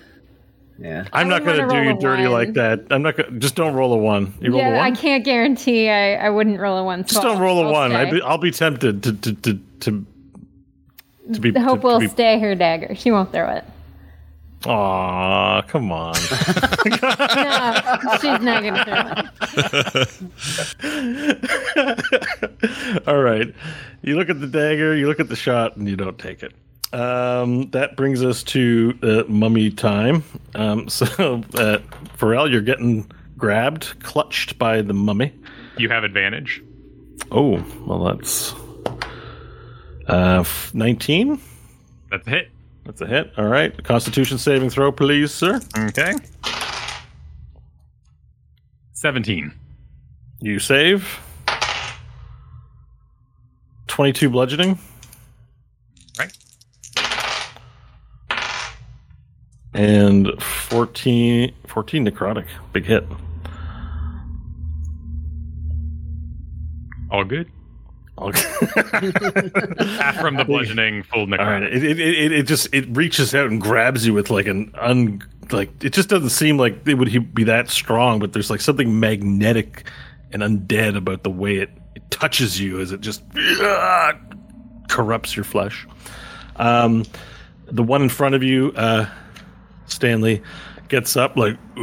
yeah. 0.80 1.06
I'm 1.14 1.30
not 1.30 1.46
going 1.46 1.58
to 1.62 1.68
do 1.74 1.82
you 1.84 2.00
dirty 2.00 2.24
one. 2.24 2.32
like 2.32 2.54
that. 2.54 2.88
I'm 2.90 3.04
not 3.04 3.16
going. 3.18 3.34
to 3.34 3.40
Just 3.40 3.54
don't 3.56 3.76
roll 3.76 3.94
a 3.94 3.98
one. 3.98 4.34
You 4.42 4.52
roll 4.52 4.62
a 4.62 4.66
one. 4.72 4.74
I 4.80 4.92
can't 4.92 5.24
guarantee 5.24 5.88
I, 5.90 6.16
I 6.16 6.30
wouldn't 6.32 6.60
roll 6.60 6.78
a 6.80 6.84
one. 6.84 7.04
Just 7.06 7.22
don't 7.22 7.40
roll 7.40 7.60
a 7.60 7.68
I'll 7.68 7.72
one. 7.72 7.92
stay. 7.92 8.00
I'd 8.02 8.12
be, 8.12 8.22
I'll 8.24 8.38
be 8.40 8.50
tempted 8.52 9.04
to 9.04 9.14
to 9.14 9.34
to 9.36 9.54
to, 9.82 10.06
to 11.34 11.40
be. 11.40 11.52
The 11.52 11.62
hope 11.62 11.82
to, 11.82 11.88
will 11.88 12.00
to 12.00 12.06
be, 12.08 12.12
stay 12.12 12.40
her 12.40 12.56
dagger. 12.56 12.96
She 12.96 13.12
won't 13.12 13.32
throw 13.32 13.48
it. 13.50 13.64
Aw, 14.66 15.62
come 15.64 15.92
on. 15.92 16.16
No, 16.86 18.00
she's 18.22 18.42
not 18.42 18.62
going 18.62 18.76
to 18.76 20.06
throw. 22.86 23.02
All 23.14 23.22
right. 23.22 23.54
You 24.02 24.16
look 24.16 24.30
at 24.30 24.40
the 24.40 24.48
dagger. 24.48 24.96
You 24.96 25.08
look 25.08 25.20
at 25.20 25.30
the 25.30 25.36
shot, 25.36 25.76
and 25.78 25.88
you 25.88 25.96
don't 25.96 26.18
take 26.20 26.44
it. 26.44 26.54
Um, 26.94 27.70
that 27.72 27.96
brings 27.96 28.24
us 28.24 28.44
to 28.44 28.98
uh, 29.04 29.24
mummy 29.28 29.72
time. 29.72 30.24
Um, 30.54 30.88
so, 30.90 31.06
uh, 31.56 31.80
Varel, 32.18 32.50
you're 32.52 32.62
getting 32.62 33.10
grabbed, 33.38 34.00
clutched 34.02 34.58
by 34.58 34.82
the 34.82 34.94
mummy. 34.94 35.34
You 35.78 35.90
have 35.90 36.04
advantage. 36.04 36.64
Oh, 37.32 37.64
well, 37.86 38.04
that's 38.06 38.54
uh, 40.08 40.40
f- 40.42 40.74
19. 40.74 41.40
That's 42.12 42.28
a 42.28 42.30
hit. 42.30 42.52
That's 42.86 43.02
a 43.02 43.08
hit. 43.08 43.32
All 43.38 43.46
right. 43.48 43.84
Constitution 43.84 44.38
saving 44.38 44.70
throw, 44.70 44.92
please, 44.92 45.34
sir. 45.34 45.60
Okay. 45.78 46.14
17. 48.94 49.52
You 50.42 50.60
save. 50.60 51.20
22 53.88 54.30
bludgeoning 54.30 54.78
Right. 56.20 56.34
and 59.74 60.28
14, 60.44 61.54
14 61.68 62.06
necrotic. 62.06 62.46
Big 62.74 62.86
hit. 62.86 63.06
All 67.10 67.24
good. 67.24 67.50
From 68.22 68.32
the 70.38 70.46
bludgeoning, 70.48 71.04
full 71.04 71.22
All 71.22 71.28
right. 71.28 71.64
necrotic. 71.64 71.76
It, 71.76 71.84
it, 71.84 72.00
it, 72.00 72.32
it 72.32 72.44
just 72.48 72.74
it 72.74 72.86
reaches 72.96 73.36
out 73.36 73.48
and 73.52 73.60
grabs 73.60 74.06
you 74.08 74.14
with 74.14 74.30
like 74.30 74.48
an 74.48 74.74
un 74.80 75.22
like 75.52 75.84
it 75.84 75.92
just 75.92 76.08
doesn't 76.08 76.30
seem 76.30 76.58
like 76.58 76.88
it 76.88 76.94
would 76.96 77.36
be 77.36 77.44
that 77.44 77.70
strong, 77.70 78.20
but 78.20 78.32
there's 78.34 78.50
like 78.50 78.62
something 78.62 79.00
magnetic 79.00 79.84
and 80.32 80.42
undead 80.42 80.96
about 80.96 81.24
the 81.24 81.30
way 81.30 81.58
it, 81.58 81.70
it 81.96 82.10
touches 82.10 82.60
you 82.60 82.80
as 82.80 82.92
it 82.94 83.02
just 83.02 83.22
corrupts 84.90 85.36
your 85.36 85.44
flesh. 85.44 85.86
Um, 86.56 87.04
the 87.66 87.84
one 87.84 88.02
in 88.02 88.10
front 88.10 88.36
of 88.36 88.44
you, 88.44 88.72
uh, 88.78 89.08
Stanley, 89.88 90.42
gets 90.88 91.18
up 91.18 91.36
like 91.36 91.58
ooh, 91.78 91.82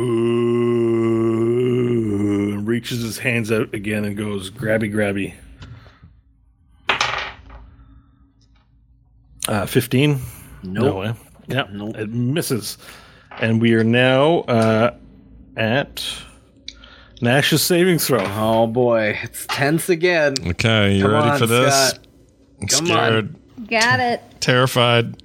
and 2.55 2.67
reaches 2.67 3.03
his 3.03 3.19
hands 3.19 3.53
out 3.53 3.75
again 3.75 4.05
and 4.07 4.17
goes 4.17 4.51
grabby 4.51 4.91
grabby. 4.93 5.35
Uh, 9.48 9.66
15? 9.66 10.20
No 10.62 10.97
way. 10.97 11.14
Yeah, 11.48 11.66
Nope. 11.73 11.97
it 11.97 12.10
misses. 12.10 12.78
And 13.40 13.60
we 13.60 13.74
are 13.74 13.82
now 13.85 14.40
uh, 14.40 14.94
at 15.56 16.05
Nash's 17.20 17.62
saving 17.62 17.98
throw. 17.98 18.24
Oh 18.24 18.66
boy, 18.66 19.19
it's 19.23 19.47
tense 19.47 19.89
again. 19.89 20.35
Okay, 20.47 20.97
you 20.97 21.02
Come 21.02 21.12
ready 21.12 21.31
on, 21.31 21.39
for 21.39 21.47
this? 21.47 21.89
Scott. 21.90 22.06
I'm 22.60 22.69
Come 22.69 22.86
scared, 22.86 23.36
Got 23.69 24.01
it. 24.01 24.20
terrified. 24.40 25.20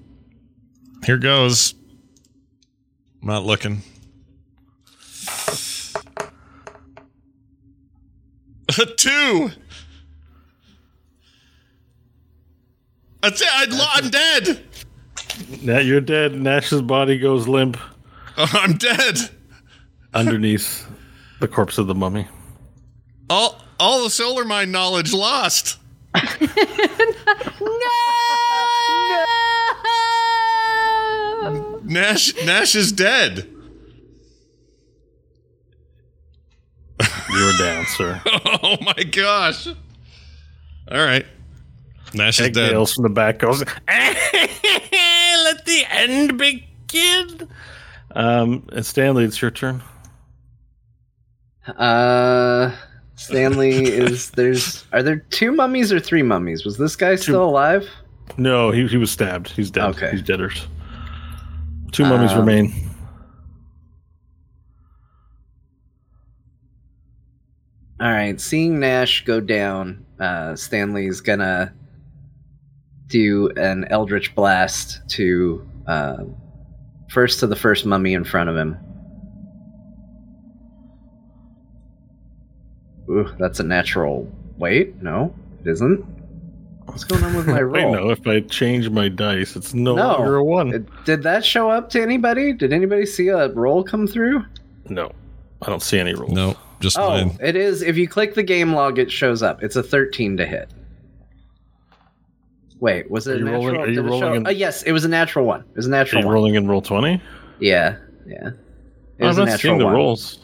Here 1.06 1.18
goes. 1.18 1.76
I'm 3.22 3.28
not 3.28 3.44
looking. 3.46 3.82
A 8.80 8.86
two. 8.98 9.52
That's 13.22 13.42
it. 13.42 13.48
I'd, 13.52 13.72
lo- 13.72 13.86
I'm 13.94 14.10
dead. 14.10 14.64
Now 15.62 15.80
you're 15.80 16.02
dead. 16.02 16.34
Nash's 16.34 16.82
body 16.82 17.18
goes 17.20 17.48
limp 17.48 17.78
I'm 18.38 18.74
dead. 18.78 19.18
underneath 20.14 20.88
the 21.40 21.48
corpse 21.48 21.78
of 21.78 21.88
the 21.88 21.96
mummy. 21.96 22.28
All 23.30 23.62
all 23.80 24.04
the 24.04 24.10
solar 24.10 24.46
mine 24.46 24.72
knowledge 24.72 25.14
lost. 25.14 25.78
No! 27.60 27.88
Nash 31.84 32.34
Nash 32.46 32.76
is 32.76 32.92
dead. 32.92 33.48
You're 37.30 37.58
down, 37.60 37.86
sir. 37.86 38.22
Oh 38.64 38.78
my 38.82 39.04
gosh. 39.04 39.68
All 39.68 39.76
right. 41.06 41.26
Nash 42.14 42.40
is 42.40 42.50
dead. 42.52 42.74
Egg 42.74 42.88
from 42.90 43.04
the 43.04 43.10
back 43.10 43.40
goes. 43.40 43.60
Let 43.88 45.66
the 45.66 45.84
end 45.92 46.38
begin. 46.38 47.50
Um, 48.12 48.68
and 48.72 48.86
Stanley, 48.86 49.24
it's 49.26 49.42
your 49.42 49.52
turn. 49.52 49.82
Uh, 51.68 52.74
Stanley 53.16 53.72
is 53.86 54.32
there's 54.38 54.86
are 54.94 55.04
there 55.04 55.18
two 55.18 55.52
mummies 55.52 55.92
or 55.92 56.00
three 56.00 56.24
mummies? 56.24 56.64
Was 56.66 56.78
this 56.78 56.96
guy 56.96 57.16
still 57.16 57.44
alive? 57.44 57.88
No, 58.38 58.72
he 58.72 58.88
he 58.88 58.98
was 58.98 59.12
stabbed. 59.12 59.50
He's 59.50 59.70
dead. 59.72 59.86
Okay. 59.90 60.12
he's 60.12 60.22
deaders. 60.22 60.68
Two 61.92 62.04
mummies 62.04 62.32
Um, 62.32 62.40
remain. 62.40 62.74
All 68.00 68.12
right, 68.12 68.40
seeing 68.40 68.80
Nash 68.80 69.26
go 69.26 69.40
down, 69.40 70.06
uh, 70.20 70.56
Stanley's 70.56 71.20
gonna 71.22 71.74
do 73.08 73.50
an 73.58 73.86
Eldritch 73.90 74.34
Blast 74.36 75.02
to 75.12 75.68
uh, 75.88 76.24
first 77.10 77.40
to 77.40 77.48
the 77.48 77.56
first 77.56 77.86
mummy 77.86 78.14
in 78.14 78.24
front 78.24 78.50
of 78.50 78.56
him. 78.58 78.78
Ooh, 83.10 83.30
that's 83.40 83.60
a 83.60 83.64
natural. 83.64 84.30
Wait, 84.58 85.02
no, 85.02 85.34
it 85.64 85.70
isn't. 85.70 86.00
What's 86.86 87.04
going 87.04 87.24
on 87.24 87.36
with 87.36 87.48
my 87.48 87.64
Wait, 87.64 87.84
roll? 87.84 87.94
no. 87.94 88.10
If 88.10 88.26
I 88.28 88.42
change 88.42 88.90
my 88.90 89.08
dice, 89.10 89.56
it's 89.56 89.74
no, 89.74 89.96
No. 89.96 90.08
longer 90.14 90.36
a 90.38 90.44
one. 90.44 90.74
It- 90.74 91.06
Did 91.06 91.24
that 91.24 91.46
show 91.46 91.70
up 91.70 91.90
to 91.92 92.02
anybody? 92.02 92.54
Did 92.54 92.74
anybody 92.74 93.06
see 93.06 93.28
a 93.30 93.50
roll 93.50 93.84
come 93.84 94.08
through? 94.08 94.44
no, 94.90 95.12
I 95.62 95.66
don't 95.70 95.82
see 95.82 96.00
any 96.00 96.14
rules. 96.14 96.32
No, 96.32 96.56
just 96.80 96.98
Oh, 96.98 97.10
mine. 97.10 97.38
it 97.42 97.56
is. 97.58 97.82
If 97.82 97.98
you 97.98 98.08
click 98.08 98.36
the 98.36 98.44
game 98.44 98.74
log, 98.74 99.00
it 99.00 99.12
shows 99.12 99.44
up. 99.44 99.62
It's 99.64 99.76
a 99.76 99.84
13 99.84 100.38
to 100.38 100.46
hit. 100.46 100.70
Wait, 102.80 103.10
was 103.10 103.26
it 103.28 103.32
Are 103.32 103.36
a 103.36 103.38
you 103.40 103.46
natural? 103.46 103.66
rolling- 103.66 103.82
are 103.82 103.88
you 103.90 104.02
rolling 104.02 104.36
in- 104.36 104.48
Uh, 104.48 104.52
yes, 104.52 104.84
it 104.84 104.92
was 104.92 105.04
a 105.06 105.08
natural 105.08 105.46
one. 105.46 105.62
It 105.62 105.76
was 105.76 105.88
a 105.88 105.90
Are 105.90 105.92
natural 105.92 106.22
you 106.22 106.28
one. 106.28 106.34
rolling 106.36 106.56
in 106.56 106.68
Roll20? 106.68 107.20
Yeah, 107.60 107.96
yeah. 108.28 108.50
It 109.18 109.24
I'm 109.24 109.28
was 109.28 109.38
a 109.38 109.42
not 109.42 109.46
natural 109.48 109.58
seeing 109.72 109.78
the 109.80 109.86
one. 109.86 109.94
rolls. 109.96 110.40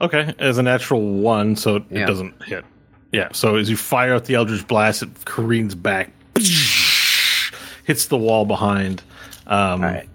Okay, 0.00 0.32
as 0.38 0.58
a 0.58 0.62
natural 0.62 1.00
one, 1.00 1.56
so 1.56 1.76
it 1.76 1.82
Yeah. 1.90 2.06
doesn't 2.06 2.42
hit. 2.44 2.64
Yeah, 3.12 3.28
so 3.32 3.56
as 3.56 3.70
you 3.70 3.76
fire 3.76 4.14
out 4.14 4.24
the 4.26 4.34
Eldritch 4.34 4.66
Blast, 4.66 5.02
it 5.02 5.08
careens 5.24 5.74
back, 5.74 6.10
hits 7.84 8.06
the 8.06 8.16
wall 8.18 8.44
behind. 8.44 9.02
Um, 9.46 9.82
All 9.84 9.90
right. 9.90 10.08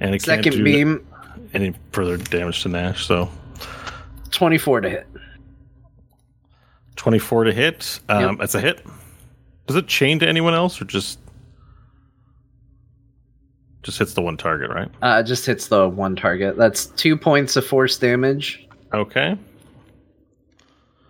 And 0.00 0.14
it 0.14 0.22
Second 0.22 0.42
can't 0.44 0.56
do 0.56 0.64
beam, 0.64 1.06
any 1.54 1.74
further 1.92 2.16
damage 2.16 2.62
to 2.62 2.68
Nash. 2.70 3.06
So 3.06 3.30
24 4.30 4.80
to 4.82 4.88
hit. 4.90 5.06
24 6.96 7.44
to 7.44 7.52
hit. 7.52 8.00
Um, 8.08 8.22
Yep. 8.30 8.38
That's 8.40 8.54
a 8.54 8.60
hit. 8.60 8.84
Does 9.70 9.76
it 9.76 9.86
chain 9.86 10.18
to 10.18 10.26
anyone 10.28 10.52
else 10.52 10.82
or 10.82 10.84
just 10.84 11.20
just 13.84 14.00
hits 14.00 14.14
the 14.14 14.20
one 14.20 14.36
target, 14.36 14.68
right? 14.68 14.88
Uh, 15.00 15.22
just 15.22 15.46
hits 15.46 15.68
the 15.68 15.88
one 15.88 16.16
target. 16.16 16.56
That's 16.56 16.86
two 16.86 17.16
points 17.16 17.54
of 17.54 17.64
force 17.64 17.96
damage. 17.96 18.66
Okay. 18.92 19.38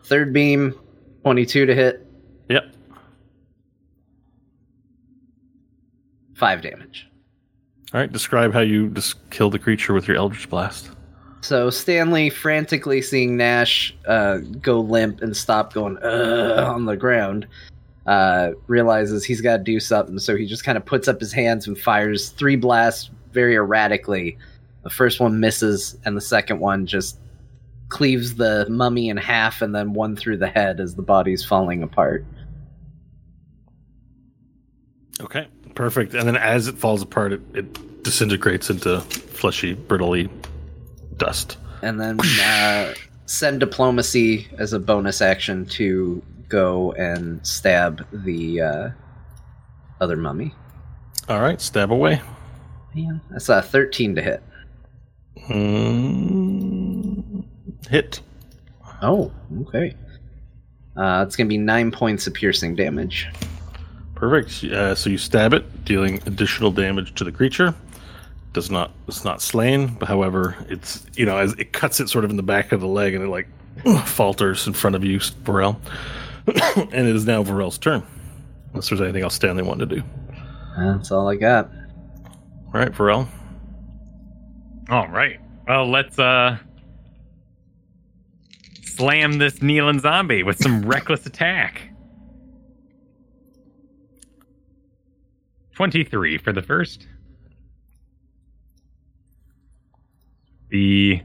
Third 0.04 0.34
beam, 0.34 0.74
22 1.22 1.64
to 1.64 1.74
hit, 1.74 2.06
Yep. 2.50 2.64
five 6.34 6.60
damage. 6.60 7.08
All 7.94 8.00
right. 8.00 8.12
Describe 8.12 8.52
how 8.52 8.60
you 8.60 8.90
just 8.90 9.30
kill 9.30 9.48
the 9.48 9.58
creature 9.58 9.94
with 9.94 10.06
your 10.06 10.18
Eldritch 10.18 10.50
Blast. 10.50 10.90
So 11.40 11.70
Stanley, 11.70 12.28
frantically 12.28 13.00
seeing 13.00 13.38
Nash 13.38 13.96
uh, 14.06 14.40
go 14.60 14.80
limp 14.80 15.22
and 15.22 15.34
stop 15.34 15.72
going 15.72 15.96
on 15.96 16.84
the 16.84 16.98
ground, 16.98 17.46
uh, 18.06 18.50
realizes 18.66 19.24
he's 19.24 19.40
got 19.40 19.58
to 19.58 19.62
do 19.62 19.80
something. 19.80 20.18
So 20.18 20.36
he 20.36 20.46
just 20.46 20.64
kind 20.64 20.78
of 20.78 20.84
puts 20.84 21.08
up 21.08 21.20
his 21.20 21.32
hands 21.32 21.66
and 21.66 21.78
fires 21.78 22.30
three 22.30 22.56
blasts 22.56 23.10
very 23.32 23.54
erratically. 23.54 24.38
The 24.82 24.90
first 24.90 25.20
one 25.20 25.40
misses, 25.40 25.96
and 26.04 26.16
the 26.16 26.22
second 26.22 26.60
one 26.60 26.86
just 26.86 27.18
cleaves 27.88 28.36
the 28.36 28.66
mummy 28.70 29.08
in 29.08 29.16
half, 29.16 29.62
and 29.62 29.74
then 29.74 29.92
one 29.92 30.16
through 30.16 30.38
the 30.38 30.48
head 30.48 30.80
as 30.80 30.94
the 30.94 31.02
body's 31.02 31.44
falling 31.44 31.82
apart. 31.82 32.24
Okay. 35.20 35.48
Perfect. 35.74 36.14
And 36.14 36.26
then 36.26 36.36
as 36.36 36.66
it 36.66 36.76
falls 36.76 37.00
apart, 37.00 37.32
it, 37.32 37.40
it 37.54 38.02
disintegrates 38.02 38.70
into 38.70 39.00
fleshy, 39.00 39.74
brittly 39.74 40.28
dust. 41.16 41.58
And 41.82 42.00
then 42.00 42.18
uh, 42.20 42.94
send 43.26 43.60
diplomacy 43.60 44.48
as 44.58 44.72
a 44.72 44.78
bonus 44.78 45.20
action 45.22 45.66
to 45.66 46.22
go 46.50 46.92
and 46.92 47.46
stab 47.46 48.06
the 48.12 48.60
uh, 48.60 48.90
other 50.00 50.16
mummy. 50.16 50.52
All 51.28 51.40
right. 51.40 51.60
Stab 51.60 51.90
away. 51.90 52.20
Man, 52.94 53.20
that's 53.30 53.48
a 53.48 53.62
13 53.62 54.16
to 54.16 54.22
hit. 54.22 54.42
Mm, 55.48 57.44
hit. 57.88 58.20
Oh, 59.00 59.32
okay. 59.62 59.94
Uh, 60.96 61.24
it's 61.26 61.36
going 61.36 61.46
to 61.46 61.48
be 61.48 61.56
nine 61.56 61.90
points 61.90 62.26
of 62.26 62.34
piercing 62.34 62.74
damage. 62.74 63.28
Perfect. 64.14 64.64
Uh, 64.64 64.94
so 64.94 65.08
you 65.08 65.16
stab 65.16 65.54
it, 65.54 65.84
dealing 65.84 66.20
additional 66.26 66.70
damage 66.70 67.14
to 67.14 67.24
the 67.24 67.32
creature. 67.32 67.74
Does 68.52 68.70
not 68.70 68.90
it's 69.06 69.24
not 69.24 69.40
slain, 69.40 69.86
but 69.86 70.08
however, 70.08 70.56
it's 70.68 71.06
you 71.14 71.24
know 71.24 71.38
as 71.38 71.52
it 71.52 71.72
cuts 71.72 72.00
it 72.00 72.08
sort 72.08 72.24
of 72.24 72.30
in 72.30 72.36
the 72.36 72.42
back 72.42 72.72
of 72.72 72.80
the 72.80 72.88
leg, 72.88 73.14
and 73.14 73.22
it 73.22 73.28
like 73.28 73.46
falters 74.06 74.66
in 74.66 74.72
front 74.72 74.96
of 74.96 75.04
you, 75.04 75.20
Varel. 75.20 75.76
and 76.76 77.08
it 77.08 77.16
is 77.16 77.26
now 77.26 77.42
Varel's 77.42 77.78
turn. 77.78 78.02
Unless 78.70 78.88
there's 78.88 79.00
anything 79.00 79.22
else 79.22 79.34
Stanley 79.34 79.62
wanted 79.62 79.88
to 79.88 79.96
do. 79.96 80.02
That's 80.76 81.10
all 81.10 81.28
I 81.28 81.36
got. 81.36 81.70
All 82.72 82.80
right, 82.80 82.92
Varel. 82.92 83.26
All 84.88 85.08
right. 85.08 85.40
Well, 85.66 85.90
let's 85.90 86.18
uh 86.18 86.58
slam 88.82 89.38
this 89.38 89.62
kneeling 89.62 89.98
zombie 89.98 90.42
with 90.42 90.62
some 90.62 90.82
reckless 90.86 91.26
attack. 91.26 91.82
23 95.74 96.38
for 96.38 96.52
the 96.52 96.60
first. 96.62 97.06
The 100.68 101.22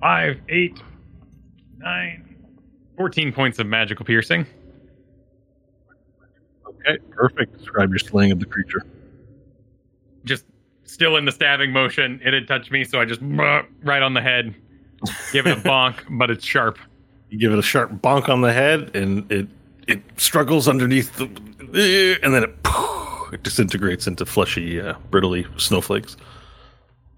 five, 0.00 0.40
eight, 0.48 0.80
nine, 1.80 2.36
14 2.96 3.32
points 3.32 3.58
of 3.58 3.66
magical 3.66 4.04
piercing. 4.04 4.46
Okay, 6.66 6.98
perfect. 7.10 7.58
Describe 7.58 7.90
your 7.90 7.98
slaying 7.98 8.32
of 8.32 8.40
the 8.40 8.46
creature. 8.46 8.82
just 10.24 10.44
still 10.84 11.16
in 11.16 11.24
the 11.24 11.32
stabbing 11.32 11.72
motion. 11.72 12.20
It 12.24 12.32
had 12.34 12.46
touched 12.48 12.70
me, 12.70 12.84
so 12.84 13.00
I 13.00 13.04
just 13.04 13.20
right 13.22 14.02
on 14.02 14.14
the 14.14 14.20
head, 14.20 14.54
give 15.32 15.46
it 15.46 15.58
a 15.58 15.60
bonk, 15.68 15.96
but 16.18 16.30
it's 16.30 16.44
sharp. 16.44 16.78
You 17.28 17.38
give 17.38 17.52
it 17.52 17.58
a 17.58 17.62
sharp 17.62 17.92
bonk 18.02 18.28
on 18.28 18.40
the 18.40 18.52
head, 18.52 18.94
and 18.94 19.30
it 19.30 19.48
it 19.86 20.02
struggles 20.16 20.68
underneath 20.68 21.16
the, 21.16 21.24
and 22.22 22.34
then 22.34 22.44
it 22.44 22.54
it 23.32 23.42
disintegrates 23.42 24.06
into 24.06 24.26
fleshy, 24.26 24.80
uh, 24.80 24.94
brittly 25.10 25.46
snowflakes. 25.56 26.16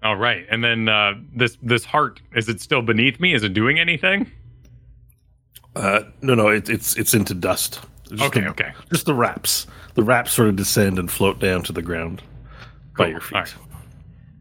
All 0.03 0.17
right, 0.17 0.45
and 0.51 0.63
then 0.63 0.89
uh, 0.89 1.13
this 1.35 1.57
this 1.61 1.85
heart 1.85 2.21
is 2.35 2.49
it 2.49 2.61
still 2.61 2.81
beneath 2.81 3.19
me? 3.19 3.33
Is 3.33 3.43
it 3.43 3.53
doing 3.53 3.79
anything? 3.79 4.31
Uh, 5.75 6.03
no, 6.21 6.35
no, 6.35 6.47
it, 6.49 6.69
it's 6.69 6.95
it's 6.97 7.13
into 7.13 7.33
dust. 7.33 7.81
Just 8.09 8.23
Okay, 8.23 8.41
the, 8.41 8.47
okay. 8.49 8.73
Just 8.91 9.05
the 9.05 9.13
wraps. 9.13 9.65
The 9.95 10.03
wraps 10.03 10.31
sort 10.31 10.49
of 10.49 10.55
descend 10.55 10.99
and 10.99 11.09
float 11.09 11.39
down 11.39 11.63
to 11.63 11.73
the 11.73 11.81
ground 11.81 12.21
by 12.97 13.07
your 13.07 13.19
feet. 13.21 13.35
All 13.35 13.41
right. 13.41 13.55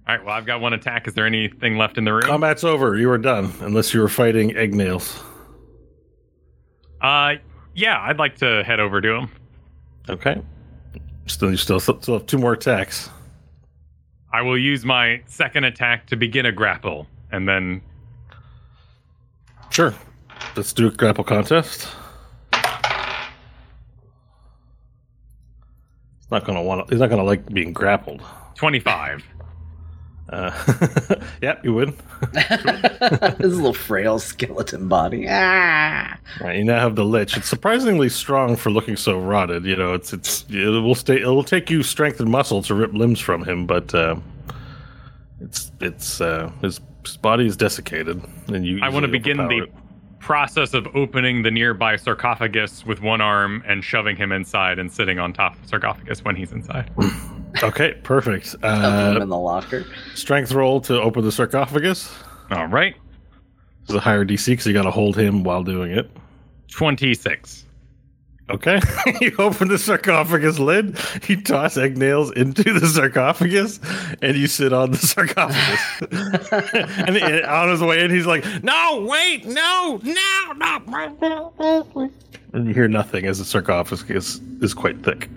All 0.08 0.16
right. 0.16 0.24
Well, 0.24 0.34
I've 0.34 0.46
got 0.46 0.60
one 0.60 0.72
attack. 0.72 1.06
Is 1.08 1.14
there 1.14 1.26
anything 1.26 1.78
left 1.78 1.96
in 1.96 2.04
the 2.04 2.12
room? 2.12 2.22
Combat's 2.22 2.64
over. 2.64 2.96
You 2.96 3.10
are 3.10 3.18
done, 3.18 3.52
unless 3.60 3.94
you 3.94 4.00
were 4.00 4.08
fighting 4.08 4.56
egg 4.56 4.74
nails. 4.74 5.22
Uh, 7.00 7.34
yeah. 7.74 8.00
I'd 8.00 8.18
like 8.18 8.36
to 8.38 8.62
head 8.64 8.80
over 8.80 9.00
to 9.00 9.14
him. 9.14 9.30
Okay. 10.08 10.40
Still, 11.26 11.50
you 11.50 11.56
still 11.56 11.80
still 11.80 12.00
have 12.08 12.26
two 12.26 12.38
more 12.38 12.52
attacks. 12.52 13.08
I 14.32 14.42
will 14.42 14.58
use 14.58 14.84
my 14.84 15.22
second 15.26 15.64
attack 15.64 16.06
to 16.08 16.16
begin 16.16 16.46
a 16.46 16.52
grapple, 16.52 17.06
and 17.30 17.48
then 17.48 17.80
Sure. 19.70 19.94
Let's 20.54 20.72
do 20.72 20.88
a 20.88 20.90
grapple 20.90 21.24
contest. 21.24 21.88
He's 22.52 22.60
not 26.30 26.44
gonna 26.44 26.62
want. 26.62 26.90
He's 26.90 27.00
not 27.00 27.08
gonna 27.08 27.24
like 27.24 27.46
being 27.52 27.72
grappled. 27.72 28.22
twenty-five. 28.54 29.24
Uh, 30.28 30.50
yeah, 31.42 31.58
you 31.62 31.74
win. 31.74 31.94
His 33.38 33.56
little 33.56 33.74
frail 33.74 34.18
skeleton 34.18 34.88
body. 34.88 35.26
Ah. 35.28 36.18
Right, 36.40 36.56
you 36.56 36.64
now 36.64 36.80
have 36.80 36.96
the 36.96 37.04
lich. 37.04 37.36
It's 37.36 37.48
surprisingly 37.48 38.08
strong 38.08 38.56
for 38.56 38.70
looking 38.70 38.96
so 38.96 39.18
rotted. 39.18 39.64
You 39.64 39.76
know, 39.76 39.94
it's 39.94 40.12
it's 40.12 40.44
it 40.48 40.68
will 40.68 40.94
stay. 40.94 41.20
It 41.20 41.26
will 41.26 41.44
take 41.44 41.70
you 41.70 41.82
strength 41.82 42.20
and 42.20 42.30
muscle 42.30 42.62
to 42.62 42.74
rip 42.74 42.92
limbs 42.92 43.20
from 43.20 43.44
him, 43.44 43.66
but 43.66 43.94
uh, 43.94 44.16
it's 45.40 45.72
it's 45.80 46.20
uh, 46.20 46.50
his, 46.62 46.80
his 47.04 47.16
body 47.16 47.46
is 47.46 47.56
desiccated, 47.56 48.22
and 48.48 48.66
you. 48.66 48.80
I 48.82 48.88
want 48.90 49.04
to 49.04 49.12
begin 49.12 49.36
the 49.36 49.64
it. 49.64 49.72
Process 50.22 50.72
of 50.72 50.86
opening 50.94 51.42
the 51.42 51.50
nearby 51.50 51.96
sarcophagus 51.96 52.86
with 52.86 53.02
one 53.02 53.20
arm 53.20 53.62
and 53.66 53.84
shoving 53.84 54.16
him 54.16 54.32
inside 54.32 54.78
and 54.78 54.90
sitting 54.90 55.18
on 55.18 55.32
top 55.32 55.54
of 55.56 55.62
the 55.62 55.68
sarcophagus 55.68 56.24
when 56.24 56.36
he's 56.36 56.52
inside. 56.52 56.90
Okay, 57.62 57.92
perfect. 58.02 58.56
Uh, 58.62 59.18
in 59.20 59.28
the 59.28 59.36
locker. 59.36 59.84
strength 60.14 60.52
roll 60.52 60.80
to 60.80 60.98
open 60.98 61.22
the 61.22 61.30
sarcophagus. 61.30 62.10
All 62.50 62.66
right. 62.66 62.96
It's 63.82 63.92
a 63.92 64.00
higher 64.00 64.24
DC 64.24 64.46
because 64.46 64.66
you 64.66 64.72
got 64.72 64.84
to 64.84 64.90
hold 64.90 65.18
him 65.18 65.44
while 65.44 65.62
doing 65.62 65.92
it. 65.92 66.10
26. 66.70 67.66
Okay. 68.52 68.80
you 69.20 69.34
open 69.38 69.68
the 69.68 69.78
sarcophagus 69.78 70.58
lid, 70.58 70.98
you 71.26 71.40
toss 71.40 71.76
egg 71.76 71.96
nails 71.96 72.30
into 72.32 72.62
the 72.78 72.86
sarcophagus, 72.86 73.80
and 74.20 74.36
you 74.36 74.46
sit 74.46 74.72
on 74.72 74.90
the 74.90 74.98
sarcophagus. 74.98 76.02
and, 77.08 77.16
and 77.16 77.46
on 77.46 77.70
his 77.70 77.80
way 77.80 78.04
in, 78.04 78.10
he's 78.10 78.26
like, 78.26 78.44
No, 78.62 79.06
wait, 79.08 79.46
no, 79.46 80.00
no, 80.02 80.52
no. 80.56 82.10
And 82.52 82.68
you 82.68 82.74
hear 82.74 82.88
nothing 82.88 83.24
as 83.24 83.38
the 83.38 83.44
sarcophagus 83.44 84.04
is, 84.10 84.40
is 84.60 84.74
quite 84.74 85.02
thick. 85.02 85.30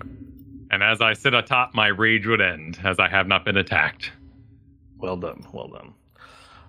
And 0.70 0.82
as 0.82 1.00
I 1.00 1.14
sit 1.14 1.32
atop, 1.32 1.74
my 1.74 1.86
rage 1.86 2.26
would 2.26 2.42
end, 2.42 2.78
as 2.84 2.98
I 2.98 3.08
have 3.08 3.26
not 3.26 3.44
been 3.44 3.56
attacked. 3.56 4.12
Well 4.98 5.16
done. 5.16 5.46
Well 5.52 5.68
done. 5.68 5.94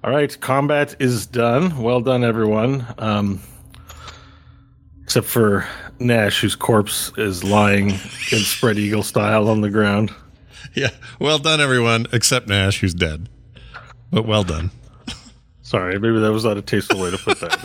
All 0.04 0.12
right. 0.12 0.40
Combat 0.40 0.96
is 1.00 1.26
done. 1.26 1.82
Well 1.82 2.00
done, 2.00 2.24
everyone. 2.24 2.86
Um, 3.00 3.42
except 5.08 5.26
for 5.26 5.66
Nash, 6.00 6.42
whose 6.42 6.54
corpse 6.54 7.14
is 7.16 7.42
lying 7.42 7.92
in 7.92 8.40
spread 8.40 8.78
eagle 8.78 9.04
style 9.04 9.48
on 9.48 9.62
the 9.62 9.70
ground. 9.70 10.14
Yeah. 10.74 10.90
Well 11.18 11.40
done, 11.40 11.62
everyone, 11.62 12.08
except 12.12 12.50
Nash, 12.50 12.82
who's 12.82 12.94
dead. 12.94 13.30
But 14.12 14.28
well 14.28 14.44
done. 14.44 14.70
Sorry, 15.62 15.98
maybe 15.98 16.20
that 16.20 16.34
was 16.34 16.44
not 16.44 16.58
a 16.58 16.62
tasteful 16.62 17.00
way 17.00 17.12
to 17.12 17.18
put 17.18 17.40
that. 17.40 17.58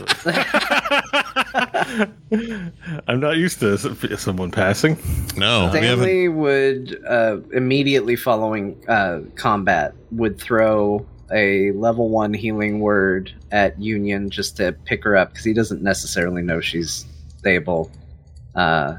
I'm 3.09 3.19
not 3.19 3.39
used 3.39 3.59
to 3.59 3.77
someone 4.17 4.53
passing. 4.53 4.97
No, 5.37 5.69
we 5.73 5.81
haven't. 5.81 6.05
Stanley 6.05 6.29
would 6.29 7.05
uh, 7.05 7.39
immediately 7.53 8.15
following 8.15 8.81
uh, 8.89 9.23
combat 9.35 9.95
would 10.13 10.39
throw 10.41 11.05
a 11.33 11.73
level 11.73 12.09
one 12.09 12.35
healing 12.35 12.79
word 12.79 13.35
at 13.51 13.81
Union 13.81 14.31
just 14.31 14.57
to 14.59 14.71
pick 14.85 15.03
her 15.03 15.17
up 15.17 15.31
because 15.33 15.45
he 15.45 15.53
doesn't 15.53 15.83
necessarily 15.83 16.43
know 16.43 16.61
she's 16.61 17.05
stable. 17.47 17.91
Uh, 18.55 18.99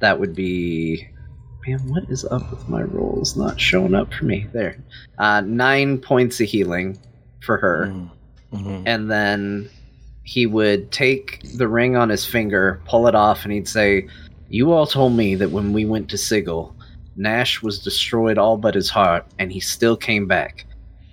that 0.00 0.20
would 0.20 0.34
be. 0.34 1.08
Man, 1.66 1.80
what 1.88 2.04
is 2.08 2.24
up 2.24 2.50
with 2.50 2.66
my 2.68 2.82
rolls 2.82 3.36
not 3.36 3.60
showing 3.60 3.94
up 3.94 4.12
for 4.14 4.24
me? 4.24 4.46
There, 4.52 4.78
uh, 5.18 5.42
nine 5.42 5.98
points 5.98 6.40
of 6.40 6.46
healing 6.48 6.98
for 7.42 7.58
her 7.58 7.92
Mhm. 8.52 8.82
and 8.86 9.10
then 9.10 9.68
he 10.22 10.46
would 10.46 10.90
take 10.92 11.40
the 11.56 11.68
ring 11.68 11.94
on 11.96 12.08
his 12.08 12.24
finger, 12.24 12.80
pull 12.86 13.06
it 13.06 13.14
off, 13.14 13.44
and 13.44 13.52
he'd 13.52 13.68
say, 13.68 14.06
You 14.48 14.72
all 14.72 14.86
told 14.86 15.14
me 15.14 15.34
that 15.34 15.50
when 15.50 15.74
we 15.74 15.84
went 15.84 16.08
to 16.10 16.16
Sigil, 16.18 16.74
Nash 17.16 17.60
was 17.62 17.78
destroyed 17.78 18.38
all 18.38 18.56
but 18.56 18.74
his 18.74 18.88
heart, 18.88 19.26
and 19.38 19.52
he 19.52 19.60
still 19.60 19.96
came 19.96 20.26
back. 20.26 20.64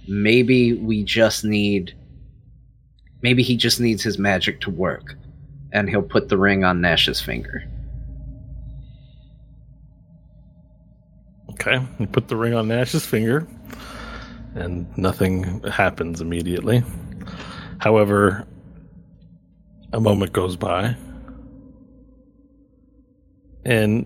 Maybe 0.08 0.74
we 0.74 1.04
just 1.04 1.44
need. 1.44 1.94
Maybe 3.22 3.44
he 3.44 3.58
just 3.58 3.82
needs 3.82 4.04
his 4.04 4.18
magic 4.18 4.62
to 4.62 4.70
work. 4.70 5.16
And 5.76 5.90
he'll 5.90 6.02
put 6.02 6.30
the 6.30 6.38
ring 6.38 6.64
on 6.64 6.80
Nash's 6.80 7.20
finger. 7.20 7.62
Okay, 11.52 11.86
you 12.00 12.08
put 12.08 12.30
the 12.30 12.38
ring 12.38 12.54
on 12.54 12.70
Nash's 12.70 13.06
finger, 13.06 13.46
and 14.56 14.88
nothing 14.98 15.62
happens 15.64 16.22
immediately. 16.22 16.82
However, 17.80 18.48
a 19.92 20.00
moment 20.00 20.32
goes 20.32 20.56
by, 20.56 20.96
and 23.66 24.06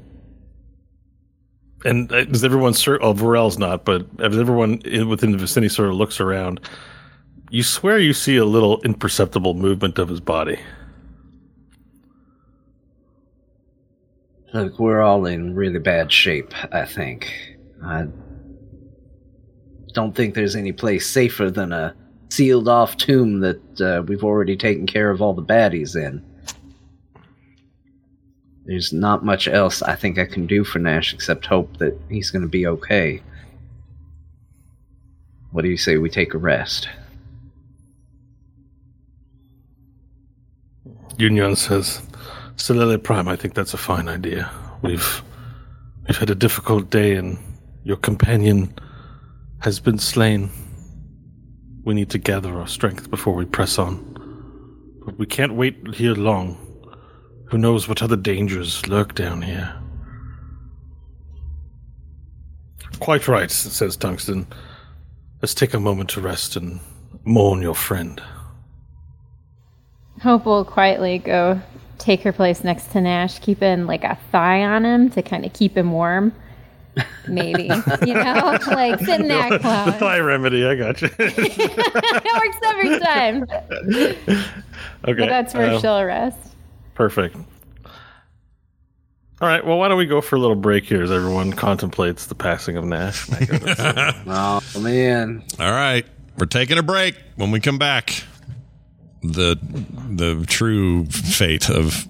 and 1.86 2.12
uh, 2.12 2.26
does 2.26 2.44
everyone? 2.44 2.74
Cir- 2.74 3.00
oh, 3.00 3.14
Varel's 3.14 3.60
not, 3.60 3.86
but 3.86 4.08
as 4.20 4.40
everyone 4.40 4.82
within 5.08 5.34
the 5.34 5.38
vicinity 5.38 5.70
sort 5.70 5.90
of 5.90 5.96
looks 5.96 6.20
around, 6.20 6.62
you 7.52 7.62
swear 7.62 8.00
you 8.00 8.14
see 8.14 8.38
a 8.38 8.46
little 8.46 8.82
imperceptible 8.82 9.54
movement 9.54 10.00
of 10.00 10.10
his 10.10 10.20
body. 10.20 10.58
Look, 14.54 14.80
we're 14.80 15.02
all 15.02 15.26
in 15.26 15.56
really 15.56 15.80
bad 15.80 16.12
shape, 16.12 16.54
I 16.74 16.86
think. 16.86 17.32
I 17.84 18.08
don't 19.94 20.16
think 20.16 20.34
there's 20.34 20.56
any 20.56 20.72
place 20.72 21.08
safer 21.08 21.52
than 21.52 21.72
a 21.72 21.96
sealed 22.30 22.68
off 22.68 22.98
tomb 22.98 23.40
that 23.42 23.82
uh, 23.82 24.04
we've 24.08 24.24
already 24.24 24.56
taken 24.56 24.88
care 24.88 25.12
of 25.12 25.22
all 25.22 25.34
the 25.34 25.44
baddies 25.44 25.96
in. 25.96 26.26
There's 28.66 28.94
not 28.94 29.26
much 29.26 29.48
else 29.48 29.82
I 29.82 29.96
think 29.96 30.20
I 30.20 30.26
can 30.26 30.46
do 30.46 30.64
for 30.64 30.80
Nash 30.80 31.14
except 31.14 31.46
hope 31.46 31.78
that 31.78 32.00
he's 32.10 32.30
going 32.30 32.44
to 32.44 32.48
be 32.48 32.68
okay. 32.68 33.22
What 35.52 35.64
do 35.64 35.70
you 35.70 35.78
say 35.78 35.98
we 35.98 36.10
take 36.10 36.34
a 36.36 36.38
rest? 36.38 36.88
Union 41.18 41.56
says, 41.56 42.02
Solele 42.60 43.02
Prime, 43.02 43.30
I 43.30 43.38
think 43.38 43.54
that's 43.54 43.74
a 43.74 43.78
fine 43.78 44.10
idea. 44.10 44.52
We've 44.82 45.24
we've 46.06 46.18
had 46.18 46.30
a 46.30 46.36
difficult 46.36 46.90
day 46.90 47.16
and 47.16 47.38
your 47.84 47.96
companion 47.96 48.74
has 49.60 49.80
been 49.80 49.98
slain. 49.98 50.50
We 51.86 51.94
need 51.94 52.10
to 52.10 52.18
gather 52.18 52.54
our 52.60 52.68
strength 52.68 53.10
before 53.10 53.34
we 53.34 53.46
press 53.46 53.80
on. 53.80 54.06
But 55.06 55.18
we 55.18 55.26
can't 55.26 55.54
wait 55.54 55.96
here 55.96 56.14
long. 56.14 56.58
Who 57.46 57.58
knows 57.58 57.88
what 57.88 58.04
other 58.04 58.18
dangers 58.18 58.86
lurk 58.88 59.16
down 59.16 59.42
here? 59.42 59.74
Quite 63.00 63.30
right, 63.30 63.50
says 63.50 63.96
Tungsten. 63.96 64.46
Let's 65.42 65.54
take 65.54 65.74
a 65.74 65.80
moment 65.80 66.10
to 66.12 66.22
rest 66.22 66.58
and 66.58 66.82
mourn 67.24 67.62
your 67.62 67.74
friend. 67.74 68.22
Hope 70.22 70.46
will 70.46 70.66
quietly 70.66 71.20
go 71.20 71.62
take 72.00 72.22
her 72.22 72.34
place 72.34 72.64
next 72.64 72.92
to 72.94 73.02
Nash, 73.02 73.40
keeping 73.40 73.86
like 73.86 74.04
a 74.04 74.18
thigh 74.32 74.64
on 74.64 74.86
him 74.86 75.10
to 75.12 75.22
kind 75.22 75.46
of 75.46 75.54
keep 75.54 75.78
him 75.78 75.92
warm. 75.92 76.34
Maybe, 77.28 77.64
you 78.06 78.14
know, 78.14 78.58
like 78.68 79.00
sitting 79.00 79.28
there 79.28 79.60
close. 79.60 79.96
Thigh 79.96 80.20
remedy, 80.20 80.66
I 80.66 80.76
got 80.76 81.02
you. 81.02 81.10
it 81.20 82.34
works 82.34 82.58
every 82.64 83.00
time. 83.00 83.46
Okay. 85.08 85.22
But 85.22 85.30
that's 85.30 85.54
where 85.54 85.72
uh, 85.72 85.80
she'll 85.80 86.04
rest. 86.04 86.38
Perfect. 86.94 87.38
All 89.42 89.48
right. 89.48 89.66
Well, 89.66 89.78
why 89.78 89.88
don't 89.88 89.98
we 89.98 90.06
go 90.06 90.20
for 90.20 90.36
a 90.36 90.40
little 90.40 90.58
break 90.58 90.84
here 90.84 91.02
as 91.02 91.10
everyone 91.10 91.54
contemplates 91.54 92.26
the 92.26 92.36
passing 92.36 92.76
of 92.76 92.84
Nash? 92.84 93.26
Oh, 94.28 94.62
man. 94.78 95.42
All 95.58 95.72
right, 95.72 96.06
we're 96.38 96.48
taking 96.48 96.78
a 96.78 96.84
break. 96.84 97.16
When 97.38 97.52
we 97.52 97.62
come 97.62 97.78
back, 97.78 98.24
the 99.22 99.58
the 100.10 100.46
true 100.48 101.06
fate 101.06 101.70
of 101.70 102.08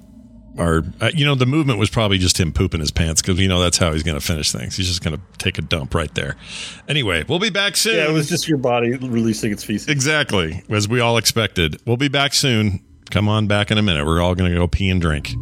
our, 0.58 0.84
uh, 1.00 1.10
you 1.14 1.26
know, 1.26 1.36
the 1.36 1.46
movement 1.46 1.80
was 1.80 1.90
probably 1.90 2.18
just 2.18 2.38
him 2.38 2.52
pooping 2.52 2.82
his 2.82 2.92
pants 2.92 3.22
because 3.22 3.40
you 3.40 3.48
know 3.48 3.60
that's 3.62 3.78
how 3.78 3.94
he's 3.94 4.04
going 4.04 4.20
to 4.20 4.26
finish 4.26 4.52
things. 4.52 4.76
He's 4.76 4.88
just 4.88 5.02
going 5.04 5.16
to 5.16 5.22
take 5.38 5.58
a 5.58 5.62
dump 5.62 5.96
right 5.96 6.14
there. 6.16 6.36
Anyway, 6.88 7.24
we'll 7.30 7.40
be 7.40 7.50
back 7.50 7.78
soon. 7.78 7.96
yeah, 7.96 8.10
it 8.10 8.12
was 8.12 8.28
just 8.28 8.48
your 8.48 8.58
body 8.58 8.96
releasing 8.98 9.52
its 9.52 9.64
feces. 9.64 9.88
exactly 9.88 10.64
as 10.70 10.88
we 10.88 11.00
all 11.00 11.18
expected. 11.18 11.82
We'll 11.86 11.98
be 11.98 12.10
back 12.10 12.34
soon. 12.34 12.84
Come 13.10 13.30
on 13.30 13.48
back 13.48 13.72
in 13.72 13.78
a 13.78 13.82
minute. 13.82 14.06
We're 14.06 14.22
all 14.22 14.36
going 14.36 14.52
to 14.52 14.58
go 14.58 14.68
pee 14.68 14.90
and 14.90 15.02
drink. 15.02 15.34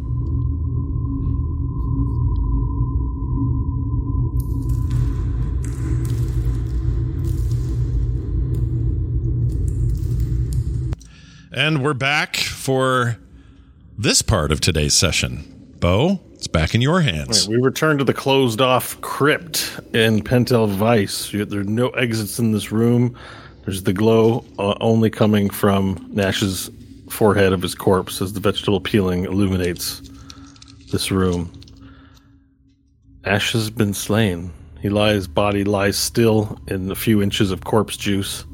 And 11.58 11.82
we're 11.82 11.92
back 11.92 12.36
for 12.36 13.16
this 13.98 14.22
part 14.22 14.52
of 14.52 14.60
today's 14.60 14.94
session. 14.94 15.74
Bo, 15.80 16.20
it's 16.34 16.46
back 16.46 16.72
in 16.72 16.80
your 16.80 17.00
hands. 17.00 17.48
We 17.48 17.56
return 17.56 17.98
to 17.98 18.04
the 18.04 18.14
closed 18.14 18.60
off 18.60 19.00
crypt 19.00 19.68
in 19.92 20.22
Pentel 20.22 20.68
Vice. 20.68 21.32
There 21.32 21.60
are 21.60 21.64
no 21.64 21.88
exits 21.88 22.38
in 22.38 22.52
this 22.52 22.70
room. 22.70 23.18
There's 23.64 23.82
the 23.82 23.92
glow 23.92 24.44
uh, 24.60 24.76
only 24.80 25.10
coming 25.10 25.50
from 25.50 26.08
Nash's 26.12 26.70
forehead 27.10 27.52
of 27.52 27.60
his 27.60 27.74
corpse 27.74 28.22
as 28.22 28.34
the 28.34 28.40
vegetable 28.40 28.80
peeling 28.80 29.24
illuminates 29.24 30.00
this 30.92 31.10
room. 31.10 31.52
Ash 33.24 33.50
has 33.50 33.68
been 33.68 33.94
slain. 33.94 34.52
He 34.80 34.90
lies, 34.90 35.26
body 35.26 35.64
lies 35.64 35.98
still 35.98 36.56
in 36.68 36.88
a 36.92 36.94
few 36.94 37.20
inches 37.20 37.50
of 37.50 37.64
corpse 37.64 37.96
juice. 37.96 38.44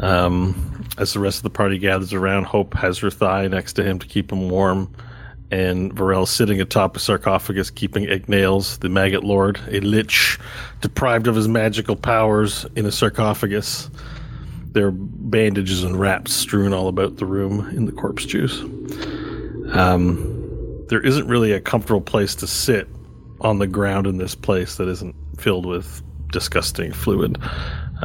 Um, 0.00 0.69
as 0.98 1.12
the 1.12 1.20
rest 1.20 1.38
of 1.38 1.42
the 1.44 1.50
party 1.50 1.78
gathers 1.78 2.12
around, 2.12 2.44
Hope 2.44 2.74
has 2.74 2.98
her 2.98 3.10
thigh 3.10 3.48
next 3.48 3.74
to 3.74 3.84
him 3.84 3.98
to 3.98 4.06
keep 4.06 4.32
him 4.32 4.48
warm 4.50 4.92
and 5.50 5.94
Varel 5.94 6.28
sitting 6.28 6.60
atop 6.60 6.96
a 6.96 7.00
sarcophagus 7.00 7.70
keeping 7.70 8.04
Ignales, 8.04 8.78
the 8.80 8.88
maggot 8.88 9.24
lord, 9.24 9.60
a 9.68 9.80
lich 9.80 10.38
deprived 10.80 11.26
of 11.26 11.34
his 11.34 11.48
magical 11.48 11.96
powers 11.96 12.66
in 12.76 12.86
a 12.86 12.92
sarcophagus. 12.92 13.90
There 14.72 14.86
are 14.86 14.92
bandages 14.92 15.82
and 15.82 15.98
wraps 15.98 16.32
strewn 16.32 16.72
all 16.72 16.86
about 16.86 17.16
the 17.16 17.26
room 17.26 17.68
in 17.70 17.86
the 17.86 17.92
corpse 17.92 18.24
juice. 18.24 18.60
Um, 19.72 20.86
there 20.88 21.00
isn't 21.00 21.26
really 21.26 21.52
a 21.52 21.60
comfortable 21.60 22.00
place 22.00 22.36
to 22.36 22.46
sit 22.46 22.88
on 23.40 23.58
the 23.58 23.66
ground 23.66 24.06
in 24.06 24.18
this 24.18 24.34
place 24.34 24.76
that 24.76 24.88
isn't 24.88 25.16
filled 25.38 25.66
with 25.66 26.02
disgusting 26.30 26.92
fluid. 26.92 27.38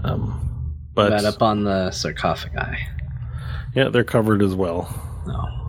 Um, 0.03 0.55
but 0.96 1.10
That 1.10 1.26
up 1.26 1.42
on 1.42 1.64
the 1.66 1.92
sarcophagi. 1.92 2.78
yeah, 3.76 3.90
they're 3.90 4.04
covered 4.04 4.42
as 4.42 4.56
well. 4.56 4.88
No. 5.28 5.62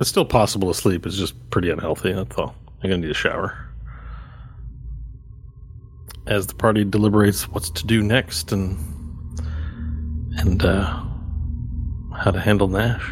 It's 0.00 0.08
still 0.08 0.24
possible 0.24 0.68
to 0.72 0.78
sleep. 0.78 1.06
It's 1.06 1.16
just 1.16 1.34
pretty 1.50 1.70
unhealthy. 1.70 2.12
That's 2.12 2.36
all. 2.36 2.54
I'm 2.82 2.90
gonna 2.90 3.02
need 3.02 3.10
a 3.10 3.14
shower. 3.14 3.56
As 6.26 6.46
the 6.46 6.54
party 6.54 6.84
deliberates 6.84 7.48
what's 7.48 7.70
to 7.70 7.86
do 7.86 8.02
next 8.02 8.52
and 8.52 8.78
and 10.38 10.62
uh, 10.64 11.02
how 12.16 12.30
to 12.30 12.38
handle 12.38 12.68
Nash. 12.68 13.02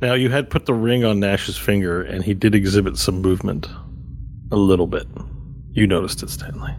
Now 0.00 0.14
you 0.14 0.30
had 0.30 0.48
put 0.48 0.64
the 0.64 0.72
ring 0.72 1.04
on 1.04 1.20
Nash's 1.20 1.58
finger, 1.58 2.00
and 2.02 2.24
he 2.24 2.32
did 2.32 2.54
exhibit 2.54 2.96
some 2.96 3.20
movement, 3.20 3.66
a 4.50 4.56
little 4.56 4.86
bit. 4.86 5.06
You 5.72 5.86
noticed 5.86 6.22
it, 6.22 6.30
Stanley. 6.30 6.74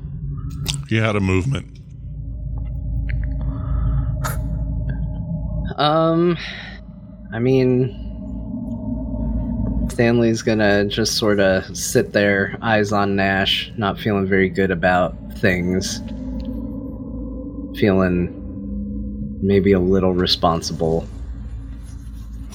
You 0.91 1.01
had 1.01 1.15
a 1.15 1.22
movement. 1.22 1.80
Um, 5.77 6.38
I 7.31 7.39
mean, 7.39 7.88
Stanley's 9.89 10.41
gonna 10.41 10.84
just 10.84 11.18
sort 11.18 11.39
of 11.39 11.77
sit 11.77 12.11
there, 12.11 12.57
eyes 12.61 12.91
on 12.91 13.15
Nash, 13.15 13.72
not 13.77 13.97
feeling 13.99 14.27
very 14.27 14.49
good 14.49 14.69
about 14.69 15.15
things, 15.35 15.99
feeling 17.80 19.39
maybe 19.41 19.72
a 19.72 19.80
little 19.80 20.11
responsible, 20.11 21.07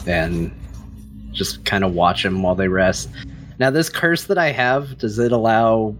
and 0.06 0.52
just 1.32 1.64
kind 1.64 1.84
of 1.84 1.94
watch 1.94 2.22
him 2.22 2.42
while 2.42 2.54
they 2.54 2.68
rest. 2.68 3.08
Now, 3.58 3.70
this 3.70 3.88
curse 3.88 4.24
that 4.24 4.36
I 4.36 4.52
have, 4.52 4.98
does 4.98 5.18
it 5.18 5.32
allow 5.32 5.96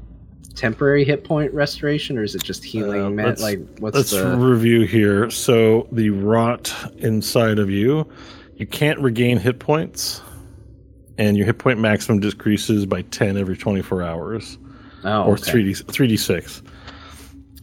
temporary 0.57 1.05
hit 1.05 1.23
point 1.23 1.53
restoration, 1.55 2.19
or 2.19 2.25
is 2.25 2.35
it 2.35 2.43
just 2.43 2.65
healing? 2.65 3.21
Uh, 3.21 3.37
like, 3.39 3.61
what's 3.79 3.97
Let's 3.97 4.11
the? 4.11 4.37
review 4.37 4.83
here. 4.87 5.31
So 5.31 5.87
the 5.93 6.11
rot 6.11 6.75
inside 6.99 7.59
of 7.59 7.71
you, 7.71 8.11
you 8.57 8.67
can't 8.67 8.99
regain 8.99 9.39
hit 9.39 9.61
points, 9.61 10.23
and 11.19 11.37
your 11.37 11.47
hit 11.47 11.59
point 11.59 11.79
maximum 11.79 12.21
decreases 12.21 12.87
by 12.87 13.03
ten 13.03 13.37
every 13.37 13.57
twenty 13.57 13.83
four 13.83 14.03
hours, 14.03 14.59
oh, 15.05 15.25
or 15.25 15.37
three 15.37 15.63
d 15.63 15.75
three 15.75 16.09
d 16.09 16.17
six. 16.17 16.63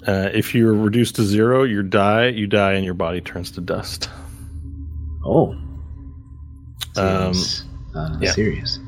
Uh, 0.07 0.29
if 0.33 0.53
you're 0.53 0.73
reduced 0.73 1.15
to 1.15 1.23
zero, 1.23 1.63
you 1.63 1.81
die. 1.81 2.27
You 2.27 2.47
die, 2.47 2.73
and 2.73 2.85
your 2.85 2.93
body 2.93 3.21
turns 3.21 3.51
to 3.51 3.61
dust. 3.61 4.09
Oh. 5.25 5.55
Um, 6.95 7.33
uh, 7.95 8.17
yeah. 8.19 8.31
serious. 8.31 8.79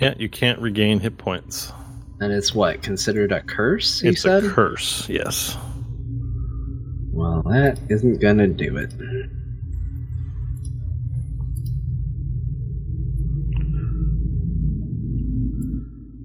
Yeah, 0.00 0.14
you 0.18 0.28
can't 0.28 0.58
regain 0.58 1.00
hit 1.00 1.18
points. 1.18 1.72
And 2.22 2.32
it's 2.32 2.54
what 2.54 2.82
considered 2.82 3.32
a 3.32 3.40
curse? 3.42 4.00
You 4.02 4.10
it's 4.10 4.22
said. 4.22 4.44
a 4.44 4.48
curse. 4.48 5.08
Yes. 5.08 5.56
well, 7.10 7.42
that 7.50 7.80
isn't 7.90 8.20
gonna 8.20 8.46
do 8.46 8.76
it. 8.76 8.92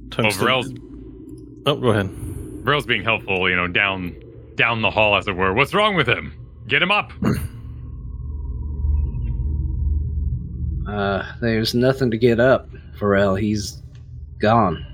Well, 0.07 0.31
Tungsten- 0.31 0.45
Varel's, 0.45 0.73
Oh, 1.65 1.75
go 1.75 1.89
ahead. 1.89 2.09
Varel's 2.63 2.85
being 2.85 3.03
helpful, 3.03 3.49
you 3.49 3.55
know, 3.55 3.67
down 3.67 4.15
down 4.55 4.81
the 4.81 4.89
hall, 4.89 5.15
as 5.17 5.27
it 5.27 5.35
were. 5.35 5.53
What's 5.53 5.73
wrong 5.73 5.95
with 5.95 6.07
him? 6.07 6.33
Get 6.67 6.81
him 6.81 6.91
up. 6.91 7.11
Uh, 10.87 11.21
there's 11.41 11.75
nothing 11.75 12.09
to 12.11 12.17
get 12.17 12.39
up, 12.39 12.69
Varel. 12.97 13.37
He's 13.37 13.83
gone. 14.39 14.85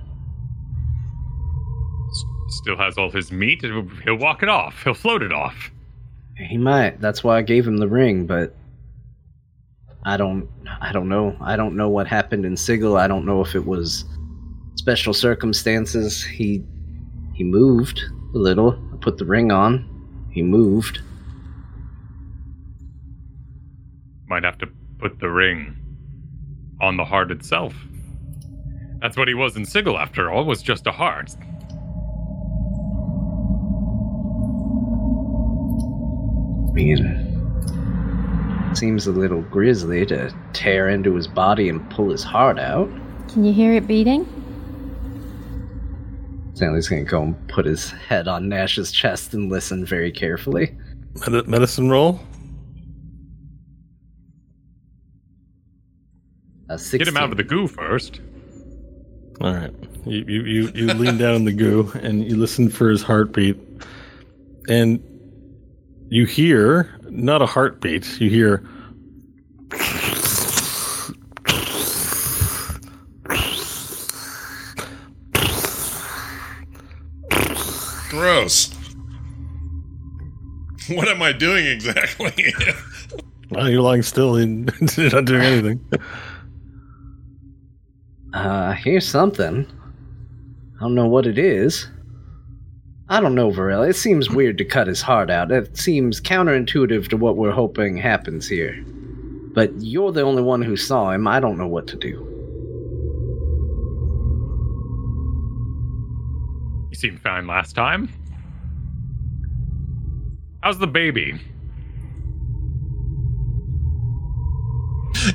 Still 2.57 2.77
has 2.77 2.97
all 2.97 3.09
his 3.09 3.31
meat. 3.31 3.61
He'll 3.61 4.15
walk 4.15 4.43
it 4.43 4.49
off. 4.49 4.83
He'll 4.83 4.93
float 4.93 5.21
it 5.21 5.31
off. 5.31 5.71
He 6.37 6.57
might. 6.57 6.99
That's 7.01 7.23
why 7.23 7.37
I 7.37 7.41
gave 7.41 7.67
him 7.67 7.77
the 7.77 7.87
ring, 7.87 8.25
but 8.25 8.55
I 10.03 10.17
don't. 10.17 10.49
I 10.81 10.91
don't 10.91 11.09
know. 11.09 11.35
I 11.41 11.55
don't 11.55 11.75
know 11.75 11.89
what 11.89 12.07
happened 12.07 12.45
in 12.45 12.57
Sigil. 12.57 12.97
I 12.97 13.07
don't 13.07 13.25
know 13.25 13.41
if 13.41 13.55
it 13.55 13.65
was 13.65 14.05
special 14.75 15.13
circumstances. 15.13 16.23
He 16.23 16.63
he 17.33 17.43
moved 17.43 18.01
a 18.33 18.37
little. 18.37 18.79
I 18.93 18.97
put 18.97 19.17
the 19.17 19.25
ring 19.25 19.51
on. 19.51 19.89
He 20.31 20.41
moved. 20.41 20.99
Might 24.27 24.43
have 24.43 24.57
to 24.59 24.67
put 24.99 25.19
the 25.19 25.29
ring 25.29 25.75
on 26.81 26.97
the 26.97 27.05
heart 27.05 27.31
itself. 27.31 27.73
That's 28.99 29.17
what 29.17 29.27
he 29.27 29.33
was 29.33 29.55
in 29.55 29.65
Sigil, 29.65 29.99
after 29.99 30.31
all, 30.31 30.45
was 30.45 30.61
just 30.61 30.87
a 30.87 30.91
heart. 30.91 31.35
Mean, 36.73 37.31
seems 38.75 39.07
a 39.07 39.11
little 39.11 39.41
grisly 39.43 40.05
to 40.07 40.33
tear 40.53 40.89
into 40.89 41.15
his 41.15 41.27
body 41.27 41.69
and 41.69 41.87
pull 41.89 42.09
his 42.09 42.23
heart 42.23 42.59
out. 42.59 42.89
Can 43.29 43.45
you 43.45 43.53
hear 43.53 43.73
it 43.73 43.87
beating? 43.87 44.25
Stanley's 46.55 46.87
gonna 46.87 47.03
go 47.03 47.23
and 47.23 47.47
put 47.47 47.65
his 47.65 47.89
head 47.89 48.27
on 48.27 48.49
Nash's 48.49 48.91
chest 48.91 49.33
and 49.33 49.49
listen 49.49 49.85
very 49.85 50.11
carefully. 50.11 50.75
Medi- 51.27 51.49
medicine 51.49 51.89
roll. 51.89 52.19
A 56.69 56.79
Get 56.91 57.07
him 57.07 57.17
out 57.17 57.31
of 57.31 57.37
the 57.37 57.43
goo 57.43 57.67
first. 57.67 58.19
All 59.41 59.53
right. 59.53 59.73
You 60.05 60.23
you 60.27 60.43
you, 60.43 60.71
you 60.73 60.87
lean 60.93 61.17
down 61.17 61.35
in 61.35 61.45
the 61.45 61.51
goo 61.51 61.91
and 62.01 62.23
you 62.23 62.35
listen 62.35 62.69
for 62.69 62.89
his 62.89 63.03
heartbeat, 63.03 63.57
and 64.67 65.03
you 66.09 66.25
hear 66.25 66.99
not 67.09 67.41
a 67.41 67.45
heartbeat. 67.45 68.19
You 68.19 68.29
hear 68.29 68.63
Gross. 78.09 78.73
What 80.89 81.07
am 81.07 81.21
I 81.23 81.31
doing 81.31 81.65
exactly? 81.65 82.53
oh, 83.55 83.65
you're 83.65 83.81
lying 83.81 84.03
still 84.03 84.35
and 84.35 84.71
you're 84.95 85.09
not 85.11 85.25
doing 85.25 85.41
anything. 85.41 85.91
Uh, 88.33 88.73
here's 88.73 89.07
something. 89.07 89.65
I 90.77 90.79
don't 90.81 90.93
know 90.93 91.07
what 91.07 91.25
it 91.25 91.39
is. 91.39 91.87
I 93.13 93.19
don't 93.19 93.35
know, 93.35 93.51
Varel. 93.51 93.87
It 93.87 93.95
seems 93.95 94.31
weird 94.31 94.57
to 94.57 94.65
cut 94.65 94.87
his 94.87 94.99
heart 94.99 95.29
out. 95.29 95.51
It 95.51 95.77
seems 95.77 96.19
counterintuitive 96.19 97.09
to 97.09 97.15
what 97.17 97.37
we're 97.37 97.51
hoping 97.51 97.95
happens 97.95 98.47
here. 98.49 98.83
But 99.53 99.69
you're 99.77 100.11
the 100.11 100.23
only 100.23 100.41
one 100.41 100.63
who 100.63 100.75
saw 100.75 101.11
him. 101.11 101.27
I 101.27 101.39
don't 101.39 101.59
know 101.59 101.67
what 101.67 101.85
to 101.89 101.95
do. 101.95 102.09
You 106.89 106.95
seemed 106.95 107.21
fine 107.21 107.45
last 107.45 107.75
time. 107.75 108.09
How's 110.63 110.79
the 110.79 110.87
baby? 110.87 111.39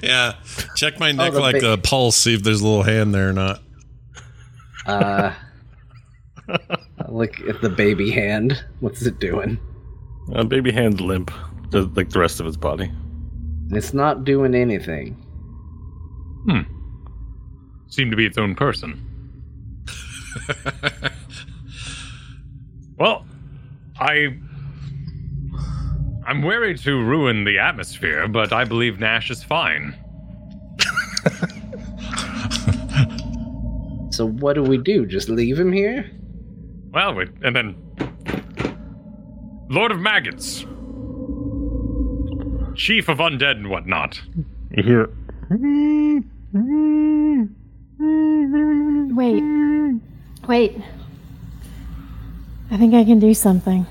yeah. 0.02 0.32
Check 0.74 0.98
my 0.98 1.12
neck 1.12 1.32
the 1.32 1.38
like 1.38 1.60
ba- 1.60 1.74
a 1.74 1.78
pulse, 1.78 2.16
see 2.16 2.34
if 2.34 2.42
there's 2.42 2.60
a 2.60 2.66
little 2.66 2.82
hand 2.82 3.14
there 3.14 3.28
or 3.28 3.32
not. 3.32 3.62
Uh, 4.84 5.32
look 7.12 7.40
at 7.48 7.60
the 7.60 7.68
baby 7.68 8.10
hand. 8.10 8.64
What's 8.80 9.02
it 9.02 9.18
doing? 9.18 9.58
Uh, 10.34 10.44
baby 10.44 10.72
hand's 10.72 11.00
limp. 11.00 11.30
the, 11.70 11.82
like 11.94 12.10
the 12.10 12.18
rest 12.18 12.40
of 12.40 12.46
its 12.46 12.56
body. 12.56 12.90
It's 13.70 13.92
not 13.92 14.24
doing 14.24 14.54
anything. 14.54 15.14
Hmm. 16.48 16.62
Seem 17.88 18.10
to 18.10 18.16
be 18.16 18.26
its 18.26 18.38
own 18.38 18.54
person. 18.54 19.04
well, 22.98 23.26
I. 23.98 24.38
I'm 26.26 26.42
wary 26.42 26.76
to 26.78 27.02
ruin 27.02 27.44
the 27.44 27.58
atmosphere, 27.58 28.28
but 28.28 28.52
I 28.52 28.64
believe 28.64 29.00
Nash 29.00 29.30
is 29.30 29.42
fine. 29.42 29.96
So 34.18 34.26
what 34.26 34.54
do 34.54 34.64
we 34.64 34.78
do? 34.78 35.06
Just 35.06 35.28
leave 35.28 35.56
him 35.60 35.70
here? 35.70 36.10
Well, 36.98 37.14
we, 37.14 37.26
and 37.44 37.54
then. 37.54 37.76
Lord 39.70 39.92
of 39.92 40.00
Maggots. 40.00 40.62
Chief 42.74 43.08
of 43.08 43.18
Undead 43.18 43.52
and 43.52 43.70
whatnot. 43.70 44.20
You 44.72 44.82
hear 44.82 45.08
Wait. 49.14 49.44
Wait. 50.48 50.82
I 52.72 52.76
think 52.76 52.94
I 52.94 53.04
can 53.04 53.20
do 53.20 53.32
something. 53.32 53.86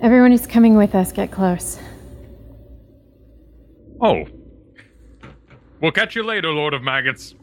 Everyone 0.00 0.30
who's 0.30 0.46
coming 0.46 0.76
with 0.76 0.94
us, 0.94 1.10
get 1.10 1.32
close. 1.32 1.80
Oh. 4.00 4.24
We'll 5.80 5.90
catch 5.90 6.14
you 6.14 6.22
later, 6.22 6.50
Lord 6.50 6.74
of 6.74 6.84
Maggots. 6.84 7.34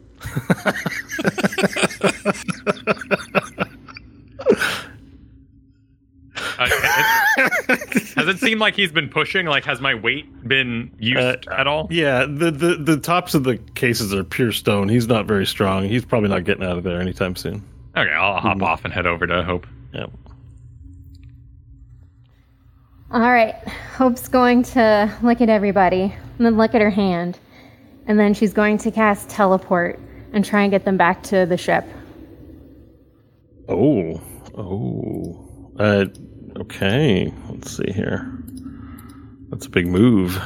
Uh, 6.70 7.48
it- 7.78 8.08
has 8.16 8.28
it 8.28 8.38
seemed 8.38 8.60
like 8.60 8.74
he's 8.76 8.92
been 8.92 9.08
pushing? 9.08 9.46
Like, 9.46 9.64
has 9.64 9.80
my 9.80 9.94
weight 9.94 10.26
been 10.46 10.90
used 10.98 11.18
Uh, 11.48 11.54
at 11.56 11.66
all? 11.66 11.88
Yeah, 11.90 12.26
the, 12.26 12.50
the 12.50 12.74
the 12.76 12.96
tops 12.98 13.34
of 13.34 13.44
the 13.44 13.56
cases 13.74 14.12
are 14.14 14.22
pure 14.24 14.52
stone. 14.52 14.88
He's 14.88 15.06
not 15.08 15.26
very 15.26 15.46
strong. 15.46 15.84
He's 15.84 16.04
probably 16.04 16.28
not 16.28 16.44
getting 16.44 16.64
out 16.64 16.78
of 16.78 16.84
there 16.84 17.00
anytime 17.00 17.36
soon. 17.36 17.62
Okay, 17.96 18.12
I'll 18.12 18.40
hop 18.40 18.62
off 18.62 18.84
and 18.84 18.92
head 18.92 19.06
over 19.06 19.26
to 19.26 19.42
Hope. 19.42 19.66
Yep. 19.94 20.10
All 23.10 23.20
right. 23.20 23.54
Hope's 23.96 24.28
going 24.28 24.62
to 24.62 25.14
look 25.22 25.40
at 25.42 25.48
everybody 25.50 26.14
and 26.38 26.46
then 26.46 26.56
look 26.56 26.74
at 26.74 26.80
her 26.80 26.90
hand. 26.90 27.38
And 28.06 28.18
then 28.18 28.32
she's 28.34 28.52
going 28.54 28.78
to 28.78 28.90
cast 28.90 29.28
teleport 29.28 30.00
and 30.32 30.44
try 30.44 30.62
and 30.62 30.70
get 30.70 30.84
them 30.86 30.96
back 30.96 31.22
to 31.24 31.44
the 31.44 31.56
ship. 31.58 31.84
Oh. 33.68 34.20
Oh. 34.56 35.72
Uh. 35.78 36.06
Okay. 36.56 37.32
Let's 37.48 37.76
see 37.76 37.92
here. 37.92 38.30
That's 39.50 39.66
a 39.66 39.70
big 39.70 39.86
move. 39.86 40.40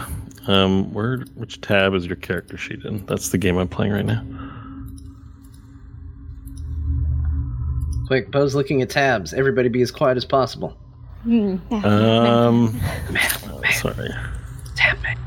Um. 0.47 0.93
Where? 0.93 1.19
Which 1.35 1.61
tab 1.61 1.95
is 1.95 2.07
your 2.07 2.17
character 2.17 2.57
sheet 2.57 2.85
in? 2.85 3.05
That's 3.07 3.31
the 3.31 3.39
game 3.39 3.57
I'm 3.57 3.69
playing 3.69 3.93
right 3.93 4.05
now. 4.05 4.23
Quick, 8.07 8.31
Poe's 8.31 8.55
looking 8.55 8.83
at 8.83 8.91
tabs. 8.91 9.35
Everybody 9.35 9.69
be 9.69 9.83
as 9.83 9.91
quiet 9.91 10.17
as 10.17 10.25
possible. 10.25 10.77
Um. 11.25 11.61
oh, 11.73 13.61
sorry. 13.73 14.11
Damn 14.77 14.97
it. 15.07 15.19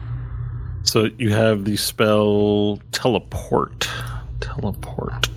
So 0.84 1.10
you 1.18 1.32
have 1.32 1.66
the 1.66 1.76
spell 1.76 2.80
teleport. 2.94 3.90
Teleport. 4.40 5.30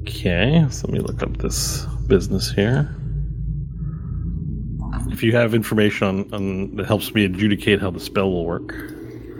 Okay, 0.00 0.66
so 0.70 0.86
let 0.88 0.94
me 0.94 1.00
look 1.00 1.22
up 1.22 1.36
this 1.36 1.84
business 2.06 2.50
here. 2.50 2.94
If 5.12 5.22
you 5.22 5.32
have 5.32 5.54
information 5.54 6.06
on, 6.06 6.34
on 6.34 6.76
that 6.76 6.86
helps 6.86 7.14
me 7.14 7.24
adjudicate 7.24 7.80
how 7.80 7.90
the 7.90 8.00
spell 8.00 8.30
will 8.30 8.44
work. 8.44 8.74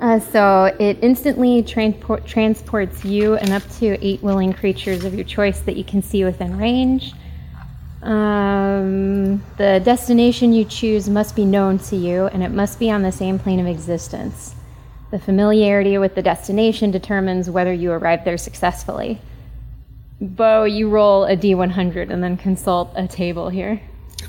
Uh, 0.01 0.19
so 0.19 0.75
it 0.81 0.99
instantly 1.03 1.63
transport, 1.63 2.27
transports 2.27 3.05
you 3.05 3.37
and 3.37 3.53
up 3.53 3.63
to 3.79 4.03
eight 4.05 4.23
willing 4.23 4.53
creatures 4.53 5.05
of 5.05 5.15
your 5.15 5.25
choice 5.25 5.61
that 5.61 5.77
you 5.77 5.85
can 5.85 6.03
see 6.03 6.25
within 6.25 6.57
range. 6.57 7.13
Um, 8.03 9.45
the 9.59 9.81
destination 9.85 10.55
you 10.55 10.65
choose 10.65 11.11
must 11.11 11.37
be 11.37 11.45
known 11.45 11.79
to 11.81 11.97
you, 11.97 12.27
and 12.29 12.43
it 12.43 12.51
must 12.51 12.79
be 12.79 12.91
on 12.91 13.03
the 13.03 13.13
same 13.13 13.39
plane 13.39 13.61
of 13.61 13.67
existence. 13.67 14.55
The 15.11 15.19
familiarity 15.19 15.99
with 15.99 16.15
the 16.15 16.23
destination 16.23 16.91
determines 16.91 17.51
whether 17.51 17.73
you 17.73 17.93
arrive 17.93 18.25
there 18.25 18.39
successfully. 18.39 19.21
Bo, 20.21 20.65
you 20.65 20.89
roll 20.89 21.25
a 21.25 21.37
d100 21.37 22.11
and 22.11 22.23
then 22.23 22.39
consult 22.39 22.91
a 22.95 23.07
table 23.07 23.51
here. 23.51 23.83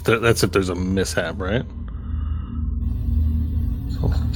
That's 0.04 0.44
if 0.44 0.52
there's 0.52 0.70
a 0.70 0.76
mishap, 0.76 1.40
right? 1.40 1.66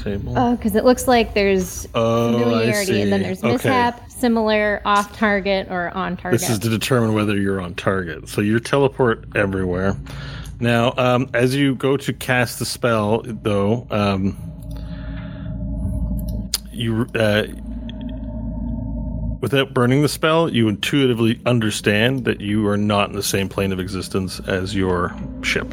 Oh, 0.07 0.55
because 0.55 0.75
it 0.75 0.85
looks 0.85 1.07
like 1.07 1.33
there's 1.33 1.87
Oh, 1.95 2.31
familiarity, 2.31 3.01
and 3.01 3.11
then 3.11 3.23
there's 3.23 3.43
Okay. 3.43 3.53
mishap, 3.53 4.09
similar, 4.11 4.81
off 4.85 5.17
target, 5.17 5.67
or 5.71 5.89
on 5.95 6.17
target. 6.17 6.39
This 6.39 6.49
is 6.49 6.59
to 6.59 6.69
determine 6.69 7.13
whether 7.13 7.35
you're 7.35 7.59
on 7.59 7.73
target. 7.73 8.29
So 8.29 8.41
you 8.41 8.59
teleport 8.59 9.25
everywhere. 9.35 9.95
Now, 10.59 10.93
um, 10.97 11.29
as 11.33 11.55
you 11.55 11.75
go 11.75 11.97
to 11.97 12.13
cast 12.13 12.59
the 12.59 12.65
spell, 12.65 13.23
though, 13.25 13.87
um, 13.89 14.37
you 16.71 17.07
uh, 17.15 17.43
without 19.45 19.75
burning 19.75 20.01
the 20.01 20.09
spell, 20.09 20.51
you 20.51 20.67
intuitively 20.67 21.39
understand 21.45 22.25
that 22.25 22.41
you 22.41 22.67
are 22.67 22.77
not 22.77 23.11
in 23.11 23.15
the 23.15 23.21
same 23.21 23.47
plane 23.47 23.71
of 23.71 23.79
existence 23.79 24.39
as 24.47 24.73
your 24.73 25.15
ship. 25.43 25.71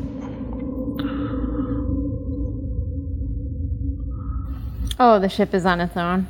oh, 5.00 5.18
the 5.18 5.28
ship 5.30 5.54
is 5.54 5.64
on 5.64 5.80
its 5.80 5.96
own. 5.96 6.26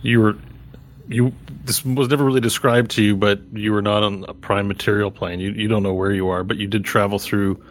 You 0.00 0.20
were 0.22 0.36
you. 1.06 1.34
This 1.66 1.84
was 1.84 2.08
never 2.08 2.24
really 2.24 2.40
described 2.40 2.92
to 2.92 3.02
you, 3.02 3.14
but 3.14 3.40
you 3.52 3.70
were 3.70 3.82
not 3.82 4.02
on 4.02 4.24
a 4.26 4.32
prime 4.32 4.66
material 4.66 5.10
plane. 5.10 5.38
You 5.38 5.50
you 5.50 5.68
don't 5.68 5.82
know 5.82 5.92
where 5.92 6.12
you 6.12 6.28
are, 6.28 6.44
but 6.44 6.56
you 6.56 6.66
did 6.66 6.86
travel 6.86 7.18
through 7.18 7.62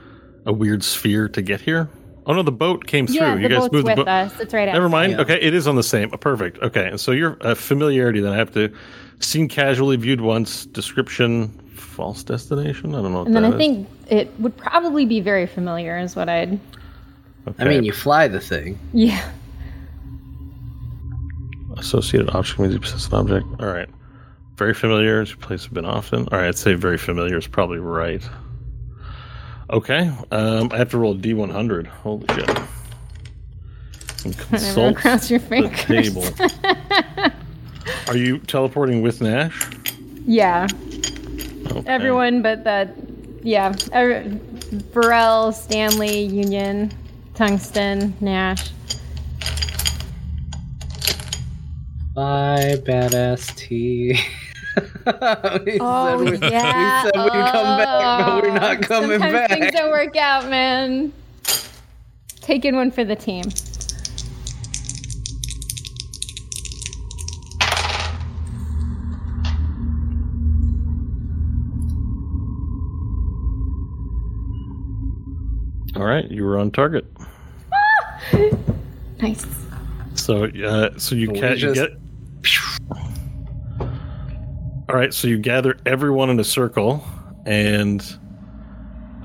a 0.45 0.53
weird 0.53 0.83
sphere 0.83 1.27
to 1.29 1.41
get 1.41 1.61
here. 1.61 1.89
Oh 2.25 2.33
no, 2.33 2.41
the 2.43 2.51
boat 2.51 2.87
came 2.87 3.05
through. 3.07 3.15
Yeah, 3.17 3.35
you 3.35 3.43
the 3.43 3.49
guys 3.49 3.59
boat's 3.63 3.73
moved 3.73 3.85
with 3.87 3.95
the 3.97 4.03
boat. 4.05 4.07
us. 4.07 4.39
It's 4.39 4.53
right 4.53 4.65
Never 4.65 4.85
outside. 4.85 4.91
mind. 4.91 5.19
Okay, 5.19 5.39
it 5.41 5.53
is 5.53 5.67
on 5.67 5.75
the 5.75 5.83
same. 5.83 6.09
perfect. 6.09 6.59
Okay, 6.61 6.87
and 6.87 6.99
so 6.99 7.11
your 7.11 7.37
uh, 7.41 7.53
familiarity. 7.55 8.19
Then 8.21 8.31
I 8.33 8.37
have 8.37 8.53
to 8.53 8.73
seen 9.19 9.47
casually, 9.47 9.95
viewed 9.97 10.21
once. 10.21 10.65
Description, 10.65 11.49
false 11.75 12.23
destination. 12.23 12.95
I 12.95 13.01
don't 13.01 13.11
know. 13.11 13.19
What 13.19 13.27
And 13.27 13.35
then 13.35 13.45
I 13.45 13.49
is. 13.49 13.55
think 13.55 13.87
it 14.09 14.31
would 14.39 14.55
probably 14.57 15.05
be 15.05 15.19
very 15.19 15.47
familiar, 15.47 15.97
is 15.97 16.15
what 16.15 16.29
I'd. 16.29 16.59
I 17.59 17.65
mean, 17.65 17.83
you 17.83 17.91
fly 17.91 18.27
the 18.29 18.39
thing. 18.39 18.79
Yeah. 18.93 19.29
associated 21.77 22.29
object 22.29 22.59
means 22.59 22.73
you 22.73 22.79
possess 22.79 23.07
an 23.07 23.15
object. 23.15 23.45
All 23.59 23.67
right. 23.67 23.89
Very 24.55 24.73
familiar. 24.73 25.21
Is 25.21 25.29
your 25.29 25.37
place 25.39 25.63
have 25.63 25.73
been 25.73 25.85
often? 25.85 26.27
All 26.31 26.37
right. 26.37 26.47
I'd 26.47 26.57
say 26.57 26.73
very 26.75 26.97
familiar 26.97 27.37
is 27.37 27.47
probably 27.47 27.79
right. 27.79 28.21
Okay. 29.73 30.11
Um, 30.29 30.71
I 30.71 30.77
have 30.77 30.91
to 30.91 30.99
roll 30.99 31.13
a 31.13 31.17
d100. 31.17 31.87
Holy 31.87 32.27
shit. 32.35 32.47
And 34.23 34.37
Never 34.37 34.43
consult 34.45 34.95
cross 34.95 35.31
your 35.31 35.39
the 35.39 35.67
table. 35.75 36.23
Are 38.07 38.15
you 38.15 38.37
teleporting 38.39 39.01
with 39.01 39.19
Nash? 39.19 39.67
Yeah. 40.27 40.67
Okay. 41.71 41.83
Everyone 41.87 42.43
but 42.43 42.63
that. 42.65 42.93
Yeah. 43.41 43.73
Er, 43.95 44.23
Varel, 44.93 45.51
Stanley, 45.51 46.21
Union, 46.21 46.91
Tungsten, 47.33 48.13
Nash. 48.21 48.69
Bye, 52.13 52.75
badass 52.85 53.55
T. 53.55 54.19
we 55.65 55.77
Oh, 55.79 56.25
said 56.25 56.41
we, 56.41 56.47
yeah. 56.49 57.03
we 57.03 57.11
said 57.11 57.23
we'd 57.23 57.51
come 57.51 57.77
back, 57.77 58.25
but 58.25 58.43
we're 58.43 58.53
not 58.53 58.77
Oh, 58.77 58.81
coming 58.81 59.09
Sometimes 59.19 59.33
back. 59.33 59.49
things 59.51 59.71
don't 59.71 59.91
work 59.91 60.15
out, 60.15 60.49
man. 60.49 61.13
Taking 62.41 62.75
one 62.75 62.91
for 62.91 63.03
the 63.03 63.15
team. 63.15 63.43
All 75.95 76.05
right. 76.05 76.29
You 76.29 76.43
were 76.43 76.57
on 76.59 76.71
target. 76.71 77.05
Nice. 79.21 79.45
So, 80.15 80.43
uh, 80.47 80.89
so 80.97 81.15
you 81.15 81.31
We 81.31 81.39
can 81.39 81.57
you 81.57 81.73
get. 81.73 81.91
All 84.89 84.95
right, 84.95 85.13
so 85.13 85.29
you 85.29 85.37
gather 85.37 85.77
everyone 85.85 86.29
in 86.29 86.39
a 86.41 86.43
circle, 86.43 87.05
and 87.45 88.05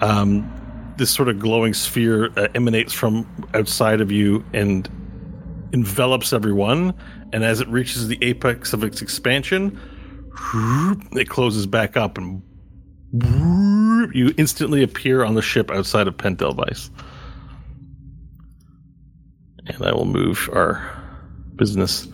um, 0.01 0.94
this 0.98 1.10
sort 1.10 1.28
of 1.28 1.40
glowing 1.40 1.74
sphere 1.74 2.30
uh, 2.36 2.47
emanates 2.55 2.93
from 2.93 3.26
outside 3.55 4.01
of 4.01 4.12
you 4.12 4.44
and 4.52 4.89
envelops 5.72 6.32
everyone. 6.32 6.94
And 7.32 7.44
as 7.44 7.60
it 7.60 7.66
reaches 7.68 8.06
the 8.06 8.18
apex 8.22 8.72
of 8.72 8.85
its 8.85 9.02
expansion, 9.02 9.80
it 11.12 11.28
closes 11.28 11.66
back 11.66 11.97
up, 11.97 12.18
and 12.18 12.40
you 14.14 14.32
instantly 14.39 14.85
appear 14.85 15.24
on 15.24 15.35
the 15.35 15.43
ship 15.43 15.72
outside 15.72 16.06
of 16.06 16.16
Pentelvice. 16.16 16.89
And 19.66 19.85
I 19.85 19.93
will 19.93 20.06
move 20.06 20.48
our 20.52 20.89
business 21.56 22.06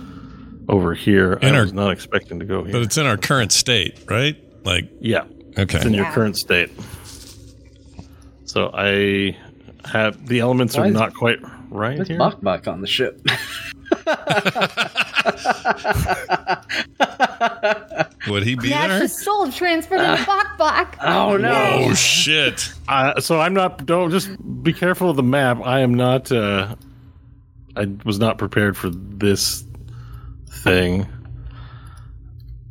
over 0.68 0.94
here. 0.94 1.34
In 1.34 1.54
I 1.54 1.58
our- 1.58 1.62
was 1.62 1.72
not 1.72 1.90
expecting 1.92 2.38
to 2.40 2.44
go 2.44 2.64
here. 2.64 2.72
But 2.72 2.82
it's 2.82 2.98
in 2.98 3.06
our 3.06 3.16
current 3.16 3.52
state, 3.52 3.98
right? 4.08 4.36
Like, 4.64 4.88
yeah, 5.00 5.24
okay. 5.58 5.76
it's 5.76 5.84
in 5.86 5.94
your 5.94 6.04
Yeah. 6.06 6.12
current 6.14 6.36
state. 6.36 6.70
So 8.44 8.70
I 8.72 9.36
have 9.84 10.26
the 10.26 10.40
elements 10.40 10.76
Why 10.76 10.88
are 10.88 10.90
not 10.90 11.14
quite 11.14 11.38
right 11.70 11.96
There's 11.96 12.08
here. 12.08 12.18
Bok 12.18 12.40
Bok 12.40 12.66
on 12.68 12.80
the 12.80 12.86
ship. 12.86 13.20
Would 18.28 18.42
he 18.42 18.54
be 18.54 18.70
Nash 18.70 18.88
there? 18.88 19.02
is 19.04 19.22
soul 19.22 19.50
transferred 19.52 20.00
into 20.00 20.24
Bok 20.24 20.56
Bok. 20.58 20.96
oh 21.02 21.36
no! 21.36 21.52
Oh 21.90 21.94
shit! 21.94 22.72
Uh, 22.88 23.20
so 23.20 23.40
I'm 23.40 23.54
not. 23.54 23.84
Don't 23.84 24.10
just 24.10 24.30
be 24.62 24.72
careful 24.72 25.10
of 25.10 25.16
the 25.16 25.22
map. 25.22 25.60
I 25.64 25.80
am 25.80 25.94
not. 25.94 26.32
Uh, 26.32 26.74
I 27.76 27.86
was 28.04 28.18
not 28.18 28.38
prepared 28.38 28.76
for 28.76 28.90
this 28.90 29.64
thing. 30.64 31.06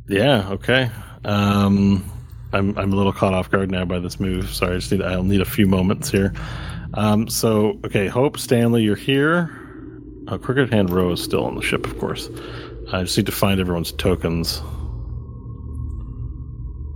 Yeah. 0.08 0.50
Okay. 0.50 0.90
Um, 1.24 2.04
I'm 2.52 2.76
I'm 2.76 2.92
a 2.92 2.96
little 2.96 3.12
caught 3.12 3.32
off 3.32 3.50
guard 3.50 3.70
now 3.70 3.84
by 3.84 3.98
this 4.00 4.20
move. 4.20 4.50
Sorry. 4.50 4.74
I 4.74 4.78
just 4.78 4.92
need. 4.92 5.02
I'll 5.02 5.22
need 5.22 5.40
a 5.40 5.46
few 5.46 5.66
moments 5.66 6.10
here. 6.10 6.34
Um. 6.94 7.28
So 7.28 7.80
okay. 7.84 8.08
Hope 8.08 8.38
Stanley, 8.38 8.82
you're 8.82 8.96
here. 8.96 9.60
Oh, 10.28 10.38
Crooked 10.38 10.72
Hand 10.72 10.90
Row 10.90 11.12
is 11.12 11.22
still 11.22 11.44
on 11.44 11.54
the 11.54 11.62
ship, 11.62 11.86
of 11.86 11.98
course. 11.98 12.30
I 12.92 13.02
just 13.02 13.16
need 13.16 13.26
to 13.26 13.32
find 13.32 13.60
everyone's 13.60 13.92
tokens. 13.92 14.62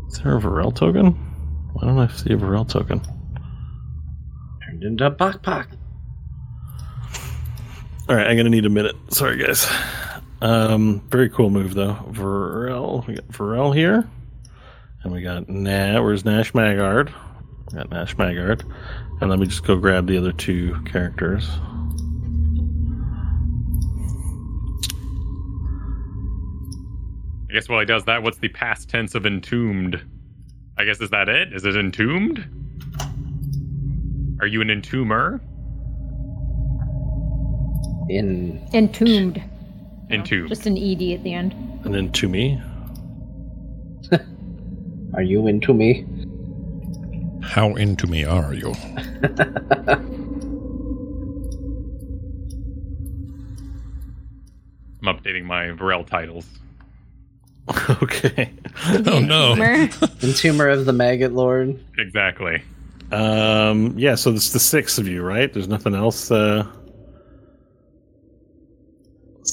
Is 0.08 0.18
there 0.22 0.36
a 0.36 0.40
Varel 0.40 0.74
token? 0.74 1.12
Why 1.74 1.86
don't 1.86 1.98
I 1.98 2.08
see 2.08 2.32
a 2.32 2.36
Varel 2.36 2.66
token? 2.66 3.00
Turned 4.64 4.82
into 4.82 5.10
Bok 5.10 5.42
Bok. 5.42 5.68
All 8.08 8.16
right, 8.16 8.26
I'm 8.26 8.36
gonna 8.38 8.48
need 8.48 8.64
a 8.64 8.70
minute. 8.70 8.96
Sorry, 9.10 9.36
guys. 9.36 9.70
Um, 10.40 11.00
very 11.08 11.28
cool 11.28 11.50
move 11.50 11.74
though. 11.74 11.94
Varel, 12.10 13.06
we 13.06 13.14
got 13.14 13.28
Varel 13.28 13.74
here, 13.74 14.08
and 15.02 15.12
we 15.12 15.20
got 15.22 15.48
Na. 15.48 16.00
Where's 16.00 16.24
Nash 16.24 16.52
Magard? 16.52 17.12
We 17.72 17.78
got 17.78 17.90
Nash 17.90 18.14
Magard, 18.16 18.62
and 19.20 19.30
let 19.30 19.38
me 19.40 19.46
just 19.46 19.64
go 19.64 19.76
grab 19.76 20.06
the 20.06 20.16
other 20.16 20.32
two 20.32 20.76
characters. 20.84 21.48
I 27.50 27.54
guess 27.54 27.68
while 27.68 27.80
he 27.80 27.86
does 27.86 28.04
that, 28.04 28.22
what's 28.22 28.38
the 28.38 28.48
past 28.48 28.88
tense 28.88 29.14
of 29.14 29.26
entombed? 29.26 30.00
I 30.76 30.84
guess 30.84 31.00
is 31.00 31.10
that 31.10 31.28
it? 31.28 31.52
Is 31.52 31.64
it 31.64 31.74
entombed? 31.76 32.44
Are 34.40 34.46
you 34.46 34.60
an 34.60 34.68
entomber? 34.68 35.40
In 38.08 38.64
Entombed. 38.72 39.42
Entombed. 40.10 40.48
Just 40.48 40.66
an 40.66 40.76
ED 40.76 41.12
at 41.14 41.22
the 41.22 41.34
end. 41.34 41.52
And 41.84 41.94
then 41.94 42.10
to 42.12 42.28
me, 42.28 42.60
are 45.14 45.22
you 45.22 45.46
into 45.46 45.74
me? 45.74 46.06
How 47.42 47.74
into 47.74 48.06
me 48.06 48.24
are 48.24 48.54
you? 48.54 48.74
I'm 55.00 55.16
updating 55.16 55.44
my 55.44 55.66
Varel 55.66 56.06
titles. 56.06 56.46
okay. 58.02 58.50
Oh 59.06 59.20
no! 59.20 59.54
Mer- 59.54 59.88
Entomber 59.88 60.72
of 60.72 60.86
the 60.86 60.92
Maggot 60.92 61.32
Lord. 61.32 61.78
Exactly. 61.98 62.62
Um, 63.12 63.94
yeah. 63.98 64.14
So 64.14 64.32
it's 64.32 64.50
the 64.52 64.58
six 64.58 64.98
of 64.98 65.06
you, 65.06 65.22
right? 65.22 65.52
There's 65.52 65.68
nothing 65.68 65.94
else. 65.94 66.30
Uh, 66.30 66.66
it's 66.66 66.76
the 66.76 66.77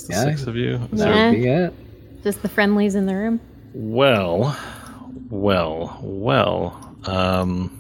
Yeah. 0.10 0.24
six 0.24 0.48
of 0.48 0.56
you. 0.56 0.76
Is 0.92 1.00
Yeah. 1.00 1.32
there- 1.32 1.70
Be. 1.72 1.76
Just 2.24 2.42
the 2.42 2.50
friendlies 2.50 2.96
in 2.96 3.06
the 3.06 3.16
room. 3.16 3.40
Well, 3.74 4.58
well, 5.30 6.00
well. 6.02 6.96
Um, 7.06 7.72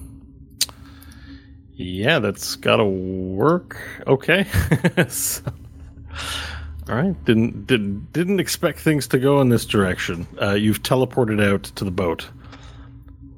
yeah, 1.75 2.19
that's 2.19 2.55
got 2.55 2.77
to 2.77 2.85
work. 2.85 3.77
Okay. 4.07 4.45
So- 5.09 5.41
all 6.87 6.95
right. 6.95 7.25
Didn't 7.25 7.65
didn't 7.65 8.13
didn't 8.13 8.39
expect 8.39 8.79
things 8.79 9.07
to 9.07 9.17
go 9.17 9.41
in 9.41 9.49
this 9.49 9.65
direction. 9.65 10.27
Uh, 10.39 10.51
you've 10.53 10.83
teleported 10.83 11.43
out 11.43 11.63
to 11.63 11.83
the 11.83 11.89
boat. 11.91 12.27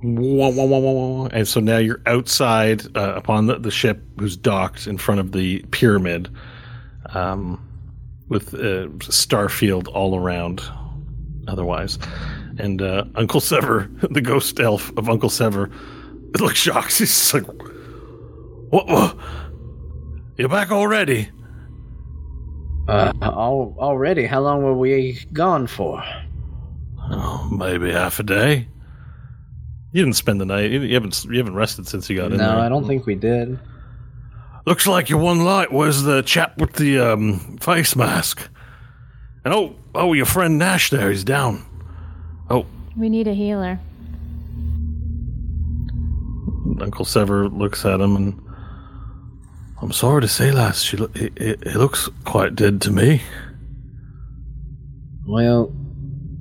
Wah, 0.04 0.49
wah, 0.49 0.66
wah, 0.66 0.78
wah, 0.80 0.91
wah. 0.91 1.30
And 1.32 1.48
so 1.48 1.60
now 1.62 1.78
you're 1.78 2.02
outside 2.06 2.86
uh, 2.95 3.14
upon 3.16 3.48
the, 3.48 3.58
the 3.58 3.72
ship, 3.72 4.04
who's 4.20 4.36
docked 4.38 4.86
in 4.86 4.98
front 4.98 5.20
of 5.22 5.32
the 5.32 5.60
pyramid, 5.72 6.30
um, 7.16 7.66
with 8.30 8.54
uh, 8.54 8.88
Starfield 8.99 9.88
all 9.94 10.18
around 10.18 10.62
otherwise. 11.48 11.98
And 12.60 12.82
uh, 12.82 13.06
Uncle 13.16 13.40
Sever, 13.40 13.90
the 14.10 14.22
ghost 14.22 14.60
elf 14.60 14.95
of 14.98 15.10
Uncle 15.10 15.30
Sever, 15.30 15.70
looks 16.40 16.58
shocked. 16.58 16.98
He's 16.98 17.34
like, 17.34 17.45
what, 18.70 18.88
what? 18.88 19.18
You're 20.38 20.49
back 20.49 20.72
already? 20.72 21.30
Uh, 22.88 23.12
al- 23.22 23.76
already? 23.80 24.26
How 24.26 24.41
long 24.41 24.64
were 24.64 24.78
we 24.78 25.20
gone 25.34 25.68
for? 25.68 26.04
Oh, 26.99 27.49
maybe 27.52 27.91
half 27.91 28.20
a 28.20 28.24
day. 28.24 28.68
You 29.94 30.04
didn't 30.04 30.16
spend 30.16 30.40
the 30.40 30.45
night. 30.45 30.70
You 30.72 30.94
haven't. 30.94 31.26
You 31.26 31.38
haven't 31.38 31.56
rested 31.56 31.88
since 31.88 32.10
you 32.10 32.18
got 32.18 32.32
in 32.32 32.38
No. 32.38 32.60
I 32.60 32.70
don't 32.70 32.86
think 32.86 33.06
we 33.06 33.16
did. 33.16 33.58
Looks 34.68 34.85
like 34.85 35.10
your 35.10 35.19
one 35.19 35.45
light 35.45 35.72
was 35.72 36.03
the 36.03 36.22
chap 36.23 36.57
with 36.57 36.73
the 36.73 36.99
um, 36.99 37.57
face 37.60 37.95
mask. 37.95 38.49
And 39.45 39.53
oh, 39.53 39.77
oh, 39.95 40.11
your 40.11 40.26
friend 40.26 40.57
Nash 40.57 40.89
there. 40.89 41.10
He's 41.10 41.23
down. 41.23 41.65
Oh, 42.49 42.65
We 42.98 43.07
need 43.07 43.30
a 43.30 43.34
healer. 43.34 43.80
Uncle 46.81 47.06
Sever 47.06 47.48
looks 47.48 47.85
at 47.85 48.02
him 48.02 48.18
and. 48.18 48.41
I'm 49.81 49.94
sorry 49.94 50.19
to 50.22 50.27
say, 50.27 50.52
lass, 50.52 50.81
she 50.81 50.98
lo- 50.98 51.11
it, 51.15 51.31
it, 51.38 51.61
it 51.61 51.76
looks 51.77 52.10
quite 52.26 52.53
dead 52.53 52.81
to 52.81 52.91
me. 52.91 53.22
Well, 55.26 55.72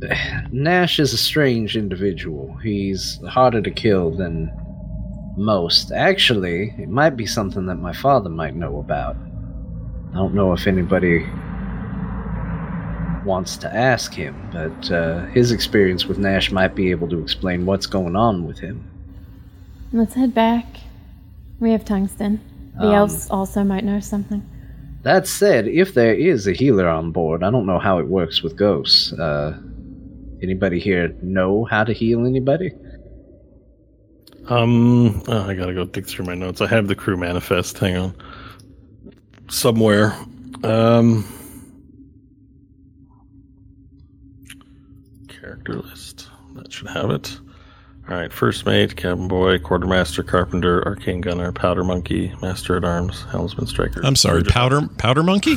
Nash 0.50 0.98
is 0.98 1.12
a 1.12 1.18
strange 1.18 1.76
individual. 1.76 2.56
He's 2.56 3.20
harder 3.28 3.62
to 3.62 3.70
kill 3.70 4.10
than 4.10 4.50
most. 5.36 5.92
Actually, 5.92 6.74
it 6.78 6.88
might 6.88 7.16
be 7.16 7.26
something 7.26 7.66
that 7.66 7.76
my 7.76 7.92
father 7.92 8.28
might 8.30 8.54
know 8.54 8.78
about. 8.78 9.16
I 10.12 10.16
don't 10.16 10.34
know 10.34 10.52
if 10.52 10.66
anybody 10.66 11.26
wants 13.24 13.56
to 13.58 13.74
ask 13.74 14.14
him, 14.14 14.34
but 14.52 14.90
uh, 14.90 15.26
his 15.26 15.50
experience 15.50 16.06
with 16.06 16.18
Nash 16.18 16.50
might 16.52 16.74
be 16.74 16.90
able 16.90 17.08
to 17.08 17.20
explain 17.20 17.66
what's 17.66 17.86
going 17.86 18.16
on 18.16 18.46
with 18.46 18.58
him. 18.58 18.88
Let's 19.92 20.14
head 20.14 20.32
back. 20.34 20.64
We 21.60 21.72
have 21.72 21.84
tungsten. 21.84 22.40
The 22.78 22.88
Um, 22.88 22.94
elves 22.94 23.30
also 23.30 23.64
might 23.64 23.84
know 23.84 24.00
something. 24.00 24.42
That 25.02 25.26
said, 25.26 25.66
if 25.68 25.94
there 25.94 26.14
is 26.14 26.46
a 26.46 26.52
healer 26.52 26.88
on 26.88 27.12
board, 27.12 27.42
I 27.42 27.50
don't 27.50 27.66
know 27.66 27.78
how 27.78 27.98
it 27.98 28.06
works 28.08 28.42
with 28.42 28.56
ghosts. 28.56 29.12
Uh, 29.12 29.56
anybody 30.42 30.78
here 30.78 31.14
know 31.22 31.64
how 31.64 31.84
to 31.84 31.92
heal 31.92 32.26
anybody? 32.26 32.72
Um, 34.48 35.22
oh, 35.28 35.42
I 35.48 35.54
gotta 35.54 35.74
go 35.74 35.84
dig 35.84 36.06
through 36.06 36.26
my 36.26 36.34
notes. 36.34 36.60
I 36.60 36.66
have 36.68 36.86
the 36.86 36.94
crew 36.94 37.16
manifest. 37.16 37.78
Hang 37.78 37.96
on, 37.96 38.14
somewhere. 39.48 40.14
Um, 40.62 41.24
character 45.28 45.74
list. 45.74 46.28
That 46.54 46.72
should 46.72 46.88
have 46.88 47.10
it. 47.10 47.38
All 48.08 48.16
right, 48.16 48.32
first 48.32 48.66
mate, 48.66 48.96
cabin 48.96 49.26
boy, 49.26 49.58
quartermaster, 49.58 50.22
carpenter, 50.22 50.84
arcane 50.86 51.20
gunner, 51.20 51.50
powder 51.50 51.82
monkey, 51.82 52.32
master 52.40 52.76
at 52.76 52.84
arms, 52.84 53.24
helmsman, 53.32 53.66
striker. 53.66 54.00
I'm 54.04 54.14
sorry, 54.14 54.44
powder 54.44 54.86
powder 54.98 55.24
monkey. 55.24 55.56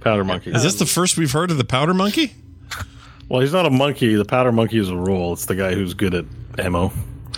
powder 0.00 0.24
monkey. 0.24 0.50
Is 0.50 0.64
this 0.64 0.74
the 0.80 0.86
first 0.86 1.16
we've 1.16 1.30
heard 1.30 1.52
of 1.52 1.58
the 1.58 1.64
powder 1.64 1.94
monkey? 1.94 2.34
well, 3.28 3.40
he's 3.40 3.52
not 3.52 3.66
a 3.66 3.70
monkey. 3.70 4.16
The 4.16 4.24
powder 4.24 4.50
monkey 4.50 4.78
is 4.78 4.88
a 4.88 4.96
role. 4.96 5.32
It's 5.32 5.46
the 5.46 5.54
guy 5.54 5.74
who's 5.74 5.94
good 5.94 6.14
at 6.14 6.24
ammo. 6.58 6.90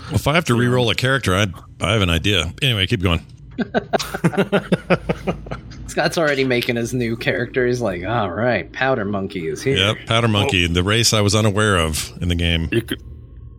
Well, 0.09 0.17
if 0.17 0.27
I 0.27 0.35
have 0.35 0.45
to 0.47 0.55
re-roll 0.55 0.91
a 0.91 0.95
character, 0.95 1.35
I 1.35 1.47
I 1.81 1.93
have 1.93 2.03
an 2.03 2.11
idea. 2.11 2.53
Anyway, 2.63 2.87
keep 2.87 3.03
going. 3.03 3.25
Scott's 5.89 6.19
already 6.19 6.45
making 6.45 6.77
his 6.77 6.95
new 6.95 7.17
character. 7.17 7.67
He's 7.67 7.81
like, 7.81 8.05
all 8.05 8.31
right, 8.31 8.71
Powder 8.73 9.05
Monkey 9.05 9.49
is 9.49 9.63
here. 9.63 9.77
Yep, 9.77 10.07
powder 10.07 10.29
monkey, 10.29 10.67
the 10.67 10.83
race 10.83 11.13
I 11.13 11.21
was 11.21 11.35
unaware 11.35 11.79
of 11.79 12.13
in 12.21 12.29
the 12.29 12.35
game. 12.35 12.69
You 12.71 12.83
could. 12.83 13.03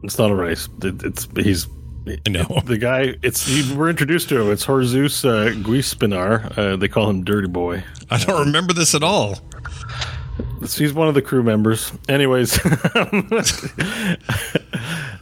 It's 0.04 0.18
not 0.18 0.32
a 0.32 0.36
race. 0.36 0.70
It, 0.82 1.04
it's 1.04 1.28
he's 1.36 1.68
I 2.08 2.30
know. 2.30 2.62
the 2.66 2.78
guy. 2.78 3.16
It's 3.22 3.46
he, 3.46 3.76
we're 3.76 3.90
introduced 3.90 4.30
to 4.30 4.42
him. 4.42 4.52
It's 4.52 4.66
Horzus 4.66 5.26
uh, 5.26 5.54
Guispinar. 5.60 6.58
Uh, 6.58 6.76
they 6.78 6.88
call 6.88 7.10
him 7.10 7.24
Dirty 7.24 7.48
Boy. 7.48 7.84
I 8.10 8.24
don't 8.24 8.46
remember 8.46 8.74
this 8.74 8.96
at 8.96 9.04
all. 9.04 9.40
It's- 10.57 10.78
He's 10.78 10.94
one 10.94 11.07
of 11.07 11.14
the 11.14 11.22
crew 11.22 11.44
members. 11.44 11.91
Anyways, 12.07 12.60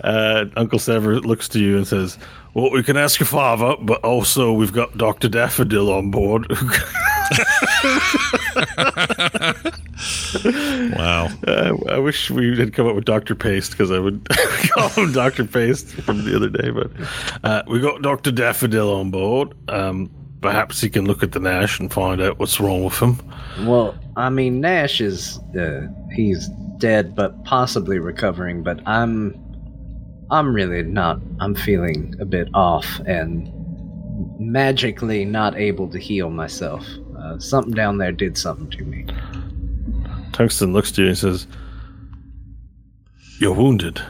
uh, 0.03 0.45
Uncle 0.55 0.79
Sever 0.79 1.19
looks 1.21 1.47
to 1.49 1.59
you 1.59 1.77
and 1.77 1.87
says, 1.87 2.17
"Well, 2.53 2.71
we 2.71 2.83
can 2.83 2.97
ask 2.97 3.19
your 3.19 3.27
father, 3.27 3.75
but 3.81 4.03
also 4.03 4.51
we've 4.53 4.73
got 4.73 4.97
Doctor 4.97 5.27
Daffodil 5.29 5.91
on 5.91 6.11
board, 6.11 6.47
Wow. 10.95 11.27
Uh, 11.47 11.73
I 11.89 11.97
wish 11.99 12.29
we 12.29 12.57
had 12.57 12.73
come 12.73 12.87
up 12.87 12.95
with 12.95 13.05
Doctor 13.05 13.35
Paste 13.35 13.71
because 13.71 13.91
I 13.91 13.99
would 13.99 14.27
call 14.71 14.89
him 14.89 15.11
Doctor 15.11 15.43
Paste 15.45 15.87
from 16.01 16.23
the 16.25 16.35
other 16.35 16.49
day. 16.49 16.69
But 16.69 16.91
uh, 17.43 17.63
we 17.67 17.79
got 17.79 18.01
Doctor 18.01 18.31
Daffodil 18.31 18.93
on 18.93 19.11
board. 19.11 19.53
Um, 19.69 20.09
perhaps 20.41 20.81
he 20.81 20.89
can 20.89 21.05
look 21.05 21.23
at 21.23 21.31
the 21.31 21.39
Nash 21.39 21.79
and 21.79 21.91
find 21.91 22.21
out 22.21 22.39
what's 22.39 22.59
wrong 22.59 22.83
with 22.83 22.99
him. 22.99 23.17
Well, 23.65 23.97
I 24.15 24.29
mean, 24.29 24.61
Nash 24.61 25.01
is 25.01 25.39
uh, 25.57 25.87
he's 26.13 26.47
dead, 26.77 27.15
but 27.15 27.43
possibly 27.43 27.99
recovering. 27.99 28.63
But 28.63 28.79
I'm, 28.87 29.35
I'm 30.29 30.53
really 30.53 30.83
not. 30.83 31.19
I'm 31.39 31.55
feeling 31.55 32.15
a 32.19 32.25
bit 32.25 32.49
off 32.53 32.99
and 33.05 33.51
magically 34.39 35.25
not 35.25 35.55
able 35.55 35.89
to 35.89 35.99
heal 35.99 36.29
myself. 36.29 36.85
Uh, 37.17 37.39
something 37.39 37.73
down 37.73 37.97
there 37.97 38.11
did 38.11 38.37
something 38.37 38.69
to 38.71 38.83
me. 38.83 39.05
Tungsten 40.33 40.73
looks 40.73 40.91
to 40.91 41.01
you 41.03 41.09
and 41.09 41.17
says, 41.17 41.47
You're 43.39 43.53
wounded. 43.53 44.01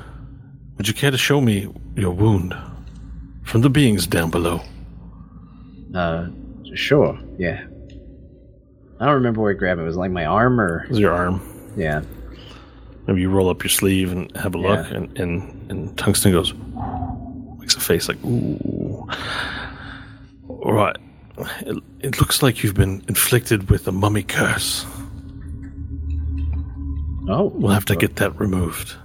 Would 0.78 0.88
you 0.88 0.94
care 0.94 1.12
to 1.12 1.18
show 1.18 1.42
me 1.42 1.74
your 1.96 2.12
wound 2.12 2.54
from 3.44 3.62
the 3.62 3.70
beings 3.70 4.06
down 4.06 4.30
below? 4.30 4.62
Uh, 5.94 6.28
sure, 6.76 7.18
yeah. 7.38 7.66
I 9.00 9.06
don't 9.06 9.16
remember 9.16 9.42
where 9.42 9.52
I 9.52 9.56
grabbed 9.56 9.80
it. 9.80 9.84
It 9.84 9.88
was 9.88 9.96
like 9.98 10.12
my 10.12 10.26
arm 10.26 10.60
or 10.60 10.82
This 10.88 10.94
is 10.94 11.00
your 11.00 11.14
arm. 11.14 11.42
yeah. 11.78 12.02
Maybe 13.06 13.22
you 13.22 13.30
roll 13.30 13.50
up 13.50 13.64
your 13.64 13.70
sleeve 13.70 14.12
and 14.12 14.36
have 14.36 14.54
a 14.54 14.58
look, 14.58 14.86
Yeah. 14.90 14.98
and, 14.98 15.18
and, 15.20 15.72
and 15.72 15.98
Tungsten 15.98 16.32
goes, 16.34 16.54
makes 17.60 17.76
a 17.76 17.80
face 17.80 18.08
like, 18.10 18.18
ooh. 18.26 19.08
All 20.50 20.74
right. 20.74 20.98
It, 21.62 21.78
it 22.02 22.20
looks 22.20 22.42
like 22.44 22.64
you've 22.64 22.74
been 22.74 23.04
inflicted 23.08 23.70
with 23.70 23.88
a 23.88 23.92
mummy 23.92 24.24
curse. 24.24 24.86
Oh, 27.30 27.52
We'll 27.56 27.72
have 27.72 27.86
to 27.86 27.96
get 27.96 28.16
that 28.18 28.40
removed. 28.40 28.96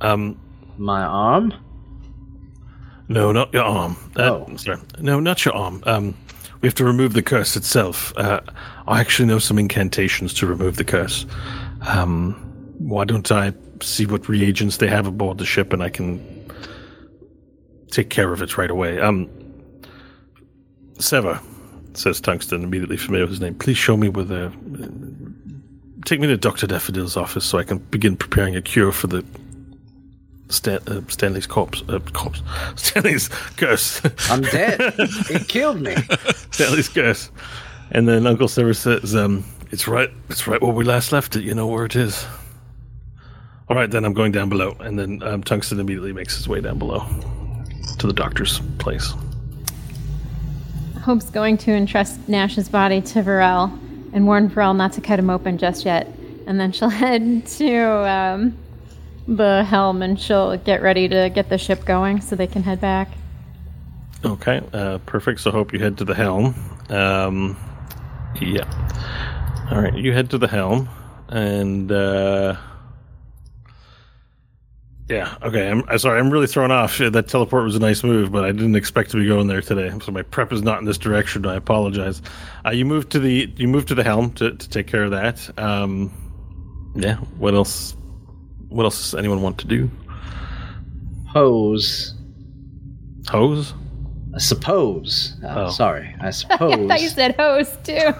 Um, 0.00 0.38
my 0.76 1.02
arm. 1.02 1.52
no, 3.08 3.32
not 3.32 3.52
your 3.54 3.64
arm. 3.64 3.96
Uh, 4.16 4.22
Oh. 4.22 4.56
sorry. 4.56 4.78
No, 5.00 5.18
not 5.20 5.44
your 5.44 5.54
arm. 5.54 5.82
Um, 5.86 6.14
we 6.60 6.66
have 6.66 6.74
to 6.74 6.84
remove 6.84 7.12
the 7.12 7.22
curse 7.22 7.56
itself. 7.56 8.12
Uh, 8.16 8.40
I 8.86 9.00
actually 9.00 9.26
know 9.26 9.38
some 9.38 9.58
incantations 9.58 10.34
to 10.34 10.46
remove 10.46 10.76
the 10.76 10.84
curse. 10.84 11.26
Um, 11.82 12.32
why 12.78 13.04
don't 13.04 13.30
I 13.30 13.52
see 13.80 14.06
what 14.06 14.28
reagents 14.28 14.78
they 14.78 14.88
have 14.88 15.06
aboard 15.06 15.38
the 15.38 15.46
ship 15.46 15.72
and 15.72 15.82
I 15.82 15.88
can 15.88 16.20
take 17.90 18.10
care 18.10 18.32
of 18.32 18.42
it 18.42 18.58
right 18.58 18.70
away? 18.70 19.00
Um, 19.00 19.28
Sever, 20.98 21.40
says 21.94 22.20
Tungsten, 22.20 22.62
immediately 22.64 22.96
familiar 22.96 23.24
with 23.24 23.30
his 23.30 23.40
name. 23.40 23.54
Please 23.54 23.78
show 23.78 23.96
me 23.96 24.08
where 24.08 24.24
the. 24.24 24.52
Take 26.04 26.20
me 26.20 26.26
to 26.28 26.36
Dr. 26.36 26.66
Daffodil's 26.66 27.16
office 27.16 27.44
so 27.44 27.58
I 27.58 27.64
can 27.64 27.78
begin 27.78 28.16
preparing 28.16 28.56
a 28.56 28.62
cure 28.62 28.92
for 28.92 29.06
the. 29.06 29.24
Stan, 30.48 30.80
uh, 30.86 31.00
Stanley's 31.08 31.46
corpse. 31.46 31.82
Uh, 31.88 31.98
corpse. 32.12 32.42
Stanley's 32.76 33.28
curse. 33.28 34.00
I'm 34.30 34.42
dead. 34.42 34.80
it 34.98 35.48
killed 35.48 35.80
me. 35.80 35.94
Stanley's 36.50 36.88
curse. 36.88 37.30
And 37.90 38.08
then 38.08 38.26
Uncle 38.26 38.48
Sever 38.48 38.74
says, 38.74 39.14
um, 39.14 39.44
it's 39.70 39.86
right 39.86 40.10
it's 40.28 40.46
right 40.46 40.60
where 40.60 40.72
we 40.72 40.84
last 40.84 41.12
left 41.12 41.36
it, 41.36 41.44
you 41.44 41.54
know 41.54 41.66
where 41.66 41.84
it 41.84 41.96
is. 41.96 42.26
All 43.68 43.76
right, 43.76 43.90
then 43.90 44.04
I'm 44.04 44.14
going 44.14 44.32
down 44.32 44.48
below. 44.48 44.76
And 44.80 44.98
then 44.98 45.22
um, 45.22 45.42
Tungsten 45.42 45.78
immediately 45.78 46.12
makes 46.12 46.36
his 46.36 46.48
way 46.48 46.60
down 46.60 46.78
below 46.78 47.06
to 47.98 48.06
the 48.06 48.14
doctor's 48.14 48.60
place. 48.78 49.12
Hope's 51.02 51.28
going 51.30 51.58
to 51.58 51.72
entrust 51.72 52.28
Nash's 52.28 52.68
body 52.68 53.00
to 53.02 53.22
Varel 53.22 53.70
and 54.12 54.26
warn 54.26 54.48
Varel 54.48 54.74
not 54.74 54.92
to 54.94 55.00
cut 55.00 55.18
him 55.18 55.28
open 55.28 55.58
just 55.58 55.84
yet. 55.84 56.06
And 56.46 56.58
then 56.58 56.72
she'll 56.72 56.88
head 57.04 57.46
to 57.46 58.08
um, 58.08 58.56
the 58.67 58.67
helm 59.36 60.02
and 60.02 60.18
she'll 60.18 60.56
get 60.56 60.82
ready 60.82 61.08
to 61.08 61.30
get 61.30 61.48
the 61.48 61.58
ship 61.58 61.84
going 61.84 62.20
so 62.20 62.36
they 62.36 62.46
can 62.46 62.62
head 62.62 62.80
back. 62.80 63.08
Okay, 64.24 64.60
uh, 64.72 64.98
perfect. 64.98 65.40
So 65.40 65.50
hope 65.50 65.72
you 65.72 65.78
head 65.78 65.98
to 65.98 66.04
the 66.04 66.14
helm. 66.14 66.54
Um, 66.88 67.56
yeah. 68.40 68.64
All 69.70 69.80
right, 69.80 69.94
you 69.94 70.12
head 70.12 70.30
to 70.30 70.38
the 70.38 70.48
helm, 70.48 70.88
and 71.28 71.92
uh, 71.92 72.56
yeah. 75.08 75.36
Okay, 75.42 75.70
I'm, 75.70 75.84
I'm 75.88 75.98
sorry. 75.98 76.18
I'm 76.18 76.30
really 76.30 76.46
thrown 76.46 76.70
off. 76.70 76.98
That 76.98 77.28
teleport 77.28 77.64
was 77.64 77.76
a 77.76 77.78
nice 77.78 78.02
move, 78.02 78.32
but 78.32 78.44
I 78.44 78.52
didn't 78.52 78.76
expect 78.76 79.10
to 79.12 79.18
be 79.18 79.26
going 79.26 79.46
there 79.46 79.62
today. 79.62 79.96
So 80.02 80.10
my 80.10 80.22
prep 80.22 80.52
is 80.52 80.62
not 80.62 80.80
in 80.80 80.84
this 80.84 80.98
direction. 80.98 81.46
I 81.46 81.54
apologize. 81.54 82.22
Uh, 82.64 82.70
you 82.70 82.84
moved 82.84 83.12
to 83.12 83.18
the 83.18 83.52
you 83.56 83.68
moved 83.68 83.88
to 83.88 83.94
the 83.94 84.04
helm 84.04 84.32
to, 84.32 84.54
to 84.54 84.68
take 84.68 84.86
care 84.86 85.04
of 85.04 85.10
that. 85.12 85.58
Um, 85.58 86.10
yeah. 86.96 87.16
What 87.36 87.54
else? 87.54 87.94
What 88.68 88.84
else 88.84 88.98
does 89.10 89.14
anyone 89.18 89.42
want 89.42 89.58
to 89.58 89.66
do? 89.66 89.90
Hose. 91.28 92.14
Hose. 93.28 93.74
I 94.34 94.38
suppose. 94.38 95.36
Uh, 95.42 95.54
Oh. 95.66 95.70
Sorry. 95.70 96.14
I 96.20 96.30
suppose. 96.40 96.72
I 96.74 96.86
thought 96.86 97.00
you 97.00 97.08
said 97.08 97.34
hose 97.36 97.76
too. 97.82 98.12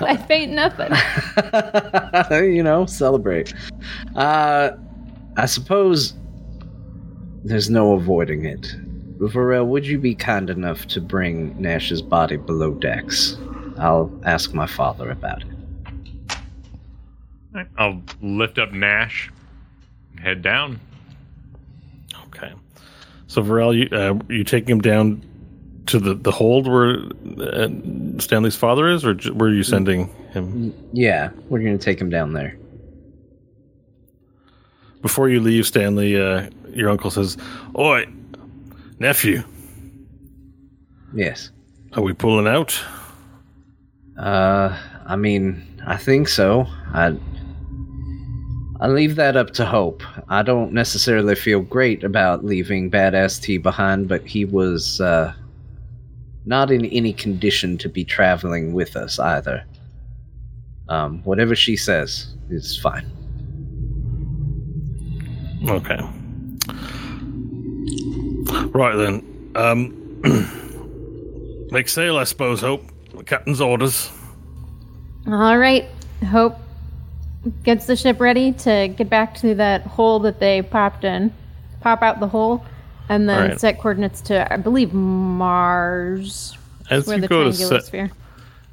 I 0.04 0.16
faint 0.16 0.52
nothing. 0.52 0.92
you 2.54 2.62
know, 2.62 2.86
celebrate. 2.86 3.52
Uh, 4.14 4.72
I 5.36 5.46
suppose 5.46 6.14
there's 7.44 7.68
no 7.70 7.94
avoiding 7.94 8.44
it. 8.44 8.74
Varel, 9.18 9.66
would 9.66 9.86
you 9.86 9.98
be 9.98 10.14
kind 10.14 10.50
enough 10.50 10.86
to 10.88 11.00
bring 11.00 11.60
Nash's 11.60 12.02
body 12.02 12.36
below 12.36 12.72
decks? 12.74 13.36
I'll 13.78 14.10
ask 14.24 14.52
my 14.54 14.66
father 14.66 15.10
about 15.10 15.42
it. 15.42 15.48
I'll 17.78 18.02
lift 18.20 18.58
up 18.58 18.72
Nash, 18.72 19.30
head 20.24 20.42
down. 20.42 20.80
Okay. 22.26 22.52
So 23.26 23.42
Varel, 23.42 23.76
you 23.76 23.96
uh, 23.96 24.18
you 24.32 24.44
taking 24.44 24.70
him 24.70 24.80
down 24.80 25.22
to 25.86 25.98
the 25.98 26.14
the 26.14 26.30
hold 26.30 26.66
where 26.66 26.98
uh, 27.40 27.68
Stanley's 28.18 28.56
father 28.56 28.88
is, 28.88 29.04
or 29.04 29.14
j- 29.14 29.30
where 29.30 29.50
are 29.50 29.54
you 29.54 29.62
sending 29.62 30.08
him? 30.32 30.74
Yeah, 30.92 31.30
we're 31.48 31.60
gonna 31.60 31.78
take 31.78 32.00
him 32.00 32.10
down 32.10 32.32
there. 32.32 32.56
Before 35.02 35.28
you 35.28 35.40
leave, 35.40 35.66
Stanley, 35.66 36.18
uh, 36.20 36.48
your 36.70 36.88
uncle 36.88 37.10
says, 37.10 37.36
"Oi, 37.78 38.06
nephew, 38.98 39.42
Yes. 41.14 41.50
are 41.92 42.02
we 42.02 42.14
pulling 42.14 42.46
out?" 42.46 42.80
Uh, 44.18 44.76
I 45.06 45.16
mean, 45.16 45.62
I 45.86 45.96
think 45.98 46.28
so. 46.28 46.66
I 46.92 47.16
I 48.80 48.88
leave 48.88 49.16
that 49.16 49.36
up 49.36 49.52
to 49.52 49.64
Hope. 49.64 50.02
I 50.28 50.42
don't 50.42 50.72
necessarily 50.72 51.34
feel 51.34 51.60
great 51.60 52.02
about 52.02 52.44
leaving 52.44 52.90
Badass 52.90 53.40
T 53.40 53.56
behind, 53.56 54.08
but 54.08 54.26
he 54.26 54.44
was 54.44 55.00
uh, 55.00 55.32
not 56.44 56.70
in 56.70 56.84
any 56.86 57.12
condition 57.12 57.78
to 57.78 57.88
be 57.88 58.04
traveling 58.04 58.72
with 58.72 58.96
us 58.96 59.18
either. 59.18 59.64
Um, 60.88 61.22
whatever 61.22 61.54
she 61.54 61.76
says 61.76 62.34
is 62.50 62.76
fine. 62.76 63.10
Okay. 65.68 65.98
Right 68.68 68.96
then. 68.96 69.52
Um, 69.54 70.20
make 71.70 71.88
sail, 71.88 72.18
I 72.18 72.24
suppose. 72.24 72.60
Hope 72.60 72.84
the 73.16 73.24
captain's 73.24 73.60
orders. 73.60 74.10
All 75.26 75.56
right. 75.56 75.86
Hope 76.28 76.58
gets 77.62 77.86
the 77.86 77.96
ship 77.96 78.20
ready 78.20 78.52
to 78.52 78.88
get 78.96 79.08
back 79.10 79.34
to 79.36 79.54
that 79.56 79.82
hole 79.82 80.18
that 80.20 80.40
they 80.40 80.62
popped 80.62 81.04
in. 81.04 81.32
Pop 81.80 82.02
out 82.02 82.20
the 82.20 82.28
hole 82.28 82.64
and 83.08 83.28
then 83.28 83.42
All 83.42 83.48
right. 83.48 83.60
set 83.60 83.78
coordinates 83.78 84.20
to, 84.22 84.50
I 84.52 84.56
believe, 84.56 84.94
Mars. 84.94 86.56
As 86.90 87.06
Where 87.06 87.16
you 87.16 87.22
the 87.22 87.28
go 87.28 87.44
to 87.44 87.50
triangular 87.50 87.80
set, 87.80 87.86
sphere. 87.86 88.10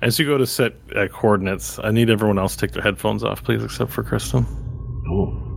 as 0.02 0.20
you 0.20 0.26
go 0.26 0.38
to 0.38 0.46
set 0.48 0.74
uh, 0.96 1.08
coordinates, 1.08 1.80
I 1.84 1.92
need 1.92 2.10
everyone 2.10 2.40
else 2.40 2.56
to 2.56 2.66
take 2.68 2.74
their 2.74 2.84
headphones 2.84 3.24
off, 3.24 3.44
please, 3.44 3.64
except 3.64 3.92
for 3.92 4.04
Kristen. 4.04 4.46
Oh. 5.10 5.48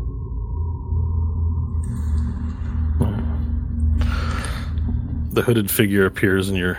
the 5.32 5.42
hooded 5.42 5.68
figure 5.70 6.06
appears 6.06 6.48
in 6.48 6.54
your 6.54 6.78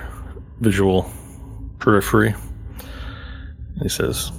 visual 0.62 1.12
periphery. 1.80 2.34
He 3.82 3.90
says, 3.90 4.32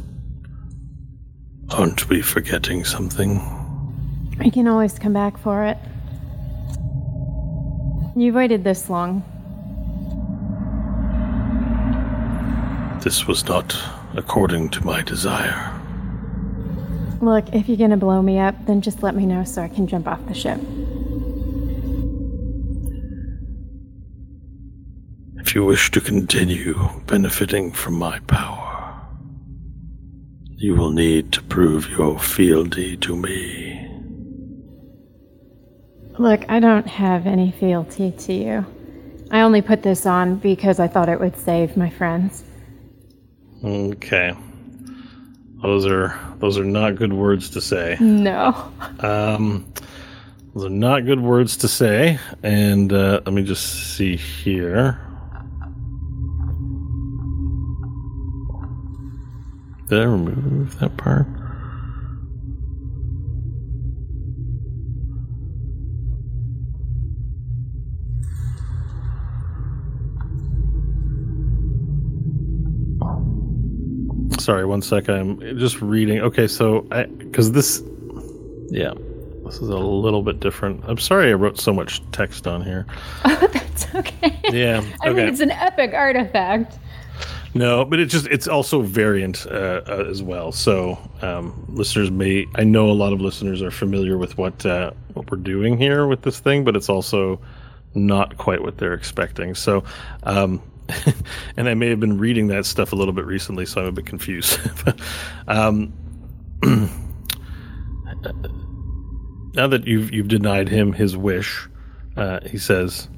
Aren't 1.70 2.08
we 2.08 2.22
forgetting 2.22 2.84
something? 2.84 3.40
I 4.38 4.50
can 4.50 4.68
always 4.68 4.98
come 4.98 5.12
back 5.12 5.36
for 5.38 5.64
it. 5.64 5.78
You 8.14 8.32
waited 8.32 8.64
this 8.64 8.88
long. 8.88 9.24
This 13.02 13.26
was 13.26 13.46
not 13.46 13.76
according 14.14 14.70
to 14.70 14.84
my 14.84 15.02
desire. 15.02 15.72
Look, 17.20 17.52
if 17.52 17.68
you're 17.68 17.76
gonna 17.76 17.96
blow 17.96 18.22
me 18.22 18.38
up, 18.38 18.54
then 18.66 18.80
just 18.80 19.02
let 19.02 19.14
me 19.14 19.26
know 19.26 19.44
so 19.44 19.62
I 19.62 19.68
can 19.68 19.86
jump 19.86 20.06
off 20.06 20.24
the 20.26 20.34
ship. 20.34 20.60
If 25.38 25.54
you 25.54 25.64
wish 25.64 25.90
to 25.92 26.00
continue 26.00 26.88
benefiting 27.06 27.72
from 27.72 27.94
my 27.94 28.18
power, 28.20 28.65
You 30.58 30.74
will 30.74 30.90
need 30.90 31.32
to 31.32 31.42
prove 31.42 31.88
your 31.90 32.18
fealty 32.18 32.96
to 32.96 33.14
me. 33.14 33.86
Look, 36.18 36.46
I 36.48 36.60
don't 36.60 36.86
have 36.86 37.26
any 37.26 37.50
fealty 37.52 38.12
to 38.12 38.32
you. 38.32 38.66
I 39.30 39.42
only 39.42 39.60
put 39.60 39.82
this 39.82 40.06
on 40.06 40.36
because 40.36 40.80
I 40.80 40.88
thought 40.88 41.10
it 41.10 41.20
would 41.20 41.36
save 41.36 41.76
my 41.76 41.90
friends. 41.90 42.42
Okay. 43.62 44.32
Those 45.62 45.84
are 45.84 46.18
those 46.38 46.58
are 46.58 46.64
not 46.64 46.96
good 46.96 47.12
words 47.12 47.50
to 47.50 47.60
say. 47.60 47.98
No. 48.00 48.72
Um, 49.00 49.70
those 50.54 50.64
are 50.64 50.70
not 50.70 51.04
good 51.04 51.20
words 51.20 51.58
to 51.58 51.68
say. 51.68 52.18
And 52.42 52.94
uh, 52.94 53.20
let 53.26 53.34
me 53.34 53.42
just 53.42 53.94
see 53.94 54.16
here. 54.16 55.05
Did 59.88 60.00
I 60.00 60.04
remove 60.04 60.78
that 60.80 60.96
part? 60.96 61.26
Sorry, 74.40 74.64
one 74.64 74.82
sec. 74.82 75.08
I'm 75.08 75.40
just 75.58 75.80
reading. 75.80 76.20
Okay, 76.20 76.48
so 76.48 76.86
I 76.90 77.04
because 77.04 77.52
this, 77.52 77.82
yeah, 78.68 78.92
this 79.44 79.56
is 79.56 79.68
a 79.68 79.78
little 79.78 80.22
bit 80.22 80.40
different. 80.40 80.82
I'm 80.86 80.98
sorry 80.98 81.30
I 81.30 81.34
wrote 81.34 81.58
so 81.58 81.72
much 81.72 82.02
text 82.10 82.46
on 82.46 82.62
here. 82.62 82.86
Oh, 83.24 83.48
that's 83.52 83.94
okay. 83.94 84.38
Yeah, 84.50 84.82
I 85.02 85.10
mean, 85.10 85.28
it's 85.28 85.40
an 85.40 85.50
epic 85.50 85.92
artifact. 85.92 86.78
No, 87.56 87.84
but 87.86 87.98
it's 87.98 88.12
just 88.12 88.26
it's 88.26 88.46
also 88.46 88.82
variant 88.82 89.46
uh, 89.46 89.80
uh, 89.86 90.04
as 90.08 90.22
well. 90.22 90.52
So 90.52 90.98
um, 91.22 91.64
listeners 91.68 92.10
may 92.10 92.46
I 92.54 92.64
know 92.64 92.90
a 92.90 92.92
lot 92.92 93.12
of 93.14 93.20
listeners 93.20 93.62
are 93.62 93.70
familiar 93.70 94.18
with 94.18 94.36
what 94.36 94.66
uh, 94.66 94.90
what 95.14 95.30
we're 95.30 95.38
doing 95.38 95.78
here 95.78 96.06
with 96.06 96.22
this 96.22 96.38
thing, 96.38 96.64
but 96.64 96.76
it's 96.76 96.90
also 96.90 97.40
not 97.94 98.36
quite 98.36 98.62
what 98.62 98.76
they're 98.76 98.92
expecting. 98.92 99.54
So, 99.54 99.84
um, 100.24 100.60
and 101.56 101.68
I 101.68 101.74
may 101.74 101.88
have 101.88 101.98
been 101.98 102.18
reading 102.18 102.48
that 102.48 102.66
stuff 102.66 102.92
a 102.92 102.96
little 102.96 103.14
bit 103.14 103.24
recently, 103.24 103.64
so 103.64 103.80
I'm 103.80 103.86
a 103.86 103.92
bit 103.92 104.06
confused. 104.06 104.60
um, 105.48 105.94
now 109.54 109.66
that 109.66 109.86
you've 109.86 110.12
you've 110.12 110.28
denied 110.28 110.68
him 110.68 110.92
his 110.92 111.16
wish, 111.16 111.68
uh, 112.16 112.40
he 112.46 112.58
says. 112.58 113.08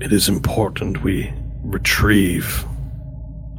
It 0.00 0.12
is 0.12 0.28
important 0.28 1.04
we 1.04 1.32
retrieve 1.62 2.64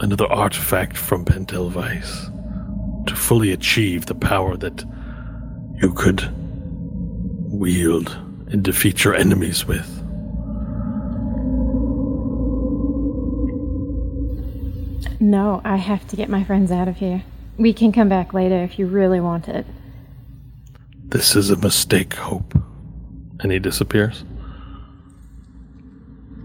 another 0.02 0.28
artifact 0.28 0.98
from 0.98 1.24
Pentelvice 1.24 3.06
to 3.08 3.16
fully 3.16 3.54
achieve 3.54 4.06
the 4.06 4.16
power 4.16 4.58
that 4.58 4.84
you 5.82 5.94
could 5.94 6.30
wield 7.50 8.10
and 8.52 8.64
defeat 8.64 9.06
your 9.06 9.16
enemies 9.16 9.66
with. 9.66 9.90
No, 15.22 15.62
I 15.64 15.78
have 15.78 16.06
to 16.10 16.18
get 16.18 16.28
my 16.28 16.44
friends 16.44 16.70
out 16.70 16.90
of 16.90 16.98
here. 16.98 17.24
We 17.58 17.72
can 17.72 17.94
come 17.94 18.10
back 18.10 18.34
later 18.34 18.62
if 18.62 18.78
you 18.78 18.88
really 18.88 19.22
want 19.22 19.48
it. 19.48 19.66
This 21.06 21.38
is 21.38 21.50
a 21.50 21.56
mistake, 21.56 22.14
Hope. 22.16 22.62
And 23.40 23.54
he 23.54 23.60
disappears. 23.60 24.26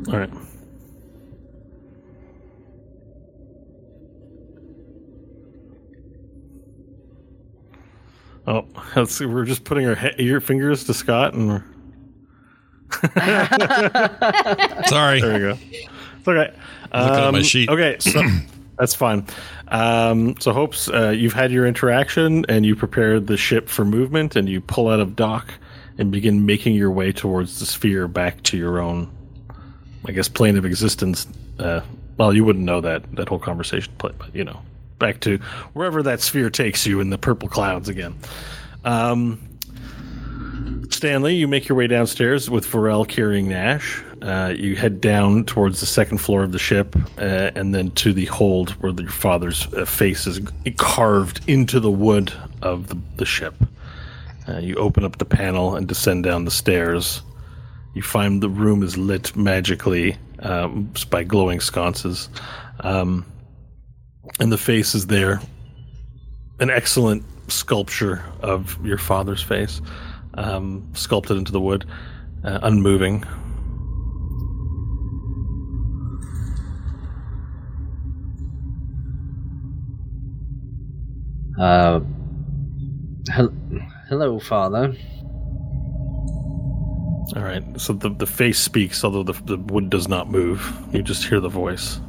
All 0.09 0.18
right. 0.18 0.31
Oh, 8.47 8.66
let's 8.97 9.14
see. 9.14 9.27
We're 9.27 9.44
just 9.44 9.64
putting 9.64 9.86
our 9.86 9.94
he- 9.94 10.14
ear 10.24 10.40
fingers 10.40 10.85
to 10.85 10.94
Scott, 10.94 11.35
and 11.35 11.48
we're, 11.48 11.64
Sorry. 14.89 15.20
there 15.20 15.35
we 15.35 15.39
go. 15.40 15.59
It's 15.60 16.28
okay. 16.28 16.52
Looking 16.52 16.55
at 16.93 17.32
my 17.32 17.39
Um, 17.39 17.43
sheet. 17.43 17.68
Okay, 17.68 17.97
so 18.01 18.22
that's 18.78 18.94
fine. 18.94 19.27
Um, 19.68 20.35
so, 20.40 20.52
hopes 20.52 20.89
uh, 20.89 21.10
you've 21.10 21.32
had 21.35 21.52
your 21.52 21.66
interaction, 21.66 22.44
and 22.48 22.66
you 22.66 22.74
prepared 22.74 23.27
the 23.27 23.36
ship 23.36 23.68
for 23.68 23.85
movement, 23.85 24.35
and 24.36 24.48
you 24.48 24.60
pull 24.60 24.89
out 24.89 25.01
of 25.01 25.14
dock 25.14 25.52
and 25.98 26.10
begin 26.10 26.47
making 26.47 26.74
your 26.74 26.90
way 26.90 27.12
towards 27.12 27.60
the 27.60 27.66
sphere 27.66 28.09
back 28.09 28.43
to 28.44 28.56
your 28.56 28.81
own, 28.81 29.09
I 30.06 30.12
guess, 30.12 30.28
plane 30.28 30.56
of 30.56 30.64
existence. 30.64 31.27
Uh, 31.59 31.81
well, 32.16 32.35
you 32.35 32.44
wouldn't 32.44 32.64
know 32.64 32.81
that 32.81 33.10
that 33.16 33.28
whole 33.28 33.39
conversation, 33.39 33.93
but 33.98 34.14
you 34.32 34.44
know, 34.44 34.60
back 34.98 35.20
to 35.20 35.39
wherever 35.72 36.02
that 36.02 36.20
sphere 36.20 36.51
takes 36.51 36.86
you 36.86 37.01
in 37.01 37.10
the 37.10 37.18
purple 37.18 37.48
clouds 37.48 37.89
again. 37.89 38.14
Um, 38.85 39.40
Stanley, 40.90 41.35
you 41.35 41.48
make 41.48 41.68
your 41.68 41.77
way 41.77 41.86
downstairs 41.86 42.51
with 42.51 42.66
Varel 42.66 43.09
carrying 43.09 43.48
Nash. 43.48 44.02
Uh, 44.22 44.52
you 44.55 44.77
head 44.77 45.01
down 45.01 45.44
towards 45.44 45.81
the 45.81 45.86
second 45.86 46.18
floor 46.18 46.43
of 46.43 46.52
the 46.52 46.59
ship, 46.59 46.94
uh, 47.18 47.51
and 47.55 47.74
then 47.74 47.90
to 47.93 48.12
the 48.12 48.27
hold 48.27 48.70
where 48.82 48.93
your 48.93 49.09
father's 49.09 49.72
uh, 49.74 49.85
face 49.85 50.27
is 50.27 50.40
carved 50.77 51.40
into 51.47 51.81
the 51.81 51.90
wood 51.90 52.32
of 52.60 52.89
the, 52.89 52.98
the 53.16 53.24
ship. 53.24 53.55
Uh, 54.48 54.59
you 54.59 54.74
open 54.77 55.05
up 55.05 55.18
the 55.18 55.24
panel 55.24 55.77
and 55.77 55.86
descend 55.86 56.24
down 56.24 56.44
the 56.44 56.51
stairs. 56.51 57.22
You 57.95 58.03
find 58.03 58.43
the 58.43 58.49
room 58.49 58.83
is 58.83 58.97
lit 58.97 59.35
magically 59.37 60.17
um, 60.41 60.93
by 61.11 61.25
glowing 61.25 61.61
sconces. 61.61 62.29
Um, 62.81 63.27
and 64.39 64.53
the 64.53 64.59
face 64.59 64.95
is 64.95 65.07
there. 65.07 65.41
An 66.61 66.71
excellent 66.71 67.25
sculpture 67.49 68.23
of 68.43 68.79
your 68.85 68.99
father's 68.99 69.43
face, 69.43 69.81
um, 70.35 70.89
sculpted 70.95 71.37
into 71.37 71.53
the 71.53 71.61
wood, 71.61 71.85
uh, 72.45 72.61
unmoving. 72.62 73.25
Uh, 81.59 82.01
hel- 83.29 83.53
hello, 84.09 84.39
father. 84.39 84.95
All 87.36 87.43
right. 87.43 87.62
So 87.81 87.93
the 87.93 88.11
the 88.11 88.27
face 88.27 88.59
speaks, 88.59 89.05
although 89.05 89.23
the 89.23 89.35
the 89.44 89.57
wood 89.57 89.89
does 89.90 90.09
not 90.09 90.31
move. 90.31 90.61
You 90.93 91.02
just 91.02 91.24
hear 91.24 91.40
the 91.40 91.48
voice. 91.48 92.01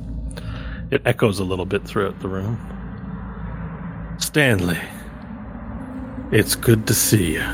It 0.89 1.02
echoes 1.06 1.39
a 1.39 1.43
little 1.43 1.65
bit 1.65 1.85
throughout 1.85 2.19
the 2.19 2.27
room. 2.27 2.57
Stanley, 4.19 4.80
it's 6.31 6.56
good 6.56 6.88
to 6.88 6.93
see 6.93 7.34
you. 7.34 7.48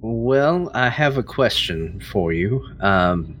Well, 0.00 0.70
I 0.74 0.88
have 0.88 1.16
a 1.16 1.22
question 1.22 2.00
for 2.00 2.32
you. 2.32 2.64
Um, 2.80 3.36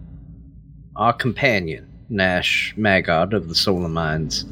our 0.96 1.12
companion, 1.12 1.88
Nash 2.08 2.74
Magard 2.76 3.34
of 3.34 3.48
the 3.48 3.54
Solar 3.54 3.88
Mines. 3.88 4.44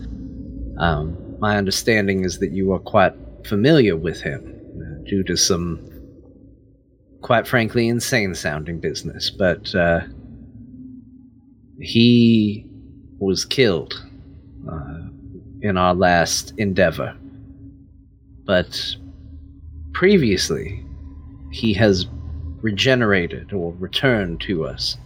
Um, 0.78 1.36
my 1.40 1.56
understanding 1.56 2.24
is 2.24 2.38
that 2.38 2.50
you 2.50 2.72
are 2.72 2.78
quite 2.78 3.14
familiar 3.44 3.96
with 3.96 4.20
him 4.20 4.60
uh, 4.76 5.08
due 5.08 5.22
to 5.24 5.36
some, 5.36 5.88
quite 7.22 7.46
frankly, 7.46 7.88
insane 7.88 8.34
sounding 8.34 8.80
business. 8.80 9.30
But 9.30 9.74
uh, 9.74 10.00
he 11.80 12.66
was 13.18 13.44
killed 13.44 13.94
uh, 14.70 15.00
in 15.60 15.76
our 15.76 15.94
last 15.94 16.52
endeavor. 16.58 17.16
But 18.44 18.96
previously, 19.92 20.84
he 21.50 21.72
has 21.74 22.06
regenerated 22.60 23.52
or 23.52 23.72
returned 23.78 24.40
to 24.42 24.66
us. 24.66 24.96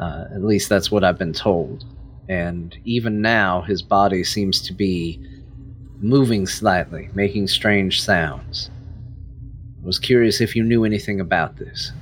Uh, 0.00 0.24
at 0.34 0.42
least 0.42 0.68
that's 0.68 0.90
what 0.90 1.04
I've 1.04 1.18
been 1.18 1.32
told. 1.32 1.84
And 2.28 2.76
even 2.84 3.20
now, 3.20 3.62
his 3.62 3.82
body 3.82 4.24
seems 4.24 4.60
to 4.62 4.72
be 4.72 5.20
moving 6.04 6.46
slightly, 6.46 7.08
making 7.14 7.48
strange 7.48 8.02
sounds. 8.02 8.70
I 9.82 9.86
was 9.86 9.98
curious 9.98 10.40
if 10.40 10.54
you 10.54 10.62
knew 10.62 10.84
anything 10.84 11.18
about 11.18 11.56
this. 11.56 11.92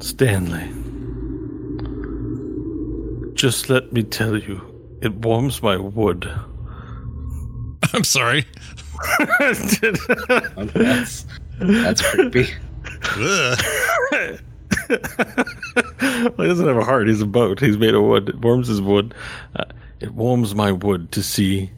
Stanley, 0.00 0.70
just 3.34 3.68
let 3.68 3.92
me 3.92 4.04
tell 4.04 4.38
you, 4.38 4.62
it 5.02 5.12
warms 5.16 5.62
my 5.62 5.76
wood. 5.76 6.30
I'm 7.92 8.04
sorry. 8.04 8.46
Oh, 9.38 10.64
that's, 10.74 11.24
that's 11.58 12.02
creepy. 12.02 12.48
Well, 14.90 16.32
he 16.36 16.48
doesn't 16.48 16.66
have 16.66 16.76
a 16.76 16.84
heart. 16.84 17.08
He's 17.08 17.22
a 17.22 17.26
boat. 17.26 17.60
He's 17.60 17.78
made 17.78 17.94
of 17.94 18.02
wood. 18.02 18.28
It 18.28 18.40
warms 18.40 18.68
his 18.68 18.82
wood. 18.82 19.14
Uh, 19.56 19.64
it 20.00 20.14
warms 20.14 20.54
my 20.54 20.72
wood 20.72 21.12
to 21.12 21.22
see 21.22 21.70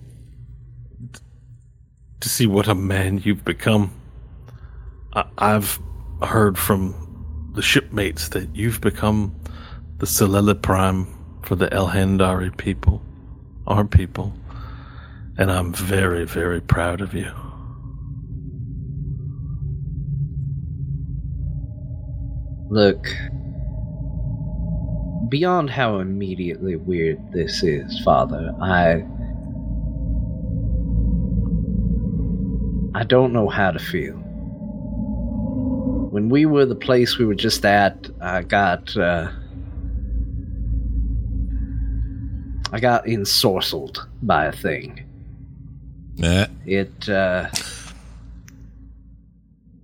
to 2.21 2.29
see 2.29 2.47
what 2.47 2.69
a 2.69 2.75
man 2.75 3.19
you've 3.19 3.45
become. 3.45 3.93
I, 5.13 5.25
I've 5.39 5.81
heard 6.23 6.57
from 6.57 7.51
the 7.55 7.63
shipmates 7.63 8.29
that 8.29 8.55
you've 8.55 8.81
become 8.81 9.35
the 9.99 10.07
Solella 10.07 10.61
Prime 10.61 11.07
for 11.43 11.57
the 11.57 11.67
Elhandari 11.69 12.57
people, 12.57 13.03
our 13.67 13.85
people, 13.85 14.33
and 15.37 15.51
I'm 15.51 15.73
very, 15.73 16.25
very 16.25 16.61
proud 16.61 17.01
of 17.01 17.13
you. 17.13 17.31
Look, 22.71 23.09
beyond 25.29 25.71
how 25.71 25.99
immediately 25.99 26.77
weird 26.77 27.19
this 27.33 27.63
is, 27.63 28.01
Father, 28.01 28.55
I. 28.61 29.05
I 32.95 33.05
don't 33.05 33.33
know 33.33 33.49
how 33.49 33.71
to 33.71 33.79
feel. 33.79 34.17
When 36.11 36.29
we 36.29 36.45
were 36.45 36.67
the 36.67 36.75
place 36.75 37.17
we 37.17 37.25
were 37.25 37.35
just 37.35 37.65
at, 37.65 38.11
I 38.21 38.43
got. 38.43 38.97
Uh, 38.97 39.31
I 42.75 42.81
got 42.81 43.05
ensorcelled 43.05 44.07
by 44.23 44.47
a 44.47 44.53
thing. 44.53 45.05
Nah. 46.17 46.47
It, 46.67 47.09
uh. 47.09 47.49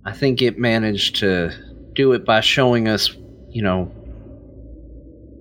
I 0.05 0.11
think 0.11 0.41
it 0.41 0.57
managed 0.57 1.17
to 1.17 1.51
do 1.93 2.13
it 2.13 2.25
by 2.25 2.41
showing 2.41 2.87
us, 2.87 3.15
you 3.49 3.61
know, 3.61 3.91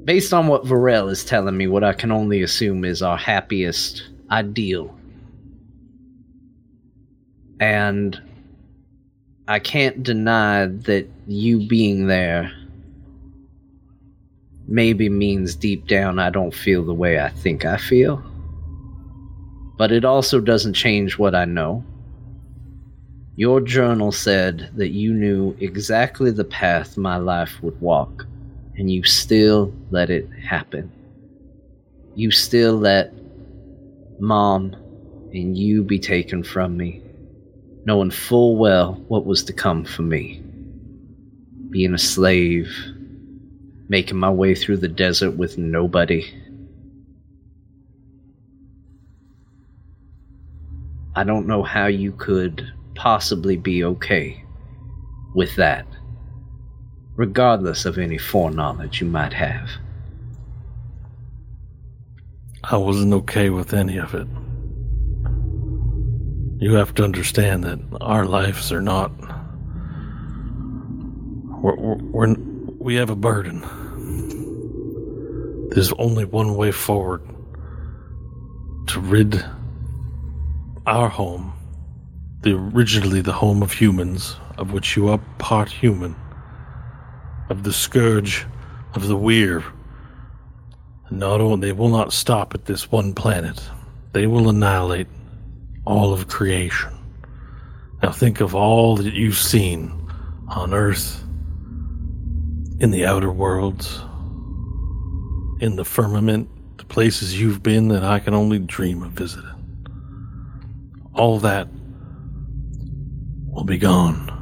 based 0.08 0.32
on 0.32 0.46
what 0.46 0.64
Varel 0.64 1.10
is 1.10 1.22
telling 1.22 1.54
me, 1.54 1.66
what 1.66 1.84
I 1.84 1.92
can 1.92 2.10
only 2.10 2.40
assume 2.40 2.82
is 2.82 3.02
our 3.02 3.18
happiest 3.18 4.08
ideal. 4.30 4.98
And 7.60 8.18
I 9.48 9.58
can't 9.58 10.02
deny 10.02 10.64
that 10.64 11.06
you 11.26 11.68
being 11.68 12.06
there 12.06 12.50
maybe 14.66 15.10
means 15.10 15.54
deep 15.54 15.86
down 15.86 16.18
I 16.18 16.30
don't 16.30 16.54
feel 16.54 16.86
the 16.86 16.94
way 16.94 17.20
I 17.20 17.28
think 17.28 17.66
I 17.66 17.76
feel. 17.76 18.22
But 19.76 19.92
it 19.92 20.06
also 20.06 20.40
doesn't 20.40 20.72
change 20.72 21.18
what 21.18 21.34
I 21.34 21.44
know. 21.44 21.84
Your 23.36 23.60
journal 23.60 24.12
said 24.12 24.70
that 24.74 24.88
you 24.88 25.12
knew 25.12 25.54
exactly 25.60 26.30
the 26.30 26.44
path 26.44 26.96
my 26.96 27.18
life 27.18 27.62
would 27.62 27.78
walk, 27.82 28.26
and 28.78 28.90
you 28.90 29.02
still 29.02 29.74
let 29.90 30.08
it 30.08 30.30
happen. 30.30 30.90
You 32.14 32.30
still 32.30 32.76
let 32.76 33.12
Mom 34.20 34.74
and 35.32 35.58
you 35.58 35.82
be 35.82 35.98
taken 35.98 36.44
from 36.44 36.76
me, 36.76 37.02
knowing 37.84 38.10
full 38.10 38.56
well 38.56 38.94
what 39.08 39.26
was 39.26 39.44
to 39.44 39.52
come 39.52 39.84
for 39.84 40.02
me. 40.02 40.40
Being 41.70 41.92
a 41.92 41.98
slave, 41.98 42.72
making 43.88 44.16
my 44.16 44.30
way 44.30 44.54
through 44.54 44.78
the 44.78 44.88
desert 44.88 45.32
with 45.32 45.58
nobody. 45.58 46.24
I 51.16 51.24
don't 51.24 51.48
know 51.48 51.64
how 51.64 51.88
you 51.88 52.12
could 52.12 52.72
possibly 52.94 53.56
be 53.56 53.82
okay 53.82 54.44
with 55.34 55.56
that, 55.56 55.84
regardless 57.18 57.84
of 57.84 57.98
any 57.98 58.16
foreknowledge 58.16 59.00
you 59.00 59.06
might 59.06 59.32
have. 59.32 59.68
I 62.62 62.76
wasn't 62.76 63.12
okay 63.12 63.50
with 63.50 63.74
any 63.74 63.96
of 63.98 64.14
it. 64.14 64.28
You 66.62 66.74
have 66.74 66.94
to 66.94 67.02
understand 67.02 67.64
that 67.64 67.80
our 68.00 68.24
lives 68.24 68.70
are 68.70 68.80
not. 68.80 69.10
We're, 71.60 71.74
we're, 71.76 72.36
we 72.78 72.94
have 72.94 73.10
a 73.10 73.16
burden. 73.16 73.62
There's 75.70 75.92
only 75.94 76.24
one 76.24 76.54
way 76.54 76.70
forward 76.70 77.22
to 78.86 79.00
rid 79.00 79.44
our 80.86 81.08
home, 81.08 81.52
the 82.42 82.54
originally 82.54 83.22
the 83.22 83.32
home 83.32 83.60
of 83.60 83.72
humans, 83.72 84.36
of 84.56 84.72
which 84.72 84.96
you 84.96 85.08
are 85.08 85.18
part 85.38 85.68
human, 85.68 86.14
of 87.48 87.62
the 87.62 87.72
scourge 87.72 88.46
of 88.94 89.08
the 89.08 89.16
weir. 89.16 89.64
And 91.08 91.18
not 91.18 91.40
only 91.40 91.68
they 91.68 91.72
will 91.72 91.88
not 91.88 92.12
stop 92.12 92.54
at 92.54 92.66
this 92.66 92.90
one 92.90 93.14
planet, 93.14 93.60
they 94.12 94.26
will 94.26 94.48
annihilate 94.48 95.08
all 95.84 96.12
of 96.12 96.28
creation. 96.28 96.90
Now 98.02 98.12
think 98.12 98.40
of 98.40 98.54
all 98.54 98.96
that 98.96 99.14
you've 99.14 99.38
seen 99.38 99.92
on 100.48 100.72
Earth, 100.72 101.24
in 102.80 102.90
the 102.90 103.04
outer 103.06 103.32
worlds, 103.32 104.00
in 105.60 105.74
the 105.76 105.84
firmament, 105.84 106.48
the 106.78 106.84
places 106.84 107.40
you've 107.40 107.62
been 107.62 107.88
that 107.88 108.04
I 108.04 108.20
can 108.20 108.34
only 108.34 108.58
dream 108.60 109.02
of 109.02 109.12
visiting. 109.12 109.50
All 111.14 111.40
that 111.40 111.68
will 113.48 113.64
be 113.64 113.78
gone. 113.78 114.37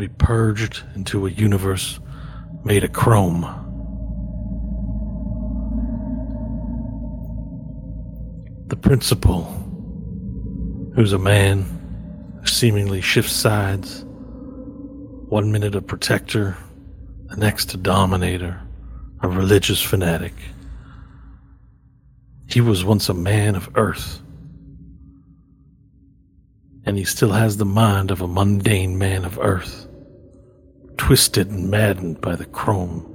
Be 0.00 0.08
purged 0.08 0.82
into 0.94 1.26
a 1.26 1.30
universe 1.30 2.00
made 2.64 2.84
of 2.84 2.92
chrome. 2.94 3.42
The 8.68 8.76
principal, 8.76 9.42
who's 10.94 11.12
a 11.12 11.18
man 11.18 11.64
who 12.40 12.46
seemingly 12.46 13.02
shifts 13.02 13.34
sides, 13.34 14.06
one 15.28 15.52
minute 15.52 15.74
a 15.74 15.82
protector, 15.82 16.56
the 17.26 17.36
next 17.36 17.74
a 17.74 17.76
dominator, 17.76 18.58
a 19.20 19.28
religious 19.28 19.82
fanatic. 19.82 20.32
He 22.46 22.62
was 22.62 22.86
once 22.86 23.10
a 23.10 23.14
man 23.14 23.54
of 23.54 23.68
earth, 23.74 24.22
and 26.86 26.96
he 26.96 27.04
still 27.04 27.32
has 27.32 27.58
the 27.58 27.66
mind 27.66 28.10
of 28.10 28.22
a 28.22 28.26
mundane 28.26 28.96
man 28.96 29.26
of 29.26 29.38
earth, 29.38 29.88
twisted 31.00 31.48
and 31.50 31.70
maddened 31.70 32.20
by 32.20 32.36
the 32.36 32.44
chrome 32.44 33.06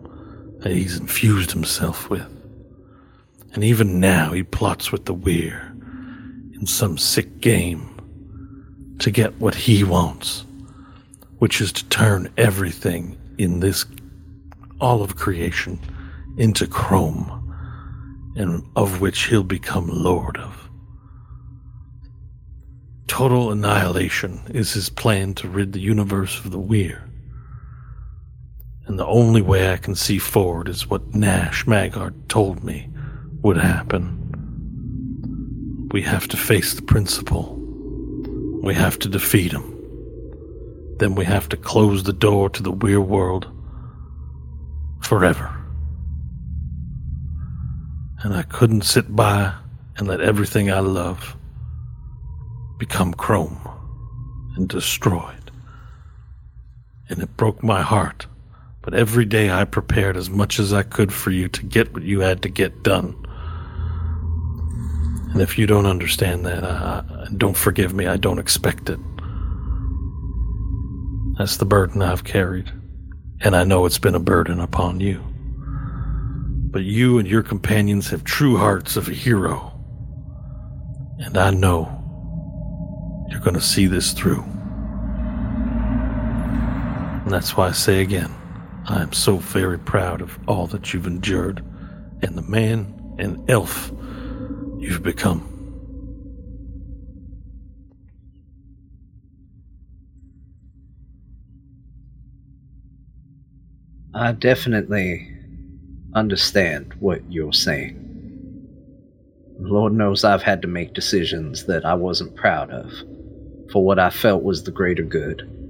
that 0.61 0.71
he's 0.71 0.97
infused 0.97 1.51
himself 1.51 2.09
with. 2.09 2.25
And 3.53 3.63
even 3.63 3.99
now 3.99 4.31
he 4.31 4.41
plots 4.41 4.91
with 4.91 5.05
the 5.05 5.13
weir 5.13 5.71
in 6.55 6.65
some 6.65 6.97
sick 6.97 7.41
game 7.41 7.87
to 8.97 9.11
get 9.11 9.39
what 9.39 9.53
he 9.53 9.83
wants, 9.83 10.45
which 11.37 11.61
is 11.61 11.71
to 11.73 11.85
turn 11.85 12.33
everything 12.37 13.19
in 13.37 13.59
this 13.59 13.85
all 14.81 15.03
of 15.03 15.15
creation 15.15 15.79
into 16.39 16.65
chrome, 16.65 17.29
and 18.35 18.63
of 18.75 18.99
which 18.99 19.27
he'll 19.27 19.43
become 19.43 19.87
lord 19.87 20.37
of. 20.37 20.69
Total 23.05 23.51
annihilation 23.51 24.41
is 24.49 24.73
his 24.73 24.89
plan 24.89 25.35
to 25.35 25.47
rid 25.47 25.71
the 25.71 25.79
universe 25.79 26.39
of 26.43 26.49
the 26.49 26.57
weir. 26.57 27.04
And 28.87 28.99
the 28.99 29.05
only 29.05 29.41
way 29.41 29.71
I 29.71 29.77
can 29.77 29.95
see 29.95 30.19
forward 30.19 30.69
is 30.69 30.89
what 30.89 31.15
Nash 31.15 31.65
Magard 31.65 32.13
told 32.27 32.63
me 32.63 32.89
would 33.41 33.57
happen. 33.57 34.21
We 35.91 36.01
have 36.03 36.27
to 36.29 36.37
face 36.37 36.73
the 36.73 36.81
principal. 36.81 37.55
We 38.61 38.73
have 38.75 38.99
to 38.99 39.09
defeat 39.09 39.51
him. 39.51 39.71
Then 40.97 41.15
we 41.15 41.25
have 41.25 41.49
to 41.49 41.57
close 41.57 42.03
the 42.03 42.13
door 42.13 42.49
to 42.49 42.63
the 42.63 42.71
weir 42.71 43.01
world 43.01 43.47
forever. 45.01 45.51
And 48.23 48.33
I 48.33 48.43
couldn't 48.43 48.83
sit 48.83 49.15
by 49.15 49.53
and 49.97 50.07
let 50.07 50.21
everything 50.21 50.71
I 50.71 50.79
love 50.79 51.35
become 52.77 53.13
chrome 53.13 53.59
and 54.55 54.67
destroyed. 54.67 55.51
And 57.09 57.21
it 57.21 57.37
broke 57.37 57.63
my 57.63 57.81
heart. 57.81 58.27
But 58.85 58.93
every 58.93 59.25
day 59.25 59.49
I 59.49 59.65
prepared 59.65 60.15
as 60.15 60.29
much 60.29 60.59
as 60.59 60.71
I 60.71 60.83
could 60.83 61.11
for 61.11 61.31
you 61.31 61.49
to 61.49 61.65
get 61.65 61.91
what 61.93 62.03
you 62.03 62.19
had 62.19 62.43
to 62.43 62.49
get 62.49 62.83
done. 62.83 63.15
And 65.33 65.41
if 65.41 65.57
you 65.57 65.65
don't 65.65 65.87
understand 65.87 66.45
that, 66.45 66.63
uh, 66.63 67.01
don't 67.35 67.57
forgive 67.57 67.95
me. 67.95 68.05
I 68.05 68.17
don't 68.17 68.37
expect 68.37 68.89
it. 68.91 68.99
That's 71.37 71.57
the 71.57 71.65
burden 71.65 72.03
I've 72.03 72.23
carried. 72.23 72.71
And 73.41 73.55
I 73.55 73.63
know 73.63 73.85
it's 73.85 73.97
been 73.97 74.15
a 74.15 74.19
burden 74.19 74.59
upon 74.59 74.99
you. 74.99 75.19
But 76.71 76.83
you 76.83 77.17
and 77.17 77.27
your 77.27 77.43
companions 77.43 78.09
have 78.11 78.23
true 78.23 78.55
hearts 78.55 78.95
of 78.97 79.09
a 79.09 79.13
hero. 79.13 79.73
And 81.17 81.37
I 81.37 81.49
know 81.49 81.89
you're 83.29 83.41
going 83.41 83.55
to 83.55 83.61
see 83.61 83.87
this 83.87 84.13
through. 84.13 84.43
And 87.23 87.31
that's 87.31 87.57
why 87.57 87.69
I 87.69 87.71
say 87.71 88.01
again, 88.01 88.33
I 88.87 89.01
am 89.01 89.13
so 89.13 89.37
very 89.37 89.79
proud 89.79 90.21
of 90.21 90.37
all 90.47 90.67
that 90.67 90.93
you've 90.93 91.07
endured 91.07 91.63
and 92.21 92.37
the 92.37 92.43
man 92.43 93.15
and 93.17 93.49
elf 93.49 93.91
you've 94.77 95.01
become. 95.01 95.51
I 104.13 104.31
definitely 104.33 105.31
understand 106.13 106.93
what 106.99 107.21
you're 107.29 107.53
saying. 107.53 108.01
Lord 109.59 109.93
knows 109.93 110.23
I've 110.23 110.43
had 110.43 110.61
to 110.61 110.67
make 110.67 110.93
decisions 110.93 111.65
that 111.65 111.85
I 111.85 111.95
wasn't 111.95 112.35
proud 112.35 112.69
of 112.69 112.91
for 113.71 113.83
what 113.83 113.97
I 113.97 114.11
felt 114.11 114.43
was 114.43 114.63
the 114.63 114.71
greater 114.71 115.03
good. 115.03 115.64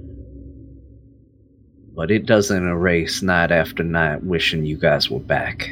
But 1.96 2.10
it 2.10 2.26
doesn't 2.26 2.68
erase 2.68 3.22
night 3.22 3.50
after 3.50 3.82
night 3.82 4.22
wishing 4.22 4.66
you 4.66 4.76
guys 4.76 5.10
were 5.10 5.18
back. 5.18 5.70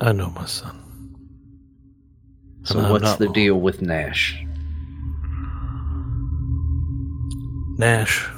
I 0.00 0.12
know, 0.12 0.30
my 0.30 0.46
son. 0.46 0.76
So, 2.62 2.78
And 2.78 2.90
what's 2.92 3.16
the 3.16 3.24
wrong. 3.26 3.34
deal 3.34 3.60
with 3.60 3.82
Nash? 3.82 4.40
Nash 7.78 8.28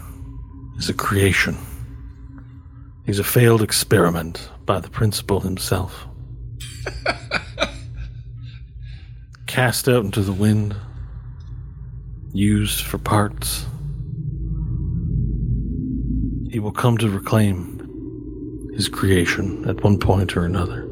is 0.79 0.89
a 0.89 0.95
creation. 0.95 1.57
He's 3.05 3.19
a 3.19 3.25
failed 3.25 3.63
experiment 3.63 4.49
by 4.65 4.81
the 4.81 4.89
principal 4.89 5.41
himself. 5.41 6.07
Cast 9.47 9.89
out 9.89 10.05
into 10.05 10.23
the 10.23 10.33
wind, 10.33 10.75
used 12.33 12.81
for 12.83 12.97
parts. 12.99 13.67
He 16.53 16.59
will 16.59 16.73
come 16.73 16.99
to 16.99 17.09
reclaim 17.09 17.79
his 18.75 18.87
creation 18.87 19.67
at 19.67 19.83
one 19.83 19.99
point 19.99 20.37
or 20.37 20.45
another. 20.45 20.87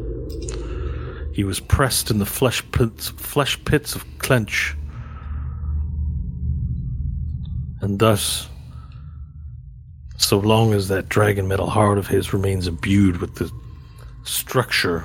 He 1.35 1.45
was 1.45 1.61
pressed 1.61 2.11
in 2.11 2.19
the 2.19 2.24
flesh 2.24 2.65
pits, 2.73 3.11
flesh 3.11 3.62
pits 3.66 3.95
of 3.95 4.07
Clench, 4.19 4.74
and 7.82 7.99
thus 7.99 8.49
so 10.16 10.39
long 10.39 10.73
as 10.73 10.89
that 10.89 11.11
dragon 11.11 11.47
metal 11.47 11.69
heart 11.69 11.99
of 11.99 12.07
his 12.07 12.32
remains 12.32 12.66
imbued 12.66 13.19
with 13.19 13.35
the 13.35 13.51
structure 14.23 15.05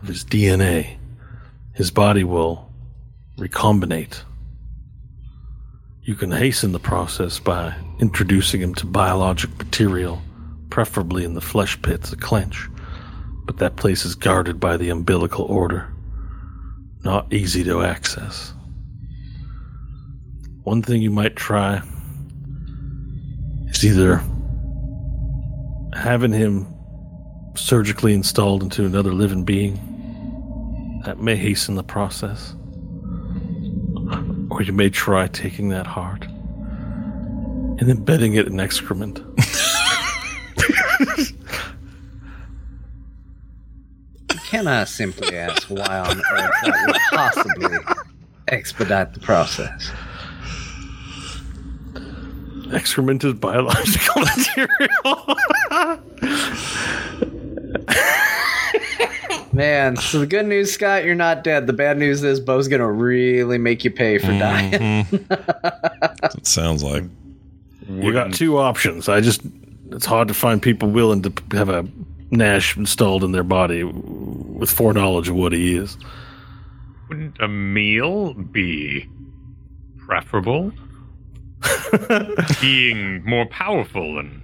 of 0.00 0.08
his 0.08 0.24
DNA, 0.24 0.96
his 1.74 1.90
body 1.90 2.24
will 2.24 2.70
recombinate. 3.36 4.22
You 6.10 6.16
can 6.16 6.32
hasten 6.32 6.72
the 6.72 6.80
process 6.80 7.38
by 7.38 7.72
introducing 8.00 8.60
him 8.60 8.74
to 8.74 8.84
biologic 8.84 9.56
material, 9.56 10.20
preferably 10.68 11.22
in 11.22 11.34
the 11.34 11.40
flesh 11.40 11.80
pits 11.82 12.12
of 12.12 12.18
Clench, 12.18 12.68
but 13.44 13.58
that 13.58 13.76
place 13.76 14.04
is 14.04 14.16
guarded 14.16 14.58
by 14.58 14.76
the 14.76 14.88
umbilical 14.88 15.44
order, 15.44 15.94
not 17.04 17.32
easy 17.32 17.62
to 17.62 17.82
access. 17.84 18.52
One 20.64 20.82
thing 20.82 21.00
you 21.00 21.12
might 21.12 21.36
try 21.36 21.80
is 23.68 23.84
either 23.84 24.20
having 25.94 26.32
him 26.32 26.66
surgically 27.54 28.14
installed 28.14 28.64
into 28.64 28.84
another 28.84 29.14
living 29.14 29.44
being. 29.44 29.76
That 31.04 31.20
may 31.20 31.36
hasten 31.36 31.76
the 31.76 31.84
process. 31.84 32.56
Or 34.50 34.62
you 34.62 34.72
may 34.72 34.90
try 34.90 35.28
taking 35.28 35.68
that 35.70 35.86
heart 35.86 36.24
and 36.24 37.88
embedding 37.88 38.34
it 38.34 38.46
in 38.46 38.60
excrement. 38.60 39.18
Can 44.48 44.66
I 44.66 44.84
simply 44.84 45.36
ask 45.36 45.68
why 45.68 46.00
on 46.00 46.18
earth 46.18 46.54
that 46.64 46.84
would 46.86 46.96
possibly 47.18 47.78
expedite 48.48 49.14
the 49.14 49.20
process? 49.20 49.90
Excrement 52.72 53.22
is 53.24 53.34
biological 53.34 54.22
material. 54.36 55.36
Man, 59.60 59.96
so 59.98 60.20
the 60.20 60.26
good 60.26 60.46
news, 60.46 60.72
Scott, 60.72 61.04
you're 61.04 61.14
not 61.14 61.44
dead. 61.44 61.66
The 61.66 61.74
bad 61.74 61.98
news 61.98 62.24
is 62.24 62.40
Bo's 62.40 62.66
gonna 62.66 62.90
really 62.90 63.58
make 63.58 63.84
you 63.84 63.90
pay 63.90 64.16
for 64.16 64.28
dying. 64.28 64.70
That's 64.70 65.10
mm-hmm. 65.10 66.14
what 66.22 66.34
it 66.34 66.46
sounds 66.46 66.82
like. 66.82 67.04
you 67.86 68.10
got 68.10 68.32
two 68.32 68.56
options. 68.56 69.06
I 69.06 69.20
just, 69.20 69.42
it's 69.90 70.06
hard 70.06 70.28
to 70.28 70.34
find 70.34 70.62
people 70.62 70.88
willing 70.88 71.20
to 71.22 71.32
have 71.52 71.68
a 71.68 71.86
Nash 72.30 72.74
installed 72.74 73.22
in 73.22 73.32
their 73.32 73.42
body 73.42 73.84
with 73.84 74.70
foreknowledge 74.70 75.28
of 75.28 75.34
what 75.34 75.52
he 75.52 75.76
is. 75.76 75.98
Wouldn't 77.10 77.38
a 77.38 77.48
meal 77.48 78.32
be 78.32 79.06
preferable? 79.98 80.72
Being 82.62 83.22
more 83.26 83.44
powerful 83.44 84.18
and 84.18 84.40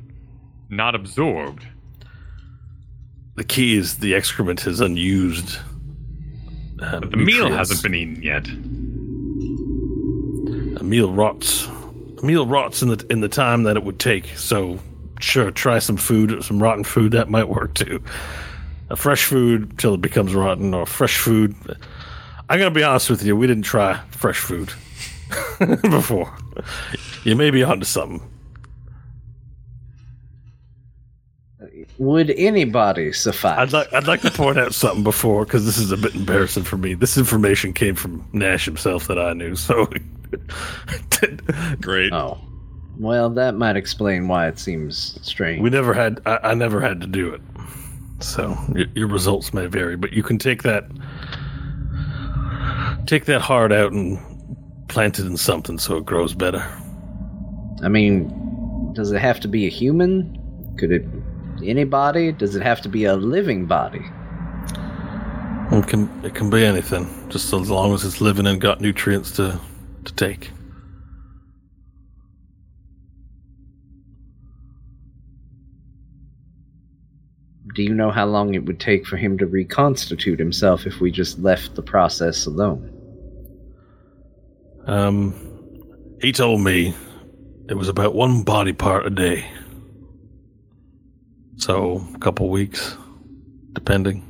not 0.69 0.95
absorbed. 0.95 1.67
The 3.37 3.45
key 3.45 3.77
is 3.77 3.97
the 3.99 4.15
excrement 4.15 4.67
is 4.67 4.81
unused. 4.81 5.59
uh, 6.81 7.01
But 7.01 7.11
the 7.11 7.17
meal 7.17 7.51
hasn't 7.53 7.83
been 7.83 7.95
eaten 7.95 8.23
yet. 8.23 8.47
A 10.81 10.85
meal 10.85 11.13
rots. 11.13 11.67
A 12.23 12.25
meal 12.27 12.47
rots 12.47 12.83
in 12.83 12.89
the 12.89 13.07
in 13.11 13.21
the 13.21 13.29
time 13.29 13.65
that 13.65 13.77
it 13.77 13.85
would 13.85 13.99
take. 13.99 14.27
So, 14.37 14.79
sure, 15.21 15.51
try 15.51 15.79
some 15.81 15.97
food, 15.97 16.43
some 16.45 16.63
rotten 16.63 16.85
food. 16.85 17.13
That 17.13 17.29
might 17.29 17.49
work 17.49 17.75
too. 17.75 18.03
A 18.89 18.97
fresh 18.97 19.25
food 19.25 19.79
till 19.79 19.95
it 19.95 20.01
becomes 20.01 20.35
rotten, 20.35 20.73
or 20.73 20.87
fresh 20.87 21.19
food. 21.19 21.55
I'm 22.49 22.59
gonna 22.59 22.71
be 22.71 22.83
honest 22.85 23.11
with 23.11 23.23
you. 23.25 23.37
We 23.37 23.47
didn't 23.47 23.65
try 23.65 24.01
fresh 24.11 24.39
food 24.39 24.73
before. 25.83 26.33
You 27.25 27.35
may 27.37 27.51
be 27.51 27.63
onto 27.65 27.85
something. 27.85 28.23
Would 31.99 32.31
anybody 32.31 33.13
suffice? 33.13 33.59
I'd 33.59 33.73
like 33.73 33.93
I'd 33.93 34.07
like 34.07 34.21
to 34.23 34.31
point 34.31 34.59
out 34.59 34.75
something 34.75 35.03
before 35.03 35.45
because 35.45 35.65
this 35.65 35.79
is 35.79 35.93
a 35.93 35.97
bit 35.97 36.15
embarrassing 36.15 36.65
for 36.65 36.77
me. 36.77 36.95
This 36.95 37.17
information 37.17 37.73
came 37.73 37.95
from 37.95 38.27
Nash 38.33 38.67
himself 38.67 39.07
that 39.09 39.19
I 39.19 39.33
knew. 39.33 39.57
So, 39.57 39.87
Great. 41.81 42.13
Oh. 42.13 42.39
Well, 42.99 43.31
that 43.31 43.55
might 43.55 43.77
explain 43.77 44.29
why 44.29 44.49
it 44.49 44.59
seems 44.59 45.19
strange. 45.23 45.63
We 45.63 45.71
never 45.71 45.93
had. 45.93 46.21
I, 46.27 46.39
I 46.43 46.55
never 46.55 46.81
had 46.81 47.01
to 47.03 47.07
do 47.07 47.33
it. 47.33 47.41
So 48.21 48.57
your, 48.75 48.87
your 48.95 49.09
results 49.09 49.53
may 49.53 49.67
vary, 49.67 49.97
but 49.97 50.13
you 50.13 50.23
can 50.23 50.39
take 50.39 50.63
that, 50.63 50.85
take 53.07 53.27
that 53.27 53.41
heart 53.41 53.73
out 53.73 53.93
and 53.93 54.19
plant 54.89 55.19
it 55.19 55.27
in 55.27 55.37
something 55.37 55.79
so 55.79 55.97
it 55.99 56.07
grows 56.07 56.35
better. 56.35 56.67
I 57.83 57.89
mean, 57.89 58.93
does 58.95 59.13
it 59.13 59.21
have 59.21 59.41
to 59.41 59.49
be 59.49 59.67
a 59.67 59.71
human? 59.71 60.43
Could 60.79 60.93
it 60.93 61.05
anybody? 61.65 62.33
Does 62.33 62.57
it 62.57 62.63
have 62.63 62.81
to 62.83 62.89
be 62.89 63.05
a 63.05 63.17
living 63.17 63.67
body? 63.67 64.05
It 65.73 65.87
can 65.89 66.25
it 66.25 66.35
can 66.35 66.51
be 66.51 66.65
anything, 66.65 67.29
just 67.29 67.53
as 67.53 67.71
long 67.71 67.93
as 67.93 68.05
it's 68.05 68.21
living 68.21 68.47
and 68.47 68.61
got 68.61 68.81
nutrients 68.81 69.33
to 69.33 69.61
to 70.05 70.15
take. 70.15 70.51
Do 77.75 77.83
you 77.83 77.93
know 77.93 78.11
how 78.11 78.25
long 78.25 78.55
it 78.55 78.65
would 78.65 78.81
take 78.81 79.07
for 79.07 79.19
him 79.19 79.37
to 79.39 79.47
reconstitute 79.47 80.39
himself 80.39 80.87
if 80.87 80.99
we 80.99 81.11
just 81.11 81.39
left 81.41 81.75
the 81.75 81.83
process 81.83 82.47
alone? 82.47 82.91
Um, 84.87 85.35
he 86.23 86.33
told 86.33 86.63
me 86.63 86.95
it 87.69 87.75
was 87.75 87.89
about 87.89 88.15
one 88.15 88.45
body 88.45 88.73
part 88.73 89.05
a 89.07 89.11
day. 89.11 89.51
So 91.57 92.07
a 92.15 92.19
couple 92.19 92.49
weeks, 92.49 92.97
depending. 93.73 94.23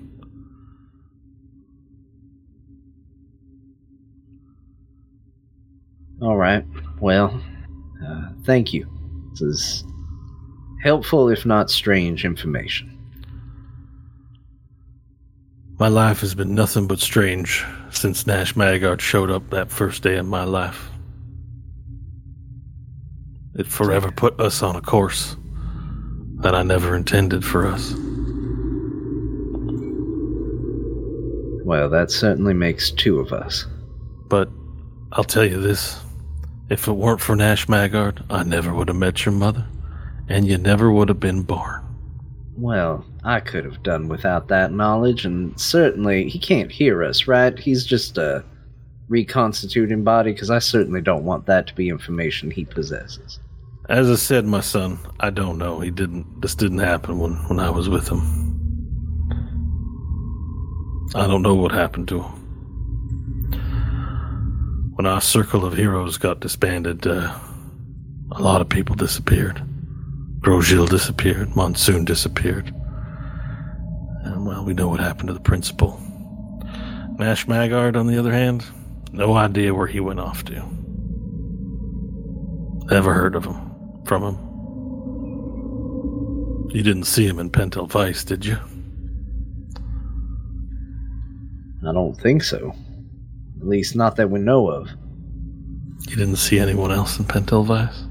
All 6.23 6.37
right. 6.37 6.65
Well, 7.01 7.41
uh, 8.05 8.29
thank 8.45 8.73
you. 8.73 8.89
This 9.33 9.43
is 9.43 9.85
helpful, 10.83 11.29
if 11.29 11.45
not 11.45 11.69
strange, 11.69 12.25
information. 12.25 12.93
My 15.79 15.89
life 15.89 16.21
has 16.21 16.35
been 16.35 16.55
nothing 16.55 16.87
but 16.87 17.01
strange 17.01 17.63
since 17.91 18.27
Nash 18.27 18.55
Magard 18.55 19.01
showed 19.01 19.31
up 19.31 19.51
that 19.51 19.71
first 19.71 20.03
day 20.03 20.17
of 20.17 20.27
my 20.27 20.45
life. 20.45 20.91
It 23.57 23.67
forever 23.67 24.11
put 24.11 24.41
us 24.41 24.63
on 24.63 24.77
a 24.77 24.81
course 24.81 25.37
that 26.37 26.55
I 26.55 26.63
never 26.63 26.95
intended 26.95 27.45
for 27.45 27.67
us. 27.67 27.95
Well, 31.65 31.89
that 31.91 32.11
certainly 32.11 32.55
makes 32.55 32.91
two 32.91 33.19
of 33.19 33.33
us. 33.33 33.67
But 34.29 34.49
I'll 35.13 35.25
tell 35.25 35.45
you 35.45 35.61
this 35.61 36.01
if 36.69 36.89
it 36.89 36.93
weren't 36.93 37.21
for 37.21 37.37
Nash 37.37 37.67
Magard, 37.67 38.25
I 38.31 38.43
never 38.43 38.75
would 38.75 38.89
have 38.89 38.97
met 38.97 39.25
your 39.25 39.35
mother, 39.35 39.67
and 40.29 40.47
you 40.47 40.59
never 40.59 40.91
would 40.93 41.09
have 41.09 41.21
been 41.21 41.43
born. 41.43 41.83
Well, 42.57 43.05
I 43.25 43.41
could 43.41 43.65
have 43.65 43.83
done 43.83 44.09
without 44.09 44.49
that 44.49 44.73
knowledge, 44.73 45.25
and 45.25 45.59
certainly 45.61 46.29
he 46.29 46.39
can't 46.39 46.71
hear 46.71 47.05
us, 47.05 47.27
right? 47.27 47.59
He's 47.59 47.85
just 47.85 48.19
a 48.19 48.45
reconstituting 49.09 50.05
body, 50.05 50.33
because 50.33 50.51
I 50.51 50.59
certainly 50.59 51.01
don't 51.01 51.25
want 51.25 51.47
that 51.47 51.67
to 51.69 51.75
be 51.75 51.89
information 51.89 52.51
he 52.51 52.65
possesses. 52.65 53.39
As 53.89 54.11
I 54.11 54.17
said, 54.17 54.47
my 54.47 54.61
son, 54.61 54.99
I 55.21 55.31
don't 55.31 55.59
know. 55.59 55.79
He 55.81 55.91
didn't. 55.91 56.41
This 56.41 56.57
didn't 56.57 56.79
happen 56.79 57.19
when 57.19 57.35
when 57.49 57.61
I 57.61 57.71
was 57.71 57.89
with 57.89 58.09
him. 58.09 58.21
I 61.15 61.27
don't 61.27 61.43
know 61.43 61.55
what 61.55 61.71
happened 61.71 62.09
to 62.09 62.23
him. 62.23 62.33
When 64.97 65.07
our 65.07 65.21
circle 65.21 65.65
of 65.65 65.75
heroes 65.75 66.19
got 66.19 66.41
disbanded, 66.41 67.07
uh, 67.07 67.33
a 68.33 68.43
lot 68.43 68.61
of 68.61 68.69
people 68.69 68.97
disappeared. 68.97 69.63
Grosjean 70.41 70.89
disappeared. 70.89 71.55
Monsoon 71.55 72.05
disappeared. 72.05 72.75
And 74.25 74.47
well, 74.47 74.65
we 74.65 74.75
know 74.75 74.89
what 74.89 75.01
happened 75.01 75.29
to 75.29 75.35
the 75.35 75.41
principal. 75.41 76.01
Nash 77.19 77.47
Magard, 77.47 77.97
on 77.97 78.09
the 78.09 78.19
other 78.19 78.33
hand, 78.33 78.65
no 79.13 79.35
idea 79.35 79.73
where 79.75 79.87
he 79.87 80.01
went 80.01 80.21
off 80.21 80.45
to. 80.47 80.65
Never 82.91 83.15
heard 83.15 83.35
of 83.35 83.45
him, 83.45 83.66
from 84.07 84.23
him. 84.23 84.37
You 86.71 86.83
didn't 86.83 87.05
see 87.05 87.27
him 87.27 87.39
in 87.39 87.51
Pentel 87.51 87.89
Vice, 87.89 88.25
did 88.25 88.45
you? 88.45 88.59
I 91.89 91.93
don't 91.93 92.15
think 92.15 92.43
so. 92.43 92.75
At 93.61 93.67
least 93.67 93.97
not 93.97 94.17
that 94.17 94.31
we 94.31 94.41
know 94.41 94.69
of. 94.69 94.89
You 96.09 96.17
didn't 96.17 96.37
see 96.37 96.59
anyone 96.59 96.91
else 96.91 97.19
in 97.19 97.25
Pentel 97.25 97.65
Vice? 97.65 98.05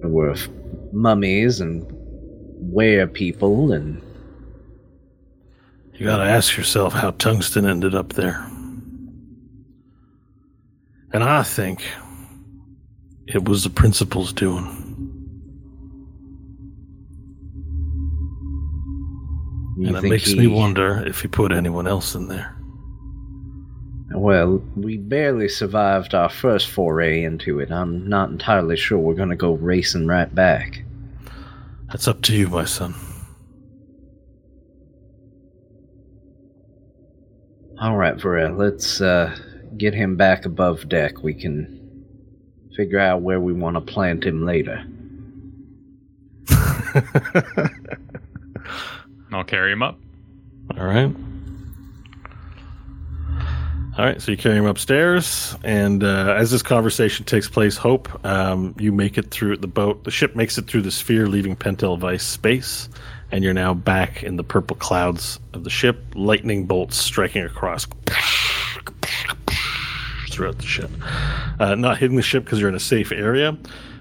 There 0.00 0.08
were 0.10 0.32
f- 0.32 0.48
mummies 0.92 1.60
and 1.60 1.86
were 2.72 3.06
people 3.06 3.72
and 3.72 4.02
You 5.94 6.06
gotta 6.06 6.24
ask 6.24 6.56
yourself 6.56 6.94
how 6.94 7.10
Tungsten 7.12 7.66
ended 7.66 7.94
up 7.94 8.14
there. 8.14 8.44
And 11.12 11.22
I 11.24 11.42
think 11.42 11.82
it 13.32 13.48
was 13.48 13.64
the 13.64 13.70
principal's 13.70 14.32
doing. 14.32 14.80
you 19.80 19.88
and 19.88 19.96
it 19.96 20.08
makes 20.08 20.26
he- 20.26 20.38
me 20.38 20.46
wonder 20.46 21.02
if 21.06 21.22
he 21.22 21.28
put 21.28 21.52
anyone 21.52 21.86
else 21.86 22.14
in 22.14 22.28
there. 22.28 22.54
Well, 24.12 24.62
we 24.76 24.98
barely 24.98 25.48
survived 25.48 26.14
our 26.14 26.28
first 26.28 26.68
foray 26.68 27.22
into 27.22 27.60
it. 27.60 27.70
I'm 27.70 28.06
not 28.08 28.28
entirely 28.28 28.76
sure 28.76 28.98
we're 28.98 29.14
gonna 29.14 29.36
go 29.36 29.52
racing 29.52 30.06
right 30.06 30.32
back. 30.34 30.82
That's 31.88 32.08
up 32.08 32.20
to 32.22 32.36
you, 32.36 32.48
my 32.48 32.64
son. 32.64 32.94
All 37.80 37.96
right, 37.96 38.16
Varel, 38.16 38.58
let's 38.58 39.00
uh, 39.00 39.34
get 39.78 39.94
him 39.94 40.16
back 40.16 40.44
above 40.44 40.88
deck. 40.88 41.22
We 41.22 41.32
can 41.32 41.79
figure 42.76 42.98
out 42.98 43.22
where 43.22 43.40
we 43.40 43.52
want 43.52 43.76
to 43.76 43.80
plant 43.80 44.24
him 44.24 44.44
later. 44.44 44.84
I'll 49.32 49.44
carry 49.44 49.72
him 49.72 49.82
up. 49.82 49.98
All 50.76 50.86
right. 50.86 51.14
All 53.98 54.04
right, 54.06 54.22
so 54.22 54.30
you 54.30 54.36
carry 54.38 54.56
him 54.56 54.66
upstairs, 54.66 55.54
and 55.62 56.02
uh, 56.02 56.34
as 56.38 56.50
this 56.50 56.62
conversation 56.62 57.26
takes 57.26 57.48
place, 57.50 57.76
Hope, 57.76 58.24
um, 58.24 58.74
you 58.78 58.92
make 58.92 59.18
it 59.18 59.30
through 59.30 59.58
the 59.58 59.66
boat. 59.66 60.04
The 60.04 60.10
ship 60.10 60.34
makes 60.36 60.56
it 60.56 60.68
through 60.68 60.82
the 60.82 60.90
sphere, 60.90 61.26
leaving 61.26 61.54
Pentel 61.56 61.98
Vice 61.98 62.24
space, 62.24 62.88
and 63.30 63.44
you're 63.44 63.52
now 63.52 63.74
back 63.74 64.22
in 64.22 64.36
the 64.36 64.44
purple 64.44 64.76
clouds 64.76 65.38
of 65.52 65.64
the 65.64 65.70
ship. 65.70 66.02
Lightning 66.14 66.66
bolts 66.66 66.96
striking 66.96 67.42
across 67.42 67.84
throughout 70.40 70.56
the 70.56 70.64
ship. 70.64 70.90
Uh, 71.58 71.74
not 71.74 71.98
hitting 71.98 72.16
the 72.16 72.22
ship 72.22 72.44
because 72.44 72.60
you're 72.60 72.70
in 72.70 72.74
a 72.74 72.80
safe 72.80 73.12
area, 73.12 73.52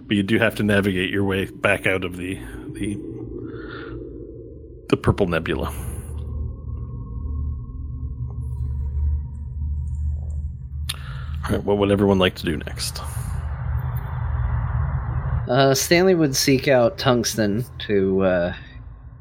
but 0.03 0.15
you 0.15 0.23
do 0.23 0.39
have 0.39 0.55
to 0.55 0.63
navigate 0.63 1.09
your 1.09 1.25
way 1.25 1.43
back 1.45 1.85
out 1.85 2.05
of 2.05 2.15
the 2.15 2.35
the 2.71 2.97
the 4.87 4.95
purple 4.95 5.27
nebula. 5.27 5.65
All 11.43 11.55
right, 11.55 11.63
what 11.63 11.77
would 11.77 11.91
everyone 11.91 12.19
like 12.19 12.35
to 12.35 12.45
do 12.45 12.55
next? 12.55 13.01
Uh, 15.49 15.73
Stanley 15.73 16.15
would 16.15 16.37
seek 16.37 16.69
out 16.69 16.97
Tungsten 16.97 17.65
to 17.79 18.23
uh, 18.23 18.53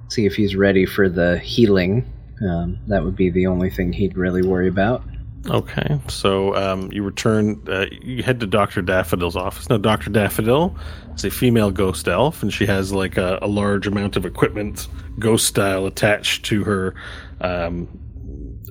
see 0.09 0.25
if 0.25 0.37
he's 0.37 0.55
ready 0.55 0.87
for 0.87 1.09
the 1.09 1.39
healing. 1.39 2.05
Um, 2.49 2.79
that 2.87 3.03
would 3.03 3.17
be 3.17 3.31
the 3.31 3.49
only 3.49 3.71
thing 3.71 3.93
he'd 3.93 4.17
really 4.17 4.43
worry 4.43 4.69
about. 4.69 5.03
Okay, 5.51 5.99
so 6.09 6.55
um, 6.55 6.93
you 6.93 7.03
return. 7.03 7.63
Uh, 7.67 7.87
you 8.03 8.23
head 8.23 8.39
to 8.41 8.47
Doctor 8.47 8.83
Daffodil's 8.83 9.37
office. 9.37 9.69
Now, 9.71 9.79
Doctor 9.79 10.11
Daffodil 10.11 10.77
is 11.15 11.25
a 11.25 11.31
female 11.31 11.71
ghost 11.71 12.07
elf, 12.07 12.43
and 12.43 12.53
she 12.53 12.67
has 12.67 12.93
like 12.93 13.17
a, 13.17 13.39
a 13.41 13.49
large 13.49 13.87
amount 13.87 14.17
of 14.17 14.27
equipment, 14.27 14.89
ghost 15.19 15.47
style, 15.47 15.87
attached 15.87 16.45
to 16.47 16.65
her 16.65 16.95
um, 17.41 17.89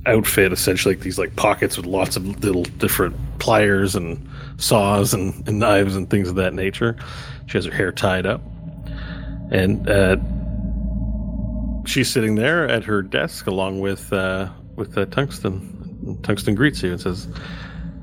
outfit. 0.06 0.54
Essentially, 0.54 0.94
like 0.94 1.04
these 1.04 1.18
like 1.18 1.36
pockets 1.36 1.78
with 1.78 1.88
lots 1.88 2.16
of 2.16 2.44
little 2.44 2.64
different 2.64 3.16
pliers 3.40 3.96
and 3.96 4.30
saws 4.58 5.16
and, 5.16 5.48
and 5.48 5.58
knives 5.58 5.96
and 5.96 6.12
things 6.12 6.30
of 6.30 6.36
that 6.36 6.54
nature. 6.54 6.96
She 7.48 7.58
has 7.58 7.66
her 7.66 7.72
hair 7.74 7.92
tied 7.92 8.28
up, 8.28 8.42
and 9.50 9.90
uh, 9.90 10.18
she's 11.88 12.12
sitting 12.12 12.36
there 12.36 12.70
at 12.70 12.84
her 12.84 13.02
desk 13.02 13.48
along 13.48 13.80
with 13.80 14.14
uh, 14.14 14.50
with 14.76 14.96
uh, 14.96 15.06
Tungsten. 15.06 15.74
Tungsten 16.24 16.56
greets 16.56 16.82
you 16.82 16.92
and 16.92 17.02
says, 17.02 17.28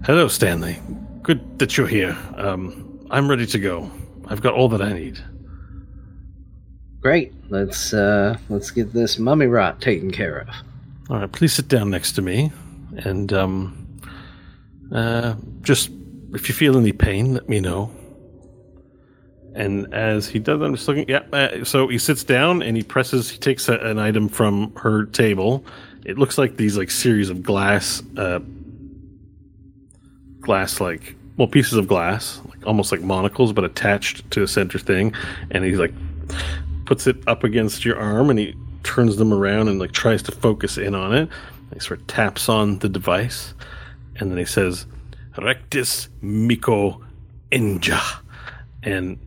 "Hello, 0.04 0.28
Stanley. 0.28 0.78
Good 1.22 1.58
that 1.58 1.76
you're 1.76 1.86
here. 1.86 2.16
Um, 2.36 3.06
I'm 3.10 3.28
ready 3.28 3.46
to 3.46 3.58
go. 3.58 3.90
I've 4.26 4.40
got 4.40 4.54
all 4.54 4.68
that 4.70 4.82
I 4.82 4.92
need." 4.92 5.18
Great. 7.00 7.34
Let's 7.50 7.92
uh, 7.92 8.38
let's 8.48 8.70
get 8.70 8.92
this 8.92 9.18
mummy 9.18 9.46
rot 9.46 9.80
taken 9.80 10.10
care 10.10 10.38
of. 10.38 10.48
All 11.10 11.18
right, 11.18 11.30
please 11.30 11.52
sit 11.52 11.68
down 11.68 11.90
next 11.90 12.12
to 12.12 12.22
me, 12.22 12.50
and 12.96 13.32
um, 13.32 14.00
uh, 14.92 15.34
just 15.60 15.90
if 16.32 16.48
you 16.48 16.54
feel 16.54 16.78
any 16.78 16.92
pain, 16.92 17.34
let 17.34 17.48
me 17.48 17.60
know. 17.60 17.90
And 19.54 19.92
as 19.94 20.26
he 20.26 20.40
does, 20.40 20.60
I'm 20.60 20.74
just 20.74 20.88
looking. 20.88 21.08
Yeah. 21.08 21.20
Uh, 21.32 21.64
so 21.64 21.86
he 21.88 21.98
sits 21.98 22.24
down 22.24 22.62
and 22.62 22.76
he 22.76 22.82
presses. 22.82 23.30
He 23.30 23.38
takes 23.38 23.68
a, 23.68 23.74
an 23.74 23.98
item 23.98 24.28
from 24.28 24.74
her 24.76 25.04
table. 25.04 25.64
It 26.04 26.18
looks 26.18 26.36
like 26.36 26.56
these 26.56 26.76
like 26.76 26.90
series 26.90 27.30
of 27.30 27.42
glass, 27.42 28.02
uh, 28.16 28.40
glass 30.40 30.80
like 30.80 31.16
well 31.36 31.48
pieces 31.48 31.74
of 31.74 31.88
glass, 31.88 32.40
like 32.48 32.66
almost 32.66 32.92
like 32.92 33.00
monocles, 33.00 33.52
but 33.52 33.64
attached 33.64 34.30
to 34.32 34.42
a 34.42 34.48
center 34.48 34.78
thing. 34.78 35.14
And 35.50 35.64
he's 35.64 35.78
like 35.78 35.94
puts 36.84 37.06
it 37.06 37.16
up 37.26 37.44
against 37.44 37.84
your 37.84 37.98
arm 37.98 38.30
and 38.30 38.38
he 38.38 38.54
turns 38.82 39.16
them 39.16 39.32
around 39.32 39.68
and 39.68 39.78
like 39.78 39.92
tries 39.92 40.22
to 40.22 40.32
focus 40.32 40.76
in 40.76 40.94
on 40.94 41.14
it. 41.14 41.28
He 41.72 41.80
sort 41.80 42.00
of 42.00 42.06
taps 42.06 42.48
on 42.48 42.78
the 42.78 42.88
device, 42.88 43.54
and 44.16 44.30
then 44.30 44.38
he 44.38 44.44
says, 44.44 44.86
"Rectus 45.38 46.08
Miko 46.20 47.02
Inja," 47.50 48.00
and 48.82 49.18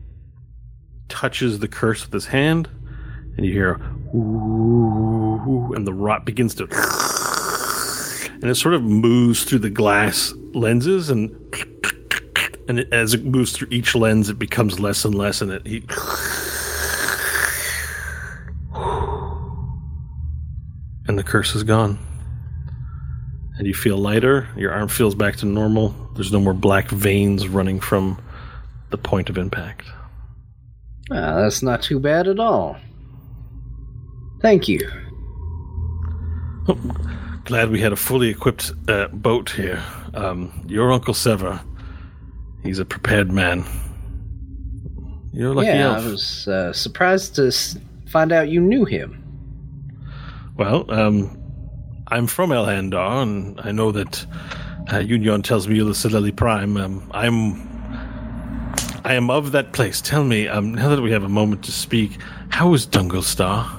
touches 1.08 1.58
the 1.58 1.68
curse 1.68 2.04
with 2.04 2.12
his 2.12 2.26
hand, 2.26 2.68
and 3.36 3.44
you 3.44 3.52
hear 3.52 3.80
and 4.12 5.86
the 5.86 5.92
rot 5.92 6.24
begins 6.24 6.54
to, 6.56 6.64
and 8.40 8.44
it 8.50 8.54
sort 8.54 8.74
of 8.74 8.82
moves 8.82 9.44
through 9.44 9.60
the 9.60 9.70
glass 9.70 10.32
lenses, 10.54 11.10
and 11.10 11.30
and 12.68 12.80
it, 12.80 12.92
as 12.92 13.14
it 13.14 13.24
moves 13.24 13.52
through 13.52 13.68
each 13.70 13.94
lens, 13.94 14.28
it 14.28 14.38
becomes 14.38 14.78
less 14.78 15.04
and 15.04 15.14
less, 15.14 15.40
and 15.40 15.50
it 15.50 15.66
he. 15.66 15.84
And 21.08 21.18
the 21.18 21.22
curse 21.22 21.54
is 21.54 21.62
gone. 21.62 21.98
And 23.56 23.66
you 23.66 23.72
feel 23.74 23.96
lighter. 23.96 24.46
Your 24.56 24.72
arm 24.72 24.88
feels 24.88 25.14
back 25.14 25.36
to 25.36 25.46
normal. 25.46 25.94
There's 26.14 26.30
no 26.30 26.38
more 26.38 26.52
black 26.52 26.90
veins 26.90 27.48
running 27.48 27.80
from 27.80 28.20
the 28.90 28.98
point 28.98 29.30
of 29.30 29.38
impact. 29.38 29.86
Ah, 31.10 31.40
that's 31.40 31.62
not 31.62 31.82
too 31.82 31.98
bad 31.98 32.28
at 32.28 32.38
all. 32.38 32.76
Thank 34.40 34.68
you. 34.68 34.80
Glad 37.44 37.70
we 37.70 37.80
had 37.80 37.92
a 37.92 37.96
fully 37.96 38.28
equipped 38.28 38.72
uh, 38.88 39.08
boat 39.08 39.50
here. 39.50 39.82
Um, 40.14 40.52
your 40.68 40.92
Uncle 40.92 41.14
Sever, 41.14 41.60
he's 42.62 42.78
a 42.78 42.84
prepared 42.84 43.32
man. 43.32 43.64
You're 45.32 45.54
lucky 45.54 45.68
yeah, 45.68 45.94
elf. 45.94 46.04
I 46.04 46.08
was 46.08 46.48
uh, 46.48 46.72
surprised 46.72 47.34
to 47.36 47.46
s- 47.46 47.78
find 48.08 48.32
out 48.32 48.48
you 48.48 48.60
knew 48.60 48.84
him. 48.84 49.24
Well, 50.56 50.90
um, 50.90 51.36
I'm 52.08 52.26
from 52.26 52.50
Elhandar, 52.50 53.22
and 53.22 53.60
I 53.60 53.70
know 53.72 53.92
that 53.92 54.26
uh, 54.92 54.98
Union 54.98 55.42
tells 55.42 55.68
me 55.68 55.76
you're 55.76 55.86
the 55.86 55.92
Sileli 55.92 56.34
Prime. 56.34 56.76
Um, 56.76 57.08
I'm, 57.14 57.54
I 59.04 59.14
am 59.14 59.30
of 59.30 59.52
that 59.52 59.72
place. 59.72 60.00
Tell 60.00 60.24
me, 60.24 60.48
um, 60.48 60.74
now 60.74 60.88
that 60.88 61.00
we 61.00 61.12
have 61.12 61.24
a 61.24 61.28
moment 61.28 61.62
to 61.64 61.72
speak, 61.72 62.18
how 62.48 62.74
is 62.74 62.84
Dungle 62.84 63.22
Star? 63.22 63.77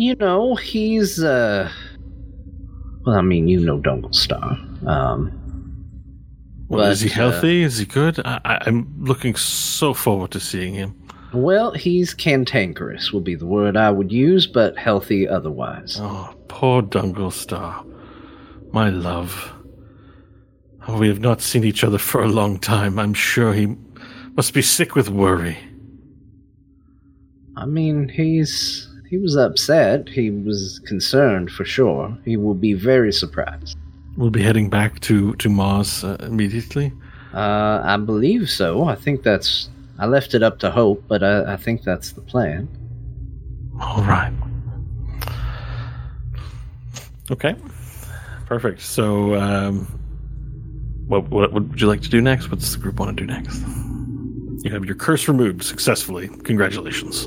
You 0.00 0.14
know, 0.14 0.54
he's 0.54 1.22
uh 1.22 1.70
well 3.04 3.16
I 3.16 3.20
mean 3.20 3.48
you 3.48 3.60
know 3.60 3.78
Dungle 3.78 4.14
Star. 4.14 4.56
Um 4.86 5.20
Well, 6.68 6.86
is 6.90 7.00
he 7.02 7.08
But, 7.10 7.18
uh, 7.18 7.30
healthy? 7.30 7.62
is 7.62 7.76
he 7.78 7.84
good? 7.84 8.18
I, 8.24 8.40
I, 8.44 8.58
I'm 8.66 8.86
looking 8.98 9.34
so 9.36 9.92
forward 9.92 10.30
to 10.30 10.40
seeing 10.40 10.72
him. 10.74 10.94
Well, 11.34 11.72
he's 11.72 12.14
cantankerous, 12.14 13.12
will 13.12 13.20
be 13.20 13.34
the 13.36 13.46
word 13.46 13.76
I 13.76 13.90
would 13.90 14.10
use, 14.10 14.46
but 14.46 14.78
healthy 14.78 15.28
otherwise. 15.28 15.98
Oh, 16.00 16.34
poor 16.48 16.80
Dungle 16.82 17.30
Star. 17.30 17.84
My 18.72 18.88
love. 18.88 19.52
Oh, 20.88 20.98
we 20.98 21.08
have 21.08 21.20
not 21.20 21.40
seen 21.42 21.62
each 21.64 21.84
other 21.84 21.98
for 21.98 22.22
a 22.22 22.28
long 22.40 22.58
time. 22.58 22.98
I'm 22.98 23.14
sure 23.14 23.52
he 23.52 23.76
must 24.34 24.54
be 24.54 24.62
sick 24.62 24.94
with 24.96 25.10
worry. 25.10 25.58
I 27.56 27.66
mean, 27.66 28.08
he's. 28.08 28.88
He 29.10 29.18
was 29.18 29.36
upset. 29.36 30.08
He 30.08 30.30
was 30.30 30.80
concerned 30.86 31.50
for 31.50 31.64
sure. 31.64 32.16
He 32.24 32.36
will 32.36 32.54
be 32.54 32.74
very 32.74 33.12
surprised. 33.12 33.76
We'll 34.16 34.30
be 34.30 34.40
heading 34.40 34.70
back 34.70 35.00
to, 35.00 35.34
to 35.34 35.48
Mars 35.48 36.04
uh, 36.04 36.16
immediately. 36.20 36.92
Uh, 37.34 37.82
I 37.84 37.96
believe 37.96 38.48
so. 38.48 38.84
I 38.84 38.94
think 38.94 39.24
that's. 39.24 39.68
I 39.98 40.06
left 40.06 40.34
it 40.34 40.44
up 40.44 40.60
to 40.60 40.70
Hope, 40.70 41.02
but 41.08 41.24
I, 41.24 41.54
I 41.54 41.56
think 41.56 41.82
that's 41.82 42.12
the 42.12 42.20
plan. 42.20 42.68
All 43.80 44.04
right. 44.04 44.32
Okay. 47.32 47.56
Perfect. 48.46 48.80
So, 48.80 49.34
um, 49.34 49.86
what, 51.08 51.28
what, 51.30 51.52
what 51.52 51.64
would 51.64 51.80
you 51.80 51.88
like 51.88 52.02
to 52.02 52.08
do 52.08 52.20
next? 52.20 52.50
What's 52.50 52.72
the 52.72 52.78
group 52.78 53.00
want 53.00 53.16
to 53.16 53.26
do 53.26 53.32
next? 53.32 53.60
You 54.64 54.70
have 54.70 54.84
your 54.84 54.94
curse 54.94 55.26
removed 55.26 55.64
successfully. 55.64 56.28
Congratulations. 56.44 57.26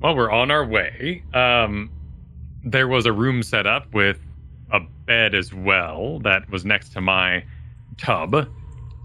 Well, 0.00 0.14
we're 0.14 0.30
on 0.30 0.50
our 0.50 0.64
way. 0.64 1.22
Um, 1.34 1.90
there 2.64 2.86
was 2.86 3.06
a 3.06 3.12
room 3.12 3.42
set 3.42 3.66
up 3.66 3.92
with 3.92 4.20
a 4.70 4.80
bed 5.06 5.34
as 5.34 5.52
well 5.52 6.20
that 6.20 6.48
was 6.50 6.64
next 6.64 6.90
to 6.90 7.00
my 7.00 7.44
tub. 7.96 8.48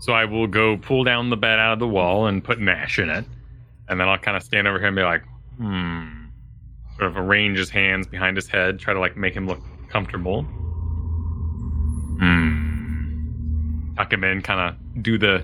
So 0.01 0.13
I 0.13 0.25
will 0.25 0.47
go 0.47 0.77
pull 0.77 1.03
down 1.03 1.29
the 1.29 1.37
bed 1.37 1.59
out 1.59 1.73
of 1.73 1.79
the 1.79 1.87
wall 1.87 2.27
and 2.27 2.43
put 2.43 2.59
Nash 2.59 2.99
in 2.99 3.09
it. 3.09 3.25
And 3.87 3.99
then 3.99 4.07
I'll 4.07 4.17
kind 4.17 4.37
of 4.37 4.43
stand 4.43 4.67
over 4.67 4.77
here 4.77 4.87
and 4.87 4.95
be 4.95 5.03
like, 5.03 5.23
hmm. 5.57 6.07
Sort 6.97 7.09
of 7.09 7.17
arrange 7.17 7.57
his 7.57 7.71
hands 7.71 8.05
behind 8.05 8.37
his 8.37 8.47
head, 8.47 8.77
try 8.79 8.93
to 8.93 8.99
like 8.99 9.17
make 9.17 9.33
him 9.33 9.47
look 9.47 9.61
comfortable. 9.89 10.43
Hmm. 12.19 13.95
Tuck 13.95 14.13
him 14.13 14.23
in, 14.23 14.41
kind 14.41 14.69
of 14.69 15.03
do 15.03 15.17
the 15.17 15.43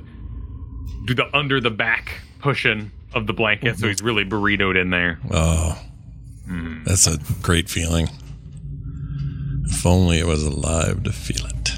do 1.05 1.15
the 1.15 1.35
under 1.35 1.59
the 1.59 1.71
back 1.71 2.21
pushing 2.39 2.91
of 3.13 3.27
the 3.27 3.33
blanket 3.33 3.77
so 3.77 3.87
he's 3.87 4.01
really 4.01 4.23
burritoed 4.23 4.77
in 4.77 4.89
there. 4.89 5.19
Oh, 5.31 5.79
that's 6.85 7.07
a 7.07 7.17
great 7.41 7.69
feeling. 7.69 8.07
If 9.65 9.85
only 9.85 10.19
it 10.19 10.25
was 10.25 10.43
alive 10.43 11.03
to 11.03 11.11
feel 11.11 11.45
it. 11.45 11.71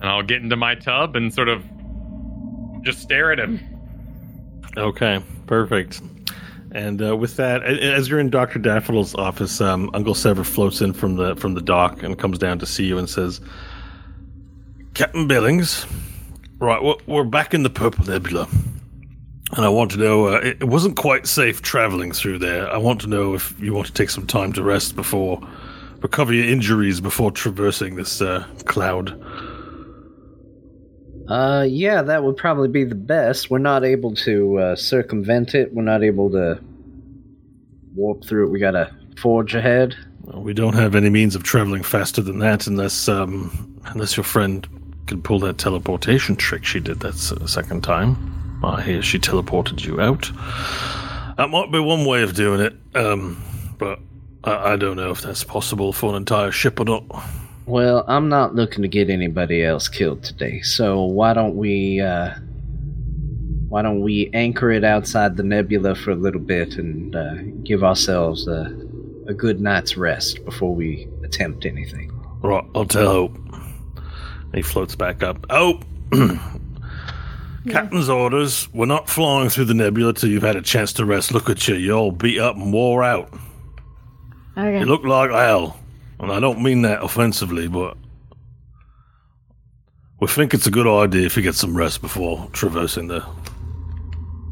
and 0.00 0.04
I'll 0.04 0.22
get 0.22 0.42
into 0.42 0.56
my 0.56 0.74
tub 0.74 1.16
and 1.16 1.32
sort 1.34 1.48
of 1.48 1.64
just 2.82 3.00
stare 3.00 3.32
at 3.32 3.40
him. 3.40 3.60
Okay, 4.76 5.22
perfect. 5.46 6.00
And 6.72 7.02
uh, 7.02 7.16
with 7.16 7.36
that, 7.36 7.64
as 7.64 8.08
you're 8.08 8.20
in 8.20 8.30
Doctor 8.30 8.58
Daffodil's 8.58 9.14
office, 9.14 9.60
um, 9.60 9.90
Uncle 9.94 10.14
Sever 10.14 10.44
floats 10.44 10.80
in 10.80 10.92
from 10.92 11.16
the 11.16 11.34
from 11.36 11.54
the 11.54 11.62
dock 11.62 12.02
and 12.02 12.18
comes 12.18 12.38
down 12.38 12.58
to 12.58 12.66
see 12.66 12.84
you 12.84 12.98
and 12.98 13.08
says, 13.08 13.40
"Captain 14.94 15.26
Billings, 15.26 15.86
right, 16.58 16.82
we're, 16.82 16.96
we're 17.06 17.24
back 17.24 17.54
in 17.54 17.62
the 17.62 17.70
Purple 17.70 18.04
Nebula, 18.04 18.48
and 19.56 19.64
I 19.64 19.68
want 19.68 19.90
to 19.92 19.98
know. 19.98 20.28
Uh, 20.28 20.40
it, 20.40 20.58
it 20.60 20.68
wasn't 20.68 20.96
quite 20.96 21.26
safe 21.26 21.62
traveling 21.62 22.12
through 22.12 22.38
there. 22.38 22.68
I 22.70 22.76
want 22.76 23.00
to 23.02 23.06
know 23.06 23.34
if 23.34 23.58
you 23.60 23.72
want 23.72 23.86
to 23.86 23.92
take 23.92 24.10
some 24.10 24.26
time 24.26 24.52
to 24.54 24.62
rest 24.62 24.96
before 24.96 25.40
recover 26.00 26.32
your 26.32 26.46
injuries 26.46 27.00
before 27.00 27.30
traversing 27.30 27.96
this 27.96 28.20
uh, 28.20 28.46
cloud." 28.64 29.20
Uh, 31.28 31.66
yeah, 31.68 32.00
that 32.00 32.24
would 32.24 32.36
probably 32.36 32.68
be 32.68 32.84
the 32.84 32.94
best. 32.94 33.50
We're 33.50 33.58
not 33.58 33.84
able 33.84 34.14
to 34.16 34.58
uh, 34.58 34.76
circumvent 34.76 35.54
it. 35.54 35.74
We're 35.74 35.82
not 35.82 36.02
able 36.02 36.30
to 36.30 36.58
warp 37.94 38.24
through 38.24 38.46
it. 38.46 38.50
We 38.50 38.58
gotta 38.58 38.94
forge 39.18 39.54
ahead. 39.54 39.94
Well, 40.22 40.42
we 40.42 40.54
don't 40.54 40.74
have 40.74 40.94
any 40.94 41.10
means 41.10 41.34
of 41.34 41.42
traveling 41.42 41.82
faster 41.82 42.22
than 42.22 42.38
that 42.38 42.66
unless 42.66 43.08
um, 43.08 43.80
unless 43.86 44.16
your 44.16 44.24
friend 44.24 44.66
can 45.08 45.22
pull 45.22 45.40
that 45.40 45.58
teleportation 45.58 46.36
trick 46.36 46.64
she 46.64 46.78
did 46.78 47.00
that 47.00 47.14
second 47.16 47.82
time. 47.82 48.60
I 48.62 48.82
hear 48.82 49.02
she 49.02 49.18
teleported 49.18 49.84
you 49.84 50.00
out. 50.00 50.30
That 51.36 51.48
might 51.50 51.72
be 51.72 51.78
one 51.78 52.04
way 52.04 52.22
of 52.22 52.34
doing 52.34 52.60
it, 52.60 52.74
um, 52.94 53.42
but 53.78 54.00
I, 54.44 54.72
I 54.72 54.76
don't 54.76 54.96
know 54.96 55.10
if 55.10 55.22
that's 55.22 55.44
possible 55.44 55.92
for 55.92 56.10
an 56.10 56.16
entire 56.16 56.50
ship 56.50 56.78
or 56.78 56.84
not. 56.84 57.04
Well, 57.66 58.04
I'm 58.08 58.28
not 58.28 58.54
looking 58.54 58.82
to 58.82 58.88
get 58.88 59.10
anybody 59.10 59.64
else 59.64 59.88
killed 59.88 60.24
today, 60.24 60.60
so 60.62 61.02
why 61.02 61.34
don't 61.34 61.56
we, 61.56 62.00
uh, 62.00 62.34
why 63.68 63.82
don't 63.82 64.00
we 64.00 64.30
anchor 64.34 64.70
it 64.70 64.84
outside 64.84 65.36
the 65.36 65.42
nebula 65.42 65.94
for 65.94 66.10
a 66.10 66.16
little 66.16 66.40
bit 66.40 66.74
and 66.74 67.14
uh, 67.14 67.34
give 67.62 67.84
ourselves 67.84 68.48
a, 68.48 68.74
a 69.26 69.34
good 69.34 69.60
night's 69.60 69.96
rest 69.96 70.44
before 70.44 70.74
we 70.74 71.08
attempt 71.22 71.64
anything? 71.64 72.10
Right, 72.42 72.64
I'll 72.74 72.84
tell 72.84 73.06
Hope. 73.06 73.38
He 74.54 74.62
floats 74.62 74.94
back 74.94 75.22
up. 75.22 75.44
Oh, 75.50 75.80
Captain's 77.68 78.08
orders. 78.08 78.68
We're 78.72 78.86
not 78.86 79.08
flying 79.08 79.50
through 79.50 79.66
the 79.66 79.74
nebula 79.74 80.14
till 80.14 80.30
you've 80.30 80.42
had 80.42 80.56
a 80.56 80.62
chance 80.62 80.92
to 80.94 81.04
rest. 81.04 81.32
Look 81.32 81.50
at 81.50 81.66
you. 81.68 81.74
You're 81.74 81.98
all 81.98 82.12
beat 82.12 82.38
up 82.38 82.56
and 82.56 82.72
wore 82.72 83.04
out. 83.04 83.32
Okay. 84.56 84.80
You 84.80 84.86
look 84.86 85.04
like 85.04 85.30
hell. 85.30 85.78
And 86.20 86.32
I 86.32 86.40
don't 86.40 86.62
mean 86.62 86.82
that 86.82 87.02
offensively, 87.02 87.68
but 87.68 87.96
we 90.20 90.26
think 90.26 90.52
it's 90.52 90.66
a 90.66 90.70
good 90.70 90.86
idea 90.88 91.26
if 91.26 91.36
you 91.36 91.42
get 91.42 91.54
some 91.54 91.76
rest 91.76 92.00
before 92.00 92.48
traversing 92.52 93.06
the 93.08 93.24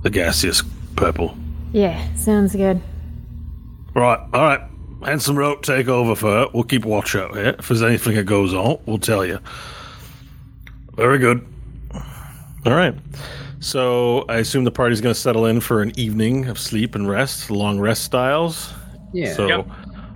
the 0.03 0.11
gaseous 0.11 0.63
purple. 0.95 1.37
Yeah, 1.73 2.15
sounds 2.15 2.55
good. 2.55 2.81
Right, 3.95 4.19
all 4.33 4.43
right. 4.43 4.61
Handsome 5.05 5.37
rope, 5.37 5.63
take 5.63 5.89
over 5.89 6.15
for 6.15 6.31
her. 6.31 6.47
We'll 6.55 6.63
keep 6.65 6.85
watch 6.85 7.17
out 7.17 7.35
here. 7.35 7.57
If 7.59 7.69
there's 7.69 7.83
anything 7.83 8.15
that 8.15 8.25
goes 8.25 8.55
on, 8.55 8.79
we'll 8.87 8.99
tell 8.99 9.25
you. 9.27 9.41
Very 10.97 11.19
good. 11.19 11.47
All 12.65 12.73
right. 12.75 12.95
So 13.61 14.25
I 14.29 14.37
assume 14.37 14.65
the 14.65 14.71
party's 14.71 15.01
going 15.01 15.15
to 15.15 15.21
settle 15.21 15.47
in 15.47 15.61
for 15.61 15.83
an 15.83 15.99
evening 15.99 16.47
of 16.47 16.59
sleep 16.59 16.95
and 16.95 17.09
rest, 17.09 17.51
long 17.51 17.79
rest 17.79 18.05
styles. 18.05 18.73
Yeah. 19.13 19.33
So 19.35 19.47
Yep. 19.47 19.67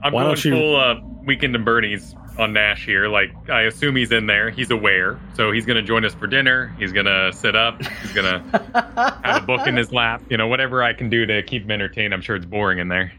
I'm 0.02 0.12
Why 0.12 0.22
going 0.22 0.34
don't 0.34 0.44
you- 0.44 0.52
full 0.52 0.76
uh, 0.76 1.00
weekend 1.24 1.54
and 1.54 1.64
Bernie's 1.64 2.14
on 2.38 2.52
Nash 2.54 2.86
here. 2.86 3.08
Like, 3.08 3.32
I 3.50 3.62
assume 3.62 3.96
he's 3.96 4.12
in 4.12 4.26
there. 4.26 4.48
He's 4.50 4.70
aware. 4.70 5.18
So 5.34 5.52
he's 5.52 5.66
going 5.66 5.76
to 5.76 5.82
join 5.82 6.04
us 6.06 6.14
for 6.14 6.26
dinner. 6.26 6.74
He's 6.78 6.92
going 6.92 7.06
to 7.06 7.32
sit 7.34 7.54
up. 7.54 7.82
He's 7.84 8.12
going 8.12 8.26
to 8.52 9.20
have 9.24 9.42
a 9.42 9.46
book 9.46 9.66
in 9.66 9.76
his 9.76 9.92
lap. 9.92 10.22
You 10.30 10.38
know, 10.38 10.48
whatever 10.48 10.82
I 10.82 10.92
can 10.94 11.10
do 11.10 11.26
to 11.26 11.42
keep 11.42 11.64
him 11.64 11.70
entertained. 11.70 12.14
I'm 12.14 12.22
sure 12.22 12.36
it's 12.36 12.46
boring 12.46 12.78
in 12.78 12.88
there. 12.88 13.12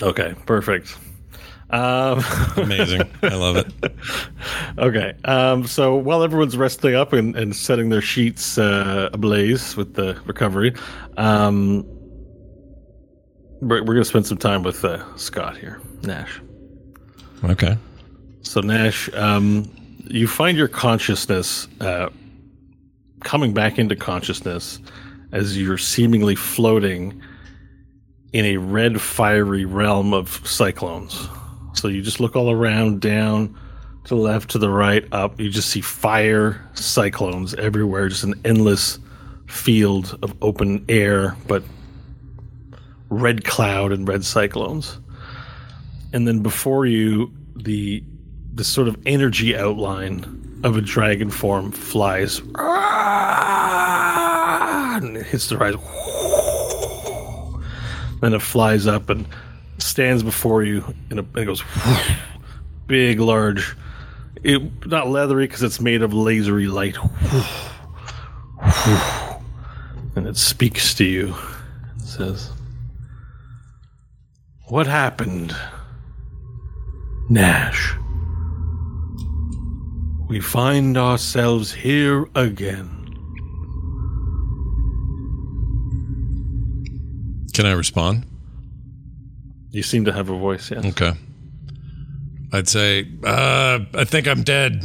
okay, 0.00 0.34
perfect. 0.46 0.96
Um, 1.72 2.22
Amazing. 2.56 3.10
I 3.22 3.34
love 3.34 3.56
it. 3.56 3.72
Okay. 4.78 5.12
Um, 5.26 5.66
so 5.66 5.94
while 5.94 6.22
everyone's 6.22 6.56
resting 6.56 6.94
up 6.94 7.12
and, 7.12 7.36
and 7.36 7.54
setting 7.54 7.90
their 7.90 8.00
sheets 8.00 8.56
uh, 8.56 9.10
ablaze 9.12 9.76
with 9.76 9.94
the 9.94 10.18
recovery, 10.24 10.74
um, 11.18 11.84
we're, 13.60 13.80
we're 13.80 13.94
going 13.94 13.98
to 13.98 14.04
spend 14.04 14.26
some 14.26 14.38
time 14.38 14.62
with 14.62 14.82
uh, 14.84 15.04
Scott 15.16 15.58
here, 15.58 15.80
Nash. 16.02 16.40
Okay. 17.44 17.76
So, 18.40 18.60
Nash, 18.60 19.12
um, 19.14 19.70
you 20.08 20.26
find 20.26 20.56
your 20.56 20.68
consciousness 20.68 21.68
uh, 21.80 22.08
coming 23.20 23.52
back 23.52 23.78
into 23.78 23.94
consciousness 23.94 24.80
as 25.32 25.56
you're 25.56 25.78
seemingly 25.78 26.34
floating 26.34 27.20
in 28.32 28.44
a 28.46 28.56
red, 28.56 29.00
fiery 29.00 29.64
realm 29.66 30.14
of 30.14 30.40
cyclones. 30.46 31.28
So, 31.74 31.88
you 31.88 32.02
just 32.02 32.20
look 32.20 32.36
all 32.36 32.50
around, 32.50 33.00
down 33.00 33.58
to 34.04 34.14
the 34.14 34.20
left, 34.20 34.50
to 34.50 34.58
the 34.58 34.70
right, 34.70 35.06
up. 35.12 35.40
You 35.40 35.48
just 35.50 35.70
see 35.70 35.80
fire 35.80 36.60
cyclones 36.74 37.54
everywhere, 37.54 38.08
just 38.08 38.24
an 38.24 38.34
endless 38.44 38.98
field 39.46 40.18
of 40.22 40.34
open 40.42 40.84
air, 40.88 41.36
but 41.46 41.62
red 43.10 43.44
cloud 43.44 43.92
and 43.92 44.08
red 44.08 44.24
cyclones. 44.24 44.98
And 46.12 46.26
then 46.26 46.40
before 46.42 46.86
you, 46.86 47.32
the 47.54 48.02
the 48.54 48.64
sort 48.64 48.86
of 48.86 48.96
energy 49.06 49.56
outline 49.56 50.60
of 50.62 50.76
a 50.76 50.82
dragon 50.82 51.30
form 51.30 51.72
flies 51.72 52.42
and 55.02 55.16
it 55.16 55.26
hits 55.26 55.48
the 55.48 55.56
rise. 55.56 55.74
Then 58.20 58.34
it 58.34 58.42
flies 58.42 58.86
up 58.86 59.08
and 59.08 59.26
stands 59.78 60.22
before 60.22 60.62
you 60.62 60.94
and 61.10 61.18
it, 61.18 61.32
goes 61.32 61.62
big, 62.86 63.20
large. 63.20 63.76
It 64.42 64.86
not 64.86 65.08
leathery 65.08 65.46
because 65.46 65.62
it's 65.62 65.80
made 65.80 66.02
of 66.02 66.12
lasery 66.12 66.66
light. 66.68 66.96
And 70.14 70.26
it 70.26 70.36
speaks 70.36 70.94
to 70.94 71.04
you. 71.04 71.34
It 71.96 72.02
says, 72.02 72.50
"What 74.68 74.86
happened?" 74.86 75.56
Nash. 77.30 77.94
We 80.28 80.40
find 80.40 80.96
ourselves 80.98 81.72
here 81.72 82.26
again. 82.34 82.88
Can 87.54 87.66
I 87.66 87.72
respond? 87.72 88.26
You 89.72 89.82
seem 89.82 90.04
to 90.04 90.12
have 90.12 90.28
a 90.28 90.38
voice, 90.38 90.70
yes. 90.70 90.84
Okay. 90.84 91.12
I'd 92.52 92.68
say, 92.68 93.08
uh, 93.24 93.80
I 93.94 94.04
think 94.04 94.28
I'm 94.28 94.42
dead. 94.42 94.82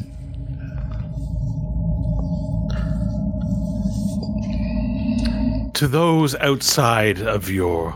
To 5.74 5.88
those 5.90 6.36
outside 6.36 7.22
of 7.22 7.50
your 7.50 7.94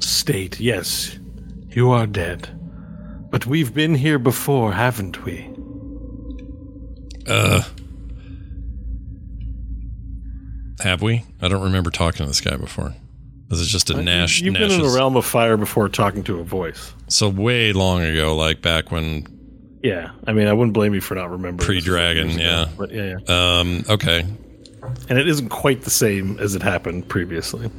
state, 0.00 0.60
yes, 0.60 1.18
you 1.70 1.90
are 1.90 2.06
dead. 2.06 2.50
But 3.30 3.46
we've 3.46 3.72
been 3.72 3.94
here 3.94 4.18
before, 4.18 4.72
haven't 4.72 5.24
we? 5.24 5.48
Uh, 7.26 7.62
have 10.80 11.00
we? 11.00 11.24
I 11.40 11.48
don't 11.48 11.62
remember 11.62 11.90
talking 11.90 12.18
to 12.18 12.26
this 12.26 12.42
guy 12.42 12.56
before. 12.56 12.94
Was 13.48 13.60
it 13.60 13.66
just 13.66 13.90
a 13.90 14.02
Nash? 14.02 14.40
You've 14.40 14.54
been 14.54 14.70
in 14.70 14.82
the 14.82 14.94
realm 14.96 15.16
of 15.16 15.24
fire 15.24 15.56
before 15.56 15.88
talking 15.88 16.24
to 16.24 16.40
a 16.40 16.44
voice. 16.44 16.94
So 17.08 17.28
way 17.28 17.72
long 17.72 18.02
ago, 18.02 18.34
like 18.34 18.62
back 18.62 18.90
when. 18.90 19.26
Yeah, 19.82 20.12
I 20.26 20.32
mean, 20.32 20.48
I 20.48 20.52
wouldn't 20.54 20.72
blame 20.72 20.94
you 20.94 21.00
for 21.00 21.14
not 21.14 21.30
remembering. 21.30 21.64
Pre-dragon, 21.64 22.30
ago, 22.30 22.42
yeah. 22.42 22.68
But 22.76 22.90
yeah, 22.90 23.16
yeah. 23.18 23.58
Um. 23.58 23.84
Okay. 23.88 24.20
And 25.08 25.18
it 25.18 25.28
isn't 25.28 25.50
quite 25.50 25.82
the 25.82 25.90
same 25.90 26.38
as 26.38 26.54
it 26.54 26.62
happened 26.62 27.08
previously. 27.08 27.70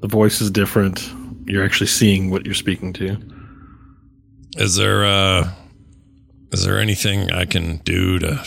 The 0.00 0.08
voice 0.08 0.40
is 0.40 0.50
different. 0.50 1.08
You're 1.46 1.64
actually 1.64 1.86
seeing 1.86 2.30
what 2.30 2.44
you're 2.44 2.54
speaking 2.54 2.92
to. 2.94 3.16
Is 4.56 4.76
there 4.76 5.04
uh, 5.04 5.50
is 6.52 6.64
there 6.64 6.78
anything 6.78 7.30
I 7.30 7.44
can 7.44 7.78
do 7.78 8.18
to 8.18 8.44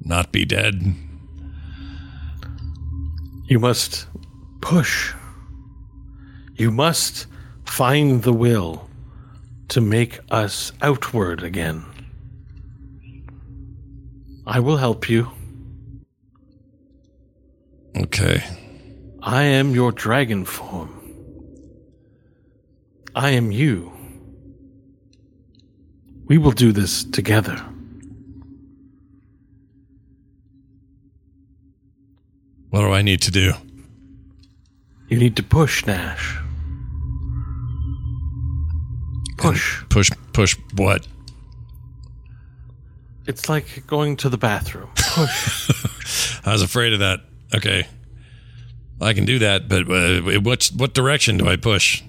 not 0.00 0.32
be 0.32 0.44
dead? 0.44 0.94
You 3.48 3.58
must 3.58 4.06
push. 4.60 5.12
You 6.56 6.70
must 6.70 7.26
find 7.64 8.22
the 8.22 8.32
will 8.32 8.88
to 9.68 9.80
make 9.80 10.20
us 10.30 10.72
outward 10.80 11.42
again. 11.42 11.84
I 14.46 14.60
will 14.60 14.76
help 14.76 15.08
you. 15.08 15.30
Okay. 17.96 18.44
I 19.22 19.42
am 19.42 19.74
your 19.74 19.90
dragon 19.90 20.44
form. 20.44 20.92
I 23.14 23.30
am 23.30 23.50
you. 23.50 23.92
We 26.26 26.38
will 26.38 26.52
do 26.52 26.70
this 26.70 27.02
together. 27.02 27.56
What 32.70 32.82
do 32.82 32.92
I 32.92 33.02
need 33.02 33.22
to 33.22 33.30
do? 33.30 33.54
You 35.08 35.18
need 35.18 35.36
to 35.36 35.42
push, 35.42 35.86
Nash. 35.86 36.38
Push. 39.38 39.84
Push. 39.88 40.10
Push. 40.32 40.56
What? 40.74 41.06
It's 43.26 43.48
like 43.48 43.86
going 43.86 44.16
to 44.18 44.28
the 44.28 44.38
bathroom. 44.38 44.90
Push. 44.96 46.40
I 46.46 46.52
was 46.52 46.62
afraid 46.62 46.92
of 46.92 47.00
that. 47.00 47.20
Okay. 47.54 47.86
I 49.00 49.12
can 49.12 49.24
do 49.26 49.40
that, 49.40 49.68
but 49.68 49.90
uh, 49.90 50.40
what 50.40 50.70
what 50.76 50.94
direction 50.94 51.36
do 51.36 51.48
I 51.48 51.56
push? 51.56 52.02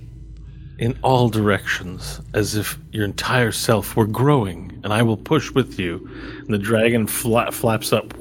in 0.77 0.97
all 1.01 1.29
directions, 1.29 2.21
as 2.33 2.55
if 2.55 2.77
your 2.91 3.03
entire 3.03 3.51
self 3.51 3.95
were 3.95 4.05
growing, 4.05 4.79
and 4.83 4.93
I 4.93 5.01
will 5.01 5.17
push 5.17 5.51
with 5.51 5.79
you. 5.79 6.07
And 6.39 6.49
the 6.49 6.57
dragon 6.57 7.07
fla- 7.07 7.51
flaps 7.51 7.91
up, 7.91 8.13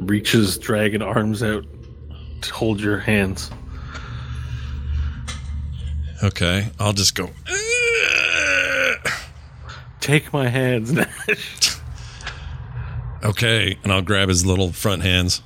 reaches 0.00 0.58
dragon 0.58 1.02
arms 1.02 1.42
out 1.42 1.64
to 2.42 2.54
hold 2.54 2.80
your 2.80 2.98
hands. 2.98 3.50
Okay, 6.22 6.70
I'll 6.80 6.92
just 6.92 7.14
go. 7.14 7.30
Take 10.00 10.32
my 10.32 10.48
hands, 10.48 10.92
Nash. 10.92 11.76
Okay, 13.24 13.76
and 13.82 13.92
I'll 13.92 14.02
grab 14.02 14.28
his 14.28 14.46
little 14.46 14.70
front 14.72 15.02
hands. 15.02 15.42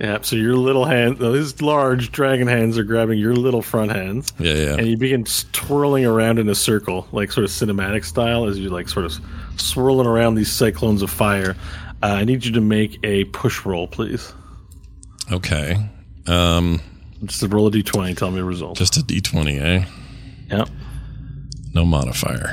yeah, 0.00 0.18
so 0.22 0.34
your 0.34 0.56
little 0.56 0.84
hand, 0.84 1.18
these 1.18 1.62
large 1.62 2.10
dragon 2.10 2.48
hands 2.48 2.76
are 2.76 2.82
grabbing 2.82 3.20
your 3.20 3.36
little 3.36 3.62
front 3.62 3.92
hands. 3.92 4.32
Yeah, 4.40 4.54
yeah. 4.54 4.76
And 4.76 4.88
you 4.88 4.96
begin 4.96 5.24
twirling 5.52 6.04
around 6.06 6.40
in 6.40 6.48
a 6.48 6.56
circle, 6.56 7.06
like 7.12 7.30
sort 7.30 7.44
of 7.44 7.50
cinematic 7.50 8.04
style, 8.04 8.46
as 8.46 8.58
you 8.58 8.68
like 8.68 8.88
sort 8.88 9.04
of 9.04 9.12
swirling 9.58 10.08
around 10.08 10.34
these 10.34 10.50
cyclones 10.50 11.02
of 11.02 11.10
fire. 11.10 11.54
Uh, 12.02 12.06
I 12.06 12.24
need 12.24 12.44
you 12.44 12.50
to 12.52 12.60
make 12.60 12.98
a 13.04 13.24
push 13.26 13.64
roll, 13.64 13.86
please. 13.86 14.32
Okay. 15.30 15.76
Um, 16.26 16.80
Just 17.24 17.42
roll 17.42 17.66
a 17.66 17.70
d20. 17.70 18.16
Tell 18.16 18.30
me 18.30 18.38
the 18.38 18.44
result. 18.44 18.76
just 18.76 18.96
a 18.96 19.00
d20, 19.00 19.60
eh? 19.60 19.86
Yep. 20.50 20.68
No 21.74 21.84
modifier. 21.84 22.52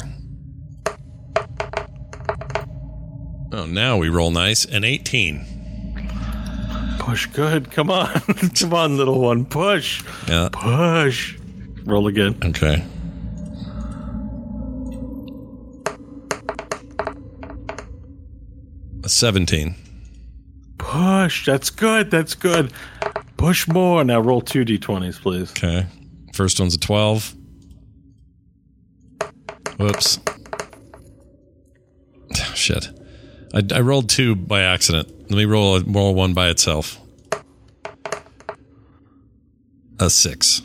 Oh, 3.54 3.66
now 3.66 3.98
we 3.98 4.08
roll 4.10 4.32
nice. 4.32 4.66
An 4.66 4.84
18. 4.84 5.46
Push 7.00 7.26
good. 7.28 7.70
Come 7.72 7.92
on. 7.92 8.08
Come 8.60 8.74
on, 8.74 8.98
little 8.98 9.20
one. 9.20 9.46
Push. 9.46 10.04
Yeah. 10.28 10.50
Push. 10.52 11.38
Roll 11.84 12.08
again. 12.08 12.38
Okay. 12.44 12.84
A 19.04 19.10
17. 19.10 19.76
Push. 20.78 21.46
That's 21.46 21.70
good. 21.70 22.12
That's 22.12 22.36
good. 22.36 22.72
Push 23.42 23.68
more. 23.68 24.04
Now 24.04 24.20
roll 24.20 24.40
two 24.40 24.64
d20s, 24.64 25.20
please. 25.20 25.50
Okay. 25.50 25.88
First 26.32 26.60
one's 26.60 26.76
a 26.76 26.80
12. 26.80 27.36
Whoops. 29.80 30.20
Shit. 32.54 32.90
I, 33.52 33.64
I 33.74 33.80
rolled 33.80 34.10
two 34.10 34.36
by 34.36 34.62
accident. 34.62 35.10
Let 35.32 35.38
me 35.38 35.46
roll 35.46 35.78
a, 35.78 35.84
roll 35.84 36.14
one 36.14 36.36
by 36.36 36.50
itself. 36.50 37.00
A 40.00 40.08
six. 40.12 40.62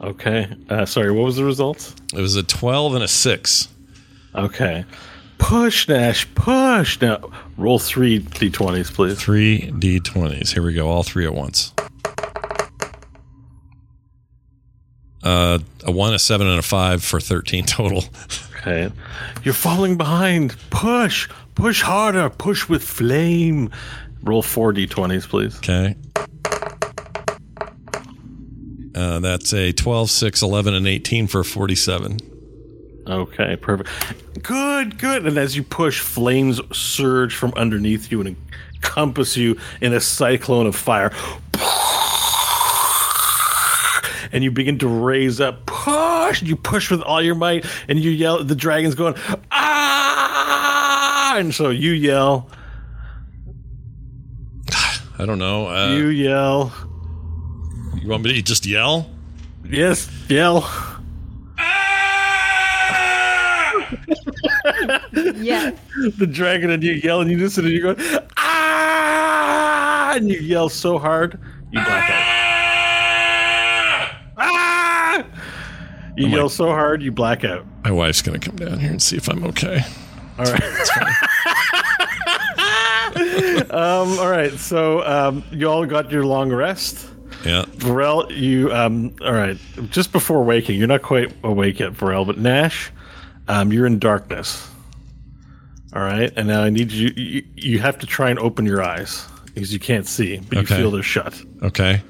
Okay. 0.00 0.52
Uh, 0.68 0.86
sorry, 0.86 1.12
what 1.12 1.24
was 1.24 1.36
the 1.36 1.44
result? 1.44 1.94
It 2.12 2.20
was 2.20 2.34
a 2.34 2.42
12 2.42 2.94
and 2.96 3.04
a 3.04 3.08
six. 3.08 3.68
Okay. 4.34 4.84
Push, 5.38 5.86
Nash. 5.86 6.26
Push. 6.34 7.00
Now 7.00 7.30
roll 7.56 7.78
three 7.78 8.18
d20s, 8.20 8.92
please. 8.92 9.20
Three 9.20 9.70
d20s. 9.70 10.52
Here 10.52 10.62
we 10.64 10.74
go. 10.74 10.88
All 10.88 11.04
three 11.04 11.24
at 11.24 11.34
once. 11.34 11.72
Uh, 15.24 15.58
a 15.84 15.90
one, 15.90 16.14
a 16.14 16.18
seven, 16.18 16.46
and 16.46 16.58
a 16.58 16.62
five 16.62 17.02
for 17.02 17.18
13 17.18 17.64
total. 17.64 18.04
Okay. 18.58 18.90
You're 19.42 19.54
falling 19.54 19.96
behind. 19.96 20.56
Push. 20.70 21.28
Push 21.54 21.82
harder. 21.82 22.30
Push 22.30 22.68
with 22.68 22.82
flame. 22.82 23.70
Roll 24.22 24.42
four 24.42 24.72
d20s, 24.72 25.28
please. 25.28 25.56
Okay. 25.58 25.96
Uh, 28.94 29.18
that's 29.18 29.52
a 29.52 29.72
12, 29.72 30.08
6, 30.08 30.42
11, 30.42 30.74
and 30.74 30.86
18 30.86 31.26
for 31.26 31.42
47. 31.42 32.18
Okay, 33.06 33.56
perfect. 33.56 33.90
Good, 34.42 34.98
good. 34.98 35.26
And 35.26 35.36
as 35.36 35.56
you 35.56 35.62
push, 35.62 36.00
flames 36.00 36.60
surge 36.72 37.34
from 37.34 37.52
underneath 37.56 38.10
you 38.10 38.20
and 38.20 38.36
encompass 38.74 39.36
you 39.36 39.58
in 39.80 39.92
a 39.92 40.00
cyclone 40.00 40.66
of 40.66 40.76
fire. 40.76 41.10
And 44.34 44.42
you 44.44 44.50
begin 44.50 44.78
to 44.80 44.88
raise 44.88 45.40
up. 45.40 45.64
Push! 45.64 46.42
You 46.42 46.56
push 46.56 46.90
with 46.90 47.00
all 47.02 47.22
your 47.22 47.36
might, 47.36 47.64
and 47.88 47.98
you 47.98 48.10
yell. 48.10 48.42
The 48.44 48.54
dragon's 48.56 48.94
going, 48.96 49.14
ah! 49.52 51.36
And 51.38 51.54
so 51.54 51.70
you 51.70 51.92
yell. 51.92 52.50
I 55.18 55.24
don't 55.24 55.38
know. 55.38 55.68
Uh, 55.68 55.94
You 55.96 56.08
yell. 56.08 56.72
you, 58.02 58.08
want 58.08 58.24
me 58.24 58.32
to 58.34 58.42
just 58.42 58.66
yell? 58.66 59.08
Yes, 59.64 60.10
yell. 60.28 60.62
Yeah. 65.36 65.70
the 66.18 66.26
dragon 66.30 66.70
and 66.70 66.82
you 66.82 66.92
yell 66.92 67.20
and 67.20 67.30
you 67.30 67.38
listen 67.38 67.64
and 67.64 67.72
you 67.74 67.80
go 67.82 67.94
ah 68.36 70.14
and 70.14 70.28
you 70.28 70.38
yell 70.40 70.68
so 70.68 70.98
hard 70.98 71.38
you 71.70 71.80
black 71.84 72.10
out 72.10 72.22
ah 74.38 75.26
you 76.16 76.28
yell 76.28 76.48
so 76.48 76.66
hard 76.66 77.02
you 77.02 77.12
black 77.12 77.44
out 77.44 77.64
My 77.84 77.90
wife's 77.90 78.22
going 78.22 78.38
to 78.40 78.46
come 78.50 78.56
down 78.56 78.78
here 78.80 78.90
and 78.90 79.02
see 79.02 79.16
if 79.16 79.28
I'm 79.28 79.44
okay. 79.44 79.82
all 80.38 80.44
right 80.44 80.62
um 83.70 84.18
all 84.18 84.30
right 84.30 84.52
so 84.52 85.04
um 85.06 85.44
you 85.50 85.68
all 85.68 85.84
got 85.86 86.10
your 86.10 86.24
long 86.24 86.52
rest 86.52 87.08
Yeah. 87.44 87.64
Varel, 87.78 88.30
you 88.34 88.72
um 88.72 89.14
all 89.22 89.32
right. 89.32 89.58
Just 89.90 90.12
before 90.12 90.42
waking, 90.44 90.78
you're 90.78 90.88
not 90.88 91.02
quite 91.02 91.34
awake 91.44 91.80
yet, 91.80 91.92
Varel, 91.92 92.26
but 92.26 92.38
Nash, 92.38 92.90
Um, 93.48 93.72
you're 93.72 93.86
in 93.86 93.98
darkness. 93.98 94.66
All 95.94 96.02
right, 96.02 96.32
and 96.36 96.48
now 96.48 96.62
I 96.64 96.70
need 96.70 96.90
you, 96.90 97.12
you. 97.14 97.44
You 97.54 97.78
have 97.80 97.98
to 97.98 98.06
try 98.06 98.30
and 98.30 98.38
open 98.38 98.64
your 98.66 98.82
eyes 98.82 99.26
because 99.44 99.72
you 99.72 99.78
can't 99.78 100.06
see, 100.08 100.38
but 100.38 100.58
Okay. 100.58 100.74
you 100.74 100.80
feel 100.80 100.90
they're 100.90 101.02
shut. 101.02 101.40
Okay. 101.62 102.02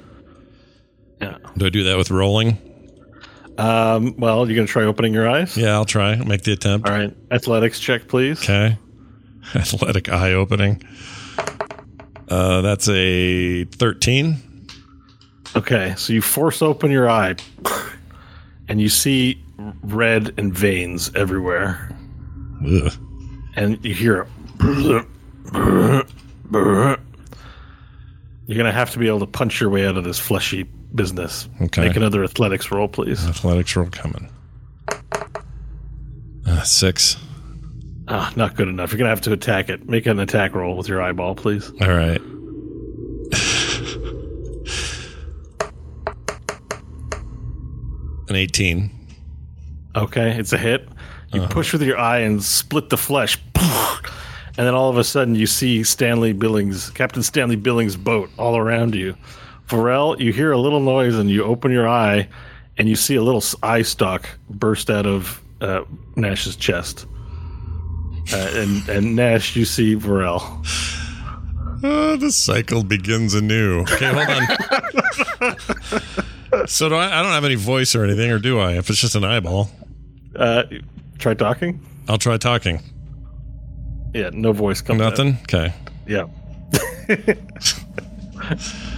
Yeah. 1.21 1.37
Do 1.57 1.65
I 1.65 1.69
do 1.69 1.83
that 1.83 1.97
with 1.97 2.09
rolling? 2.11 2.57
Um, 3.57 4.15
well, 4.17 4.47
you're 4.47 4.55
gonna 4.55 4.67
try 4.67 4.83
opening 4.83 5.13
your 5.13 5.27
eyes. 5.29 5.55
Yeah, 5.55 5.73
I'll 5.73 5.85
try. 5.85 6.13
I'll 6.13 6.25
make 6.25 6.43
the 6.43 6.53
attempt. 6.53 6.87
All 6.89 6.95
right. 6.95 7.15
Athletics 7.31 7.79
check, 7.79 8.07
please. 8.07 8.41
Okay. 8.43 8.77
Athletic 9.55 10.09
eye 10.09 10.33
opening. 10.33 10.81
Uh, 12.29 12.61
that's 12.61 12.89
a 12.89 13.65
13. 13.65 14.67
Okay, 15.55 15.93
so 15.95 16.11
you 16.11 16.21
force 16.21 16.61
open 16.61 16.91
your 16.91 17.09
eye, 17.09 17.35
and 18.67 18.81
you 18.81 18.89
see 18.89 19.41
red 19.83 20.33
and 20.37 20.53
veins 20.53 21.11
everywhere, 21.15 21.95
Ugh. 22.67 22.91
and 23.55 23.83
you 23.85 23.93
hear. 23.93 24.27
A 24.59 25.05
You're 28.47 28.57
gonna 28.57 28.71
have 28.71 28.91
to 28.91 28.99
be 28.99 29.07
able 29.07 29.19
to 29.19 29.27
punch 29.27 29.59
your 29.61 29.69
way 29.69 29.87
out 29.87 29.97
of 29.97 30.03
this 30.03 30.19
fleshy 30.19 30.63
business. 30.95 31.47
Okay. 31.61 31.87
Make 31.87 31.95
another 31.95 32.23
athletics 32.23 32.71
roll, 32.71 32.87
please. 32.87 33.25
Athletics 33.27 33.75
roll 33.75 33.87
coming. 33.87 34.29
Uh, 36.47 36.61
six. 36.63 37.17
Ah, 38.07 38.31
not 38.35 38.55
good 38.55 38.67
enough. 38.67 38.91
You're 38.91 38.99
gonna 38.99 39.09
have 39.09 39.21
to 39.21 39.33
attack 39.33 39.69
it. 39.69 39.89
Make 39.89 40.05
an 40.05 40.19
attack 40.19 40.53
roll 40.53 40.77
with 40.77 40.87
your 40.87 41.01
eyeball, 41.01 41.35
please. 41.35 41.71
All 41.81 41.89
right. 41.89 42.21
An 48.27 48.35
18. 48.35 48.89
Okay, 49.95 50.37
it's 50.37 50.51
a 50.53 50.57
hit. 50.57 50.87
You 51.33 51.41
push 51.47 51.73
with 51.73 51.81
your 51.81 51.97
eye 51.99 52.19
and 52.19 52.41
split 52.41 52.89
the 52.89 52.97
flesh. 52.97 53.37
And 54.57 54.65
then 54.65 54.73
all 54.73 54.89
of 54.89 54.97
a 54.97 55.03
sudden 55.03 55.35
you 55.35 55.47
see 55.47 55.83
Stanley 55.83 56.31
Billings, 56.31 56.89
Captain 56.91 57.21
Stanley 57.21 57.57
Billings' 57.57 57.97
boat 57.97 58.29
all 58.37 58.55
around 58.55 58.95
you. 58.95 59.15
Varel, 59.67 60.19
you 60.19 60.31
hear 60.33 60.51
a 60.51 60.57
little 60.57 60.79
noise 60.79 61.15
and 61.15 61.29
you 61.29 61.43
open 61.43 61.71
your 61.71 61.87
eye 61.87 62.27
and 62.77 62.87
you 62.89 62.95
see 62.95 63.15
a 63.15 63.21
little 63.23 63.43
eye 63.63 63.81
stalk 63.81 64.27
burst 64.49 64.89
out 64.89 65.05
of 65.05 65.41
uh, 65.61 65.81
Nash's 66.15 66.55
chest. 66.55 67.05
Uh, 68.33 68.49
and, 68.53 68.89
and 68.89 69.15
Nash, 69.15 69.55
you 69.55 69.65
see 69.65 69.95
Varel. 69.95 70.41
Oh, 71.83 72.15
the 72.17 72.31
cycle 72.31 72.83
begins 72.83 73.33
anew. 73.35 73.81
Okay, 73.81 74.11
hold 74.11 74.27
on. 74.29 75.57
so 76.67 76.89
do 76.89 76.95
I, 76.95 77.19
I 77.19 77.21
don't 77.21 77.31
have 77.33 77.45
any 77.45 77.55
voice 77.55 77.93
or 77.95 78.03
anything, 78.03 78.31
or 78.31 78.39
do 78.39 78.59
I? 78.59 78.73
If 78.73 78.89
it's 78.89 78.99
just 78.99 79.15
an 79.15 79.23
eyeball, 79.23 79.69
Uh, 80.35 80.63
try 81.19 81.33
talking. 81.33 81.79
I'll 82.07 82.17
try 82.17 82.37
talking. 82.37 82.81
Yeah, 84.13 84.29
no 84.33 84.51
voice 84.53 84.81
out. 84.89 84.97
Nothing? 84.97 85.37
Okay. 85.43 85.73
Yeah. 86.07 86.25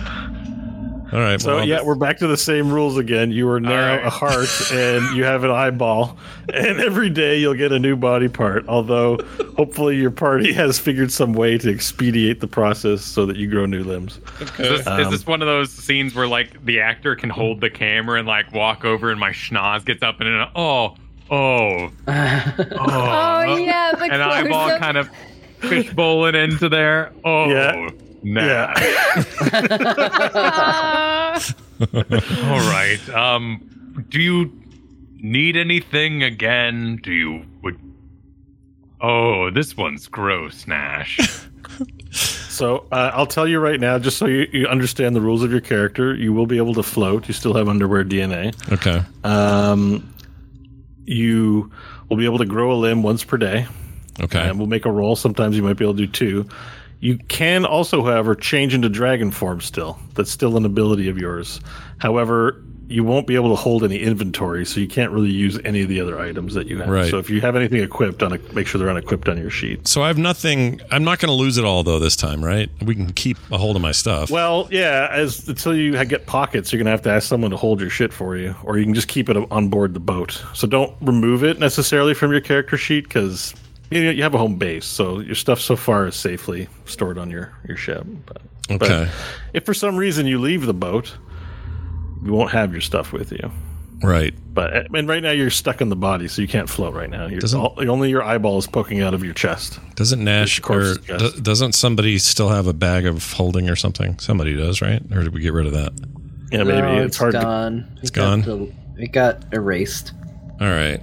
All 1.14 1.20
right. 1.20 1.40
So 1.40 1.56
well, 1.58 1.68
yeah, 1.68 1.82
we're 1.82 1.96
back 1.96 2.18
to 2.18 2.28
the 2.28 2.36
same 2.38 2.72
rules 2.72 2.98
again. 2.98 3.32
You 3.32 3.50
are 3.50 3.60
now 3.60 3.96
right. 3.96 4.06
a 4.06 4.10
heart, 4.10 4.50
and 4.72 5.16
you 5.16 5.24
have 5.24 5.44
an 5.44 5.52
eyeball, 5.52 6.18
and 6.54 6.80
every 6.80 7.10
day 7.10 7.38
you'll 7.40 7.54
get 7.54 7.72
a 7.72 7.80
new 7.80 7.96
body 7.96 8.28
part. 8.28 8.68
Although, 8.68 9.18
hopefully, 9.56 9.96
your 9.96 10.12
party 10.12 10.52
has 10.54 10.78
figured 10.80 11.12
some 11.12 11.34
way 11.34 11.58
to 11.60 11.72
expedite 11.74 12.40
the 12.42 12.48
process 12.48 13.04
so 13.04 13.26
that 13.26 13.38
you 13.38 13.50
grow 13.50 13.66
new 13.66 13.84
limbs. 13.84 14.20
Is 14.42 14.52
this, 14.58 14.80
is 14.82 14.88
Um, 14.88 15.12
this 15.12 15.26
one 15.26 15.42
of 15.42 15.48
those 15.48 15.72
scenes 15.72 16.14
where 16.14 16.28
like 16.28 16.64
the 16.66 16.80
actor 16.82 17.16
can 17.16 17.30
hold 17.30 17.62
the 17.62 17.70
camera 17.70 18.20
and 18.20 18.28
like 18.28 18.52
walk 18.54 18.84
over 18.84 19.10
and 19.10 19.20
my 19.20 19.32
schnoz 19.32 19.86
gets 19.86 20.04
up 20.04 20.20
and 20.20 20.28
in 20.30 20.46
oh 20.56 20.96
oh 21.30 21.90
Oh, 22.10 23.56
yeah, 23.56 23.92
the 23.98 24.04
an 24.06 24.22
eyeball 24.22 24.68
close-up. 24.68 24.80
kind 24.80 24.98
of 24.98 25.10
fishbowling 25.60 26.36
into 26.36 26.70
there. 26.70 27.12
Oh 27.26 27.50
Yeah. 27.50 27.90
Nah. 28.24 28.46
Yeah. 28.46 28.74
Ah. 30.34 31.40
All 31.94 32.72
right. 32.72 33.00
Um, 33.10 34.06
do 34.10 34.20
you 34.22 34.52
need 35.18 35.56
anything 35.58 36.24
again? 36.24 37.00
Do 37.04 37.12
you 37.12 37.46
would? 37.64 37.80
Oh, 39.02 39.52
this 39.52 39.78
one's 39.78 40.08
gross, 40.08 40.68
Nash. 40.68 41.20
So 42.12 42.88
uh, 42.92 43.12
I'll 43.14 43.28
tell 43.28 43.48
you 43.48 43.60
right 43.60 43.80
now, 43.80 44.00
just 44.00 44.18
so 44.18 44.26
you, 44.26 44.48
you 44.52 44.66
understand 44.66 45.16
the 45.16 45.22
rules 45.22 45.44
of 45.44 45.52
your 45.52 45.62
character, 45.62 46.16
you 46.16 46.34
will 46.34 46.48
be 46.48 46.58
able 46.58 46.74
to 46.74 46.82
float. 46.82 47.28
You 47.28 47.36
still 47.36 47.54
have 47.54 47.70
underwear 47.70 48.04
DNA. 48.04 48.56
okay. 48.74 49.04
Um, 49.24 50.12
you 51.06 51.72
will 52.10 52.18
be 52.18 52.26
able 52.26 52.40
to 52.40 52.46
grow 52.46 52.72
a 52.72 52.74
limb 52.74 53.04
once 53.04 53.24
per 53.24 53.38
day. 53.38 53.68
Okay. 54.20 54.40
and 54.50 54.58
we'll 54.58 54.68
make 54.68 54.86
a 54.86 54.92
roll. 54.92 55.16
Sometimes 55.16 55.56
you 55.56 55.62
might 55.62 55.78
be 55.78 55.86
able 55.86 55.94
to 55.94 56.08
do 56.08 56.12
two. 56.12 56.50
You 57.00 57.18
can 57.18 57.66
also, 57.66 58.04
however, 58.04 58.36
change 58.36 58.74
into 58.74 58.90
dragon 58.90 59.32
form 59.32 59.62
still. 59.62 60.00
That's 60.16 60.32
still 60.32 60.58
an 60.58 60.66
ability 60.66 61.10
of 61.10 61.18
yours. 61.18 61.60
However, 62.00 62.64
you 62.90 63.04
won't 63.04 63.28
be 63.28 63.36
able 63.36 63.50
to 63.50 63.56
hold 63.56 63.84
any 63.84 64.00
inventory, 64.00 64.66
so 64.66 64.80
you 64.80 64.88
can't 64.88 65.12
really 65.12 65.30
use 65.30 65.60
any 65.66 65.82
of 65.82 65.90
the 65.90 66.00
other 66.00 66.20
items 66.20 66.54
that 66.54 66.68
you 66.68 66.78
have. 66.80 66.88
Right. 66.88 67.10
So 67.10 67.18
if 67.18 67.30
you 67.30 67.42
have 67.42 67.56
anything 67.56 67.82
equipped, 67.82 68.24
on 68.24 68.34
a, 68.34 68.40
make 68.54 68.66
sure 68.66 68.80
they're 68.80 68.90
unequipped 68.90 69.28
on 69.28 69.38
your 69.38 69.50
sheet. 69.50 69.88
So 69.88 70.04
I 70.04 70.08
have 70.08 70.18
nothing. 70.18 70.80
I'm 70.90 71.04
not 71.04 71.20
going 71.20 71.28
to 71.28 71.36
lose 71.36 71.58
it 71.58 71.66
all 71.66 71.84
though 71.84 72.00
this 72.00 72.16
time, 72.16 72.44
right? 72.44 72.70
We 72.82 72.96
can 72.96 73.12
keep 73.12 73.38
a 73.52 73.58
hold 73.58 73.76
of 73.76 73.82
my 73.82 73.92
stuff. 73.92 74.32
Well, 74.32 74.70
yeah, 74.72 75.10
as 75.12 75.48
until 75.50 75.76
you 75.76 76.04
get 76.06 76.28
pockets, 76.28 76.72
you're 76.72 76.78
gonna 76.78 76.92
have 76.92 77.02
to 77.04 77.12
ask 77.12 77.28
someone 77.28 77.52
to 77.52 77.58
hold 77.58 77.82
your 77.82 77.90
shit 77.90 78.14
for 78.14 78.38
you, 78.38 78.56
or 78.64 78.78
you 78.78 78.86
can 78.86 78.94
just 78.94 79.08
keep 79.08 79.30
it 79.30 79.38
on 79.52 79.68
board 79.68 79.94
the 79.94 80.00
boat. 80.00 80.42
So 80.54 80.66
don't 80.66 80.96
remove 81.02 81.44
it 81.44 81.60
necessarily 81.60 82.14
from 82.14 82.32
your 82.32 82.42
character 82.42 82.78
sheet 82.78 83.04
because 83.04 83.54
you 83.92 84.02
you 84.02 84.24
have 84.24 84.34
a 84.34 84.38
home 84.38 84.56
base, 84.56 84.86
so 84.86 85.20
your 85.20 85.36
stuff 85.36 85.60
so 85.60 85.76
far 85.76 86.08
is 86.08 86.16
safely 86.16 86.68
stored 86.86 87.18
on 87.18 87.30
your 87.30 87.54
your 87.68 87.78
ship. 87.78 88.06
But, 88.26 88.42
but 88.80 89.10
if 89.54 89.66
for 89.66 89.74
some 89.74 89.96
reason 89.96 90.26
you 90.28 90.40
leave 90.40 90.66
the 90.66 90.74
boat, 90.74 91.16
you 92.24 92.34
won't 92.34 92.52
have 92.52 92.72
your 92.72 92.82
stuff 92.82 93.14
with 93.14 93.32
you. 93.32 93.52
right. 94.04 94.34
But 94.54 94.76
eh, 94.76 94.84
and 94.96 95.08
right 95.08 95.22
now 95.22 95.32
you're 95.32 95.50
stuck 95.52 95.82
in 95.82 95.90
the 95.90 95.96
body, 95.96 96.28
so 96.28 96.42
you 96.42 96.48
can't 96.48 96.68
float 96.70 96.94
right 96.96 97.10
now. 97.10 97.28
You're, 97.28 97.40
Doesn't- 97.40 97.60
all, 97.60 97.76
only 97.78 98.10
your 98.10 98.24
eyeball 98.24 98.58
is 98.58 98.66
poking 98.68 99.02
out 99.02 99.14
of 99.14 99.24
your 99.24 99.34
chest. 99.36 99.80
Doesn't 99.96 100.24
Nash 100.24 100.60
or 100.68 100.96
yes. 101.08 101.34
do- 101.34 101.42
doesn't 101.42 101.74
somebody 101.74 102.18
still 102.18 102.50
have 102.50 102.66
a 102.68 102.74
bag 102.74 103.06
of 103.06 103.32
holding 103.34 103.70
or 103.70 103.76
something? 103.76 104.18
Somebody 104.20 104.56
does, 104.58 104.82
right? 104.82 105.02
Or 105.14 105.24
did 105.24 105.34
we 105.34 105.42
get 105.42 105.54
rid 105.54 105.68
of 105.68 105.74
that? 105.74 105.94
Yeah, 106.52 106.64
maybe 106.64 106.82
No, 106.82 107.04
it's, 107.04 107.18
hard. 107.18 107.34
to... 107.34 107.40
gone. 107.42 107.98
It's 108.02 108.10
gone? 108.12 108.74
it 108.98 109.12
got 109.12 109.46
erased. 109.54 110.14
All 110.60 110.68
right. 110.68 111.00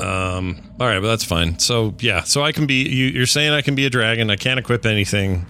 Um. 0.00 0.60
All 0.80 0.86
right, 0.86 1.00
but 1.00 1.06
that's 1.08 1.24
fine. 1.24 1.58
So 1.58 1.94
yeah, 2.00 2.22
so 2.22 2.42
I 2.42 2.52
can 2.52 2.66
be. 2.66 2.88
You, 2.88 3.06
you're 3.06 3.26
saying 3.26 3.52
I 3.52 3.62
can 3.62 3.74
be 3.74 3.86
a 3.86 3.90
dragon. 3.90 4.30
I 4.30 4.36
can't 4.36 4.58
equip 4.58 4.86
anything, 4.86 5.46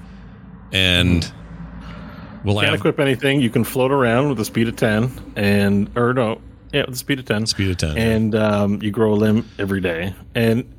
and 0.73 1.31
we'll 2.45 2.57
can't 2.57 2.67
have 2.67 2.79
equip 2.79 3.01
anything. 3.01 3.41
You 3.41 3.51
can 3.51 3.65
float 3.65 3.91
around 3.91 4.29
with 4.29 4.41
a 4.41 4.45
speed 4.45 4.69
of 4.69 4.77
ten, 4.77 5.11
and 5.37 5.91
or 5.97 6.13
no, 6.13 6.41
yeah, 6.73 6.85
with 6.87 6.95
a 6.95 6.99
speed 6.99 7.21
of 7.21 7.25
ten. 7.25 7.47
speed 7.47 7.71
of 7.71 7.77
ten. 7.79 7.97
and 7.97 8.35
um, 8.35 8.83
you 8.83 8.91
grow 8.91 9.13
a 9.13 9.17
limb 9.17 9.49
every 9.59 9.81
day. 9.81 10.15
And 10.35 10.71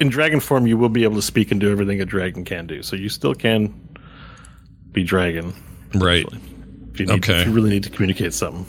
in 0.00 0.08
dragon 0.08 0.40
form, 0.40 0.66
you 0.66 0.76
will 0.78 0.88
be 0.88 1.04
able 1.04 1.16
to 1.16 1.22
speak 1.22 1.50
and 1.50 1.60
do 1.60 1.70
everything 1.70 2.00
a 2.00 2.04
dragon 2.04 2.44
can 2.44 2.66
do. 2.66 2.82
So 2.82 2.96
you 2.96 3.08
still 3.08 3.34
can 3.34 3.88
be 4.92 5.04
dragon 5.04 5.54
right. 5.94 6.26
if 6.92 7.00
you, 7.00 7.06
need, 7.06 7.12
Okay. 7.24 7.40
if 7.40 7.46
you 7.46 7.52
really 7.52 7.70
need 7.70 7.84
to 7.84 7.90
communicate 7.90 8.34
something. 8.34 8.66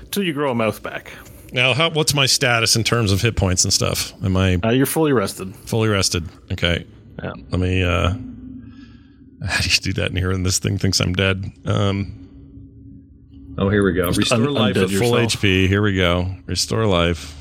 Until 0.00 0.22
you 0.22 0.32
grow 0.32 0.50
a 0.50 0.54
mouth 0.54 0.82
back. 0.82 1.12
Now, 1.52 1.72
how, 1.74 1.90
what's 1.90 2.14
my 2.14 2.26
status 2.26 2.76
in 2.76 2.84
terms 2.84 3.10
of 3.12 3.20
hit 3.22 3.36
points 3.36 3.64
and 3.64 3.72
stuff? 3.72 4.12
Am 4.22 4.36
I 4.36 4.56
Uh, 4.62 4.70
you're 4.70 4.86
fully 4.86 5.12
rested. 5.12 5.54
fully 5.56 5.88
rested? 5.88 6.28
Okay. 6.52 6.86
Yeah. 7.22 7.32
Let 7.50 7.60
me. 7.60 7.82
uh 7.82 8.10
How 9.46 9.60
do 9.60 9.68
you 9.70 9.76
do 9.80 9.92
that 9.94 10.10
in 10.10 10.16
here? 10.16 10.30
And 10.32 10.44
this 10.44 10.58
thing 10.58 10.78
thinks 10.78 11.00
I'm 11.00 11.12
dead. 11.14 11.50
Um. 11.64 12.14
Oh, 13.56 13.68
here 13.70 13.84
we 13.84 13.92
go. 13.92 14.08
Restore 14.10 14.38
un- 14.38 14.52
life 14.54 14.76
at 14.76 14.88
full 14.90 15.18
yourself. 15.20 15.42
HP. 15.42 15.68
Here 15.68 15.82
we 15.82 15.94
go. 15.96 16.34
Restore 16.46 16.86
life. 16.86 17.34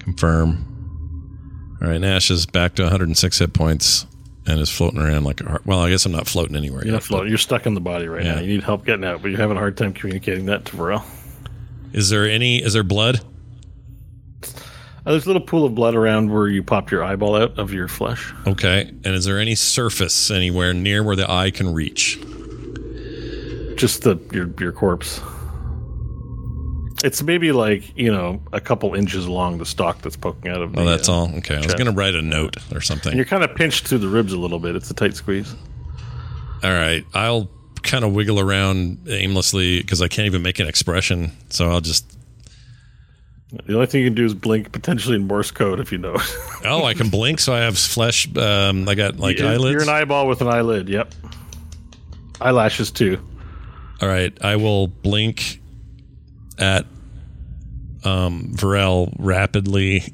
Confirm. 0.00 1.78
All 1.82 1.88
right, 1.88 2.00
Nash 2.00 2.30
is 2.30 2.46
back 2.46 2.74
to 2.76 2.82
106 2.82 3.38
hit 3.38 3.52
points 3.52 4.06
and 4.46 4.60
is 4.60 4.70
floating 4.70 5.00
around 5.00 5.24
like 5.24 5.40
a 5.40 5.48
heart. 5.48 5.66
Well, 5.66 5.80
I 5.80 5.90
guess 5.90 6.06
I'm 6.06 6.12
not 6.12 6.26
floating 6.28 6.54
anywhere 6.56 6.80
You're 6.80 6.86
yet. 6.88 6.92
not 6.94 7.02
floating. 7.02 7.28
You're 7.28 7.38
stuck 7.38 7.66
in 7.66 7.74
the 7.74 7.80
body 7.80 8.06
right 8.08 8.24
Yeah. 8.24 8.36
now. 8.36 8.40
You 8.40 8.48
need 8.48 8.62
help 8.62 8.84
getting 8.84 9.04
out, 9.04 9.22
but 9.22 9.30
you're 9.30 9.40
having 9.40 9.56
a 9.56 9.60
hard 9.60 9.76
time 9.76 9.92
communicating 9.92 10.46
that 10.46 10.64
to 10.66 10.76
Varel. 10.76 11.02
Is 11.94 12.10
there 12.10 12.28
any? 12.28 12.62
Is 12.62 12.72
there 12.74 12.82
blood? 12.82 13.20
Uh, 14.42 15.10
there's 15.12 15.24
a 15.24 15.28
little 15.28 15.42
pool 15.42 15.64
of 15.64 15.74
blood 15.74 15.94
around 15.94 16.30
where 16.32 16.48
you 16.48 16.62
popped 16.62 16.90
your 16.90 17.04
eyeball 17.04 17.36
out 17.36 17.58
of 17.58 17.72
your 17.72 17.88
flesh. 17.88 18.32
Okay. 18.46 18.88
And 19.04 19.06
is 19.06 19.24
there 19.26 19.38
any 19.38 19.54
surface 19.54 20.30
anywhere 20.30 20.72
near 20.74 21.02
where 21.02 21.14
the 21.16 21.30
eye 21.30 21.50
can 21.50 21.72
reach? 21.72 22.18
Just 23.76 24.02
the 24.02 24.18
your 24.32 24.50
your 24.58 24.72
corpse. 24.72 25.20
It's 27.04 27.22
maybe 27.22 27.52
like 27.52 27.96
you 27.96 28.10
know 28.10 28.40
a 28.52 28.60
couple 28.60 28.94
inches 28.94 29.26
along 29.26 29.58
the 29.58 29.66
stalk 29.66 30.00
that's 30.00 30.16
poking 30.16 30.50
out 30.50 30.62
of. 30.62 30.72
Me. 30.72 30.80
Oh, 30.80 30.84
the, 30.84 30.90
that's 30.90 31.08
uh, 31.08 31.12
all. 31.12 31.34
Okay. 31.36 31.56
I 31.56 31.60
was 31.60 31.74
going 31.74 31.86
to 31.86 31.92
write 31.92 32.14
a 32.14 32.22
note 32.22 32.56
or 32.72 32.76
And 32.76 32.84
something. 32.84 33.14
you're 33.14 33.24
kind 33.26 33.44
of 33.44 33.54
pinched 33.54 33.86
through 33.86 33.98
the 33.98 34.08
ribs 34.08 34.32
a 34.32 34.38
little 34.38 34.58
bit. 34.58 34.74
It's 34.74 34.90
a 34.90 34.94
tight 34.94 35.14
squeeze. 35.14 35.54
All 36.62 36.72
right. 36.72 37.04
I'll 37.12 37.50
kind 37.84 38.04
of 38.04 38.12
wiggle 38.12 38.40
around 38.40 39.06
aimlessly 39.08 39.80
because 39.80 40.02
I 40.02 40.08
can't 40.08 40.26
even 40.26 40.42
make 40.42 40.58
an 40.58 40.66
expression. 40.66 41.30
So 41.50 41.70
I'll 41.70 41.80
just 41.80 42.04
The 43.64 43.74
only 43.74 43.86
thing 43.86 44.02
you 44.02 44.06
can 44.08 44.14
do 44.14 44.24
is 44.24 44.34
blink 44.34 44.72
potentially 44.72 45.14
in 45.16 45.26
Morse 45.28 45.50
code 45.52 45.78
if 45.80 45.92
you 45.92 45.98
know. 45.98 46.16
Oh, 46.66 46.84
I 46.84 46.94
can 46.94 47.10
blink, 47.10 47.40
so 47.40 47.52
I 47.52 47.58
have 47.58 47.76
flesh. 47.76 48.26
Um, 48.38 48.88
I 48.88 48.94
got 48.94 49.18
like 49.18 49.38
You're- 49.38 49.50
eyelids. 49.52 49.72
You're 49.72 49.82
an 49.82 49.90
eyeball 49.90 50.26
with 50.26 50.40
an 50.40 50.48
eyelid. 50.48 50.88
Yep. 50.88 51.12
Eyelashes 52.40 52.90
too. 52.90 53.20
All 54.00 54.08
right, 54.08 54.32
I 54.42 54.56
will 54.56 54.86
blink 54.88 55.60
at 56.58 56.86
um, 58.02 58.52
Varel 58.54 59.14
rapidly, 59.18 60.04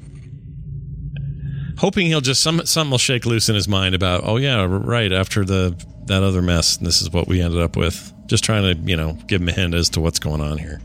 hoping 1.77 2.07
he'll 2.07 2.21
just 2.21 2.41
some 2.43 2.65
something 2.65 2.91
will 2.91 2.97
shake 2.97 3.25
loose 3.25 3.47
in 3.49 3.55
his 3.55 3.67
mind 3.67 3.95
about. 3.95 4.21
Oh 4.25 4.37
yeah, 4.37 4.65
right 4.69 5.11
after 5.11 5.43
the 5.45 5.81
that 6.05 6.23
other 6.23 6.41
mess, 6.41 6.77
And 6.77 6.85
this 6.85 7.01
is 7.01 7.11
what 7.11 7.27
we 7.27 7.41
ended 7.41 7.61
up 7.61 7.75
with. 7.75 8.13
Just 8.27 8.43
trying 8.43 8.63
to 8.63 8.89
you 8.89 8.95
know 8.95 9.17
give 9.27 9.41
him 9.41 9.49
a 9.49 9.51
hint 9.51 9.73
as 9.73 9.89
to 9.89 10.01
what's 10.01 10.19
going 10.19 10.41
on 10.41 10.57
here. 10.57 10.81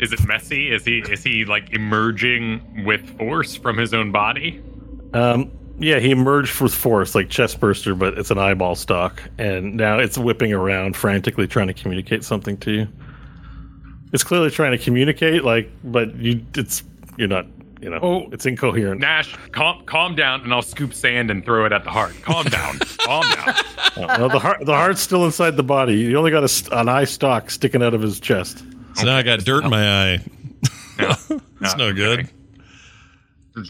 Is 0.00 0.12
it 0.12 0.26
messy? 0.26 0.72
Is 0.72 0.84
he 0.84 0.98
is 0.98 1.22
he 1.22 1.44
like 1.44 1.72
emerging 1.72 2.84
with 2.84 3.18
force 3.18 3.56
from 3.56 3.78
his 3.78 3.94
own 3.94 4.10
body? 4.10 4.60
Um, 5.14 5.50
yeah, 5.78 5.98
he 5.98 6.10
emerged 6.10 6.60
with 6.60 6.74
force 6.74 7.14
like 7.14 7.28
chest 7.28 7.60
burster, 7.60 7.94
but 7.94 8.18
it's 8.18 8.30
an 8.30 8.38
eyeball 8.38 8.74
stock, 8.74 9.22
and 9.38 9.76
now 9.76 9.98
it's 9.98 10.18
whipping 10.18 10.52
around 10.52 10.96
frantically 10.96 11.46
trying 11.46 11.68
to 11.68 11.74
communicate 11.74 12.24
something 12.24 12.56
to 12.58 12.70
you. 12.72 12.88
It's 14.12 14.24
clearly 14.24 14.50
trying 14.50 14.72
to 14.72 14.78
communicate, 14.78 15.44
like, 15.44 15.70
but 15.82 16.14
you, 16.16 16.44
it's 16.54 16.82
you're 17.16 17.28
not, 17.28 17.46
you 17.82 17.90
know, 17.90 17.98
Oh. 18.00 18.28
it's 18.32 18.46
incoherent. 18.46 19.00
Nash, 19.00 19.34
calm 19.50 19.82
calm 19.84 20.14
down, 20.14 20.42
and 20.42 20.54
I'll 20.54 20.62
scoop 20.62 20.94
sand 20.94 21.30
and 21.30 21.44
throw 21.44 21.66
it 21.66 21.72
at 21.72 21.84
the 21.84 21.90
heart. 21.90 22.14
Calm 22.22 22.44
down, 22.46 22.78
calm 22.98 23.24
down. 23.34 23.48
Uh, 23.48 24.16
well, 24.18 24.28
the 24.28 24.38
heart, 24.38 24.64
the 24.64 24.72
heart's 24.72 25.00
still 25.00 25.24
inside 25.24 25.56
the 25.56 25.62
body. 25.62 25.94
You 25.94 26.16
only 26.16 26.30
got 26.30 26.44
a, 26.44 26.78
an 26.78 26.88
eye 26.88 27.04
stalk 27.04 27.50
sticking 27.50 27.82
out 27.82 27.92
of 27.92 28.00
his 28.00 28.20
chest. 28.20 28.64
So 28.94 29.04
now 29.06 29.16
I 29.16 29.22
got 29.22 29.40
dirt 29.40 29.64
in 29.64 29.70
my 29.70 30.12
eye. 30.14 30.24
No, 30.98 31.14
It's 31.60 31.76
no 31.76 31.92
good. 31.92 32.28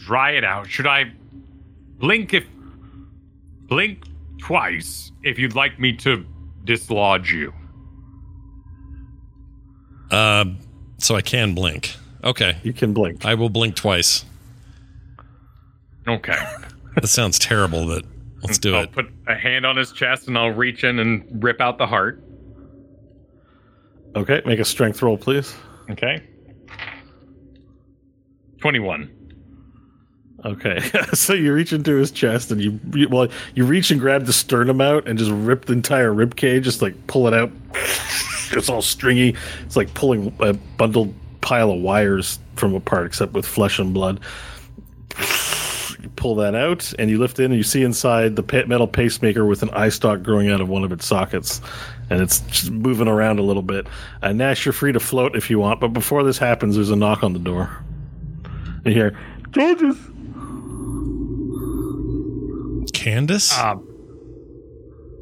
Dry 0.05 0.31
it 0.31 0.43
out. 0.43 0.67
Should 0.69 0.87
I 0.87 1.11
blink 1.97 2.33
if 2.33 2.45
blink 3.67 4.03
twice 4.39 5.11
if 5.23 5.39
you'd 5.39 5.55
like 5.55 5.79
me 5.79 5.93
to 5.97 6.25
dislodge 6.65 7.31
you? 7.33 7.53
Uh, 10.11 10.45
so 10.99 11.15
I 11.15 11.21
can 11.21 11.53
blink. 11.55 11.95
Okay, 12.23 12.57
You 12.63 12.71
can 12.73 12.93
blink. 12.93 13.25
I 13.25 13.33
will 13.33 13.49
blink 13.49 13.75
twice. 13.75 14.23
Okay. 16.07 16.37
That 16.95 17.07
sounds 17.07 17.37
terrible, 17.39 17.85
but 17.85 18.05
let's 18.41 18.57
do 18.57 18.73
it. 18.75 18.77
I'll 18.77 18.83
it. 18.83 18.91
put 18.91 19.09
a 19.27 19.35
hand 19.35 19.65
on 19.65 19.75
his 19.75 19.91
chest 19.91 20.27
and 20.27 20.37
I'll 20.37 20.51
reach 20.51 20.83
in 20.83 20.99
and 20.99 21.43
rip 21.43 21.59
out 21.59 21.77
the 21.77 21.87
heart. 21.87 22.23
Okay, 24.15 24.41
make 24.45 24.59
a 24.59 24.65
strength 24.65 25.01
roll, 25.01 25.17
please. 25.17 25.55
Okay. 25.89 26.21
21. 28.59 29.09
Okay, 30.45 30.79
so 31.13 31.33
you 31.33 31.53
reach 31.53 31.73
into 31.73 31.95
his 31.95 32.11
chest 32.11 32.51
and 32.51 32.61
you, 32.61 32.79
you 32.93 33.07
well 33.07 33.29
you 33.55 33.65
reach 33.65 33.91
and 33.91 33.99
grab 33.99 34.25
the 34.25 34.33
sternum 34.33 34.81
out 34.81 35.07
and 35.07 35.17
just 35.17 35.31
rip 35.31 35.65
the 35.65 35.73
entire 35.73 36.13
rib 36.13 36.35
cage, 36.35 36.63
just 36.63 36.81
like 36.81 37.07
pull 37.07 37.27
it 37.27 37.33
out. 37.33 37.51
It's 38.55 38.69
all 38.69 38.83
stringy. 38.83 39.35
It's 39.65 39.75
like 39.75 39.91
pulling 39.95 40.31
a 40.39 40.53
bundled 40.53 41.11
pile 41.43 41.69
of 41.71 41.79
wires 41.81 42.39
from 42.55 42.73
apart, 42.73 43.05
except 43.05 43.33
with 43.33 43.45
flesh 43.45 43.77
and 43.77 43.93
blood. 43.93 44.19
You 46.01 46.09
pull 46.15 46.35
that 46.35 46.55
out 46.55 46.91
and 46.99 47.09
you 47.09 47.17
lift 47.19 47.39
in 47.39 47.45
and 47.45 47.55
you 47.55 47.63
see 47.63 47.83
inside 47.83 48.35
the 48.35 48.65
metal 48.67 48.87
pacemaker 48.87 49.45
with 49.45 49.61
an 49.63 49.69
eye 49.69 49.89
stalk 49.89 50.21
growing 50.23 50.49
out 50.49 50.59
of 50.59 50.67
one 50.67 50.83
of 50.83 50.91
its 50.91 51.05
sockets, 51.05 51.61
and 52.09 52.19
it's 52.21 52.39
just 52.41 52.71
moving 52.71 53.07
around 53.07 53.39
a 53.39 53.43
little 53.43 53.61
bit. 53.61 53.87
Uh, 54.21 54.33
Nash, 54.33 54.65
you're 54.65 54.73
free 54.73 54.91
to 54.91 54.99
float 54.99 55.35
if 55.35 55.49
you 55.49 55.59
want, 55.59 55.79
but 55.79 55.89
before 55.89 56.23
this 56.23 56.37
happens, 56.37 56.75
there's 56.75 56.89
a 56.89 56.95
knock 56.95 57.23
on 57.23 57.31
the 57.33 57.39
door. 57.39 57.69
And 58.83 58.87
you 58.87 58.93
hear, 58.93 59.17
Georges. 59.51 59.97
Candace? 62.93 63.57
Um, 63.57 63.87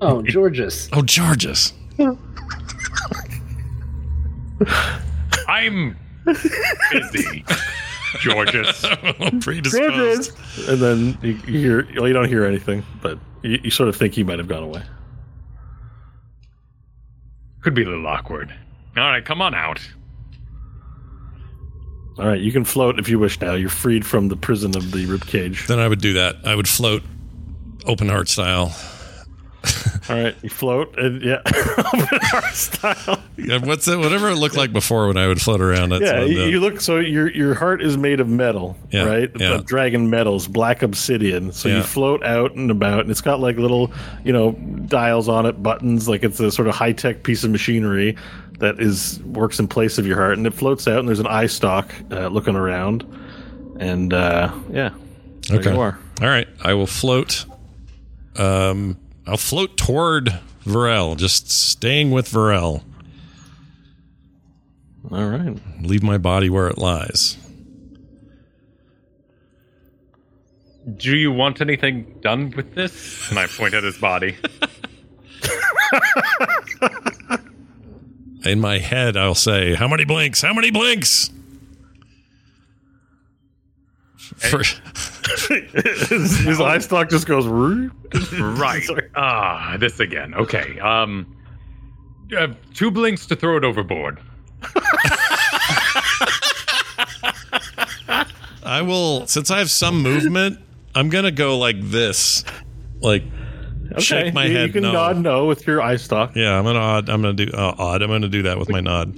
Oh, 0.04 0.24
Georges. 0.24 0.90
oh, 0.94 1.04
Georges. 1.04 1.74
I'm 5.48 5.96
busy, 6.26 7.46
Georges. 8.20 8.86
Predisposed. 9.42 10.38
And 10.68 10.82
then 10.82 11.18
you, 11.22 11.40
you 11.48 11.60
hear, 11.60 11.88
well, 11.96 12.08
you 12.08 12.14
don't 12.14 12.28
hear 12.28 12.46
anything, 12.46 12.84
but 13.02 13.20
you, 13.42 13.60
you 13.64 13.72
sort 13.72 13.90
of 13.90 13.96
think 13.96 14.14
he 14.14 14.24
might 14.24 14.40
have 14.40 14.48
gone 14.48 14.64
away. 14.64 14.84
Could 17.62 17.76
be 17.76 17.84
a 17.84 17.90
little 17.90 18.08
awkward. 18.08 18.54
All 18.98 19.04
right, 19.04 19.24
come 19.24 19.42
on 19.42 19.54
out. 19.54 19.80
All 22.18 22.28
right, 22.28 22.42
you 22.42 22.52
can 22.52 22.66
float 22.66 23.00
if 23.00 23.08
you 23.08 23.20
wish 23.20 23.40
now. 23.40 23.54
You're 23.54 23.70
freed 23.70 24.06
from 24.06 24.28
the 24.28 24.36
prison 24.36 24.76
of 24.76 24.92
the 24.92 25.06
rib 25.06 25.26
cage. 25.26 25.68
Then 25.68 25.80
I 25.80 25.88
would 25.88 26.02
do 26.02 26.14
that. 26.14 26.36
I 26.44 26.56
would 26.56 26.68
float 26.68 27.04
open 27.86 28.10
heart 28.10 28.28
style. 28.28 28.76
All 30.10 30.16
right, 30.16 30.36
you 30.42 30.50
float, 30.50 30.98
and 30.98 31.22
yeah, 31.22 31.42
heart 31.46 32.54
style. 32.56 33.22
Yeah, 33.38 33.60
What's 33.60 33.88
it? 33.88 34.00
Whatever 34.00 34.30
it 34.30 34.36
looked 34.38 34.58
like 34.58 34.74
before 34.74 35.08
when 35.08 35.16
I 35.18 35.28
would 35.28 35.40
float 35.40 35.62
around. 35.62 35.90
That's 35.90 36.02
Yeah, 36.04 36.20
what 36.22 36.30
you, 36.30 36.44
you 36.46 36.60
look. 36.60 36.82
So 36.82 36.98
your 36.98 37.30
your 37.32 37.54
heart 37.54 37.84
is 37.84 37.98
made 37.98 38.20
of 38.20 38.28
metal, 38.28 38.76
Yeah, 38.92 39.04
right? 39.06 39.32
yeah. 39.40 39.54
Of 39.56 39.66
dragon 39.68 40.10
metals, 40.10 40.48
black 40.48 40.82
obsidian. 40.82 41.52
So 41.52 41.70
Yeah. 41.70 41.78
you 41.78 41.84
float 41.84 42.24
out 42.24 42.56
and 42.56 42.72
about, 42.72 43.02
and 43.02 43.12
it's 43.12 43.22
got 43.22 43.40
like 43.40 43.58
little, 43.58 43.92
you 44.24 44.34
know, 44.34 44.54
dials 44.88 45.30
on 45.30 45.46
it, 45.46 45.62
buttons. 45.62 46.10
Like 46.10 46.24
it's 46.24 46.40
a 46.40 46.52
sort 46.52 46.68
of 46.68 46.74
high 46.74 46.94
tech 46.94 47.22
piece 47.22 47.44
of 47.44 47.52
machinery 47.52 48.18
that 48.58 48.80
is 48.80 49.20
works 49.24 49.60
in 49.60 49.68
place 49.68 50.00
of 50.00 50.08
your 50.08 50.18
heart, 50.18 50.36
and 50.38 50.48
it 50.48 50.54
floats 50.56 50.88
out. 50.88 50.98
And 51.00 51.08
there's 51.08 51.20
an 51.20 51.28
eye 51.28 51.46
stalk 51.48 51.94
uh, 52.12 52.28
looking 52.30 52.56
around, 52.56 53.06
and 53.80 54.14
uh, 54.14 54.52
yeah, 54.72 54.90
there 55.48 55.60
Okay. 55.60 55.74
you 55.74 55.80
are. 55.80 56.00
All 56.22 56.28
right. 56.28 56.48
I 56.64 56.74
will 56.74 56.88
float. 56.88 57.46
Um, 58.38 58.98
I'll 59.28 59.38
float 59.38 59.78
toward 59.78 60.40
Varel, 60.66 61.16
just 61.18 61.50
staying 61.50 62.12
with 62.12 62.30
Varel. 62.30 62.84
All 65.10 65.30
right. 65.30 65.58
Leave 65.82 66.04
my 66.04 66.18
body 66.18 66.50
where 66.50 66.68
it 66.68 66.78
lies. 66.78 67.38
Do 70.98 71.16
you 71.16 71.32
want 71.32 71.62
anything 71.62 72.18
done 72.22 72.52
with 72.56 72.74
this? 72.74 73.30
And 73.30 73.38
I 73.38 73.46
point 73.48 73.74
at 73.74 73.84
his 73.84 73.98
body. 73.98 74.38
In 78.44 78.60
my 78.60 78.80
head, 78.80 79.16
I'll 79.16 79.36
say, 79.36 79.76
"How 79.76 79.88
many 79.88 80.04
blinks? 80.04 80.42
How 80.42 80.54
many 80.54 80.72
blinks?" 80.72 81.30
For, 84.38 84.60
his, 85.38 86.38
his 86.40 86.62
eye 86.62 86.80
stalk 86.80 87.10
just 87.10 87.28
goes. 87.28 87.46
"Root." 87.46 87.92
right. 88.40 88.84
Ah, 89.16 89.78
this 89.80 90.00
again. 90.00 90.34
Okay. 90.34 90.80
Um, 90.80 91.36
uh, 92.38 92.48
two 92.74 92.92
blinks 92.92 93.26
to 93.28 93.36
throw 93.36 93.58
it 93.58 93.64
overboard. 93.64 94.20
I 98.64 98.82
will, 98.82 99.28
since 99.28 99.52
I 99.52 99.60
have 99.60 99.70
some 99.70 100.02
movement, 100.02 100.60
I'm 100.96 101.10
gonna 101.10 101.32
go 101.32 101.58
like 101.58 101.82
this, 101.82 102.44
like 103.02 103.24
shake 103.98 104.34
my 104.34 104.46
you, 104.46 104.56
head. 104.56 104.68
You 104.68 104.74
can 104.74 104.84
no. 104.84 104.94
nod 104.94 105.18
no 105.18 105.46
with 105.46 105.68
your 105.68 105.82
eye 105.82 105.98
stalk. 105.98 106.36
Yeah, 106.36 106.58
I'm 106.58 106.64
gonna 106.64 106.80
odd. 106.80 107.10
I'm 107.10 107.22
gonna 107.22 107.34
do 107.34 107.52
uh, 107.54 107.76
odd. 107.78 108.02
I'm 108.02 108.10
gonna 108.10 108.30
do 108.30 108.44
that 108.44 108.58
with 108.58 108.70
my 108.70 108.80
nod. 108.80 109.18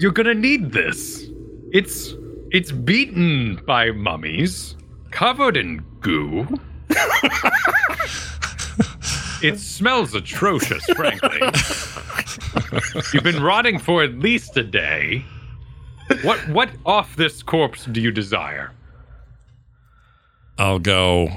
You're 0.00 0.12
gonna 0.12 0.34
need 0.34 0.72
this. 0.72 1.24
It's 1.72 2.14
it's 2.52 2.70
beaten 2.70 3.60
by 3.66 3.90
mummies, 3.92 4.76
covered 5.10 5.56
in 5.56 5.82
goo. 6.00 6.46
it 9.42 9.58
smells 9.58 10.14
atrocious, 10.14 10.84
frankly. 10.94 11.40
You've 13.14 13.24
been 13.24 13.42
rotting 13.42 13.78
for 13.78 14.02
at 14.02 14.18
least 14.18 14.56
a 14.58 14.62
day. 14.62 15.24
What 16.22 16.46
what 16.48 16.68
off 16.84 17.16
this 17.16 17.42
corpse 17.42 17.86
do 17.86 18.00
you 18.02 18.10
desire? 18.10 18.72
I'll 20.58 20.78
go. 20.78 21.30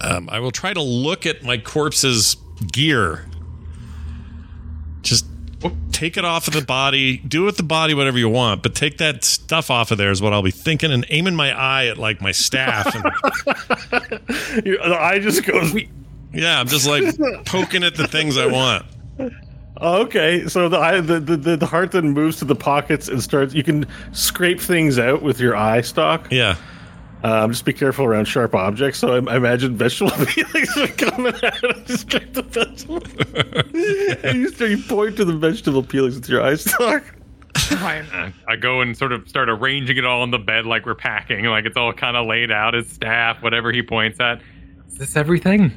Um, 0.00 0.28
I 0.30 0.38
will 0.38 0.52
try 0.52 0.72
to 0.72 0.82
look 0.82 1.26
at 1.26 1.42
my 1.42 1.58
corpse's 1.58 2.36
gear. 2.72 3.26
Just 5.00 5.26
take 6.02 6.16
it 6.16 6.24
off 6.24 6.48
of 6.48 6.54
the 6.54 6.62
body. 6.62 7.18
Do 7.18 7.44
with 7.44 7.56
the 7.56 7.62
body 7.62 7.94
whatever 7.94 8.18
you 8.18 8.28
want, 8.28 8.60
but 8.60 8.74
take 8.74 8.98
that 8.98 9.22
stuff 9.22 9.70
off 9.70 9.92
of 9.92 9.98
there 9.98 10.10
is 10.10 10.20
what 10.20 10.32
I'll 10.32 10.42
be 10.42 10.50
thinking 10.50 10.90
and 10.90 11.06
aiming 11.10 11.36
my 11.36 11.56
eye 11.56 11.86
at 11.86 11.96
like 11.96 12.20
my 12.20 12.32
staff. 12.32 12.92
And, 12.92 13.04
Your, 14.66 14.78
the 14.78 14.98
eye 15.00 15.20
just 15.20 15.44
goes. 15.44 15.72
yeah, 16.32 16.58
I'm 16.58 16.66
just 16.66 16.88
like 16.88 17.04
poking 17.46 17.84
at 17.84 17.94
the 17.94 18.08
things 18.08 18.36
I 18.36 18.46
want. 18.46 18.84
Okay, 19.80 20.48
so 20.48 20.68
the 20.68 20.78
eye, 20.78 21.00
the, 21.00 21.20
the 21.20 21.36
the 21.36 21.56
the 21.56 21.66
heart 21.66 21.92
then 21.92 22.10
moves 22.10 22.36
to 22.38 22.44
the 22.46 22.56
pockets 22.56 23.06
and 23.08 23.22
starts. 23.22 23.54
You 23.54 23.62
can 23.62 23.86
scrape 24.10 24.60
things 24.60 24.98
out 24.98 25.22
with 25.22 25.38
your 25.38 25.54
eye 25.56 25.82
stalk. 25.82 26.32
Yeah. 26.32 26.56
Um, 27.22 27.52
just 27.52 27.64
be 27.64 27.72
careful 27.72 28.04
around 28.04 28.24
sharp 28.26 28.54
objects. 28.54 28.98
So 28.98 29.12
I, 29.12 29.32
I 29.32 29.36
imagine 29.36 29.76
vegetable 29.76 30.10
peelings 30.26 30.76
are 30.76 30.86
coming 30.88 31.34
out 31.34 31.62
and 31.62 31.86
just 31.86 32.08
scrape 32.08 32.32
the 32.32 32.42
vegetable. 32.42 33.02
and 34.28 34.38
you 34.40 34.48
start 34.48 34.70
you 34.70 34.82
point 34.82 35.16
to 35.16 35.24
the 35.24 35.34
vegetable 35.34 35.82
peelings 35.82 36.16
with 36.16 36.28
your 36.28 36.42
eye 36.42 36.56
stalk. 36.56 37.04
Fine. 37.56 38.06
Uh, 38.06 38.30
I 38.48 38.56
go 38.56 38.80
and 38.80 38.96
sort 38.96 39.12
of 39.12 39.28
start 39.28 39.48
arranging 39.48 39.98
it 39.98 40.04
all 40.04 40.22
on 40.22 40.30
the 40.30 40.38
bed 40.38 40.66
like 40.66 40.86
we're 40.86 40.94
packing, 40.94 41.44
like 41.44 41.64
it's 41.64 41.76
all 41.76 41.92
kind 41.92 42.16
of 42.16 42.26
laid 42.26 42.50
out. 42.50 42.74
His 42.74 42.88
staff, 42.88 43.42
whatever 43.42 43.70
he 43.72 43.82
points 43.82 44.18
at. 44.20 44.40
Is 44.88 44.98
this 44.98 45.16
everything? 45.16 45.72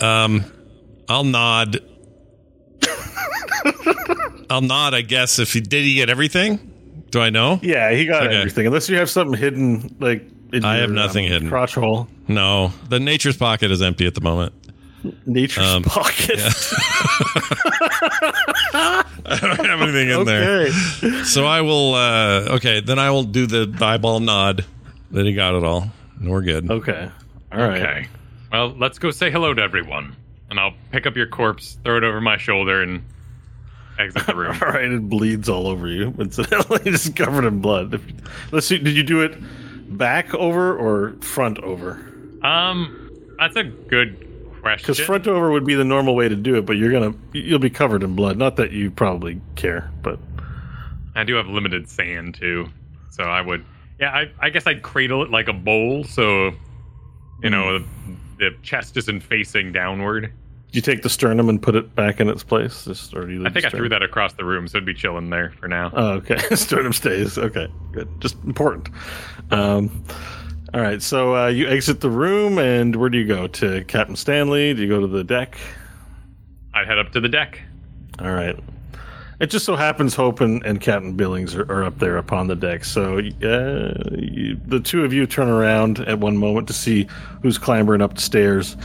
Um, 0.00 0.44
I'll 1.08 1.24
nod. 1.24 1.80
I'll 4.48 4.62
nod. 4.62 4.94
I 4.94 5.02
guess 5.02 5.38
if 5.38 5.52
he 5.52 5.60
did, 5.60 5.84
he 5.84 5.94
get 5.94 6.08
everything. 6.10 6.69
Do 7.10 7.20
I 7.20 7.30
know? 7.30 7.58
Yeah, 7.62 7.92
he 7.92 8.06
got 8.06 8.26
Okay. 8.26 8.36
everything. 8.36 8.66
Unless 8.66 8.88
you 8.88 8.96
have 8.96 9.10
something 9.10 9.38
hidden, 9.38 9.94
like 10.00 10.24
in 10.52 10.64
I 10.64 10.74
your, 10.74 10.80
have 10.82 10.90
nothing 10.90 11.26
um, 11.26 11.32
hidden. 11.32 11.48
Crotch 11.48 11.74
hole, 11.74 12.08
No. 12.28 12.72
The 12.88 13.00
nature's 13.00 13.36
pocket 13.36 13.70
is 13.70 13.82
empty 13.82 14.06
at 14.06 14.14
the 14.14 14.20
moment. 14.20 14.52
nature's 15.26 15.64
Um, 15.66 15.82
pocket. 15.82 16.38
I 18.72 19.38
don't 19.40 19.64
have 19.66 19.80
anything 19.82 20.10
in 20.10 20.24
there. 20.24 20.60
okay. 20.68 21.22
So 21.24 21.46
I 21.46 21.60
will. 21.60 21.94
uh 21.94 22.54
Okay, 22.56 22.80
then 22.80 22.98
I 22.98 23.10
will 23.10 23.24
do 23.24 23.46
the 23.46 23.72
eyeball 23.84 24.20
nod 24.20 24.64
that 25.10 25.26
he 25.26 25.32
got 25.34 25.54
it 25.54 25.64
all, 25.64 25.90
and 26.18 26.30
we're 26.30 26.42
good. 26.42 26.70
Okay. 26.70 27.08
All 27.52 27.58
right. 27.58 27.82
Okay. 27.82 28.06
Well, 28.52 28.74
let's 28.78 28.98
go 28.98 29.10
say 29.10 29.30
hello 29.30 29.54
to 29.54 29.62
everyone. 29.62 30.16
And 30.50 30.58
I'll 30.58 30.74
pick 30.90 31.06
up 31.06 31.16
your 31.16 31.26
corpse, 31.28 31.78
throw 31.84 31.96
it 31.96 32.02
over 32.04 32.20
my 32.20 32.36
shoulder, 32.36 32.82
and 32.82 33.02
exit 34.00 34.26
the 34.26 34.34
room. 34.34 34.56
All 34.62 34.68
right. 34.68 34.90
It 34.90 35.08
bleeds 35.08 35.48
all 35.48 35.66
over 35.66 35.86
you. 35.88 36.14
Incidentally, 36.18 36.80
it's 36.86 37.08
covered 37.10 37.44
in 37.44 37.60
blood. 37.60 38.00
Let's 38.52 38.66
see. 38.66 38.78
Did 38.78 38.96
you 38.96 39.02
do 39.02 39.22
it 39.22 39.36
back 39.96 40.34
over 40.34 40.76
or 40.76 41.12
front 41.20 41.58
over? 41.60 41.92
um, 42.42 42.96
that's 43.38 43.56
a 43.56 43.64
good 43.64 44.26
question. 44.60 44.82
Because 44.82 45.00
front 45.00 45.26
over 45.26 45.50
would 45.50 45.64
be 45.64 45.74
the 45.74 45.84
normal 45.84 46.14
way 46.14 46.28
to 46.28 46.36
do 46.36 46.56
it, 46.56 46.66
but 46.66 46.76
you're 46.76 46.92
gonna 46.92 47.14
you'll 47.32 47.58
be 47.58 47.70
covered 47.70 48.02
in 48.02 48.14
blood. 48.14 48.36
Not 48.36 48.56
that 48.56 48.72
you 48.72 48.90
probably 48.90 49.40
care, 49.56 49.90
but 50.02 50.18
I 51.14 51.24
do 51.24 51.34
have 51.34 51.46
limited 51.46 51.88
sand 51.88 52.34
too, 52.34 52.68
so 53.10 53.24
I 53.24 53.40
would. 53.40 53.64
Yeah, 53.98 54.10
I, 54.10 54.30
I 54.38 54.50
guess 54.50 54.66
I'd 54.66 54.82
cradle 54.82 55.22
it 55.22 55.30
like 55.30 55.48
a 55.48 55.52
bowl, 55.52 56.04
so 56.04 56.52
you 57.42 57.50
know 57.50 57.78
the, 57.78 57.84
the 58.38 58.50
chest 58.62 58.96
isn't 58.98 59.20
facing 59.22 59.72
downward. 59.72 60.32
You 60.72 60.80
take 60.80 61.02
the 61.02 61.08
sternum 61.08 61.48
and 61.48 61.60
put 61.60 61.74
it 61.74 61.94
back 61.94 62.20
in 62.20 62.28
its 62.28 62.42
place? 62.42 62.84
Just 62.84 63.14
or 63.14 63.26
do 63.26 63.32
you 63.32 63.46
I 63.46 63.50
think 63.50 63.66
I 63.66 63.70
threw 63.70 63.88
that 63.88 64.02
across 64.02 64.32
the 64.34 64.44
room, 64.44 64.68
so 64.68 64.78
it'd 64.78 64.86
be 64.86 64.94
chilling 64.94 65.30
there 65.30 65.52
for 65.58 65.68
now. 65.68 65.90
Oh, 65.94 66.10
okay. 66.12 66.38
Sternum 66.54 66.92
stays. 66.92 67.38
Okay, 67.38 67.68
good. 67.92 68.08
Just 68.20 68.36
important. 68.44 68.88
Um, 69.50 70.04
all 70.72 70.80
right. 70.80 71.02
So 71.02 71.36
uh, 71.36 71.46
you 71.48 71.68
exit 71.68 72.00
the 72.00 72.10
room, 72.10 72.58
and 72.58 72.94
where 72.96 73.10
do 73.10 73.18
you 73.18 73.26
go? 73.26 73.46
To 73.48 73.84
Captain 73.84 74.16
Stanley? 74.16 74.74
Do 74.74 74.82
you 74.82 74.88
go 74.88 75.00
to 75.00 75.06
the 75.06 75.24
deck? 75.24 75.58
I'd 76.74 76.86
head 76.86 76.98
up 76.98 77.12
to 77.12 77.20
the 77.20 77.28
deck. 77.28 77.60
All 78.20 78.32
right. 78.32 78.56
It 79.40 79.48
just 79.48 79.64
so 79.64 79.74
happens 79.74 80.14
Hope 80.14 80.42
and, 80.42 80.62
and 80.66 80.82
Captain 80.82 81.14
Billings 81.14 81.54
are, 81.54 81.62
are 81.72 81.82
up 81.82 81.98
there 81.98 82.18
upon 82.18 82.46
the 82.46 82.54
deck. 82.54 82.84
So 82.84 83.18
uh, 83.18 83.94
you, 84.18 84.60
the 84.66 84.80
two 84.84 85.02
of 85.02 85.14
you 85.14 85.26
turn 85.26 85.48
around 85.48 86.00
at 86.00 86.18
one 86.18 86.36
moment 86.36 86.68
to 86.68 86.74
see 86.74 87.08
who's 87.42 87.56
clambering 87.56 88.02
up 88.02 88.14
the 88.14 88.20
stairs, 88.20 88.76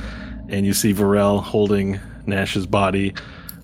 and 0.50 0.66
you 0.66 0.74
see 0.74 0.94
Varel 0.94 1.42
holding 1.42 2.00
Nash's 2.26 2.66
body, 2.66 3.14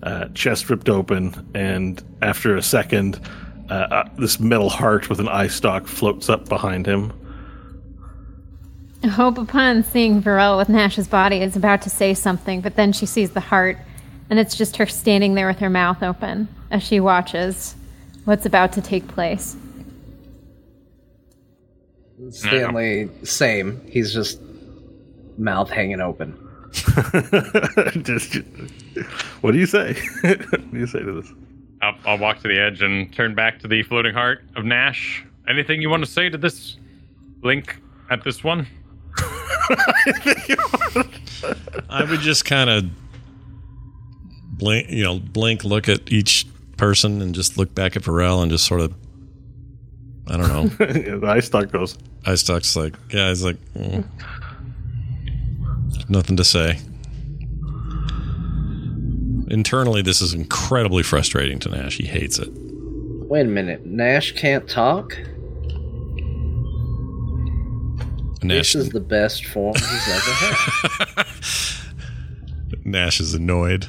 uh, 0.04 0.28
chest 0.34 0.70
ripped 0.70 0.90
open, 0.90 1.50
and 1.54 2.02
after 2.22 2.56
a 2.56 2.62
second, 2.62 3.20
uh, 3.70 3.74
uh, 3.74 4.10
this 4.18 4.40
metal 4.40 4.70
heart 4.70 5.10
with 5.10 5.20
an 5.20 5.28
eye 5.28 5.48
stalk 5.48 5.88
floats 5.88 6.30
up 6.30 6.50
behind 6.50 6.86
him. 6.86 7.14
Hope, 9.10 9.38
upon 9.38 9.84
seeing 9.84 10.22
Varel 10.22 10.58
with 10.58 10.70
Nash's 10.70 11.08
body, 11.08 11.42
is 11.42 11.56
about 11.56 11.82
to 11.84 11.90
say 11.90 12.14
something, 12.14 12.62
but 12.62 12.76
then 12.76 12.94
she 12.94 13.06
sees 13.06 13.32
the 13.32 13.40
heart, 13.40 13.78
and 14.30 14.38
it's 14.38 14.56
just 14.56 14.78
her 14.78 14.86
standing 14.86 15.34
there 15.34 15.48
with 15.48 15.60
her 15.60 15.70
mouth 15.70 16.04
open 16.04 16.48
as 16.70 16.84
she 16.84 17.00
watches 17.00 17.76
what's 18.26 18.46
about 18.46 18.74
to 18.74 18.82
take 18.82 19.08
place. 19.08 19.56
Stanley, 22.30 23.10
same. 23.24 23.82
He's 23.90 24.14
just 24.14 24.40
mouth 25.38 25.72
hanging 25.72 26.02
open. 26.02 26.38
Just- 28.04 28.36
what 29.42 29.52
do 29.52 29.58
you 29.58 29.66
say? 29.66 29.94
what 30.22 30.72
do 30.72 30.80
you 30.80 30.88
say 30.88 31.00
to 31.00 31.22
this? 31.22 31.32
I'll, 31.82 31.96
I'll 32.06 32.18
walk 32.18 32.40
to 32.42 32.48
the 32.48 32.60
edge 32.60 32.82
and 32.82 33.14
turn 33.14 33.36
back 33.36 33.60
to 33.60 33.68
the 33.68 33.84
floating 33.84 34.14
heart 34.14 34.44
of 34.56 34.66
Nash. 34.66 35.26
Anything 35.48 35.82
you 35.82 35.90
want 35.90 36.06
to 36.06 36.12
say 36.12 36.30
to 36.30 36.38
this 36.38 36.78
link 37.42 37.78
at 38.10 38.24
this 38.24 38.44
one? 38.44 38.68
I 41.90 42.06
would 42.08 42.20
just 42.20 42.46
kind 42.46 42.70
of 42.70 42.86
blink, 44.58 44.90
you 44.90 45.04
know, 45.04 45.20
blink, 45.20 45.64
look 45.64 45.90
at 45.90 46.12
each 46.12 46.46
person, 46.78 47.22
and 47.22 47.34
just 47.34 47.58
look 47.58 47.74
back 47.74 47.96
at 47.96 48.04
Varel 48.04 48.42
and 48.42 48.52
just 48.52 48.66
sort 48.66 48.82
of, 48.82 48.94
I 50.28 50.38
don't 50.38 50.48
know. 50.48 50.68
the 51.20 51.28
eye 51.28 51.40
stalk 51.40 51.72
goes. 51.72 51.98
I 52.26 52.36
stuck's 52.36 52.76
like, 52.76 52.94
yeah, 53.10 53.30
he's 53.30 53.44
like, 53.44 53.58
mm. 53.74 54.06
Nothing 56.10 56.38
to 56.38 56.44
say. 56.44 56.80
Internally, 59.50 60.02
this 60.02 60.22
is 60.22 60.34
incredibly 60.34 61.04
frustrating 61.04 61.60
to 61.60 61.70
Nash. 61.70 61.98
He 61.98 62.06
hates 62.06 62.40
it. 62.40 62.50
Wait 62.52 63.42
a 63.42 63.50
minute. 63.50 63.86
Nash 63.86 64.32
can't 64.34 64.68
talk? 64.70 65.18
Nash, 68.44 68.74
This 68.74 68.76
is 68.76 68.90
the 68.90 69.00
best 69.00 69.46
form 69.46 69.76
he's 69.76 70.10
ever 70.10 71.16
had. 71.16 71.28
Nash 72.86 73.20
is 73.20 73.34
annoyed. 73.34 73.88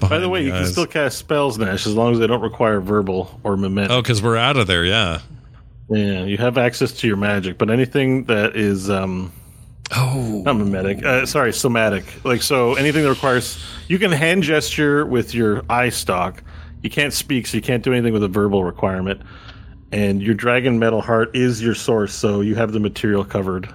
By 0.00 0.18
the 0.18 0.28
way, 0.28 0.44
you 0.44 0.50
can 0.50 0.66
still 0.66 0.86
cast 0.86 1.16
spells, 1.18 1.56
Nash, 1.58 1.86
as 1.86 1.94
long 1.94 2.12
as 2.12 2.18
they 2.18 2.26
don't 2.26 2.42
require 2.42 2.80
verbal 2.80 3.40
or 3.44 3.56
mimetic. 3.56 3.90
Oh, 3.92 4.02
because 4.02 4.22
we're 4.22 4.36
out 4.36 4.56
of 4.56 4.66
there. 4.66 4.84
Yeah. 4.84 5.20
Yeah, 5.88 6.24
you 6.24 6.36
have 6.38 6.58
access 6.58 6.92
to 6.92 7.06
your 7.06 7.16
magic, 7.16 7.58
but 7.58 7.70
anything 7.70 8.24
that 8.24 8.56
is 8.56 8.90
um 8.90 9.32
Oh. 9.94 10.42
not 10.44 10.56
mimetic, 10.56 11.04
uh, 11.04 11.26
sorry, 11.26 11.52
somatic. 11.52 12.04
Like 12.24 12.42
so, 12.42 12.74
anything 12.74 13.04
that 13.04 13.08
requires 13.08 13.62
you 13.88 13.98
can 13.98 14.10
hand 14.10 14.42
gesture 14.42 15.06
with 15.06 15.34
your 15.34 15.62
eye 15.70 15.90
stalk. 15.90 16.42
You 16.82 16.90
can't 16.90 17.12
speak, 17.12 17.46
so 17.46 17.56
you 17.56 17.62
can't 17.62 17.82
do 17.82 17.92
anything 17.92 18.12
with 18.12 18.22
a 18.22 18.28
verbal 18.28 18.64
requirement. 18.64 19.22
And 19.92 20.20
your 20.22 20.34
dragon 20.34 20.78
metal 20.78 21.00
heart 21.00 21.34
is 21.34 21.62
your 21.62 21.74
source, 21.74 22.14
so 22.14 22.40
you 22.40 22.54
have 22.56 22.72
the 22.72 22.80
material 22.80 23.24
covered 23.24 23.68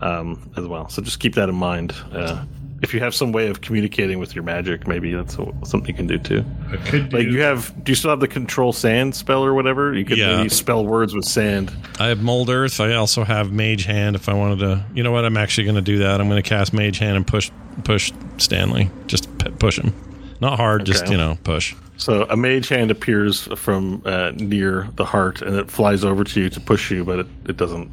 um, 0.00 0.50
as 0.56 0.66
well. 0.66 0.88
So 0.88 1.02
just 1.02 1.20
keep 1.20 1.34
that 1.34 1.48
in 1.48 1.54
mind. 1.54 1.94
Uh, 2.12 2.44
if 2.82 2.94
you 2.94 3.00
have 3.00 3.14
some 3.14 3.32
way 3.32 3.48
of 3.48 3.60
communicating 3.60 4.18
with 4.18 4.34
your 4.34 4.44
magic, 4.44 4.86
maybe 4.86 5.12
that's 5.12 5.36
a- 5.38 5.52
something 5.64 5.88
you 5.88 5.94
can 5.94 6.06
do 6.06 6.18
too. 6.18 6.44
I 6.70 6.76
Could 6.76 7.08
do. 7.08 7.16
Like 7.18 7.26
you 7.26 7.40
have, 7.42 7.72
do 7.84 7.90
you 7.92 7.96
still 7.96 8.10
have 8.10 8.20
the 8.20 8.28
control 8.28 8.72
sand 8.72 9.14
spell 9.14 9.44
or 9.44 9.52
whatever? 9.54 9.94
You 9.94 10.04
could 10.04 10.18
Yeah. 10.18 10.36
maybe 10.36 10.48
spell 10.48 10.84
words 10.86 11.14
with 11.14 11.24
sand. 11.24 11.72
I 11.98 12.06
have 12.06 12.22
Mold 12.22 12.50
Earth. 12.50 12.80
I 12.80 12.94
also 12.94 13.24
have 13.24 13.50
Mage 13.52 13.84
Hand. 13.84 14.14
If 14.16 14.28
I 14.28 14.34
wanted 14.34 14.60
to, 14.60 14.84
you 14.94 15.02
know 15.02 15.10
what? 15.12 15.24
I'm 15.24 15.36
actually 15.36 15.64
going 15.64 15.76
to 15.76 15.82
do 15.82 15.98
that. 15.98 16.20
I'm 16.20 16.28
going 16.28 16.42
to 16.42 16.48
cast 16.48 16.72
Mage 16.72 16.98
Hand 16.98 17.16
and 17.16 17.26
push 17.26 17.50
push 17.84 18.12
Stanley. 18.38 18.90
Just 19.06 19.26
p- 19.38 19.50
push 19.50 19.78
him. 19.78 19.92
Not 20.40 20.56
hard. 20.56 20.84
Just 20.84 21.08
you 21.08 21.16
know, 21.16 21.36
push. 21.42 21.74
So 21.96 22.26
a 22.30 22.36
mage 22.36 22.68
hand 22.68 22.92
appears 22.92 23.48
from 23.56 24.02
uh, 24.04 24.30
near 24.36 24.88
the 24.94 25.04
heart, 25.04 25.42
and 25.42 25.56
it 25.56 25.68
flies 25.68 26.04
over 26.04 26.22
to 26.22 26.40
you 26.40 26.48
to 26.50 26.60
push 26.60 26.92
you, 26.92 27.04
but 27.04 27.18
it, 27.18 27.26
it 27.48 27.56
doesn't. 27.56 27.90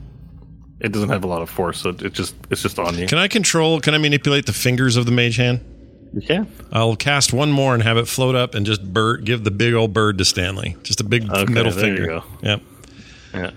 It 0.80 0.92
doesn't 0.92 1.10
have 1.10 1.24
a 1.24 1.28
lot 1.28 1.42
of 1.42 1.50
force, 1.50 1.80
so 1.82 1.90
it 1.90 2.14
just 2.14 2.36
it's 2.50 2.62
just 2.62 2.78
on 2.80 2.98
you. 2.98 3.08
Can 3.08 3.18
I 3.18 3.28
control? 3.28 3.80
Can 3.80 3.94
I 3.94 3.98
manipulate 3.98 4.46
the 4.46 4.54
fingers 4.54 4.98
of 4.98 5.06
the 5.06 5.12
Mage 5.12 5.38
Hand? 5.38 5.62
You 6.14 6.22
can. 6.22 6.48
I'll 6.72 6.96
cast 6.96 7.34
one 7.34 7.52
more 7.52 7.74
and 7.74 7.84
have 7.84 7.98
it 7.98 8.08
float 8.08 8.36
up 8.36 8.56
and 8.56 8.66
just 8.66 8.94
bird, 8.94 9.26
give 9.26 9.44
the 9.44 9.52
big 9.52 9.74
old 9.74 9.94
bird 9.94 10.18
to 10.20 10.26
Stanley. 10.26 10.76
Just 10.84 11.02
a 11.02 11.04
big 11.04 11.30
Okay, 11.30 11.52
middle 11.52 11.72
there 11.72 11.88
you 11.90 11.96
finger. 11.98 12.06
go. 12.08 12.24
Yep. 12.42 12.62
Yeah. 13.34 13.52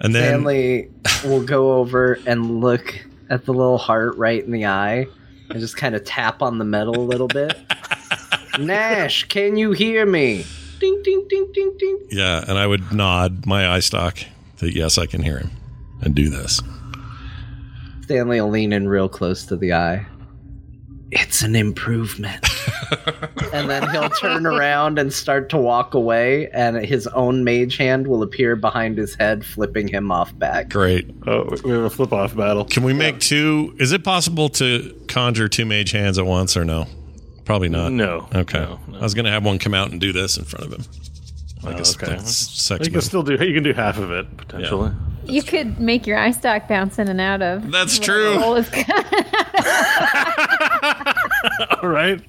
And 0.00 0.14
then 0.14 0.22
Stanley 0.28 0.90
will 1.24 1.42
go 1.44 1.74
over 1.74 2.18
and 2.26 2.60
look 2.60 2.94
at 3.30 3.44
the 3.46 3.52
little 3.52 3.78
heart 3.78 4.16
right 4.16 4.44
in 4.44 4.50
the 4.52 4.66
eye 4.66 5.06
and 5.50 5.58
just 5.60 5.76
kind 5.76 5.94
of 5.94 6.04
tap 6.04 6.42
on 6.42 6.58
the 6.58 6.64
metal 6.64 6.96
a 6.96 7.02
little 7.06 7.28
bit. 7.28 7.56
Nash, 8.58 9.24
can 9.24 9.56
you 9.56 9.72
hear 9.72 10.06
me? 10.06 10.44
Ding, 10.78 11.00
ding, 11.02 11.26
ding, 11.28 11.50
ding, 11.52 11.76
ding. 11.78 11.98
yeah, 12.10 12.44
and 12.46 12.58
I 12.58 12.66
would 12.66 12.92
nod 12.92 13.46
my 13.46 13.68
eye 13.68 13.80
stock 13.80 14.18
that 14.58 14.74
yes, 14.74 14.98
I 14.98 15.06
can 15.06 15.22
hear 15.22 15.38
him, 15.38 15.50
and 16.04 16.14
do 16.14 16.28
this. 16.28 16.60
Stanley 18.02 18.40
will 18.40 18.50
lean 18.50 18.72
in 18.72 18.88
real 18.88 19.08
close 19.08 19.44
to 19.46 19.56
the 19.56 19.72
eye. 19.72 20.06
It's 21.10 21.42
an 21.42 21.54
improvement. 21.54 22.44
and 23.52 23.70
then 23.70 23.88
he'll 23.90 24.10
turn 24.10 24.46
around 24.46 24.98
and 24.98 25.12
start 25.12 25.48
to 25.50 25.56
walk 25.56 25.94
away, 25.94 26.48
and 26.50 26.76
his 26.84 27.06
own 27.08 27.44
mage 27.44 27.76
hand 27.76 28.08
will 28.08 28.22
appear 28.22 28.56
behind 28.56 28.98
his 28.98 29.14
head, 29.14 29.44
flipping 29.46 29.86
him 29.86 30.10
off 30.10 30.36
back. 30.38 30.70
Great. 30.70 31.08
Oh, 31.26 31.54
we 31.64 31.70
have 31.70 31.84
a 31.84 31.90
flip 31.90 32.12
off 32.12 32.34
battle. 32.36 32.64
Can 32.64 32.82
we 32.82 32.92
make 32.92 33.20
two? 33.20 33.76
Is 33.78 33.92
it 33.92 34.02
possible 34.02 34.48
to 34.50 34.92
conjure 35.06 35.48
two 35.48 35.64
mage 35.66 35.92
hands 35.92 36.18
at 36.18 36.26
once 36.26 36.56
or 36.56 36.64
no? 36.64 36.86
Probably 37.44 37.68
not. 37.68 37.92
No. 37.92 38.28
Okay. 38.34 38.58
No, 38.58 38.80
no. 38.88 38.98
I 38.98 39.02
was 39.02 39.14
going 39.14 39.26
to 39.26 39.30
have 39.30 39.44
one 39.44 39.58
come 39.58 39.74
out 39.74 39.90
and 39.92 40.00
do 40.00 40.12
this 40.12 40.36
in 40.36 40.44
front 40.44 40.66
of 40.66 40.72
him. 40.72 40.84
Like 41.62 41.76
Oh, 41.76 41.78
a 41.78 41.80
s- 41.80 41.96
okay. 41.96 42.06
like 42.08 42.16
a 42.18 42.22
s- 42.22 42.36
sex 42.50 42.86
You 42.86 42.92
can 42.92 43.02
still 43.02 43.22
do. 43.22 43.34
You 43.34 43.54
can 43.54 43.62
do 43.62 43.72
half 43.72 43.98
of 43.98 44.10
it 44.10 44.36
potentially. 44.36 44.90
You 45.26 45.42
could 45.42 45.80
make 45.80 46.06
your 46.06 46.18
eye 46.18 46.30
stock 46.32 46.68
bounce 46.68 46.98
in 46.98 47.08
and 47.08 47.20
out 47.20 47.42
of. 47.42 47.70
That's 47.70 47.98
true. 47.98 48.36
Roll 48.38 48.56
is- 48.56 48.68
All 51.82 51.88
right. 51.88 52.20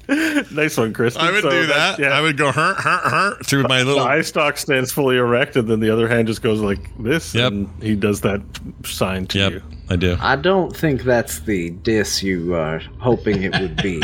Nice 0.52 0.78
one, 0.78 0.94
Chris. 0.94 1.16
I 1.16 1.32
would 1.32 1.42
So 1.42 1.50
do 1.50 1.66
that. 1.68 2.00
Yeah. 2.00 2.10
I 2.10 2.22
would 2.22 2.38
go 2.38 2.52
hurt, 2.52 2.78
hurt, 2.78 3.04
hurt 3.10 3.46
through 3.46 3.64
my 3.64 3.80
the 3.80 3.86
little. 3.86 4.04
eye 4.04 4.22
stalk 4.22 4.58
stands 4.58 4.92
fully 4.92 5.18
erect, 5.18 5.56
and 5.56 5.68
then 5.68 5.80
the 5.80 5.90
other 5.90 6.08
hand 6.08 6.28
just 6.28 6.42
goes 6.42 6.60
like 6.62 6.80
this, 7.00 7.34
Yep. 7.34 7.52
and 7.52 7.84
he 7.84 7.96
does 7.96 8.22
that 8.22 8.42
sign 8.86 9.26
to 9.28 9.40
Yep, 9.40 9.52
you. 9.54 9.62
I 9.90 9.96
do. 9.96 10.18
I 10.20 10.36
don't 10.36 10.76
think 10.76 11.04
that's 11.04 11.40
the 11.42 11.70
diss 11.72 12.22
you 12.24 12.54
are 12.56 12.80
hoping 13.00 13.44
it 13.44 13.58
would 13.60 13.78
be. 13.82 14.02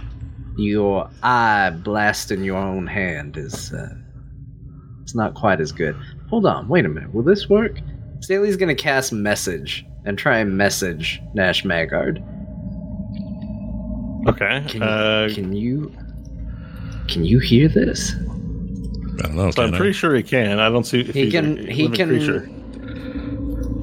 your 0.56 1.08
eye 1.22 1.70
blasting 1.70 2.42
your 2.44 2.58
own 2.58 2.86
hand 2.86 3.36
is 3.36 3.72
uh, 3.72 3.88
it's 5.02 5.14
not 5.14 5.34
quite 5.34 5.60
as 5.60 5.72
good. 5.72 5.96
Hold 6.28 6.46
on, 6.46 6.68
wait 6.68 6.84
a 6.84 6.88
minute. 6.88 7.14
Will 7.14 7.22
this 7.22 7.48
work? 7.48 7.78
Staley's 8.20 8.56
gonna 8.56 8.74
cast 8.74 9.12
message 9.12 9.84
and 10.04 10.18
try 10.18 10.38
and 10.38 10.56
message 10.56 11.20
Nash 11.34 11.62
Magard. 11.64 12.18
Okay. 14.28 14.62
Can, 14.68 14.82
uh, 14.82 15.28
can 15.32 15.54
you 15.54 15.92
can 17.08 17.24
you 17.24 17.38
hear 17.38 17.68
this? 17.68 18.14
I 18.14 19.22
don't 19.26 19.34
know. 19.34 19.50
so 19.50 19.62
I'm 19.64 19.74
I? 19.74 19.76
pretty 19.76 19.92
sure 19.92 20.14
he 20.14 20.22
can. 20.22 20.58
I 20.60 20.68
don't 20.68 20.84
see. 20.84 21.00
If 21.00 21.14
He 21.14 21.30
can- 21.30 21.58
A 21.58 21.72
he 21.72 21.88
living 21.88 21.96
can- 21.96 22.08
Creature. 22.08 22.50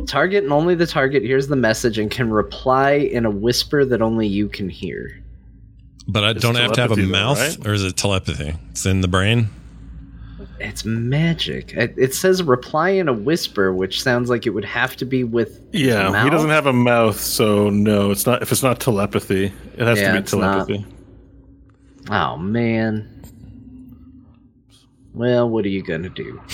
Target 0.08 0.44
and 0.46 0.54
only 0.54 0.74
the 0.74 0.88
target 0.88 1.22
hears 1.24 1.48
the 1.48 1.58
message 1.58 1.98
and 2.00 2.10
can 2.10 2.30
reply 2.30 2.92
in 2.94 3.26
a 3.26 3.30
whisper 3.30 3.84
that 3.84 4.02
only 4.02 4.26
you 4.26 4.48
can 4.48 4.70
hear. 4.70 5.12
But 6.08 6.24
I 6.24 6.30
It's 6.32 6.42
don't 6.42 6.56
have 6.56 6.72
to 6.74 6.82
have 6.82 6.92
a 6.92 6.96
telepathy 6.96 7.12
though, 7.12 7.12
mouth, 7.12 7.40
right? 7.58 7.68
or 7.68 7.74
is 7.74 7.84
it 7.84 7.98
telepathy? 7.98 8.54
It's 8.72 8.86
in 8.86 9.02
the 9.02 9.10
brain. 9.10 9.50
It's 10.60 10.84
magic. 10.86 11.74
It, 11.74 11.94
it 11.98 12.14
says 12.16 12.42
reply 12.42 12.90
in 12.90 13.08
a 13.08 13.14
whisper, 13.14 13.72
which 13.74 14.02
sounds 14.02 14.30
like 14.30 14.46
it 14.48 14.52
would 14.52 14.66
have 14.66 14.96
to 14.98 15.06
be 15.06 15.24
with. 15.24 15.62
Yeah, 15.72 16.24
he 16.24 16.30
doesn't 16.30 16.50
have 16.50 16.66
a 16.66 16.74
mouth, 16.74 17.20
so 17.20 17.70
no, 17.70 18.10
it's 18.12 18.26
not. 18.26 18.42
If 18.42 18.52
it's 18.52 18.64
not 18.64 18.80
telepathy, 18.80 19.46
it 19.76 19.80
has 19.86 20.00
Yeah, 20.00 20.08
to 20.08 20.14
be 20.14 20.20
it's 20.20 20.34
not. 20.34 20.68
telepathy. 20.68 20.86
Oh 22.10 22.38
man. 22.38 23.14
Well, 25.14 25.50
what 25.50 25.66
are 25.66 25.70
you 25.70 25.84
gonna 25.84 26.10
do? 26.10 26.42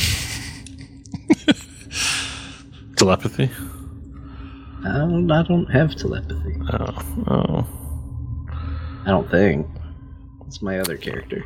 Telepathy. 2.95 3.49
I 4.85 4.97
don't. 4.97 5.31
I 5.31 5.43
don't 5.43 5.65
have 5.67 5.95
telepathy. 5.95 6.55
Oh, 6.73 7.25
oh. 7.27 7.67
I 9.05 9.09
don't 9.09 9.29
think. 9.29 9.67
It's 10.47 10.61
my 10.61 10.79
other 10.79 10.97
character. 10.97 11.43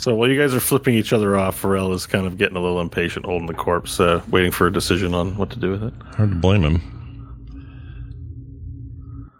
So 0.00 0.14
while 0.14 0.30
you 0.30 0.40
guys 0.40 0.54
are 0.54 0.60
flipping 0.60 0.94
each 0.94 1.12
other 1.12 1.36
off, 1.36 1.60
Varel 1.60 1.92
is 1.92 2.06
kind 2.06 2.26
of 2.26 2.38
getting 2.38 2.56
a 2.56 2.60
little 2.60 2.80
impatient, 2.80 3.26
holding 3.26 3.46
the 3.46 3.52
corpse, 3.52 4.00
uh, 4.00 4.22
waiting 4.30 4.50
for 4.50 4.66
a 4.66 4.72
decision 4.72 5.12
on 5.12 5.36
what 5.36 5.50
to 5.50 5.58
do 5.58 5.72
with 5.72 5.82
it. 5.82 5.92
Hard 6.16 6.30
to 6.30 6.36
blame 6.36 6.62
him. 6.62 6.80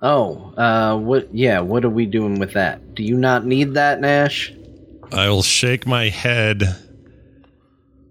Oh, 0.02 0.52
uh, 0.58 0.98
what? 0.98 1.34
Yeah, 1.34 1.60
what 1.60 1.82
are 1.86 1.88
we 1.90 2.04
doing 2.04 2.38
with 2.38 2.52
that? 2.52 2.94
Do 2.94 3.02
you 3.02 3.16
not 3.16 3.46
need 3.46 3.72
that, 3.72 4.02
Nash? 4.02 4.52
I 5.12 5.30
will 5.30 5.42
shake 5.42 5.86
my 5.86 6.10
head, 6.10 6.62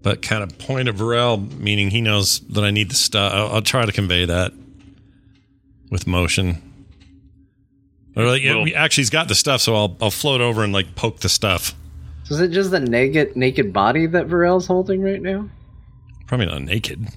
but 0.02 0.24
kind 0.24 0.42
of 0.42 0.58
point 0.58 0.90
of 0.90 0.96
Varel, 0.96 1.56
meaning 1.60 1.92
he 1.92 2.02
knows 2.02 2.40
that 2.50 2.64
I 2.64 2.72
need 2.72 2.90
the 2.90 2.96
stuff. 2.96 3.32
I'll, 3.32 3.48
I'll 3.58 3.62
try 3.62 3.86
to 3.86 3.92
convey 3.92 4.26
that 4.26 4.54
with 5.92 6.08
motion. 6.08 6.64
Or 8.16 8.26
like, 8.26 8.42
yeah, 8.42 8.64
we- 8.64 8.74
actually, 8.74 9.02
he's 9.02 9.12
got 9.12 9.28
the 9.28 9.36
stuff, 9.36 9.62
so 9.62 9.76
I'll 9.76 9.96
I'll 10.02 10.10
float 10.10 10.42
over 10.42 10.64
and 10.64 10.74
like 10.74 10.96
poke 10.96 11.20
the 11.20 11.30
stuff. 11.30 11.76
So 12.30 12.36
is 12.36 12.42
it 12.42 12.52
just 12.52 12.70
the 12.70 12.80
naked 12.80 13.36
naked 13.36 13.74
body 13.74 14.06
that 14.06 14.28
Varel's 14.28 14.68
holding 14.68 15.02
right 15.02 15.20
now? 15.20 15.50
Probably 16.28 16.46
not 16.46 16.62
naked. 16.62 17.08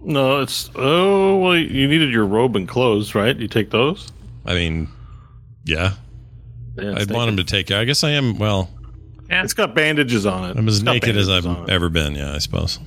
No, 0.00 0.40
it's 0.40 0.70
oh 0.74 1.36
well, 1.36 1.54
you 1.54 1.86
needed 1.86 2.10
your 2.10 2.24
robe 2.24 2.56
and 2.56 2.66
clothes, 2.66 3.14
right? 3.14 3.36
You 3.36 3.48
take 3.48 3.68
those. 3.68 4.10
I 4.46 4.54
mean, 4.54 4.88
yeah, 5.64 5.92
Yeah, 6.78 6.94
I'd 6.96 7.10
want 7.10 7.28
him 7.28 7.36
to 7.36 7.44
take. 7.44 7.70
I 7.70 7.84
guess 7.84 8.02
I 8.02 8.12
am. 8.12 8.38
Well, 8.38 8.70
yeah, 9.28 9.42
It's 9.42 9.52
got 9.52 9.74
bandages 9.74 10.24
on 10.24 10.48
it. 10.48 10.56
I'm 10.56 10.66
as 10.68 10.76
It's 10.76 10.84
naked 10.84 11.18
as 11.18 11.28
I've 11.28 11.68
ever 11.68 11.90
been. 11.90 12.14
Yeah, 12.14 12.32
I 12.32 12.38
suppose. 12.38 12.78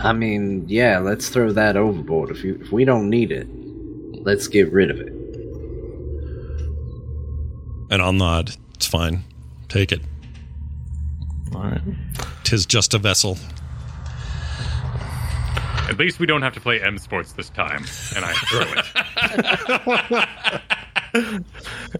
I 0.00 0.12
mean, 0.12 0.68
yeah, 0.68 0.98
let's 0.98 1.28
throw 1.28 1.50
that 1.50 1.76
overboard. 1.76 2.30
If 2.30 2.44
you 2.44 2.60
if 2.62 2.70
we 2.70 2.84
don't 2.84 3.10
need 3.10 3.32
it, 3.32 3.48
let's 4.24 4.46
get 4.46 4.70
rid 4.72 4.92
of 4.92 5.00
it. 5.00 5.12
And 7.90 8.00
I'll 8.00 8.12
nod. 8.12 8.54
It's 8.74 8.86
fine. 8.86 9.24
Take 9.68 9.90
it. 9.90 10.02
All 11.54 11.62
right. 11.62 11.80
Tis 12.44 12.66
just 12.66 12.94
a 12.94 12.98
vessel. 12.98 13.38
At 15.88 15.98
least 15.98 16.18
we 16.18 16.26
don't 16.26 16.42
have 16.42 16.54
to 16.54 16.60
play 16.60 16.80
M 16.80 16.96
Sports 16.98 17.32
this 17.32 17.50
time. 17.50 17.84
And 18.16 18.24
I 18.24 18.32
throw 18.32 18.66
it. 20.14 20.28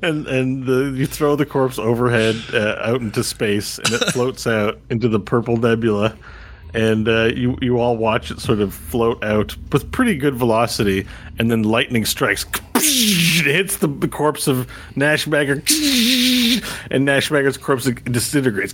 And 0.02 0.26
and 0.26 0.64
the, 0.64 0.94
you 0.96 1.06
throw 1.06 1.36
the 1.36 1.44
corpse 1.44 1.78
overhead 1.78 2.34
uh, 2.54 2.76
out 2.80 3.02
into 3.02 3.22
space, 3.22 3.78
and 3.78 3.90
it 3.90 4.04
floats 4.12 4.46
out 4.46 4.78
into 4.88 5.06
the 5.08 5.20
purple 5.20 5.58
nebula. 5.58 6.16
And 6.72 7.06
uh, 7.06 7.26
you 7.26 7.58
you 7.60 7.78
all 7.78 7.98
watch 7.98 8.30
it 8.30 8.40
sort 8.40 8.60
of 8.60 8.72
float 8.72 9.22
out 9.22 9.54
with 9.70 9.92
pretty 9.92 10.16
good 10.16 10.34
velocity, 10.34 11.06
and 11.38 11.50
then 11.50 11.62
lightning 11.62 12.06
strikes. 12.06 12.46
It 12.74 13.44
hits 13.44 13.76
the, 13.76 13.86
the 13.86 14.08
corpse 14.08 14.48
of 14.48 14.66
Nash 14.96 15.26
Magard, 15.26 15.68
and 16.90 17.04
Nash 17.04 17.28
Magard's 17.28 17.58
corpse 17.58 17.84
disintegrates. 17.84 18.72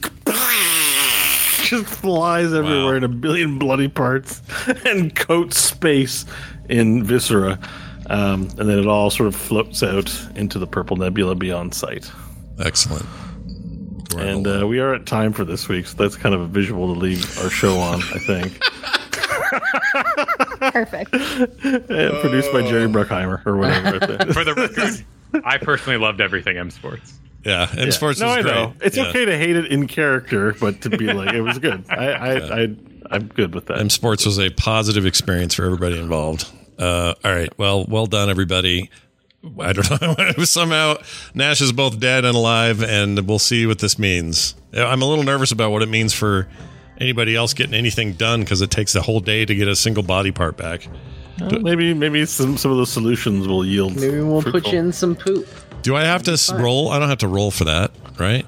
Just 1.69 1.87
flies 1.87 2.55
everywhere 2.55 2.97
in 2.97 3.05
a 3.05 3.09
billion 3.09 3.59
bloody 3.59 3.89
parts 3.89 4.41
and 4.87 5.15
coats 5.15 5.59
space 5.59 6.25
in 6.71 7.05
viscera. 7.05 7.59
Um, 8.07 8.49
and 8.59 8.69
then 8.69 8.79
it 8.79 8.87
all 8.87 9.11
sort 9.11 9.27
of 9.27 9.37
floats 9.37 9.83
out 9.83 10.11
into 10.35 10.59
the 10.59 10.67
purple 10.67 10.97
nebula 10.97 11.35
beyond 11.35 11.75
sight. 11.75 12.11
Excellent. 12.59 13.05
And 14.17 14.47
uh, 14.47 14.67
we 14.67 14.81
are 14.81 14.95
at 14.95 15.05
time 15.05 15.35
for 15.35 15.45
this 15.45 15.69
week, 15.69 15.87
so 15.87 15.95
that's 15.99 16.17
kind 16.17 16.35
of 16.35 16.41
a 16.41 16.47
visual 16.47 16.95
to 16.95 16.99
leave 16.99 17.39
our 17.41 17.51
show 17.51 17.77
on, 17.77 18.01
I 18.15 18.19
think. 18.19 18.59
Perfect. 20.73 21.13
And 21.13 22.15
produced 22.21 22.51
by 22.51 22.63
Jerry 22.63 22.89
Bruckheimer 22.89 23.45
or 23.45 23.59
whatever. 23.59 24.01
For 24.33 24.45
the 24.45 24.55
record, 24.55 25.45
I 25.45 25.59
personally 25.59 25.99
loved 25.99 26.23
everything 26.23 26.57
M 26.57 26.71
Sports. 26.71 27.19
Yeah, 27.49 27.69
M 27.77 27.91
Sports 27.91 28.21
no, 28.21 28.27
is 28.29 28.33
I 28.37 28.43
great. 28.43 28.55
know. 28.55 28.75
It's 28.83 28.97
Yeah. 28.97 29.09
okay 29.09 29.25
to 29.25 29.37
hate 29.39 29.57
it 29.57 29.67
in 29.73 29.87
character, 29.89 30.55
but 30.61 30.83
to 30.83 30.91
be 30.91 31.13
like, 31.13 31.33
it 31.35 31.41
was 31.41 31.59
good. 31.67 31.85
I, 31.89 32.07
I, 32.13 32.61
I, 32.63 32.77
I'm 33.11 33.27
good 33.29 33.55
with 33.55 33.67
that. 33.67 33.79
M 33.79 33.91
Sports 33.91 34.27
was 34.27 34.39
a 34.39 34.51
positive 34.51 35.07
experience 35.07 35.55
for 35.55 35.65
everybody 35.65 35.99
involved. 35.99 36.49
Uh, 36.79 37.15
all 37.25 37.33
right. 37.33 37.53
Well, 37.59 37.85
well 37.89 38.07
done, 38.07 38.31
everybody. 38.31 38.91
I 39.61 39.73
don't 39.73 40.01
know. 40.39 40.45
Somehow 40.45 40.97
Nash 41.35 41.61
is 41.61 41.73
both 41.73 41.99
dead 41.99 42.25
and 42.25 42.37
alive, 42.37 42.83
and 42.83 43.27
we'll 43.27 43.39
see 43.39 43.67
what 43.67 43.79
this 43.79 43.99
means. 43.99 44.55
I'm 44.75 45.01
a 45.01 45.07
little 45.07 45.25
nervous 45.25 45.51
about 45.53 45.71
what 45.71 45.83
it 45.83 45.89
means 45.89 46.13
for 46.13 46.49
anybody 47.01 47.35
else 47.37 47.55
getting 47.55 47.75
anything 47.75 48.13
done 48.15 48.41
because 48.41 48.61
it 48.61 48.71
takes 48.71 48.95
a 48.97 49.01
whole 49.01 49.21
day 49.21 49.45
to 49.45 49.55
get 49.55 49.69
a 49.69 49.77
single 49.77 50.03
body 50.03 50.33
part 50.33 50.57
back. 50.57 50.87
Well, 51.41 51.61
maybe 51.61 51.95
maybe 51.95 52.27
some, 52.27 52.57
some 52.57 52.73
of 52.73 52.77
those 52.79 52.91
solutions 52.91 53.47
will 53.47 53.65
yield. 53.65 53.95
Maybe 53.95 54.21
we'll 54.21 54.43
put 54.43 54.67
you 54.73 54.79
in 54.79 54.93
some 54.93 55.15
poop. 55.15 55.47
Do 55.83 55.97
I 55.97 56.05
have 56.05 56.23
to 56.25 56.33
s- 56.33 56.53
roll? 56.53 56.91
I 56.91 56.99
don't 56.99 57.09
have 57.09 57.19
to 57.19 57.29
roll 57.29 57.51
for 57.51 57.65
that, 57.65 57.91
right? 58.19 58.45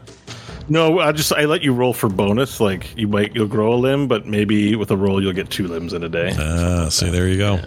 No, 0.69 1.01
I 1.01 1.11
just 1.13 1.33
I 1.33 1.47
let 1.47 1.63
you 1.63 1.73
roll 1.73 1.93
for 1.93 2.09
bonus. 2.09 2.61
Like 2.61 2.97
you 2.97 3.09
might 3.09 3.35
you'll 3.35 3.49
grow 3.49 3.73
a 3.73 3.77
limb, 3.77 4.07
but 4.09 4.27
maybe 4.27 4.77
with 4.77 4.91
a 4.91 4.97
roll 4.97 5.23
you'll 5.23 5.33
get 5.33 5.51
two 5.51 5.67
limbs 5.67 5.93
in 5.93 6.05
a 6.05 6.09
day. 6.09 6.33
Ah, 6.39 6.89
see, 6.91 7.11
there 7.11 7.29
you 7.29 7.39
go. 7.39 7.59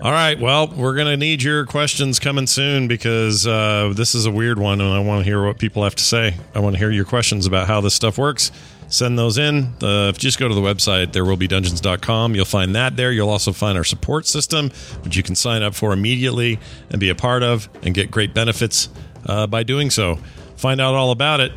All 0.00 0.10
right. 0.10 0.40
Well, 0.40 0.66
we're 0.68 0.94
going 0.94 1.06
to 1.06 1.16
need 1.16 1.42
your 1.42 1.64
questions 1.66 2.18
coming 2.18 2.48
soon 2.48 2.88
because 2.88 3.46
uh, 3.46 3.92
this 3.94 4.14
is 4.16 4.26
a 4.26 4.30
weird 4.32 4.58
one, 4.58 4.80
and 4.80 4.90
I 4.92 4.98
want 4.98 5.20
to 5.20 5.24
hear 5.24 5.44
what 5.44 5.58
people 5.58 5.84
have 5.84 5.94
to 5.94 6.02
say. 6.02 6.34
I 6.54 6.58
want 6.60 6.74
to 6.74 6.78
hear 6.78 6.90
your 6.90 7.04
questions 7.04 7.46
about 7.46 7.68
how 7.68 7.80
this 7.80 7.94
stuff 7.94 8.18
works. 8.18 8.50
Send 8.92 9.18
those 9.18 9.38
in. 9.38 9.72
Uh, 9.82 10.10
if 10.10 10.16
you 10.16 10.20
just 10.28 10.38
go 10.38 10.48
to 10.48 10.54
the 10.54 10.60
website, 10.60 11.12
there 11.14 11.24
will 11.24 11.38
be 11.38 11.48
dungeons.com. 11.48 12.34
You'll 12.34 12.44
find 12.44 12.74
that 12.76 12.94
there. 12.94 13.10
You'll 13.10 13.30
also 13.30 13.52
find 13.52 13.78
our 13.78 13.84
support 13.84 14.26
system, 14.26 14.68
which 15.02 15.16
you 15.16 15.22
can 15.22 15.34
sign 15.34 15.62
up 15.62 15.74
for 15.74 15.94
immediately 15.94 16.58
and 16.90 17.00
be 17.00 17.08
a 17.08 17.14
part 17.14 17.42
of 17.42 17.70
and 17.82 17.94
get 17.94 18.10
great 18.10 18.34
benefits 18.34 18.90
uh, 19.24 19.46
by 19.46 19.62
doing 19.62 19.88
so. 19.88 20.18
Find 20.56 20.78
out 20.78 20.94
all 20.94 21.10
about 21.10 21.40
it 21.40 21.52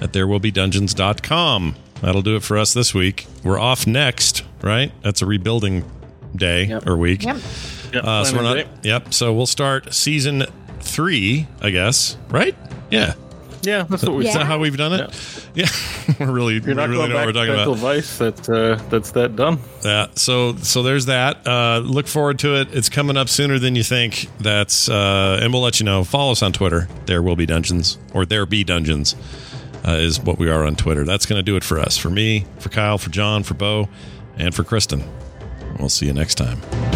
at 0.00 0.12
there 0.12 0.28
will 0.28 0.38
be 0.38 0.52
therewillbedungeons.com. 0.52 1.74
That'll 2.02 2.22
do 2.22 2.36
it 2.36 2.42
for 2.44 2.56
us 2.56 2.72
this 2.72 2.94
week. 2.94 3.26
We're 3.42 3.58
off 3.58 3.86
next, 3.86 4.44
right? 4.62 4.92
That's 5.02 5.22
a 5.22 5.26
rebuilding 5.26 5.84
day 6.36 6.66
Yep. 6.66 6.86
or 6.86 6.96
week. 6.96 7.24
Yep. 7.24 7.36
Yep, 7.94 8.04
Uh, 8.04 8.24
so 8.24 8.36
we're 8.36 8.42
not. 8.42 8.54
day. 8.54 8.66
Yep. 8.82 9.12
So 9.14 9.32
we'll 9.32 9.46
start 9.46 9.92
season 9.94 10.44
three, 10.80 11.46
I 11.60 11.70
guess. 11.70 12.16
Right? 12.28 12.54
Yeah. 12.90 13.14
Yeah, 13.66 13.82
that's 13.82 14.02
what 14.04 14.14
we 14.14 14.26
Is 14.26 14.32
Yeah. 14.34 14.38
that 14.38 14.46
how 14.46 14.58
we've 14.58 14.76
done 14.76 14.92
it? 14.92 15.46
Yeah. 15.54 15.66
we're 16.20 16.30
really, 16.30 16.60
we 16.60 16.66
You're 16.66 16.74
not 16.76 16.88
really 16.88 17.08
going 17.08 17.10
know 17.10 17.16
what 17.16 17.18
back 17.18 17.26
we're 17.26 17.32
to 17.32 17.38
talking 17.38 17.54
dental 17.54 17.72
about. 17.72 17.82
vice. 17.82 18.18
That 18.18 18.48
uh, 18.48 18.88
that's 18.88 19.10
that 19.12 19.34
done. 19.36 19.58
Yeah. 19.84 20.06
So 20.14 20.56
so 20.56 20.82
there's 20.82 21.06
that. 21.06 21.46
Uh, 21.46 21.78
look 21.84 22.06
forward 22.06 22.38
to 22.40 22.54
it. 22.60 22.68
It's 22.72 22.88
coming 22.88 23.16
up 23.16 23.28
sooner 23.28 23.58
than 23.58 23.74
you 23.74 23.82
think. 23.82 24.28
That's 24.38 24.88
uh, 24.88 25.40
and 25.42 25.52
we'll 25.52 25.62
let 25.62 25.80
you 25.80 25.84
know. 25.84 26.04
Follow 26.04 26.32
us 26.32 26.42
on 26.42 26.52
Twitter. 26.52 26.88
There 27.06 27.22
will 27.22 27.36
be 27.36 27.46
dungeons 27.46 27.98
or 28.14 28.24
there 28.24 28.46
be 28.46 28.62
dungeons. 28.64 29.16
Uh, 29.86 29.92
is 29.92 30.18
what 30.20 30.36
we 30.38 30.50
are 30.50 30.64
on 30.66 30.74
Twitter. 30.74 31.04
That's 31.04 31.26
going 31.26 31.38
to 31.38 31.44
do 31.44 31.54
it 31.56 31.62
for 31.62 31.78
us. 31.78 31.96
For 31.96 32.10
me, 32.10 32.44
for 32.58 32.70
Kyle, 32.70 32.98
for 32.98 33.10
John, 33.10 33.44
for 33.44 33.54
Bo, 33.54 33.88
and 34.36 34.52
for 34.52 34.64
Kristen. 34.64 35.04
We'll 35.78 35.90
see 35.90 36.06
you 36.06 36.12
next 36.12 36.34
time. 36.36 36.95